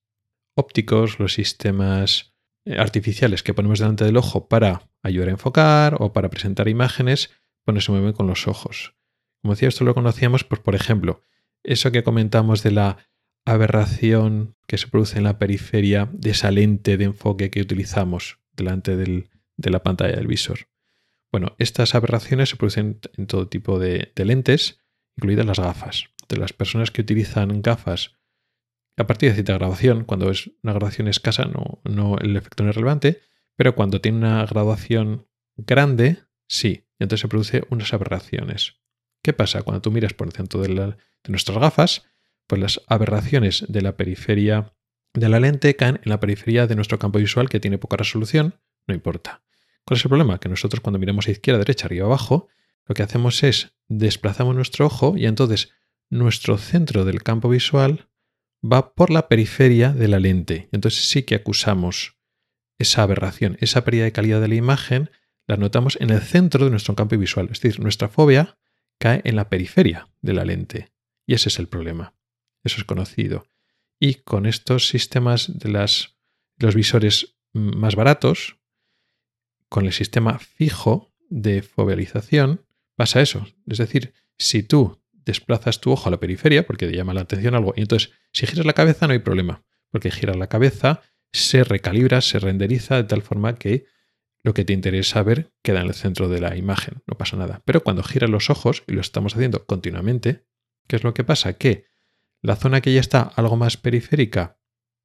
ópticos, 0.57 1.21
los 1.21 1.35
sistemas 1.35 2.35
eh, 2.65 2.77
artificiales 2.77 3.45
que 3.45 3.55
ponemos 3.55 3.79
delante 3.79 4.05
del 4.05 4.17
ojo 4.17 4.49
para 4.49 4.91
ayudar 5.05 5.29
a 5.29 5.33
enfocar 5.33 5.97
o 6.01 6.13
para 6.13 6.29
presentar 6.29 6.67
imágenes, 6.67 7.31
pues 7.65 7.85
se 7.85 7.93
mueven 7.93 8.13
con 8.13 8.27
los 8.27 8.49
ojos. 8.49 8.97
Como 9.41 9.55
decía, 9.55 9.69
esto 9.69 9.85
lo 9.85 9.95
conocíamos, 9.95 10.43
pues 10.43 10.61
por 10.61 10.75
ejemplo, 10.75 11.23
eso 11.63 11.93
que 11.93 12.03
comentamos 12.03 12.65
de 12.65 12.73
la 12.73 12.97
aberración 13.45 14.57
que 14.67 14.77
se 14.77 14.89
produce 14.89 15.19
en 15.19 15.25
la 15.25 15.39
periferia 15.39 16.09
de 16.13 16.31
esa 16.31 16.51
lente 16.51 16.97
de 16.97 17.05
enfoque 17.05 17.51
que 17.51 17.61
utilizamos 17.61 18.41
delante 18.53 18.97
de 19.59 19.71
la 19.71 19.83
pantalla 19.83 20.17
del 20.17 20.27
visor. 20.27 20.69
Bueno, 21.31 21.55
estas 21.59 21.95
aberraciones 21.95 22.49
se 22.49 22.57
producen 22.57 23.01
en 23.17 23.27
todo 23.27 23.49
tipo 23.49 23.79
de, 23.79 24.13
lentes, 24.17 24.81
incluidas 25.17 25.45
las 25.45 25.59
gafas. 25.59 26.07
De 26.29 26.39
las 26.39 26.55
personas 26.55 26.91
que 26.91 27.03
utilizan 27.03 27.61
gafas 27.61 28.17
a 28.97 29.07
partir 29.07 29.29
de 29.29 29.35
cierta 29.35 29.55
graduación, 29.55 30.05
cuando 30.05 30.31
es 30.31 30.51
una 30.63 30.73
graduación 30.73 31.07
escasa, 31.09 31.45
no, 31.45 32.17
el 32.21 32.37
efecto 32.37 32.65
no 32.65 32.71
es 32.71 32.77
relevante, 32.77 33.21
pero 33.57 33.75
cuando 33.75 34.01
tiene 34.01 34.19
una 34.19 34.45
graduación 34.47 35.29
grande, 35.57 36.25
sí, 36.49 36.89
entonces 36.99 37.21
se 37.21 37.29
producen 37.29 37.65
unas 37.71 37.93
aberraciones. 37.93 38.81
¿Qué 39.23 39.33
pasa? 39.33 39.63
Cuando 39.63 39.83
tú 39.83 39.91
miras 39.91 40.15
por 40.15 40.27
el 40.27 40.33
centro 40.33 40.61
de, 40.63 40.97
nuestras 41.29 41.59
gafas, 41.59 42.07
pues 42.47 42.61
las 42.61 42.81
aberraciones 42.87 43.65
de 43.69 43.83
la 43.83 43.97
periferia 43.97 44.75
de 45.15 45.29
la 45.29 45.41
lente 45.41 45.77
caen 45.77 46.01
en 46.03 46.11
la 46.11 46.21
periferia 46.21 46.67
de 46.67 46.77
nuestro 46.77 46.99
campo 46.99 47.19
visual 47.19 47.49
que 47.49 47.61
tiene 47.61 47.79
poca 47.79 47.97
resolución, 47.97 48.55
no 48.87 48.95
importa. 48.95 49.43
¿Cuál 49.89 49.97
es 49.97 50.05
el 50.05 50.11
problema? 50.11 50.39
Que 50.39 50.51
nosotros 50.51 50.83
cuando 50.83 50.99
miramos 50.99 51.29
a 51.29 51.31
izquierda, 51.31 51.61
derecha, 51.61 51.87
arriba, 51.87 52.05
abajo, 52.05 52.49
lo 52.85 52.95
que 52.95 53.03
hacemos 53.03 53.43
es 53.43 53.73
desplazamos 53.89 54.55
nuestro 54.55 54.85
ojo 54.85 55.17
y 55.17 55.25
entonces 55.25 55.71
nuestro 56.11 56.59
centro 56.59 57.07
del 57.07 57.23
campo 57.23 57.49
visual 57.49 58.07
va 58.63 58.95
por 58.95 59.09
la 59.09 59.29
periferia 59.29 59.95
de 59.95 60.09
la 60.09 60.19
lente. 60.19 60.69
Entonces 60.73 61.09
sí 61.09 61.23
que 61.23 61.37
acusamos 61.37 62.19
esa 62.77 63.03
aberración, 63.03 63.57
esa 63.61 63.83
pérdida 63.83 64.05
de 64.05 64.13
calidad 64.13 64.43
de 64.43 64.49
la 64.49 64.57
imagen, 64.57 65.11
la 65.47 65.57
notamos 65.57 65.97
en 66.03 66.11
el 66.11 66.21
centro 66.21 66.67
de 66.67 66.71
nuestro 66.71 66.95
campo 66.95 67.17
visual. 67.17 67.49
Es 67.51 67.59
decir, 67.59 67.81
nuestra 67.81 68.11
fobia 68.11 68.59
cae 68.99 69.23
en 69.25 69.37
la 69.37 69.49
periferia 69.49 70.11
de 70.21 70.35
la 70.35 70.45
lente. 70.45 70.93
Y 71.27 71.33
ese 71.33 71.49
es 71.49 71.59
el 71.59 71.67
problema. 71.67 72.13
Eso 72.63 72.77
es 72.77 72.85
conocido. 72.85 73.47
Y 73.99 74.17
con 74.17 74.45
estos 74.45 74.87
sistemas 74.87 75.59
de 75.59 75.71
las, 75.71 76.19
los 76.59 76.75
visores 76.75 77.39
más 77.55 77.97
baratos, 77.97 78.58
con 79.69 79.87
el 79.87 79.93
sistema 79.93 80.39
fijo 80.39 81.13
de 81.29 81.63
fovealización, 81.63 82.65
pasa 82.97 83.21
eso. 83.21 83.47
Es 83.67 83.79
decir, 83.79 84.15
si 84.39 84.63
tú 84.63 85.01
desplazas 85.13 85.81
tu 85.81 85.93
ojo 85.93 86.09
a 86.09 86.11
la 86.11 86.21
periferia, 86.21 86.67
porque 86.67 86.87
te 86.87 86.97
llama 86.97 87.15
la 87.15 87.21
atención 87.23 87.55
algo, 87.55 87.75
y 87.77 87.83
entonces 87.83 88.13
si 88.33 88.47
giras 88.47 88.67
la 88.67 88.73
cabeza 88.73 89.07
no 89.07 89.13
hay 89.13 89.19
problema, 89.19 89.63
porque 89.91 90.11
giras 90.11 90.37
la 90.37 90.49
cabeza, 90.49 91.03
se 91.33 91.65
recalibra, 91.65 92.21
se 92.21 92.39
renderiza 92.39 92.97
de 92.97 93.05
tal 93.05 93.23
forma 93.23 93.57
que 93.57 93.87
lo 94.43 94.55
que 94.55 94.65
te 94.65 94.73
interesa 94.73 95.23
ver 95.23 95.53
queda 95.63 95.81
en 95.81 95.89
el 95.89 95.95
centro 95.95 96.29
de 96.29 96.41
la 96.41 96.57
imagen, 96.57 97.03
no 97.07 97.19
pasa 97.19 97.37
nada. 97.37 97.63
Pero 97.65 97.83
cuando 97.83 98.03
giras 98.03 98.31
los 98.31 98.51
ojos, 98.51 98.85
y 98.87 98.93
lo 98.93 99.01
estamos 99.01 99.35
haciendo 99.35 99.67
continuamente, 99.67 100.47
¿qué 100.87 100.97
es 100.97 101.05
lo 101.05 101.13
que 101.13 101.25
pasa? 101.25 101.55
Que 101.55 101.87
la 102.41 102.57
zona 102.57 102.81
que 102.81 102.95
ya 102.95 103.01
está 103.01 103.23
algo 103.23 103.57
más 103.57 103.77
periférica 103.77 104.59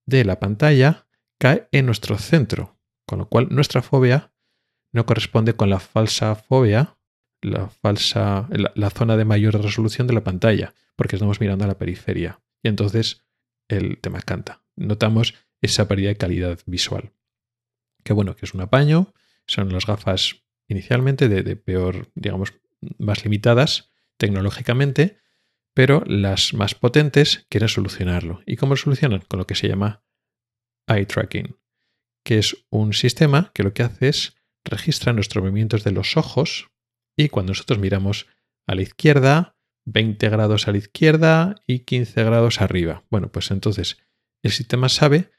de 0.05 0.23
la 0.23 0.39
pantalla 0.39 1.07
cae 1.37 1.67
en 1.71 1.85
nuestro 1.85 2.17
centro, 2.17 2.79
con 3.05 3.19
lo 3.19 3.27
cual 3.27 3.47
nuestra 3.49 3.81
fobia 3.81 4.32
no 4.93 5.05
corresponde 5.05 5.55
con 5.55 5.69
la 5.69 5.79
falsa 5.79 6.35
fobia, 6.35 6.95
la 7.41 7.67
falsa, 7.67 8.47
la, 8.51 8.89
zona 8.91 9.17
de 9.17 9.25
mayor 9.25 9.61
resolución 9.61 10.07
de 10.07 10.13
la 10.13 10.23
pantalla, 10.23 10.73
porque 10.95 11.17
estamos 11.17 11.41
mirando 11.41 11.65
a 11.65 11.67
la 11.67 11.77
periferia. 11.77 12.39
Y 12.61 12.69
entonces 12.69 13.25
el 13.67 13.99
tema 13.99 14.21
canta. 14.21 14.61
Notamos 14.75 15.33
esa 15.61 15.87
pérdida 15.87 16.09
de 16.09 16.17
calidad 16.17 16.59
visual. 16.65 17.11
Que 18.03 18.13
bueno, 18.13 18.35
que 18.35 18.45
es 18.45 18.53
un 18.53 18.61
apaño, 18.61 19.13
son 19.47 19.73
las 19.73 19.85
gafas 19.85 20.43
inicialmente 20.67 21.27
de, 21.27 21.55
peor, 21.55 22.09
digamos, 22.15 22.53
más 22.97 23.23
limitadas 23.23 23.91
tecnológicamente, 24.17 25.17
pero 25.73 26.03
las 26.05 26.53
más 26.53 26.75
potentes 26.75 27.45
quieren 27.49 27.69
solucionarlo. 27.69 28.41
¿Y 28.45 28.57
cómo 28.57 28.73
lo 28.73 28.77
solucionan? 28.77 29.23
Con 29.27 29.39
lo 29.39 29.47
que 29.47 29.55
se 29.55 29.67
llama 29.67 30.03
eye 30.87 31.05
tracking, 31.05 31.57
que 32.23 32.37
es 32.37 32.65
un 32.69 32.93
sistema 32.93 33.51
que 33.53 33.63
lo 33.63 33.73
que 33.73 33.83
hace 33.83 34.09
es 34.09 34.35
registra 34.63 35.13
nuestros 35.13 35.43
movimientos 35.43 35.83
de 35.83 35.91
los 35.91 36.17
ojos 36.17 36.71
y 37.15 37.29
cuando 37.29 37.51
nosotros 37.51 37.79
miramos 37.79 38.27
a 38.67 38.75
la 38.75 38.81
izquierda, 38.81 39.57
20 39.85 40.29
grados 40.29 40.67
a 40.67 40.71
la 40.71 40.77
izquierda 40.77 41.55
y 41.67 41.79
15 41.79 42.23
grados 42.23 42.61
arriba. 42.61 43.03
Bueno, 43.09 43.31
pues 43.31 43.51
entonces 43.51 43.97
el 44.41 44.51
sistema 44.51 44.89
sabe 44.89 45.31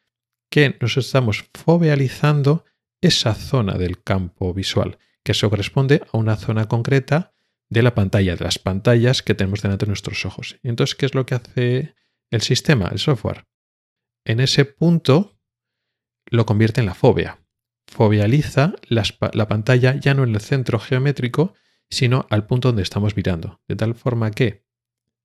que 0.51 0.77
nos 0.81 0.97
estamos 0.97 1.45
fovealizando 1.55 2.65
esa 3.01 3.35
zona 3.35 3.75
del 3.75 4.03
campo 4.03 4.55
visual, 4.55 4.99
que 5.23 5.33
eso 5.33 5.51
corresponde 5.51 6.03
a 6.13 6.19
una 6.19 6.37
zona 6.37 6.69
concreta 6.69 7.33
de 7.69 7.83
la 7.83 7.95
pantalla, 7.95 8.37
de 8.37 8.45
las 8.45 8.59
pantallas 8.59 9.23
que 9.23 9.35
tenemos 9.35 9.63
delante 9.63 9.87
de 9.87 9.91
nuestros 9.91 10.25
ojos. 10.25 10.59
Y 10.63 10.69
entonces, 10.69 10.95
¿qué 10.95 11.07
es 11.07 11.15
lo 11.15 11.27
que 11.27 11.35
hace 11.35 11.95
el 12.31 12.43
sistema, 12.43 12.89
el 12.93 12.99
software? 12.99 13.47
En 14.25 14.41
ese 14.41 14.65
punto 14.65 15.39
lo 16.27 16.47
convierte 16.47 16.81
en 16.81 16.87
la 16.87 16.95
fobia. 16.95 17.44
Fovealiza 17.87 18.75
la 18.89 19.49
pantalla 19.49 19.95
ya 19.95 20.15
no 20.15 20.25
en 20.25 20.35
el 20.35 20.41
centro 20.41 20.79
geométrico, 20.79 21.55
sino 21.91 22.27
al 22.31 22.47
punto 22.47 22.69
donde 22.69 22.83
estamos 22.83 23.17
mirando, 23.17 23.61
de 23.69 23.77
tal 23.77 23.95
forma 23.95 24.31
que 24.31 24.65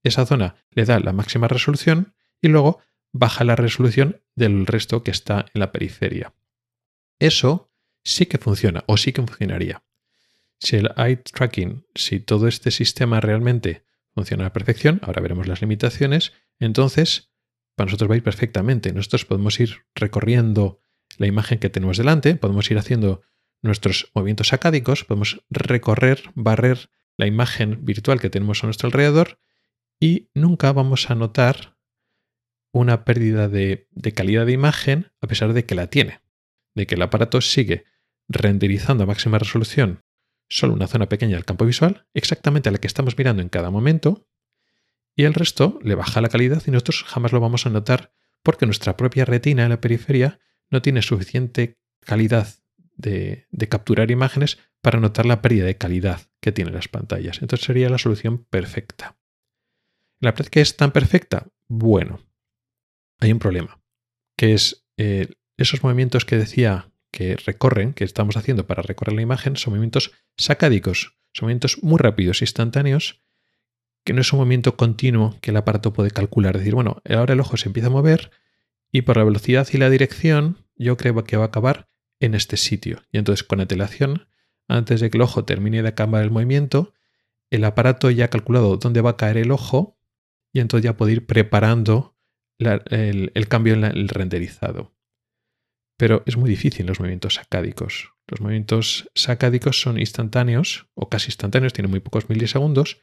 esa 0.03 0.25
zona 0.25 0.55
le 0.71 0.85
da 0.85 0.99
la 0.99 1.13
máxima 1.13 1.47
resolución 1.47 2.13
y 2.41 2.47
luego 2.47 2.79
baja 3.11 3.43
la 3.43 3.55
resolución 3.55 4.21
del 4.35 4.65
resto 4.65 5.03
que 5.03 5.11
está 5.11 5.45
en 5.53 5.59
la 5.59 5.71
periferia. 5.71 6.33
Eso 7.19 7.71
sí 8.03 8.25
que 8.27 8.37
funciona 8.37 8.83
o 8.87 8.97
sí 8.97 9.11
que 9.11 9.21
funcionaría. 9.21 9.83
Si 10.59 10.75
el 10.75 10.91
eye 10.97 11.17
tracking, 11.17 11.85
si 11.95 12.19
todo 12.19 12.47
este 12.47 12.71
sistema 12.71 13.19
realmente 13.19 13.83
funciona 14.13 14.43
a 14.43 14.47
la 14.47 14.53
perfección, 14.53 14.99
ahora 15.03 15.21
veremos 15.21 15.47
las 15.47 15.61
limitaciones, 15.61 16.33
entonces 16.59 17.31
para 17.75 17.87
nosotros 17.87 18.09
va 18.09 18.15
a 18.15 18.17
ir 18.17 18.23
perfectamente. 18.23 18.91
Nosotros 18.91 19.25
podemos 19.25 19.59
ir 19.59 19.85
recorriendo 19.95 20.81
la 21.17 21.27
imagen 21.27 21.59
que 21.59 21.69
tenemos 21.69 21.97
delante, 21.97 22.35
podemos 22.35 22.69
ir 22.71 22.77
haciendo 22.77 23.21
nuestros 23.61 24.11
movimientos 24.13 24.53
acádicos, 24.53 25.03
podemos 25.03 25.43
recorrer, 25.49 26.23
barrer 26.35 26.89
la 27.17 27.27
imagen 27.27 27.83
virtual 27.85 28.21
que 28.21 28.29
tenemos 28.29 28.63
a 28.63 28.67
nuestro 28.67 28.87
alrededor 28.87 29.39
y 29.99 30.29
nunca 30.33 30.71
vamos 30.71 31.09
a 31.09 31.15
notar 31.15 31.77
una 32.71 33.03
pérdida 33.03 33.49
de, 33.49 33.87
de 33.91 34.13
calidad 34.13 34.45
de 34.45 34.53
imagen 34.53 35.11
a 35.19 35.27
pesar 35.27 35.53
de 35.53 35.65
que 35.65 35.75
la 35.75 35.87
tiene, 35.87 36.21
de 36.75 36.87
que 36.87 36.95
el 36.95 37.01
aparato 37.01 37.41
sigue 37.41 37.83
renderizando 38.27 39.03
a 39.03 39.07
máxima 39.07 39.39
resolución 39.39 40.03
solo 40.49 40.73
una 40.73 40.87
zona 40.87 41.07
pequeña 41.07 41.35
del 41.35 41.45
campo 41.45 41.65
visual, 41.65 42.07
exactamente 42.13 42.69
a 42.69 42.71
la 42.71 42.79
que 42.79 42.87
estamos 42.87 43.17
mirando 43.17 43.41
en 43.41 43.49
cada 43.49 43.69
momento, 43.69 44.27
y 45.15 45.25
el 45.25 45.33
resto 45.33 45.79
le 45.83 45.95
baja 45.95 46.21
la 46.21 46.29
calidad 46.29 46.63
y 46.65 46.71
nosotros 46.71 47.03
jamás 47.07 47.31
lo 47.31 47.39
vamos 47.39 47.65
a 47.65 47.69
notar 47.69 48.13
porque 48.41 48.65
nuestra 48.65 48.97
propia 48.97 49.25
retina 49.25 49.63
en 49.63 49.69
la 49.69 49.81
periferia 49.81 50.39
no 50.69 50.81
tiene 50.81 51.01
suficiente 51.01 51.77
calidad 52.01 52.47
de, 52.95 53.47
capturar 53.69 54.11
imágenes 54.11 54.57
para 54.81 54.99
notar 54.99 55.25
la 55.25 55.41
pérdida 55.41 55.65
de 55.65 55.77
calidad 55.77 56.21
que 56.41 56.51
tienen 56.51 56.73
las 56.73 56.87
pantallas. 56.87 57.41
Entonces 57.41 57.65
sería 57.65 57.89
la 57.89 57.97
solución 57.97 58.45
perfecta. 58.45 59.17
¿La 60.19 60.33
práctica 60.33 60.59
es 60.59 60.75
tan 60.75 60.91
perfecta? 60.91 61.47
Bueno, 61.67 62.19
hay 63.19 63.31
un 63.31 63.39
problema, 63.39 63.81
que 64.35 64.53
es 64.53 64.85
eh, 64.97 65.29
esos 65.57 65.83
movimientos 65.83 66.25
que 66.25 66.37
decía 66.37 66.91
que 67.11 67.35
recorren, 67.37 67.93
que 67.93 68.03
estamos 68.03 68.37
haciendo 68.37 68.67
para 68.67 68.81
recorrer 68.81 69.15
la 69.15 69.21
imagen, 69.21 69.55
son 69.55 69.71
movimientos 69.71 70.11
sacádicos, 70.37 71.17
son 71.33 71.47
movimientos 71.47 71.81
muy 71.81 71.97
rápidos, 71.97 72.41
instantáneos, 72.41 73.23
que 74.03 74.13
no 74.13 74.21
es 74.21 74.31
un 74.33 74.39
movimiento 74.39 74.75
continuo 74.75 75.37
que 75.41 75.51
el 75.51 75.57
aparato 75.57 75.93
puede 75.93 76.11
calcular. 76.11 76.55
Es 76.55 76.61
decir, 76.61 76.75
bueno, 76.75 77.01
ahora 77.09 77.33
el 77.33 77.39
ojo 77.39 77.57
se 77.57 77.69
empieza 77.69 77.87
a 77.87 77.91
mover 77.91 78.31
y 78.91 79.01
por 79.03 79.17
la 79.17 79.23
velocidad 79.23 79.67
y 79.71 79.77
la 79.77 79.89
dirección 79.89 80.65
yo 80.75 80.97
creo 80.97 81.23
que 81.23 81.37
va 81.37 81.43
a 81.43 81.47
acabar 81.47 81.89
en 82.19 82.35
este 82.35 82.57
sitio. 82.57 83.03
Y 83.11 83.17
entonces 83.17 83.43
con 83.43 83.59
antelación, 83.59 84.27
antes 84.67 85.01
de 85.01 85.09
que 85.09 85.17
el 85.17 85.21
ojo 85.21 85.45
termine 85.45 85.81
de 85.81 85.89
acabar 85.89 86.23
el 86.23 86.31
movimiento, 86.31 86.93
el 87.49 87.63
aparato 87.65 88.09
ya 88.11 88.25
ha 88.25 88.29
calculado 88.29 88.77
dónde 88.77 89.01
va 89.01 89.11
a 89.11 89.17
caer 89.17 89.37
el 89.37 89.51
ojo 89.51 89.97
y 90.53 90.59
entonces 90.59 90.85
ya 90.85 90.97
puede 90.97 91.13
ir 91.13 91.25
preparando 91.25 92.15
el, 92.59 93.47
cambio 93.47 93.73
en 93.73 93.83
el 93.83 94.09
renderizado. 94.09 94.95
Pero 95.97 96.23
es 96.25 96.37
muy 96.37 96.49
difícil 96.49 96.85
los 96.85 96.99
movimientos 96.99 97.35
sacádicos. 97.35 98.13
Los 98.27 98.41
movimientos 98.41 99.09
sacádicos 99.15 99.81
son 99.81 99.99
instantáneos 99.99 100.87
o 100.93 101.09
casi 101.09 101.27
instantáneos, 101.27 101.73
tienen 101.73 101.91
muy 101.91 101.99
pocos 101.99 102.29
milisegundos. 102.29 103.01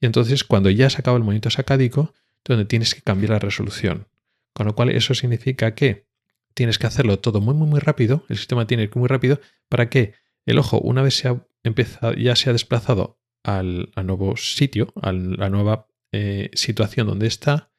Y 0.00 0.06
entonces 0.06 0.44
cuando 0.44 0.70
ya 0.70 0.90
se 0.90 0.98
acaba 0.98 1.16
el 1.16 1.22
movimiento 1.22 1.50
sacádico, 1.50 2.14
donde 2.44 2.64
tienes 2.64 2.94
que 2.94 3.02
cambiar 3.02 3.30
la 3.30 3.38
resolución. 3.38 4.08
Con 4.54 4.66
lo 4.66 4.74
cual 4.74 4.90
eso 4.90 5.14
significa 5.14 5.74
que 5.74 6.06
tienes 6.54 6.78
que 6.78 6.86
hacerlo 6.86 7.18
todo 7.18 7.40
muy, 7.40 7.54
muy, 7.54 7.66
muy 7.66 7.80
rápido. 7.80 8.24
El 8.28 8.36
sistema 8.36 8.66
tiene 8.66 8.88
que 8.88 8.98
ir 8.98 9.00
muy 9.00 9.08
rápido 9.08 9.40
para 9.68 9.88
que 9.88 10.14
el 10.46 10.58
ojo, 10.58 10.78
una 10.78 11.02
vez 11.02 11.16
se 11.16 11.28
ha 11.28 11.44
ya 12.18 12.36
se 12.36 12.50
ha 12.50 12.52
desplazado 12.52 13.20
al, 13.44 13.92
nuevo 14.04 14.36
sitio, 14.36 14.92
a 15.00 15.12
la 15.12 15.48
nueva 15.50 15.86
eh, 16.12 16.50
situación 16.54 17.06
donde 17.06 17.26
está, 17.26 17.72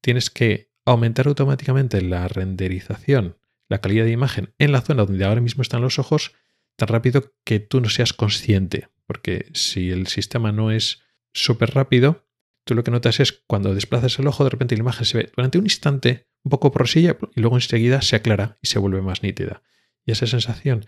tienes 0.00 0.30
que 0.30 0.70
aumentar 0.84 1.26
automáticamente 1.28 2.02
la 2.02 2.28
renderización, 2.28 3.38
la 3.68 3.80
calidad 3.80 4.04
de 4.04 4.10
imagen 4.10 4.54
en 4.58 4.72
la 4.72 4.82
zona 4.82 5.04
donde 5.04 5.24
ahora 5.24 5.40
mismo 5.40 5.62
están 5.62 5.82
los 5.82 5.98
ojos 5.98 6.32
tan 6.76 6.88
rápido 6.88 7.32
que 7.44 7.60
tú 7.60 7.80
no 7.80 7.88
seas 7.88 8.12
consciente. 8.12 8.88
Porque 9.06 9.50
si 9.54 9.90
el 9.90 10.06
sistema 10.06 10.52
no 10.52 10.70
es 10.70 11.02
súper 11.32 11.74
rápido, 11.74 12.23
tú 12.64 12.74
lo 12.74 12.84
que 12.84 12.90
notas 12.90 13.20
es 13.20 13.44
cuando 13.46 13.74
desplazas 13.74 14.18
el 14.18 14.26
ojo, 14.26 14.44
de 14.44 14.50
repente 14.50 14.76
la 14.76 14.82
imagen 14.82 15.04
se 15.04 15.18
ve 15.18 15.32
durante 15.36 15.58
un 15.58 15.64
instante 15.64 16.26
un 16.42 16.50
poco 16.50 16.72
porosilla 16.72 17.16
y 17.34 17.40
luego 17.40 17.56
enseguida 17.56 18.02
se 18.02 18.16
aclara 18.16 18.58
y 18.62 18.66
se 18.66 18.78
vuelve 18.78 19.02
más 19.02 19.22
nítida. 19.22 19.62
Y 20.04 20.12
esa 20.12 20.26
sensación, 20.26 20.86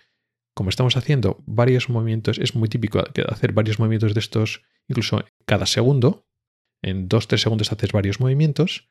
como 0.54 0.70
estamos 0.70 0.96
haciendo 0.96 1.42
varios 1.46 1.88
movimientos, 1.88 2.38
es 2.38 2.54
muy 2.54 2.68
típico 2.68 3.02
hacer 3.28 3.52
varios 3.52 3.78
movimientos 3.78 4.14
de 4.14 4.20
estos, 4.20 4.62
incluso 4.88 5.24
cada 5.44 5.66
segundo, 5.66 6.26
en 6.82 7.08
dos, 7.08 7.28
tres 7.28 7.40
segundos 7.42 7.72
haces 7.72 7.92
varios 7.92 8.20
movimientos, 8.20 8.88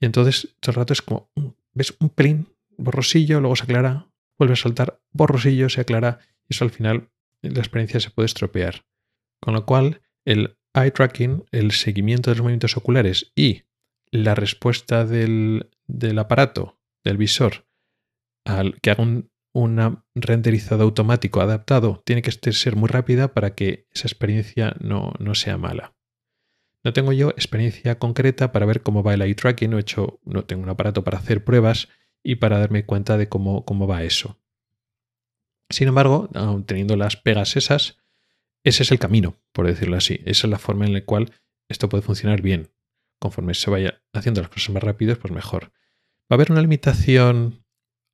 y 0.00 0.06
entonces 0.06 0.54
todo 0.60 0.72
el 0.72 0.76
rato 0.76 0.92
es 0.92 1.02
como, 1.02 1.30
ves 1.72 1.94
un 2.00 2.10
pelín, 2.10 2.48
borrosillo, 2.76 3.40
luego 3.40 3.56
se 3.56 3.64
aclara, 3.64 4.08
vuelve 4.38 4.54
a 4.54 4.56
saltar, 4.56 5.00
borrosillo, 5.12 5.68
se 5.68 5.80
aclara, 5.80 6.18
y 6.48 6.54
eso 6.54 6.64
al 6.64 6.70
final 6.70 7.10
la 7.40 7.60
experiencia 7.60 8.00
se 8.00 8.10
puede 8.10 8.26
estropear. 8.26 8.84
Con 9.40 9.54
lo 9.54 9.64
cual, 9.66 10.02
el 10.24 10.56
eye 10.74 10.90
tracking, 10.90 11.44
el 11.52 11.72
seguimiento 11.72 12.30
de 12.30 12.36
los 12.36 12.42
movimientos 12.42 12.76
oculares 12.76 13.32
y 13.34 13.62
la 14.10 14.34
respuesta 14.34 15.04
del, 15.04 15.68
aparato, 16.18 16.78
del 17.02 17.16
visor, 17.16 17.66
al 18.44 18.80
que 18.80 18.90
haga 18.90 19.02
un 19.02 19.30
una 19.54 20.04
renderizado 20.16 20.82
automático 20.82 21.40
adaptado, 21.40 22.02
tiene 22.04 22.22
que 22.22 22.32
ser 22.32 22.76
muy 22.76 22.88
rápida 22.88 23.32
para 23.32 23.54
que 23.54 23.86
esa 23.92 24.08
experiencia 24.08 24.74
no, 24.80 25.14
no, 25.20 25.34
sea 25.36 25.56
mala. 25.56 25.94
No 26.82 26.92
tengo 26.92 27.12
yo 27.12 27.30
experiencia 27.30 27.98
concreta 27.98 28.50
para 28.52 28.66
ver 28.66 28.82
cómo 28.82 29.02
va 29.02 29.14
el 29.14 29.22
eye 29.22 29.36
tracking, 29.36 29.70
no, 29.70 29.78
he 29.78 29.80
hecho, 29.80 30.18
no 30.24 30.44
tengo 30.44 30.64
un 30.64 30.68
aparato 30.68 31.04
para 31.04 31.18
hacer 31.18 31.44
pruebas 31.44 31.88
y 32.22 32.36
para 32.36 32.58
darme 32.58 32.84
cuenta 32.84 33.16
de 33.16 33.28
cómo, 33.28 33.64
cómo 33.64 33.86
va 33.86 34.02
eso. 34.02 34.40
Sin 35.70 35.88
embargo, 35.88 36.28
teniendo 36.66 36.96
las 36.96 37.16
pegas 37.16 37.56
esas, 37.56 37.98
ese 38.64 38.82
es 38.82 38.90
el 38.90 38.98
camino, 38.98 39.36
por 39.52 39.66
decirlo 39.66 39.96
así. 39.96 40.20
Esa 40.24 40.46
es 40.46 40.50
la 40.50 40.58
forma 40.58 40.86
en 40.86 40.94
la 40.94 41.04
cual 41.04 41.32
esto 41.68 41.88
puede 41.88 42.02
funcionar 42.02 42.40
bien. 42.42 42.70
Conforme 43.20 43.54
se 43.54 43.70
vaya 43.70 44.02
haciendo 44.12 44.40
las 44.40 44.50
cosas 44.50 44.70
más 44.70 44.82
rápidas, 44.82 45.18
pues 45.18 45.32
mejor. 45.32 45.72
Va 46.22 46.30
a 46.30 46.34
haber 46.34 46.50
una 46.50 46.62
limitación, 46.62 47.64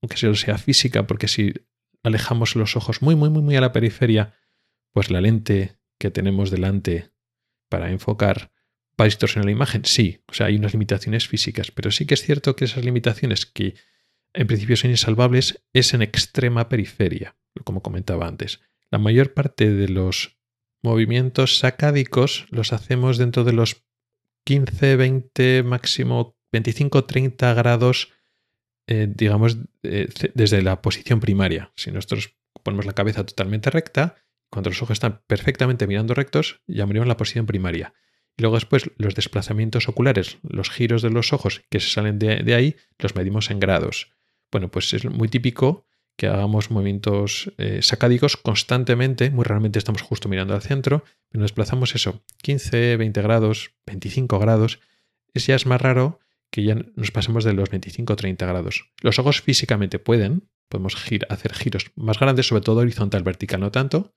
aunque 0.02 0.16
sea 0.16 0.58
física, 0.58 1.06
porque 1.06 1.28
si 1.28 1.54
alejamos 2.02 2.56
los 2.56 2.76
ojos 2.76 3.00
muy, 3.00 3.14
muy, 3.14 3.30
muy, 3.30 3.42
muy 3.42 3.56
a 3.56 3.60
la 3.60 3.72
periferia, 3.72 4.34
pues 4.92 5.10
la 5.10 5.20
lente 5.20 5.78
que 5.98 6.10
tenemos 6.10 6.50
delante 6.50 7.12
para 7.68 7.90
enfocar 7.90 8.52
va 9.00 9.04
a 9.04 9.06
distorsionar 9.06 9.44
la 9.44 9.52
imagen. 9.52 9.84
Sí, 9.84 10.24
o 10.26 10.34
sea, 10.34 10.46
hay 10.46 10.56
unas 10.56 10.72
limitaciones 10.72 11.28
físicas, 11.28 11.70
pero 11.70 11.92
sí 11.92 12.06
que 12.06 12.14
es 12.14 12.22
cierto 12.22 12.56
que 12.56 12.64
esas 12.64 12.84
limitaciones 12.84 13.46
que 13.46 13.74
en 14.32 14.46
principio 14.46 14.76
son 14.76 14.90
insalvables 14.90 15.62
es 15.72 15.94
en 15.94 16.02
extrema 16.02 16.68
periferia, 16.68 17.36
como 17.64 17.82
comentaba 17.82 18.26
antes. 18.26 18.60
La 18.90 18.98
mayor 18.98 19.32
parte 19.32 19.72
de 19.72 19.88
los 19.88 20.39
movimientos 20.82 21.58
sacádicos 21.58 22.46
los 22.50 22.72
hacemos 22.72 23.18
dentro 23.18 23.44
de 23.44 23.52
los 23.52 23.84
15, 24.44 24.96
20, 24.96 25.62
máximo 25.62 26.36
25, 26.52 27.04
30 27.04 27.54
grados, 27.54 28.12
eh, 28.86 29.08
digamos, 29.08 29.58
eh, 29.82 30.08
desde 30.34 30.62
la 30.62 30.82
posición 30.82 31.20
primaria. 31.20 31.72
Si 31.76 31.90
nosotros 31.90 32.36
ponemos 32.62 32.86
la 32.86 32.94
cabeza 32.94 33.24
totalmente 33.24 33.70
recta, 33.70 34.16
cuando 34.50 34.70
los 34.70 34.82
ojos 34.82 34.94
están 34.94 35.22
perfectamente 35.26 35.86
mirando 35.86 36.14
rectos, 36.14 36.62
llamaríamos 36.66 37.08
la 37.08 37.16
posición 37.16 37.46
primaria. 37.46 37.94
Y 38.36 38.42
luego 38.42 38.56
después 38.56 38.90
los 38.96 39.14
desplazamientos 39.14 39.88
oculares, 39.88 40.38
los 40.42 40.70
giros 40.70 41.02
de 41.02 41.10
los 41.10 41.32
ojos 41.32 41.62
que 41.70 41.80
se 41.80 41.90
salen 41.90 42.18
de 42.18 42.54
ahí, 42.54 42.76
los 42.98 43.14
medimos 43.14 43.50
en 43.50 43.60
grados. 43.60 44.12
Bueno, 44.50 44.70
pues 44.70 44.92
es 44.94 45.04
muy 45.04 45.28
típico 45.28 45.86
que 46.20 46.26
hagamos 46.26 46.70
movimientos 46.70 47.50
eh, 47.56 47.80
sacádicos 47.80 48.36
constantemente, 48.36 49.30
muy 49.30 49.42
raramente 49.42 49.78
estamos 49.78 50.02
justo 50.02 50.28
mirando 50.28 50.52
al 50.52 50.60
centro, 50.60 51.02
pero 51.30 51.40
nos 51.40 51.50
desplazamos 51.50 51.94
eso, 51.94 52.22
15, 52.42 52.98
20 52.98 53.22
grados, 53.22 53.72
25 53.86 54.38
grados, 54.38 54.80
es 55.32 55.46
ya 55.46 55.54
es 55.54 55.64
más 55.64 55.80
raro 55.80 56.20
que 56.50 56.62
ya 56.62 56.74
nos 56.94 57.10
pasemos 57.10 57.42
de 57.44 57.54
los 57.54 57.70
25 57.70 58.16
30 58.16 58.44
grados. 58.44 58.90
Los 59.00 59.18
ojos 59.18 59.40
físicamente 59.40 59.98
pueden, 59.98 60.50
podemos 60.68 60.94
hacer 61.30 61.54
giros 61.54 61.90
más 61.94 62.18
grandes, 62.18 62.48
sobre 62.48 62.64
todo 62.64 62.80
horizontal, 62.80 63.22
vertical 63.22 63.60
no 63.60 63.70
tanto, 63.70 64.12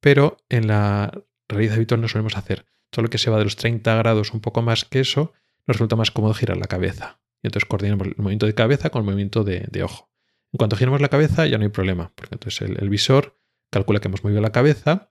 pero 0.00 0.38
en 0.48 0.66
la 0.66 1.12
realidad 1.48 1.76
habitual 1.76 2.00
no 2.00 2.08
solemos 2.08 2.36
hacer. 2.36 2.66
Todo 2.90 3.04
lo 3.04 3.08
que 3.08 3.18
se 3.18 3.30
va 3.30 3.38
de 3.38 3.44
los 3.44 3.54
30 3.54 3.94
grados 3.94 4.32
un 4.32 4.40
poco 4.40 4.62
más 4.62 4.84
que 4.84 4.98
eso, 4.98 5.32
nos 5.68 5.76
resulta 5.76 5.94
más 5.94 6.10
cómodo 6.10 6.34
girar 6.34 6.56
la 6.56 6.66
cabeza. 6.66 7.20
Y 7.40 7.46
entonces 7.46 7.68
coordinamos 7.68 8.08
el 8.08 8.16
movimiento 8.16 8.46
de 8.46 8.54
cabeza 8.56 8.90
con 8.90 9.02
el 9.02 9.06
movimiento 9.06 9.44
de 9.44 9.84
ojo. 9.84 10.10
En 10.54 10.58
cuanto 10.58 10.76
giramos 10.76 11.00
la 11.00 11.08
cabeza 11.08 11.48
ya 11.48 11.58
no 11.58 11.64
hay 11.64 11.70
problema, 11.70 12.12
porque 12.14 12.36
entonces 12.36 12.60
el, 12.62 12.88
visor 12.88 13.36
calcula 13.70 13.98
que 13.98 14.06
hemos 14.06 14.22
movido 14.22 14.40
la 14.40 14.52
cabeza 14.52 15.10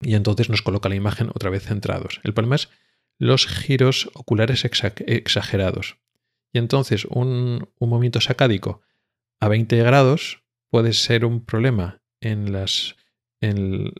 y 0.00 0.14
entonces 0.14 0.48
nos 0.48 0.62
coloca 0.62 0.88
la 0.88 0.94
imagen 0.94 1.28
otra 1.28 1.50
vez 1.50 1.64
centrados. 1.64 2.22
El 2.24 2.32
problema 2.32 2.56
es 2.56 2.70
los 3.18 3.46
giros 3.46 4.10
oculares 4.14 4.64
exagerados. 4.64 5.98
Y 6.54 6.58
entonces 6.58 7.04
un, 7.04 7.68
movimiento 7.80 8.22
sacádico 8.22 8.80
a 9.40 9.48
20 9.48 9.76
grados 9.82 10.42
puede 10.70 10.94
ser 10.94 11.26
un 11.26 11.44
problema 11.44 12.00
en, 12.22 12.50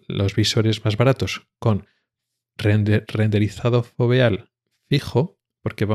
los 0.09 0.35
visores 0.35 0.87
más 0.87 0.97
baratos 0.97 1.49
con 1.59 1.87
renderizado 2.57 3.83
foveal 3.83 4.51
fijo, 4.89 5.39
porque, 5.63 5.87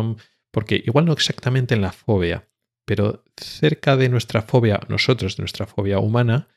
porque 0.51 0.83
igual 0.85 1.05
no 1.05 1.13
exactamente 1.13 1.73
en 1.73 1.81
la 1.81 1.93
fobia, 1.93 2.47
pero 2.88 3.26
cerca 3.35 3.97
de 3.97 4.07
nuestra 4.07 4.41
fobia, 4.41 4.80
nosotros, 4.88 5.35
de 5.35 5.41
nuestra 5.41 5.68
fobia 5.68 5.99
humana, 5.99 6.47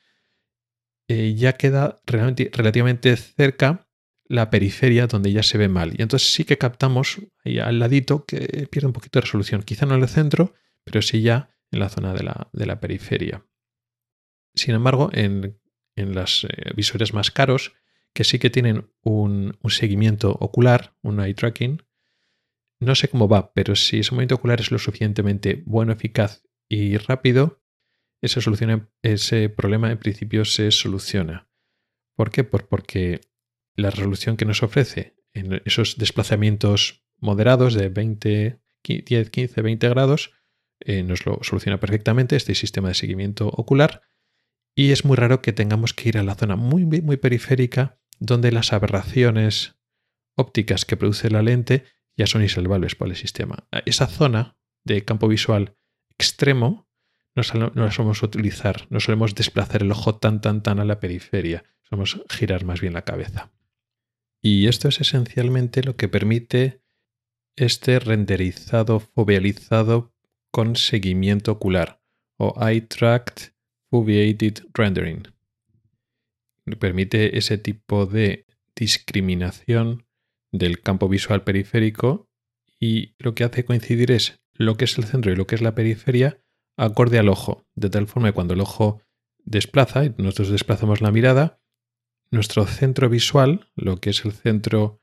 eh, 1.08 1.34
ya 1.34 1.54
queda 1.54 2.00
relativamente 2.06 3.16
cerca 3.16 3.88
la 4.26 4.48
periferia 4.48 5.08
donde 5.08 5.32
ya 5.32 5.42
se 5.42 5.58
ve 5.58 5.68
mal. 5.68 5.92
Y 5.98 6.02
entonces 6.02 6.32
sí 6.32 6.44
que 6.44 6.56
captamos 6.56 7.18
ahí 7.44 7.58
al 7.58 7.80
ladito 7.80 8.24
que 8.26 8.68
pierde 8.70 8.86
un 8.86 8.92
poquito 8.92 9.18
de 9.18 9.22
resolución. 9.22 9.64
Quizá 9.64 9.86
no 9.86 9.96
en 9.96 10.02
el 10.02 10.08
centro, 10.08 10.54
pero 10.84 11.02
sí 11.02 11.20
ya 11.20 11.50
en 11.72 11.80
la 11.80 11.88
zona 11.88 12.14
de 12.14 12.22
la, 12.66 12.80
periferia. 12.80 13.44
Sin 14.54 14.76
embargo, 14.76 15.10
en, 15.12 15.60
en 15.96 16.14
los 16.14 16.44
eh, 16.44 16.70
visores 16.76 17.12
más 17.12 17.32
caros, 17.32 17.72
que 18.14 18.22
sí 18.22 18.38
que 18.38 18.50
tienen 18.50 18.88
un, 19.02 19.58
un 19.60 19.70
seguimiento 19.72 20.30
ocular, 20.30 20.94
un 21.02 21.18
eye 21.18 21.34
tracking, 21.34 21.82
no 22.80 22.94
sé 22.94 23.08
cómo 23.08 23.28
va, 23.28 23.52
pero 23.52 23.76
si 23.76 24.00
ese 24.00 24.12
movimiento 24.12 24.36
ocular 24.36 24.60
es 24.60 24.70
lo 24.70 24.78
suficientemente 24.78 25.62
bueno, 25.66 25.92
eficaz 25.92 26.42
y 26.68 26.96
rápido, 26.96 27.62
ese, 28.22 29.48
problema 29.48 29.90
en 29.90 29.98
principio 29.98 30.44
se 30.44 30.70
soluciona. 30.70 31.48
¿Por 32.16 32.30
qué? 32.30 32.44
Pues 32.44 32.64
porque 32.64 33.20
la 33.74 33.90
resolución 33.90 34.36
que 34.36 34.44
nos 34.44 34.62
ofrece 34.62 35.16
en 35.32 35.62
esos 35.64 35.96
desplazamientos 35.96 37.04
moderados 37.18 37.74
de 37.74 37.88
20, 37.88 38.60
10, 38.82 39.30
15, 39.30 39.62
20 39.62 39.88
grados 39.88 40.32
eh, 40.80 41.02
nos 41.02 41.24
lo 41.26 41.38
soluciona 41.42 41.78
perfectamente 41.78 42.36
este 42.36 42.54
sistema 42.54 42.88
de 42.88 42.94
seguimiento 42.94 43.48
ocular 43.48 44.02
y 44.74 44.92
es 44.92 45.04
muy 45.04 45.16
raro 45.16 45.42
que 45.42 45.52
tengamos 45.52 45.92
que 45.92 46.08
ir 46.08 46.18
a 46.18 46.22
la 46.22 46.34
zona 46.34 46.56
muy, 46.56 46.84
muy 46.84 47.16
periférica 47.16 48.00
donde 48.18 48.52
las 48.52 48.72
aberraciones 48.72 49.76
ópticas 50.36 50.84
que 50.84 50.96
produce 50.96 51.30
la 51.30 51.42
lente 51.42 51.84
ya 52.20 52.26
son 52.26 52.42
insalvables 52.42 52.96
para 52.96 53.12
el 53.12 53.16
sistema. 53.16 53.66
Esa 53.86 54.06
zona 54.06 54.58
de 54.84 55.06
campo 55.06 55.26
visual 55.26 55.74
extremo 56.10 56.86
no, 57.34 57.72
la 57.74 57.90
solemos 57.90 58.22
utilizar, 58.22 58.86
no 58.90 59.00
solemos 59.00 59.34
desplazar 59.34 59.80
el 59.80 59.90
ojo 59.90 60.16
tan, 60.16 60.42
tan, 60.42 60.62
tan 60.62 60.80
a 60.80 60.84
la 60.84 61.00
periferia, 61.00 61.64
solemos 61.80 62.22
girar 62.28 62.66
más 62.66 62.82
bien 62.82 62.92
la 62.92 63.06
cabeza. 63.06 63.50
Y 64.42 64.66
esto 64.66 64.88
es 64.88 65.00
esencialmente 65.00 65.82
lo 65.82 65.96
que 65.96 66.08
permite 66.08 66.82
este 67.56 67.98
renderizado 67.98 69.00
fovealizado 69.00 70.12
con 70.50 70.76
seguimiento 70.76 71.52
ocular 71.52 72.02
o 72.36 72.54
Eye 72.60 72.82
Tracked 72.82 73.54
Foveated 73.88 74.66
Rendering. 74.74 75.22
Permite 76.78 77.38
ese 77.38 77.56
tipo 77.56 78.04
de 78.04 78.44
discriminación 78.76 80.04
del 80.52 80.80
campo 80.80 81.08
visual 81.08 81.42
periférico 81.42 82.28
y 82.78 83.14
lo 83.18 83.34
que 83.34 83.44
hace 83.44 83.64
coincidir 83.64 84.10
es 84.10 84.40
lo 84.52 84.76
que 84.76 84.84
es 84.84 84.98
el 84.98 85.04
centro 85.04 85.32
y 85.32 85.36
lo 85.36 85.46
que 85.46 85.54
es 85.54 85.60
la 85.60 85.74
periferia 85.74 86.42
acorde 86.76 87.18
al 87.18 87.28
ojo, 87.28 87.66
de 87.74 87.90
tal 87.90 88.06
forma 88.06 88.28
que 88.28 88.34
cuando 88.34 88.54
el 88.54 88.60
ojo 88.60 89.02
desplaza 89.44 90.04
y 90.04 90.14
nosotros 90.16 90.50
desplazamos 90.50 91.00
la 91.00 91.10
mirada, 91.10 91.60
nuestro 92.30 92.64
centro 92.66 93.08
visual, 93.08 93.68
lo 93.74 93.98
que 93.98 94.10
es 94.10 94.24
el 94.24 94.32
centro 94.32 95.02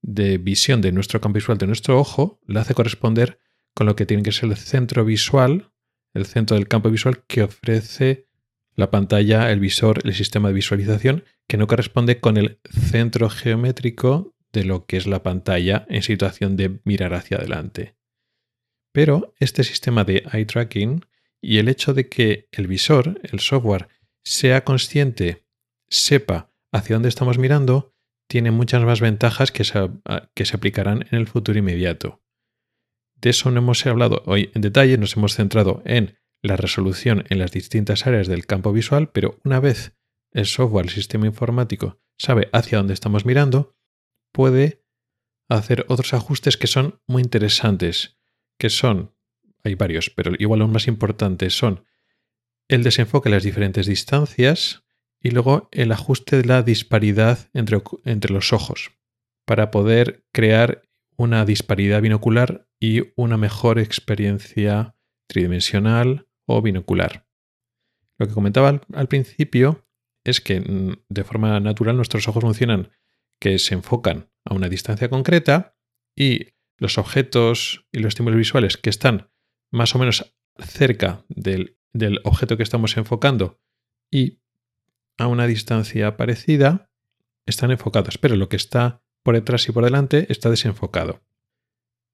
de 0.00 0.38
visión 0.38 0.80
de 0.80 0.92
nuestro 0.92 1.20
campo 1.20 1.36
visual 1.36 1.58
de 1.58 1.66
nuestro 1.66 1.98
ojo, 1.98 2.40
le 2.46 2.60
hace 2.60 2.74
corresponder 2.74 3.40
con 3.74 3.86
lo 3.86 3.96
que 3.96 4.06
tiene 4.06 4.22
que 4.22 4.32
ser 4.32 4.48
el 4.48 4.56
centro 4.56 5.04
visual, 5.04 5.70
el 6.14 6.26
centro 6.26 6.56
del 6.56 6.68
campo 6.68 6.90
visual 6.90 7.24
que 7.26 7.42
ofrece 7.42 8.28
la 8.74 8.90
pantalla, 8.90 9.50
el 9.50 9.60
visor, 9.60 10.00
el 10.04 10.14
sistema 10.14 10.48
de 10.48 10.54
visualización, 10.54 11.24
que 11.48 11.56
no 11.56 11.66
corresponde 11.66 12.20
con 12.20 12.36
el 12.36 12.60
centro 12.70 13.28
geométrico 13.28 14.34
de 14.58 14.64
lo 14.64 14.86
que 14.86 14.96
es 14.96 15.06
la 15.06 15.22
pantalla 15.22 15.86
en 15.88 16.02
situación 16.02 16.56
de 16.56 16.80
mirar 16.84 17.14
hacia 17.14 17.36
adelante. 17.36 17.94
Pero 18.92 19.34
este 19.38 19.62
sistema 19.62 20.02
de 20.02 20.24
eye 20.32 20.46
tracking 20.46 21.04
y 21.40 21.58
el 21.58 21.68
hecho 21.68 21.94
de 21.94 22.08
que 22.08 22.48
el 22.50 22.66
visor, 22.66 23.20
el 23.22 23.38
software, 23.38 23.88
sea 24.24 24.64
consciente, 24.64 25.46
sepa 25.88 26.52
hacia 26.72 26.96
dónde 26.96 27.08
estamos 27.08 27.38
mirando, 27.38 27.94
tiene 28.28 28.50
muchas 28.50 28.82
más 28.82 29.00
ventajas 29.00 29.52
que 29.52 29.62
se, 29.62 29.90
que 30.34 30.44
se 30.44 30.56
aplicarán 30.56 31.06
en 31.10 31.18
el 31.18 31.28
futuro 31.28 31.58
inmediato. 31.58 32.20
De 33.14 33.30
eso 33.30 33.50
no 33.50 33.58
hemos 33.58 33.86
hablado 33.86 34.22
hoy 34.26 34.50
en 34.54 34.62
detalle, 34.62 34.98
nos 34.98 35.16
hemos 35.16 35.34
centrado 35.34 35.82
en 35.84 36.18
la 36.42 36.56
resolución 36.56 37.24
en 37.28 37.38
las 37.38 37.52
distintas 37.52 38.06
áreas 38.06 38.26
del 38.26 38.46
campo 38.46 38.72
visual, 38.72 39.10
pero 39.10 39.38
una 39.44 39.60
vez 39.60 39.96
el 40.32 40.46
software, 40.46 40.86
el 40.86 40.92
sistema 40.92 41.26
informático, 41.26 42.00
sabe 42.18 42.48
hacia 42.52 42.78
dónde 42.78 42.94
estamos 42.94 43.24
mirando, 43.24 43.77
puede 44.32 44.84
hacer 45.48 45.84
otros 45.88 46.14
ajustes 46.14 46.56
que 46.56 46.66
son 46.66 47.00
muy 47.06 47.22
interesantes, 47.22 48.18
que 48.58 48.70
son, 48.70 49.14
hay 49.64 49.74
varios, 49.74 50.10
pero 50.10 50.32
igual 50.38 50.60
los 50.60 50.68
más 50.68 50.86
importantes 50.86 51.56
son 51.56 51.84
el 52.68 52.82
desenfoque 52.82 53.28
en 53.28 53.34
las 53.34 53.44
diferentes 53.44 53.86
distancias 53.86 54.84
y 55.20 55.30
luego 55.30 55.68
el 55.72 55.90
ajuste 55.92 56.36
de 56.36 56.44
la 56.44 56.62
disparidad 56.62 57.48
entre, 57.54 57.82
entre 58.04 58.32
los 58.32 58.52
ojos, 58.52 58.92
para 59.46 59.70
poder 59.70 60.24
crear 60.32 60.82
una 61.16 61.44
disparidad 61.44 62.02
binocular 62.02 62.68
y 62.78 63.12
una 63.16 63.36
mejor 63.36 63.78
experiencia 63.78 64.96
tridimensional 65.26 66.28
o 66.46 66.62
binocular. 66.62 67.26
Lo 68.18 68.26
que 68.26 68.34
comentaba 68.34 68.80
al, 68.92 69.08
principio 69.08 69.86
es 70.24 70.40
que 70.40 70.60
mm, 70.60 71.04
de 71.08 71.24
forma 71.24 71.58
natural 71.60 71.96
nuestros 71.96 72.28
ojos 72.28 72.42
funcionan 72.42 72.90
que 73.40 73.58
se 73.58 73.74
enfocan 73.74 74.30
a 74.44 74.54
una 74.54 74.68
distancia 74.68 75.08
concreta 75.08 75.76
y 76.16 76.54
los 76.78 76.98
objetos 76.98 77.86
y 77.92 77.98
los 77.98 78.08
estímulos 78.08 78.38
visuales 78.38 78.76
que 78.76 78.90
están 78.90 79.30
más 79.70 79.94
o 79.94 79.98
menos 79.98 80.34
cerca 80.58 81.24
del, 81.28 81.76
objeto 82.24 82.56
que 82.56 82.62
estamos 82.62 82.96
enfocando 82.96 83.60
y 84.10 84.40
a 85.16 85.26
una 85.26 85.46
distancia 85.46 86.16
parecida 86.16 86.90
están 87.46 87.70
enfocados, 87.70 88.18
pero 88.18 88.36
lo 88.36 88.48
que 88.48 88.56
está 88.56 89.02
por 89.22 89.34
detrás 89.34 89.68
y 89.68 89.72
por 89.72 89.84
delante 89.84 90.26
está 90.30 90.50
desenfocado. 90.50 91.22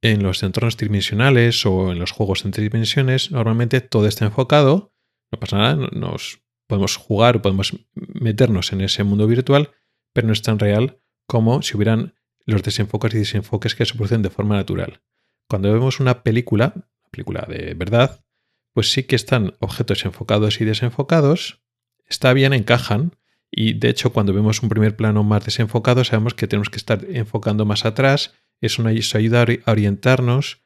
En 0.01 0.22
los 0.22 0.42
entornos 0.42 0.76
tridimensionales 0.76 1.64
o 1.66 1.92
en 1.92 1.98
los 1.98 2.12
juegos 2.12 2.44
en 2.44 2.51
tres 2.51 2.70
dimensiones, 2.70 3.30
normalmente 3.30 3.80
todo 3.80 4.06
está 4.06 4.24
enfocado, 4.24 4.94
no 5.32 5.40
pasa 5.40 5.59
nada, 5.59 5.88
nos 5.92 6.42
podemos 6.66 6.96
jugar, 6.96 7.42
podemos 7.42 7.74
meternos 7.94 8.72
en 8.72 8.80
ese 8.80 9.05
mundo 9.05 9.26
virtual, 9.26 9.72
pero 10.12 10.26
no 10.26 10.32
es 10.32 10.42
tan 10.42 10.59
real 10.59 11.01
como 11.26 11.62
si 11.62 11.76
hubieran 11.76 12.14
los 12.46 12.62
desenfoques 12.62 13.14
y 13.14 13.18
desenfoques 13.18 13.74
que 13.74 13.86
se 13.86 13.94
producen 13.94 14.22
de 14.22 14.30
forma 14.30 14.56
natural. 14.56 15.01
Cuando 15.48 15.72
vemos 15.72 16.01
una 16.01 16.22
película, 16.22 16.74
película 17.10 17.46
de 17.48 17.74
verdad, 17.74 18.24
pues 18.72 18.92
sí 18.92 19.05
que 19.05 19.16
están 19.16 19.55
objetos 19.60 20.05
enfocados 20.05 20.60
y 20.60 20.64
desenfocados, 20.64 21.62
está 22.06 22.32
bien, 22.32 22.52
encajan, 22.52 23.16
y 23.51 23.74
de 23.74 23.88
hecho 23.88 24.12
cuando 24.12 24.32
vemos 24.32 24.62
un 24.62 24.68
primer 24.68 24.96
plano 24.96 25.22
más 25.22 25.44
desenfocado 25.44 26.02
sabemos 26.02 26.34
que 26.34 26.48
tenemos 26.48 26.70
que 26.70 26.78
estar 26.78 27.06
enfocando 27.09 27.64
más 27.64 27.84
atrás 27.84 28.34
es 28.60 28.78
una, 28.78 28.92
eso 28.92 29.18
ayuda 29.18 29.46
a 29.64 29.70
orientarnos 29.70 30.62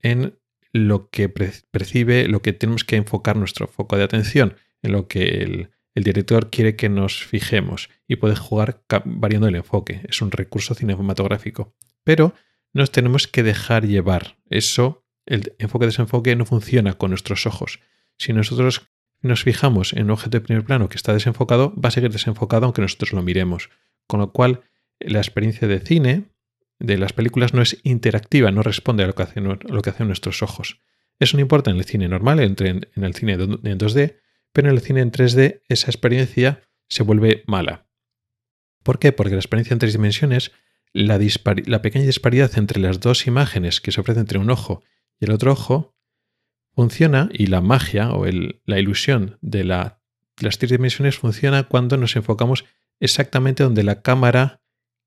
en 0.00 0.38
lo 0.72 1.10
que 1.10 1.28
percibe, 1.28 2.28
lo 2.28 2.42
que 2.42 2.52
tenemos 2.52 2.84
que 2.84 2.96
enfocar 2.96 3.36
nuestro 3.36 3.66
foco 3.66 3.96
de 3.96 4.04
atención, 4.04 4.54
en 4.82 4.92
lo 4.92 5.08
que 5.08 5.42
el, 5.42 5.70
director 5.94 6.50
quiere 6.50 6.76
que 6.76 6.88
nos 6.88 7.24
fijemos 7.24 7.90
y 8.06 8.16
puede 8.16 8.36
jugar 8.36 8.82
variando 9.04 9.48
el 9.48 9.56
enfoque. 9.56 10.02
Es 10.08 10.22
un 10.22 10.30
recurso 10.30 10.74
cinematográfico. 10.74 11.74
Pero 12.04 12.34
nos 12.72 12.92
tenemos 12.92 13.26
que 13.26 13.42
dejar 13.42 13.86
llevar. 13.86 14.36
Eso, 14.48 15.04
el 15.26 15.54
enfoque-desenfoque 15.58 16.36
no 16.36 16.46
funciona 16.46 16.94
con 16.94 17.10
nuestros 17.10 17.46
ojos. 17.46 17.80
Si 18.16 18.32
nosotros 18.32 18.88
nos 19.22 19.42
fijamos 19.42 19.92
en 19.92 20.04
un 20.04 20.10
objeto 20.12 20.38
de 20.38 20.40
primer 20.42 20.64
plano 20.64 20.88
que 20.88 20.96
está 20.96 21.12
desenfocado, 21.12 21.74
va 21.74 21.88
a 21.88 21.92
seguir 21.92 22.10
desenfocado 22.10 22.66
aunque 22.66 22.82
nosotros 22.82 23.12
lo 23.12 23.22
miremos. 23.22 23.70
Con 24.06 24.20
lo 24.20 24.32
cual, 24.32 24.62
la 24.98 25.18
experiencia 25.18 25.68
de 25.68 25.80
cine 25.80 26.30
de 26.78 26.96
las 26.96 27.12
películas 27.12 27.52
no 27.52 27.60
es 27.60 27.78
interactiva, 27.82 28.50
no 28.50 28.62
responde 28.62 29.04
a 29.04 29.06
lo 29.06 29.14
que 29.14 29.22
hacen, 29.22 30.06
nuestros 30.06 30.42
ojos. 30.42 30.80
Eso 31.18 31.36
no 31.36 31.42
importa 31.42 31.70
en 31.70 31.76
el 31.76 31.84
cine 31.84 32.08
normal, 32.08 32.40
en, 32.40 32.56
en 32.58 33.04
el 33.04 33.14
cine 33.14 33.34
en 33.34 33.78
2D, 33.78 34.16
pero 34.52 34.68
en 34.68 34.74
el 34.74 34.80
cine 34.80 35.00
en 35.00 35.12
3D 35.12 35.62
esa 35.68 35.90
experiencia 35.90 36.62
se 36.88 37.02
vuelve 37.02 37.44
mala. 37.46 37.86
¿Por 38.82 38.98
qué? 38.98 39.12
Porque 39.12 39.34
la 39.34 39.40
experiencia 39.40 39.74
en 39.74 39.78
tres 39.78 39.92
dimensiones, 39.92 40.52
la, 40.92 41.18
pequeña 41.82 42.06
disparidad 42.06 42.56
entre 42.56 42.80
las 42.80 43.00
dos 43.00 43.26
imágenes 43.26 43.80
que 43.80 43.92
se 43.92 44.00
ofrecen 44.00 44.22
entre 44.22 44.38
un 44.38 44.50
ojo 44.50 44.82
y 45.20 45.26
el 45.26 45.32
otro 45.32 45.52
ojo, 45.52 45.94
funciona 46.74 47.28
y 47.32 47.46
la 47.46 47.60
magia 47.60 48.12
o 48.12 48.24
la 48.26 48.78
ilusión 48.78 49.38
de 49.42 49.64
las 49.64 50.58
tres 50.58 50.70
dimensiones 50.70 51.18
funciona 51.18 51.64
cuando 51.64 51.96
nos 51.96 52.16
enfocamos 52.16 52.64
exactamente 53.00 53.62
donde 53.62 53.82
la 53.82 54.02
cámara 54.02 54.62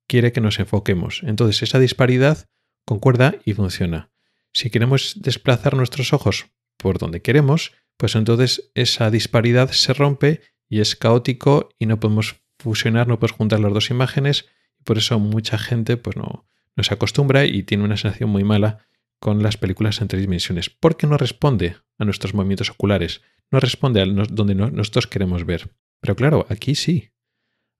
quiere 0.06 0.32
que 0.32 0.40
nos 0.40 0.58
enfoquemos. 0.58 1.22
Entonces 1.24 1.62
esa 1.62 1.78
disparidad 1.78 2.48
concuerda 2.84 3.34
y 3.44 3.54
funciona. 3.54 4.10
Si 4.52 4.70
queremos 4.70 5.20
desplazar 5.20 5.74
nuestros 5.74 6.12
ojos 6.12 6.46
por 6.76 6.98
donde 6.98 7.22
queremos, 7.22 7.72
pues 7.96 8.14
entonces 8.14 8.70
esa 8.74 9.10
disparidad 9.10 9.70
se 9.70 9.92
rompe 9.94 10.40
y 10.68 10.80
es 10.80 10.96
caótico 10.96 11.68
y 11.78 11.86
no 11.86 12.00
podemos 12.00 12.36
fusionar, 12.58 13.06
no 13.08 13.18
podemos 13.18 13.36
juntar 13.36 13.60
las 13.60 13.72
dos 13.72 13.90
imágenes 13.90 14.46
por 14.84 14.98
eso 14.98 15.18
mucha 15.18 15.58
gente 15.58 15.96
pues 15.96 16.16
no, 16.16 16.46
se 16.76 16.94
acostumbra 16.94 17.46
y 17.46 17.62
tiene 17.62 17.84
una 17.84 17.96
sensación 17.96 18.30
muy 18.30 18.44
mala 18.44 18.86
con 19.18 19.42
las 19.42 19.56
películas 19.56 20.00
en 20.00 20.08
tres 20.08 20.22
dimensiones 20.22 20.70
porque 20.70 21.06
no 21.06 21.16
responde 21.16 21.76
a 21.98 22.04
nuestros 22.04 22.34
movimientos 22.34 22.70
oculares, 22.70 23.22
no 23.50 23.58
responde 23.58 24.02
a 24.02 24.06
donde 24.06 24.54
nosotros 24.54 25.06
queremos 25.06 25.46
ver. 25.46 25.70
Pero 26.00 26.16
claro, 26.16 26.46
aquí 26.50 26.74
sí. 26.74 27.10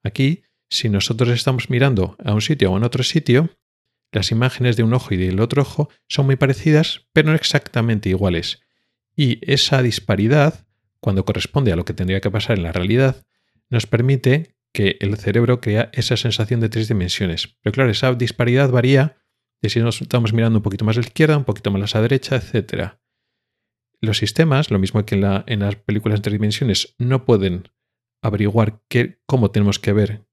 Aquí 0.02 0.44
si 0.70 0.88
nosotros 0.88 1.28
estamos 1.28 1.68
mirando 1.68 2.16
a 2.24 2.32
un 2.32 2.40
sitio 2.40 2.72
o 2.72 2.76
a 2.76 2.86
otro 2.86 3.04
sitio, 3.04 3.50
las 4.10 4.30
imágenes 4.30 4.76
de 4.76 4.82
un 4.82 4.94
ojo 4.94 5.12
y 5.12 5.16
del 5.16 5.40
otro 5.40 5.62
ojo 5.62 5.90
son 6.08 6.26
muy 6.26 6.36
parecidas, 6.36 7.06
pero 7.12 7.28
no 7.30 7.34
exactamente 7.34 8.08
iguales. 8.08 8.63
Y 9.16 9.38
esa 9.50 9.82
disparidad, 9.82 10.66
cuando 11.00 11.24
corresponde 11.24 11.72
a 11.72 11.76
lo 11.76 11.84
que 11.84 11.94
tendría 11.94 12.20
que 12.20 12.30
pasar 12.30 12.56
en 12.56 12.64
la 12.64 12.72
realidad, 12.72 13.24
nos 13.70 13.86
permite 13.86 14.56
que 14.72 14.96
el 15.00 15.16
cerebro 15.16 15.60
crea 15.60 15.90
esa 15.92 16.16
sensación 16.16 16.60
de 16.60 16.68
tres 16.68 16.88
dimensiones. 16.88 17.56
Pero 17.62 17.72
claro, 17.72 17.90
esa 17.90 18.12
disparidad 18.14 18.70
varía 18.70 19.16
de 19.62 19.68
si 19.70 19.80
nos 19.80 20.02
estamos 20.02 20.32
mirando 20.32 20.58
un 20.58 20.62
poquito 20.62 20.84
más 20.84 20.96
a 20.96 21.00
la 21.00 21.06
izquierda, 21.06 21.36
un 21.36 21.44
poquito 21.44 21.70
más 21.70 21.94
a 21.94 21.98
la 21.98 22.02
derecha, 22.02 22.36
etc. 22.36 22.94
Los 24.00 24.18
sistemas, 24.18 24.70
lo 24.70 24.78
mismo 24.78 25.04
que 25.06 25.14
en, 25.14 25.60
las 25.60 25.76
películas 25.76 26.16
en 26.16 26.22
tres 26.22 26.32
dimensiones, 26.32 26.94
no 26.98 27.24
pueden 27.24 27.68
averiguar 28.20 28.82
qué, 28.88 29.20
cómo 29.26 29.50
tenemos 29.50 29.78
que 29.78 29.92
ver 29.92 30.24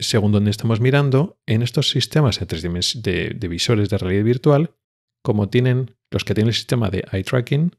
según 0.00 0.32
donde 0.32 0.50
estamos 0.50 0.80
mirando, 0.80 1.38
en 1.46 1.62
estos 1.62 1.90
sistemas 1.90 2.40
de, 2.40 3.34
de, 3.34 3.48
visores 3.48 3.90
de 3.90 3.98
realidad 3.98 4.24
virtual, 4.24 4.74
como 5.22 5.50
tienen 5.50 5.96
los 6.10 6.24
que 6.24 6.34
tienen 6.34 6.48
el 6.48 6.54
sistema 6.54 6.90
de 6.90 7.04
eye 7.12 7.22
tracking, 7.22 7.76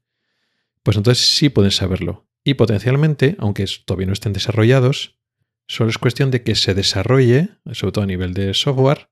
pues 0.84 0.98
entonces 0.98 1.26
sí 1.36 1.50
pueden 1.50 1.72
saberlo. 1.72 2.28
Y 2.44 2.56
potencialmente, 2.56 3.36
aunque 3.40 3.66
todavía 3.86 4.08
no 4.08 4.14
estén 4.14 4.34
desarrollados, 4.34 5.20
solo 5.68 5.90
es 5.90 5.98
cuestión 5.98 6.32
de 6.32 6.44
que 6.44 6.56
se 6.56 6.74
desarrolle, 6.74 7.50
sobre 7.72 7.92
todo 7.92 8.04
a 8.04 8.08
nivel 8.08 8.34
de 8.34 8.54
software, 8.54 9.10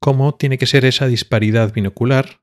cómo 0.00 0.34
tiene 0.34 0.58
que 0.58 0.66
ser 0.66 0.84
esa 0.84 1.06
disparidad 1.06 1.72
binocular, 1.72 2.42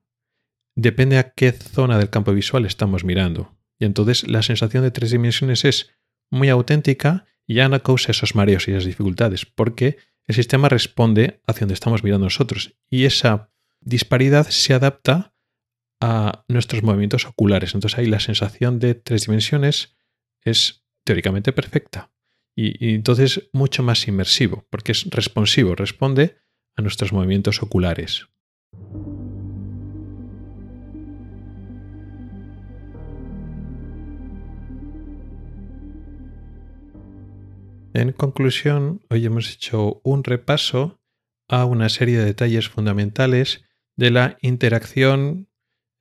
depende 0.75 1.17
a 1.17 1.31
qué 1.31 1.51
zona 1.51 1.97
del 1.97 2.09
campo 2.09 2.33
visual 2.33 2.65
estamos 2.65 3.03
mirando. 3.03 3.57
Y 3.77 3.85
entonces 3.85 4.27
la 4.27 4.41
sensación 4.41 4.83
de 4.83 4.91
tres 4.91 5.11
dimensiones 5.11 5.65
es 5.65 5.91
muy 6.31 6.49
auténtica 6.49 7.25
y 7.45 7.55
ya 7.55 7.67
no 7.67 7.81
causa 7.81 8.11
esos 8.11 8.35
mareos 8.35 8.67
y 8.67 8.71
esas 8.71 8.85
dificultades, 8.85 9.45
porque 9.45 9.97
el 10.27 10.35
sistema 10.35 10.69
responde 10.69 11.41
hacia 11.47 11.61
donde 11.61 11.73
estamos 11.73 12.03
mirando 12.03 12.27
nosotros 12.27 12.75
y 12.89 13.05
esa 13.05 13.51
disparidad 13.81 14.47
se 14.49 14.73
adapta 14.73 15.33
a 16.01 16.45
nuestros 16.47 16.83
movimientos 16.83 17.25
oculares. 17.25 17.73
Entonces 17.73 17.99
ahí 17.99 18.05
la 18.05 18.19
sensación 18.19 18.79
de 18.79 18.95
tres 18.95 19.25
dimensiones 19.25 19.97
es 20.43 20.85
teóricamente 21.03 21.53
perfecta 21.53 22.11
y, 22.55 22.93
entonces 22.93 23.49
mucho 23.53 23.83
más 23.83 24.07
inmersivo, 24.07 24.65
porque 24.69 24.91
es 24.91 25.05
responsivo, 25.09 25.75
responde 25.75 26.37
a 26.75 26.81
nuestros 26.81 27.13
movimientos 27.13 27.61
oculares. 27.61 28.27
En 37.93 38.11
conclusión, 38.11 39.01
hoy 39.09 39.25
hemos 39.25 39.51
hecho 39.51 39.99
un 40.03 40.23
repaso 40.23 41.01
a 41.47 41.65
una 41.65 41.89
serie 41.89 42.19
de 42.19 42.25
detalles 42.25 42.69
fundamentales 42.69 43.65
de 43.95 44.11
la 44.11 44.37
interacción 44.41 45.48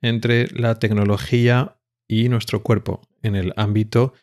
entre 0.01 0.47
la 0.51 0.79
tecnología 0.79 1.77
y 2.07 2.29
nuestro 2.29 2.63
cuerpo 2.63 3.01
en 3.21 3.35
el 3.35 3.53
ámbito 3.55 4.13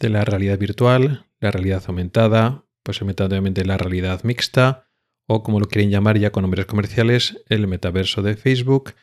de 0.00 0.08
la 0.08 0.24
realidad 0.24 0.58
virtual, 0.58 1.26
la 1.40 1.50
realidad 1.50 1.82
aumentada, 1.86 2.64
posiblemente 2.82 3.64
la 3.64 3.76
realidad 3.76 4.22
mixta 4.24 4.86
o 5.26 5.42
como 5.42 5.58
lo 5.58 5.66
quieren 5.66 5.90
llamar 5.90 6.18
ya 6.18 6.30
con 6.30 6.42
nombres 6.42 6.66
comerciales, 6.66 7.42
el 7.48 7.66
metaverso 7.66 8.22
de 8.22 8.36
Facebook, 8.36 8.94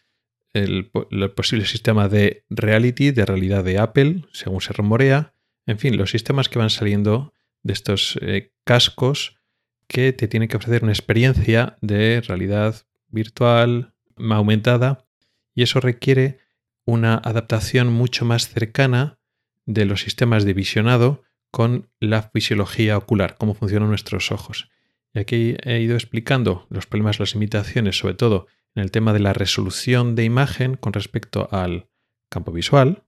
el, 0.54 0.92
posible 1.36 1.66
sistema 1.66 2.10
de 2.10 2.46
reality, 2.50 3.12
de 3.12 3.26
realidad 3.26 3.64
de 3.64 3.80
Apple, 3.80 4.26
según 4.32 4.62
se 4.62 4.74
rumorea, 4.74 5.34
en 5.66 5.80
fin, 5.80 5.98
los 5.98 6.12
sistemas 6.12 6.50
que 6.50 6.60
van 6.60 6.70
saliendo 6.70 7.34
de 7.64 7.74
estos 7.74 8.20
eh, 8.22 8.54
cascos 8.66 9.40
que 9.88 10.14
te 10.14 10.28
tienen 10.28 10.50
que 10.50 10.58
ofrecer 10.58 10.84
una 10.84 10.92
experiencia 10.92 11.78
de 11.82 12.22
realidad 12.22 12.76
virtual 13.08 13.94
aumentada 14.18 15.08
y 15.54 15.64
eso 15.64 15.80
requiere 15.80 16.40
una 16.86 17.16
adaptación 17.16 17.92
mucho 17.92 18.26
más 18.26 18.50
cercana 18.50 19.20
de 19.66 19.86
los 19.86 20.02
sistemas 20.02 20.44
de 20.46 20.54
visionado 20.54 21.24
con 21.52 21.90
la 22.00 22.24
fisiología 22.24 22.98
ocular, 22.98 23.36
cómo 23.38 23.54
funcionan 23.54 23.90
nuestros 23.90 24.32
ojos. 24.32 24.70
Y 25.14 25.20
aquí 25.20 25.56
he 25.64 25.80
ido 25.82 25.96
explicando 25.96 26.66
los 26.70 26.86
problemas, 26.86 27.20
las 27.20 27.34
limitaciones, 27.34 27.98
sobre 27.98 28.14
todo 28.14 28.48
en 28.76 28.84
el 28.84 28.92
tema 28.92 29.14
de 29.14 29.20
la 29.20 29.34
resolución 29.34 30.16
de 30.16 30.24
imagen 30.24 30.76
con 30.76 30.94
respecto 30.94 31.50
al 31.52 31.90
campo 32.30 32.52
visual 32.52 33.04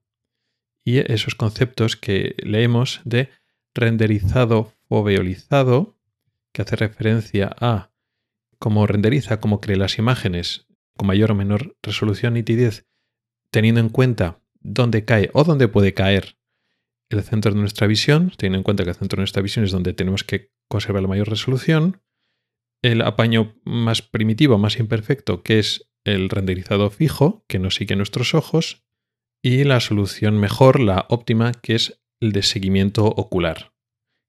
y 0.84 1.00
esos 1.12 1.36
conceptos 1.36 1.96
que 1.96 2.36
leemos 2.44 3.00
de 3.06 3.30
renderizado 3.74 4.74
foveolizado, 4.90 5.98
que 6.52 6.62
hace 6.62 6.76
referencia 6.76 7.56
a 7.60 7.92
cómo 8.60 8.86
renderiza, 8.86 9.40
cómo 9.40 9.62
cree 9.62 9.78
las 9.78 9.98
imágenes 9.98 10.68
mayor 11.04 11.32
o 11.32 11.36
menor 11.36 11.76
resolución 11.82 12.34
nitidez, 12.34 12.86
teniendo 13.52 13.80
en 13.82 13.90
cuenta 13.90 14.40
dónde 14.62 15.06
cae 15.06 15.30
o 15.34 15.44
dónde 15.44 15.68
puede 15.68 15.94
caer 15.94 16.38
el 17.10 17.24
centro 17.24 17.54
de 17.54 17.60
nuestra 17.60 17.88
visión, 17.88 18.32
teniendo 18.38 18.58
en 18.58 18.64
cuenta 18.64 18.84
que 18.84 18.90
el 18.90 18.96
centro 18.96 19.18
de 19.18 19.22
nuestra 19.22 19.42
visión 19.42 19.66
es 19.66 19.72
donde 19.72 19.94
tenemos 19.94 20.24
que 20.24 20.52
conservar 20.68 21.02
la 21.02 21.08
mayor 21.08 21.30
resolución, 21.30 22.02
el 22.82 23.02
apaño 23.02 23.56
más 23.64 24.02
primitivo, 24.02 24.58
más 24.58 24.78
imperfecto, 24.80 25.44
que 25.44 25.60
es 25.60 25.90
el 26.04 26.30
renderizado 26.30 26.90
fijo, 26.90 27.46
que 27.48 27.60
no 27.60 27.72
sigue 27.72 27.96
nuestros 27.96 28.34
ojos, 28.34 28.84
y 29.42 29.64
la 29.64 29.80
solución 29.80 30.40
mejor, 30.40 30.80
la 30.80 31.06
óptima, 31.10 31.52
que 31.54 31.76
es 31.76 32.02
el 32.20 32.32
de 32.32 32.44
seguimiento 32.44 33.06
ocular, 33.06 33.74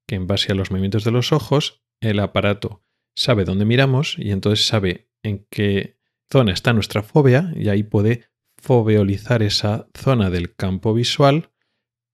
que 0.07 0.17
en 0.17 0.27
base 0.27 0.53
a 0.53 0.55
los 0.55 0.71
movimientos 0.71 1.05
de 1.05 1.13
los 1.13 1.33
ojos, 1.33 1.83
el 2.01 2.19
aparato 2.21 2.83
sabe 3.17 3.45
dónde 3.45 3.65
miramos 3.65 4.17
y 4.19 4.33
entonces 4.33 4.67
sabe 4.67 5.09
en 5.23 5.47
qué 5.51 5.97
zona 6.31 6.53
está 6.53 6.73
nuestra 6.73 7.03
fobia 7.03 7.53
y 7.57 7.69
ahí 7.69 7.83
puede 7.83 8.25
foveolizar 8.57 9.43
esa 9.43 9.89
zona 9.97 10.31
del 10.31 10.55
campo 10.55 10.95
visual 10.95 11.51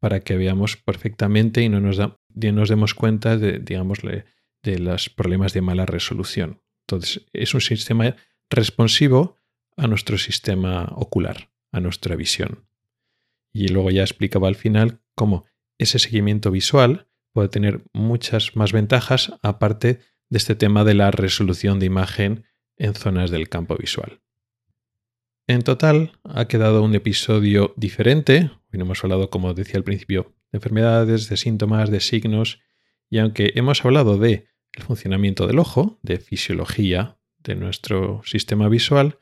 para 0.00 0.20
que 0.20 0.36
veamos 0.36 0.76
perfectamente 0.76 1.62
y 1.62 1.68
no 1.68 1.80
nos, 1.80 1.98
demos 2.68 2.94
cuenta 2.94 3.36
de, 3.36 3.58
de 3.58 4.78
los 4.78 5.10
problemas 5.10 5.52
de 5.52 5.60
mala 5.60 5.86
resolución. 5.86 6.62
Entonces, 6.86 7.26
es 7.32 7.54
un 7.54 7.60
sistema 7.60 8.16
responsivo 8.50 9.36
a 9.76 9.86
nuestro 9.86 10.18
sistema 10.18 10.88
ocular, 10.96 11.50
a 11.72 11.80
nuestra 11.80 12.16
visión. 12.16 12.66
Y 13.52 13.68
luego 13.68 13.90
ya 13.90 14.02
explicaba 14.02 14.48
al 14.48 14.56
final 14.56 15.00
cómo 15.14 15.44
ese 15.78 15.98
seguimiento 15.98 16.50
visual 16.50 17.08
puede 17.32 17.48
tener 17.48 17.84
muchas 17.92 18.56
más 18.56 18.72
ventajas 18.72 19.32
aparte 19.42 20.00
de 20.28 20.38
este 20.38 20.54
tema 20.54 20.84
de 20.84 20.94
la 20.94 21.10
resolución 21.10 21.78
de 21.78 21.86
imagen 21.86 22.44
en 22.80 22.94
zonas 22.94 23.30
del 23.30 23.48
campo 23.48 23.76
visual. 23.76 24.20
En 25.46 25.62
total 25.62 26.12
ha 26.24 26.46
quedado 26.46 26.82
un 26.82 26.94
episodio 26.94 27.74
diferente. 27.76 28.50
Hemos 28.72 29.04
hablado, 29.04 29.30
como 29.30 29.52
decía 29.52 29.76
al 29.76 29.84
principio, 29.84 30.34
de 30.50 30.56
enfermedades, 30.56 31.28
de 31.28 31.36
síntomas, 31.36 31.90
de 31.90 32.00
signos, 32.00 32.60
y 33.10 33.18
aunque 33.18 33.52
hemos 33.54 33.84
hablado 33.84 34.16
de 34.16 34.48
el 34.72 34.82
funcionamiento 34.82 35.46
del 35.46 35.58
ojo, 35.58 35.98
de 36.02 36.18
fisiología 36.18 37.18
de 37.38 37.54
nuestro 37.54 38.22
sistema 38.24 38.68
visual, 38.68 39.18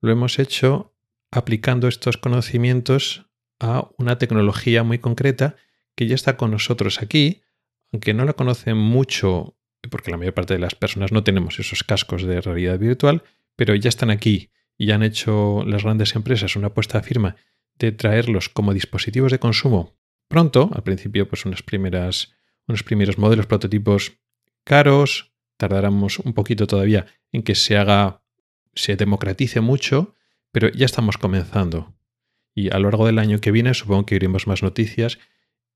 lo 0.00 0.12
hemos 0.12 0.38
hecho 0.38 0.94
aplicando 1.32 1.88
estos 1.88 2.16
conocimientos 2.18 3.26
a 3.58 3.90
una 3.98 4.18
tecnología 4.18 4.84
muy 4.84 4.98
concreta 4.98 5.56
que 5.96 6.06
ya 6.06 6.14
está 6.14 6.36
con 6.36 6.50
nosotros 6.52 7.02
aquí, 7.02 7.42
aunque 7.92 8.14
no 8.14 8.24
la 8.24 8.34
conocen 8.34 8.76
mucho, 8.76 9.55
porque 9.88 10.10
la 10.10 10.16
mayor 10.16 10.34
parte 10.34 10.54
de 10.54 10.60
las 10.60 10.74
personas 10.74 11.12
no 11.12 11.24
tenemos 11.24 11.58
esos 11.58 11.82
cascos 11.84 12.22
de 12.22 12.40
realidad 12.40 12.78
virtual, 12.78 13.22
pero 13.56 13.74
ya 13.74 13.88
están 13.88 14.10
aquí 14.10 14.50
y 14.76 14.90
han 14.90 15.02
hecho 15.02 15.64
las 15.66 15.84
grandes 15.84 16.14
empresas 16.14 16.56
una 16.56 16.68
apuesta 16.68 17.02
firma 17.02 17.36
de 17.78 17.92
traerlos 17.92 18.48
como 18.48 18.74
dispositivos 18.74 19.32
de 19.32 19.38
consumo 19.38 19.96
pronto, 20.28 20.70
al 20.74 20.82
principio 20.82 21.28
pues 21.28 21.44
unas 21.44 21.62
primeras, 21.62 22.34
unos 22.66 22.82
primeros 22.82 23.18
modelos 23.18 23.46
prototipos 23.46 24.18
caros, 24.64 25.32
tardáramos 25.56 26.18
un 26.18 26.34
poquito 26.34 26.66
todavía 26.66 27.06
en 27.32 27.42
que 27.42 27.54
se 27.54 27.76
haga, 27.76 28.22
se 28.74 28.96
democratice 28.96 29.60
mucho, 29.60 30.14
pero 30.52 30.68
ya 30.70 30.86
estamos 30.86 31.18
comenzando. 31.18 31.94
Y 32.54 32.74
a 32.74 32.78
lo 32.78 32.90
largo 32.90 33.06
del 33.06 33.18
año 33.18 33.40
que 33.40 33.52
viene 33.52 33.74
supongo 33.74 34.06
que 34.06 34.16
iremos 34.16 34.46
más 34.46 34.62
noticias 34.62 35.18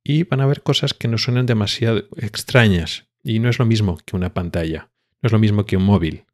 y 0.02 0.24
van 0.24 0.40
a 0.40 0.44
haber 0.44 0.62
cosas 0.62 0.94
que 0.94 1.08
no 1.08 1.18
suenen 1.18 1.46
demasiado 1.46 2.08
extrañas. 2.16 3.09
Y 3.22 3.38
no 3.38 3.48
es 3.48 3.58
lo 3.58 3.66
mismo 3.66 3.98
que 4.04 4.16
una 4.16 4.32
pantalla, 4.32 4.90
no 5.22 5.26
es 5.26 5.32
lo 5.32 5.38
mismo 5.38 5.66
que 5.66 5.76
un 5.76 5.84
móvil. 5.84 6.24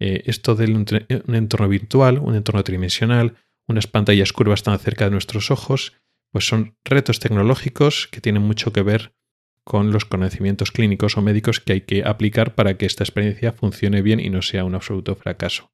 Eh, 0.00 0.22
esto 0.26 0.54
de 0.54 0.66
un 0.72 1.34
entorno 1.34 1.68
virtual, 1.68 2.18
un 2.18 2.34
entorno 2.34 2.64
tridimensional, 2.64 3.36
unas 3.66 3.86
pantallas 3.86 4.32
curvas 4.32 4.62
tan 4.62 4.78
cerca 4.78 5.04
de 5.04 5.10
nuestros 5.10 5.50
ojos, 5.50 5.94
pues 6.30 6.46
son 6.46 6.76
retos 6.84 7.20
tecnológicos 7.20 8.08
que 8.08 8.20
tienen 8.20 8.42
mucho 8.42 8.72
que 8.72 8.82
ver 8.82 9.14
con 9.62 9.92
los 9.92 10.04
conocimientos 10.04 10.72
clínicos 10.72 11.16
o 11.16 11.22
médicos 11.22 11.60
que 11.60 11.72
hay 11.72 11.80
que 11.82 12.04
aplicar 12.04 12.54
para 12.54 12.76
que 12.76 12.86
esta 12.86 13.02
experiencia 13.02 13.52
funcione 13.52 14.02
bien 14.02 14.20
y 14.20 14.28
no 14.28 14.42
sea 14.42 14.64
un 14.64 14.74
absoluto 14.74 15.16
fracaso. 15.16 15.72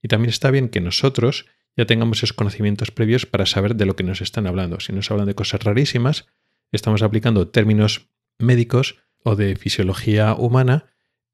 Y 0.00 0.08
también 0.08 0.30
está 0.30 0.50
bien 0.50 0.68
que 0.68 0.80
nosotros 0.80 1.46
ya 1.76 1.86
tengamos 1.86 2.18
esos 2.18 2.32
conocimientos 2.32 2.90
previos 2.90 3.26
para 3.26 3.46
saber 3.46 3.74
de 3.74 3.86
lo 3.86 3.96
que 3.96 4.04
nos 4.04 4.20
están 4.20 4.46
hablando. 4.46 4.78
Si 4.80 4.92
nos 4.92 5.10
hablan 5.10 5.26
de 5.26 5.34
cosas 5.34 5.62
rarísimas, 5.62 6.26
estamos 6.70 7.02
aplicando 7.02 7.48
términos 7.48 8.08
médicos 8.38 9.01
o 9.24 9.36
de 9.36 9.56
fisiología 9.56 10.34
humana 10.34 10.86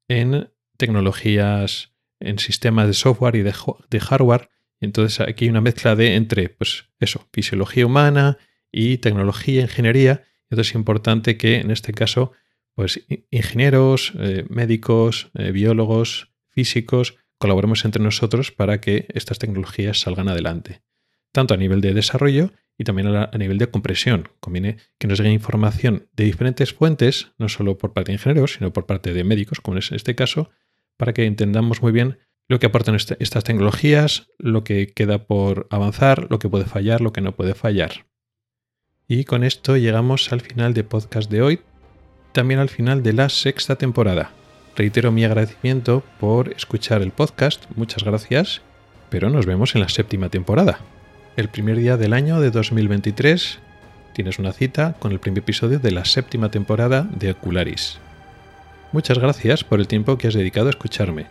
en 0.07 0.49
tecnologías, 0.77 1.93
en 2.19 2.39
sistemas 2.39 2.87
de 2.87 2.93
software 2.93 3.35
y 3.35 3.41
de, 3.41 3.99
hardware. 3.99 4.49
Entonces 4.79 5.19
aquí 5.19 5.45
hay 5.45 5.49
una 5.49 5.61
mezcla 5.61 5.95
de 5.95 6.15
entre, 6.15 6.49
pues 6.49 6.85
eso, 6.99 7.27
fisiología 7.33 7.85
humana 7.85 8.37
y 8.71 8.97
tecnología, 8.97 9.61
ingeniería, 9.61 10.23
entonces 10.49 10.71
es 10.71 10.75
importante 10.75 11.37
que 11.37 11.59
en 11.59 11.71
este 11.71 11.93
caso, 11.93 12.31
pues 12.73 13.05
ingenieros, 13.29 14.13
eh, 14.17 14.45
médicos, 14.49 15.29
eh, 15.35 15.51
biólogos, 15.51 16.31
físicos, 16.49 17.17
colaboremos 17.37 17.85
entre 17.85 18.03
nosotros 18.03 18.51
para 18.51 18.81
que 18.81 19.07
estas 19.13 19.39
tecnologías 19.39 19.99
salgan 20.01 20.27
adelante, 20.27 20.81
tanto 21.31 21.53
a 21.53 21.57
nivel 21.57 21.81
de 21.81 21.93
desarrollo 21.93 22.51
y 22.79 22.85
también 22.85 23.13
a, 23.13 23.29
nivel 23.37 23.57
de 23.57 23.67
compresión. 23.67 24.29
Conviene 24.39 24.77
que 24.97 25.07
nos 25.07 25.19
llegue 25.19 25.31
información 25.31 26.07
de 26.13 26.23
diferentes 26.23 26.73
fuentes, 26.73 27.33
no 27.37 27.49
solo 27.49 27.77
por 27.77 27.91
parte 27.91 28.11
de 28.11 28.15
ingenieros, 28.15 28.53
sino 28.53 28.71
por 28.71 28.85
parte 28.85 29.13
de 29.13 29.25
médicos, 29.25 29.59
como 29.59 29.77
es 29.77 29.91
este 29.91 30.15
caso, 30.15 30.49
para 30.95 31.13
que 31.13 31.25
entendamos 31.25 31.81
muy 31.81 31.91
bien 31.91 32.19
lo 32.47 32.57
que 32.59 32.67
aportan 32.67 32.95
este, 32.95 33.17
estas 33.19 33.43
tecnologías, 33.43 34.31
lo 34.39 34.63
que 34.63 34.87
queda 34.87 35.27
por 35.27 35.67
avanzar, 35.69 36.27
lo 36.31 36.39
que 36.39 36.47
puede 36.47 36.65
fallar, 36.65 37.01
lo 37.01 37.11
que 37.11 37.19
no 37.21 37.35
puede 37.35 37.53
fallar. 37.53 38.07
Y 39.09 39.25
con 39.25 39.43
esto 39.43 39.75
llegamos 39.75 40.31
al 40.31 40.39
final 40.39 40.73
del 40.73 40.85
podcast 40.85 41.29
de 41.29 41.41
hoy, 41.41 41.59
también 42.31 42.61
al 42.61 42.69
final 42.69 43.03
de 43.03 43.11
la 43.11 43.27
sexta 43.27 43.75
temporada. 43.75 44.31
Reitero 44.77 45.11
mi 45.11 45.25
agradecimiento 45.25 46.01
por 46.17 46.53
escuchar 46.53 47.01
el 47.01 47.11
podcast, 47.11 47.65
muchas 47.75 48.05
gracias, 48.05 48.61
pero 49.09 49.29
nos 49.29 49.45
vemos 49.45 49.75
en 49.75 49.81
la 49.81 49.89
séptima 49.89 50.29
temporada. 50.29 50.79
El 51.39 51.47
primer 51.47 51.77
día 51.77 51.95
del 51.95 52.11
año 52.11 52.41
de 52.41 52.51
2023 52.51 53.59
tienes 54.11 54.39
una 54.39 54.51
cita 54.51 54.97
con 54.99 55.13
el 55.13 55.21
primer 55.21 55.39
episodio 55.39 55.79
de 55.79 55.91
la 55.91 56.03
séptima 56.03 56.51
temporada 56.51 57.07
de 57.15 57.31
Ocularis. 57.31 57.97
Muchas 58.91 59.19
gracias 59.19 59.63
por 59.63 59.79
el 59.79 59.87
tiempo 59.87 60.17
que 60.17 60.27
has 60.27 60.33
dedicado 60.33 60.67
a 60.67 60.71
escucharme. 60.71 61.27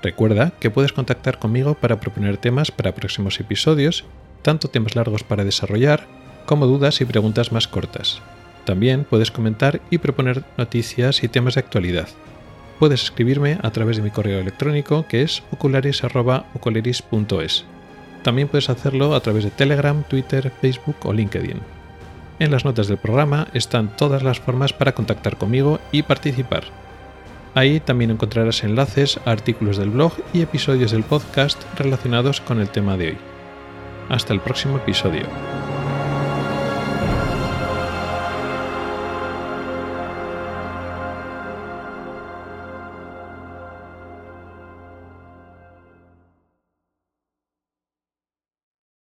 Recuerda 0.00 0.52
que 0.60 0.70
puedes 0.70 0.92
contactar 0.92 1.40
conmigo 1.40 1.74
para 1.74 1.98
proponer 1.98 2.36
temas 2.36 2.70
para 2.70 2.94
próximos 2.94 3.40
episodios, 3.40 4.04
tanto 4.42 4.68
temas 4.68 4.94
largos 4.94 5.24
para 5.24 5.42
desarrollar 5.42 6.06
como 6.46 6.66
dudas 6.66 7.00
y 7.00 7.04
preguntas 7.04 7.50
más 7.50 7.66
cortas. 7.66 8.22
También 8.64 9.02
puedes 9.02 9.32
comentar 9.32 9.80
y 9.90 9.98
proponer 9.98 10.44
noticias 10.56 11.24
y 11.24 11.28
temas 11.28 11.56
de 11.56 11.62
actualidad. 11.62 12.06
Puedes 12.78 13.02
escribirme 13.02 13.58
a 13.60 13.72
través 13.72 13.96
de 13.96 14.04
mi 14.04 14.10
correo 14.10 14.38
electrónico 14.38 15.04
que 15.08 15.22
es 15.22 15.42
ocularis.ocularis.es. 15.50 17.64
También 18.22 18.48
puedes 18.48 18.70
hacerlo 18.70 19.14
a 19.14 19.20
través 19.20 19.44
de 19.44 19.50
Telegram, 19.50 20.02
Twitter, 20.04 20.52
Facebook 20.60 20.96
o 21.04 21.12
LinkedIn. 21.12 21.60
En 22.38 22.50
las 22.50 22.64
notas 22.64 22.86
del 22.88 22.98
programa 22.98 23.48
están 23.52 23.96
todas 23.96 24.22
las 24.22 24.38
formas 24.40 24.72
para 24.72 24.92
contactar 24.92 25.36
conmigo 25.36 25.80
y 25.90 26.02
participar. 26.02 26.64
Ahí 27.54 27.80
también 27.80 28.10
encontrarás 28.10 28.62
enlaces 28.62 29.18
a 29.24 29.32
artículos 29.32 29.76
del 29.76 29.90
blog 29.90 30.12
y 30.32 30.42
episodios 30.42 30.92
del 30.92 31.02
podcast 31.02 31.60
relacionados 31.76 32.40
con 32.40 32.60
el 32.60 32.68
tema 32.68 32.96
de 32.96 33.08
hoy. 33.08 33.18
Hasta 34.08 34.32
el 34.32 34.40
próximo 34.40 34.76
episodio. 34.76 35.24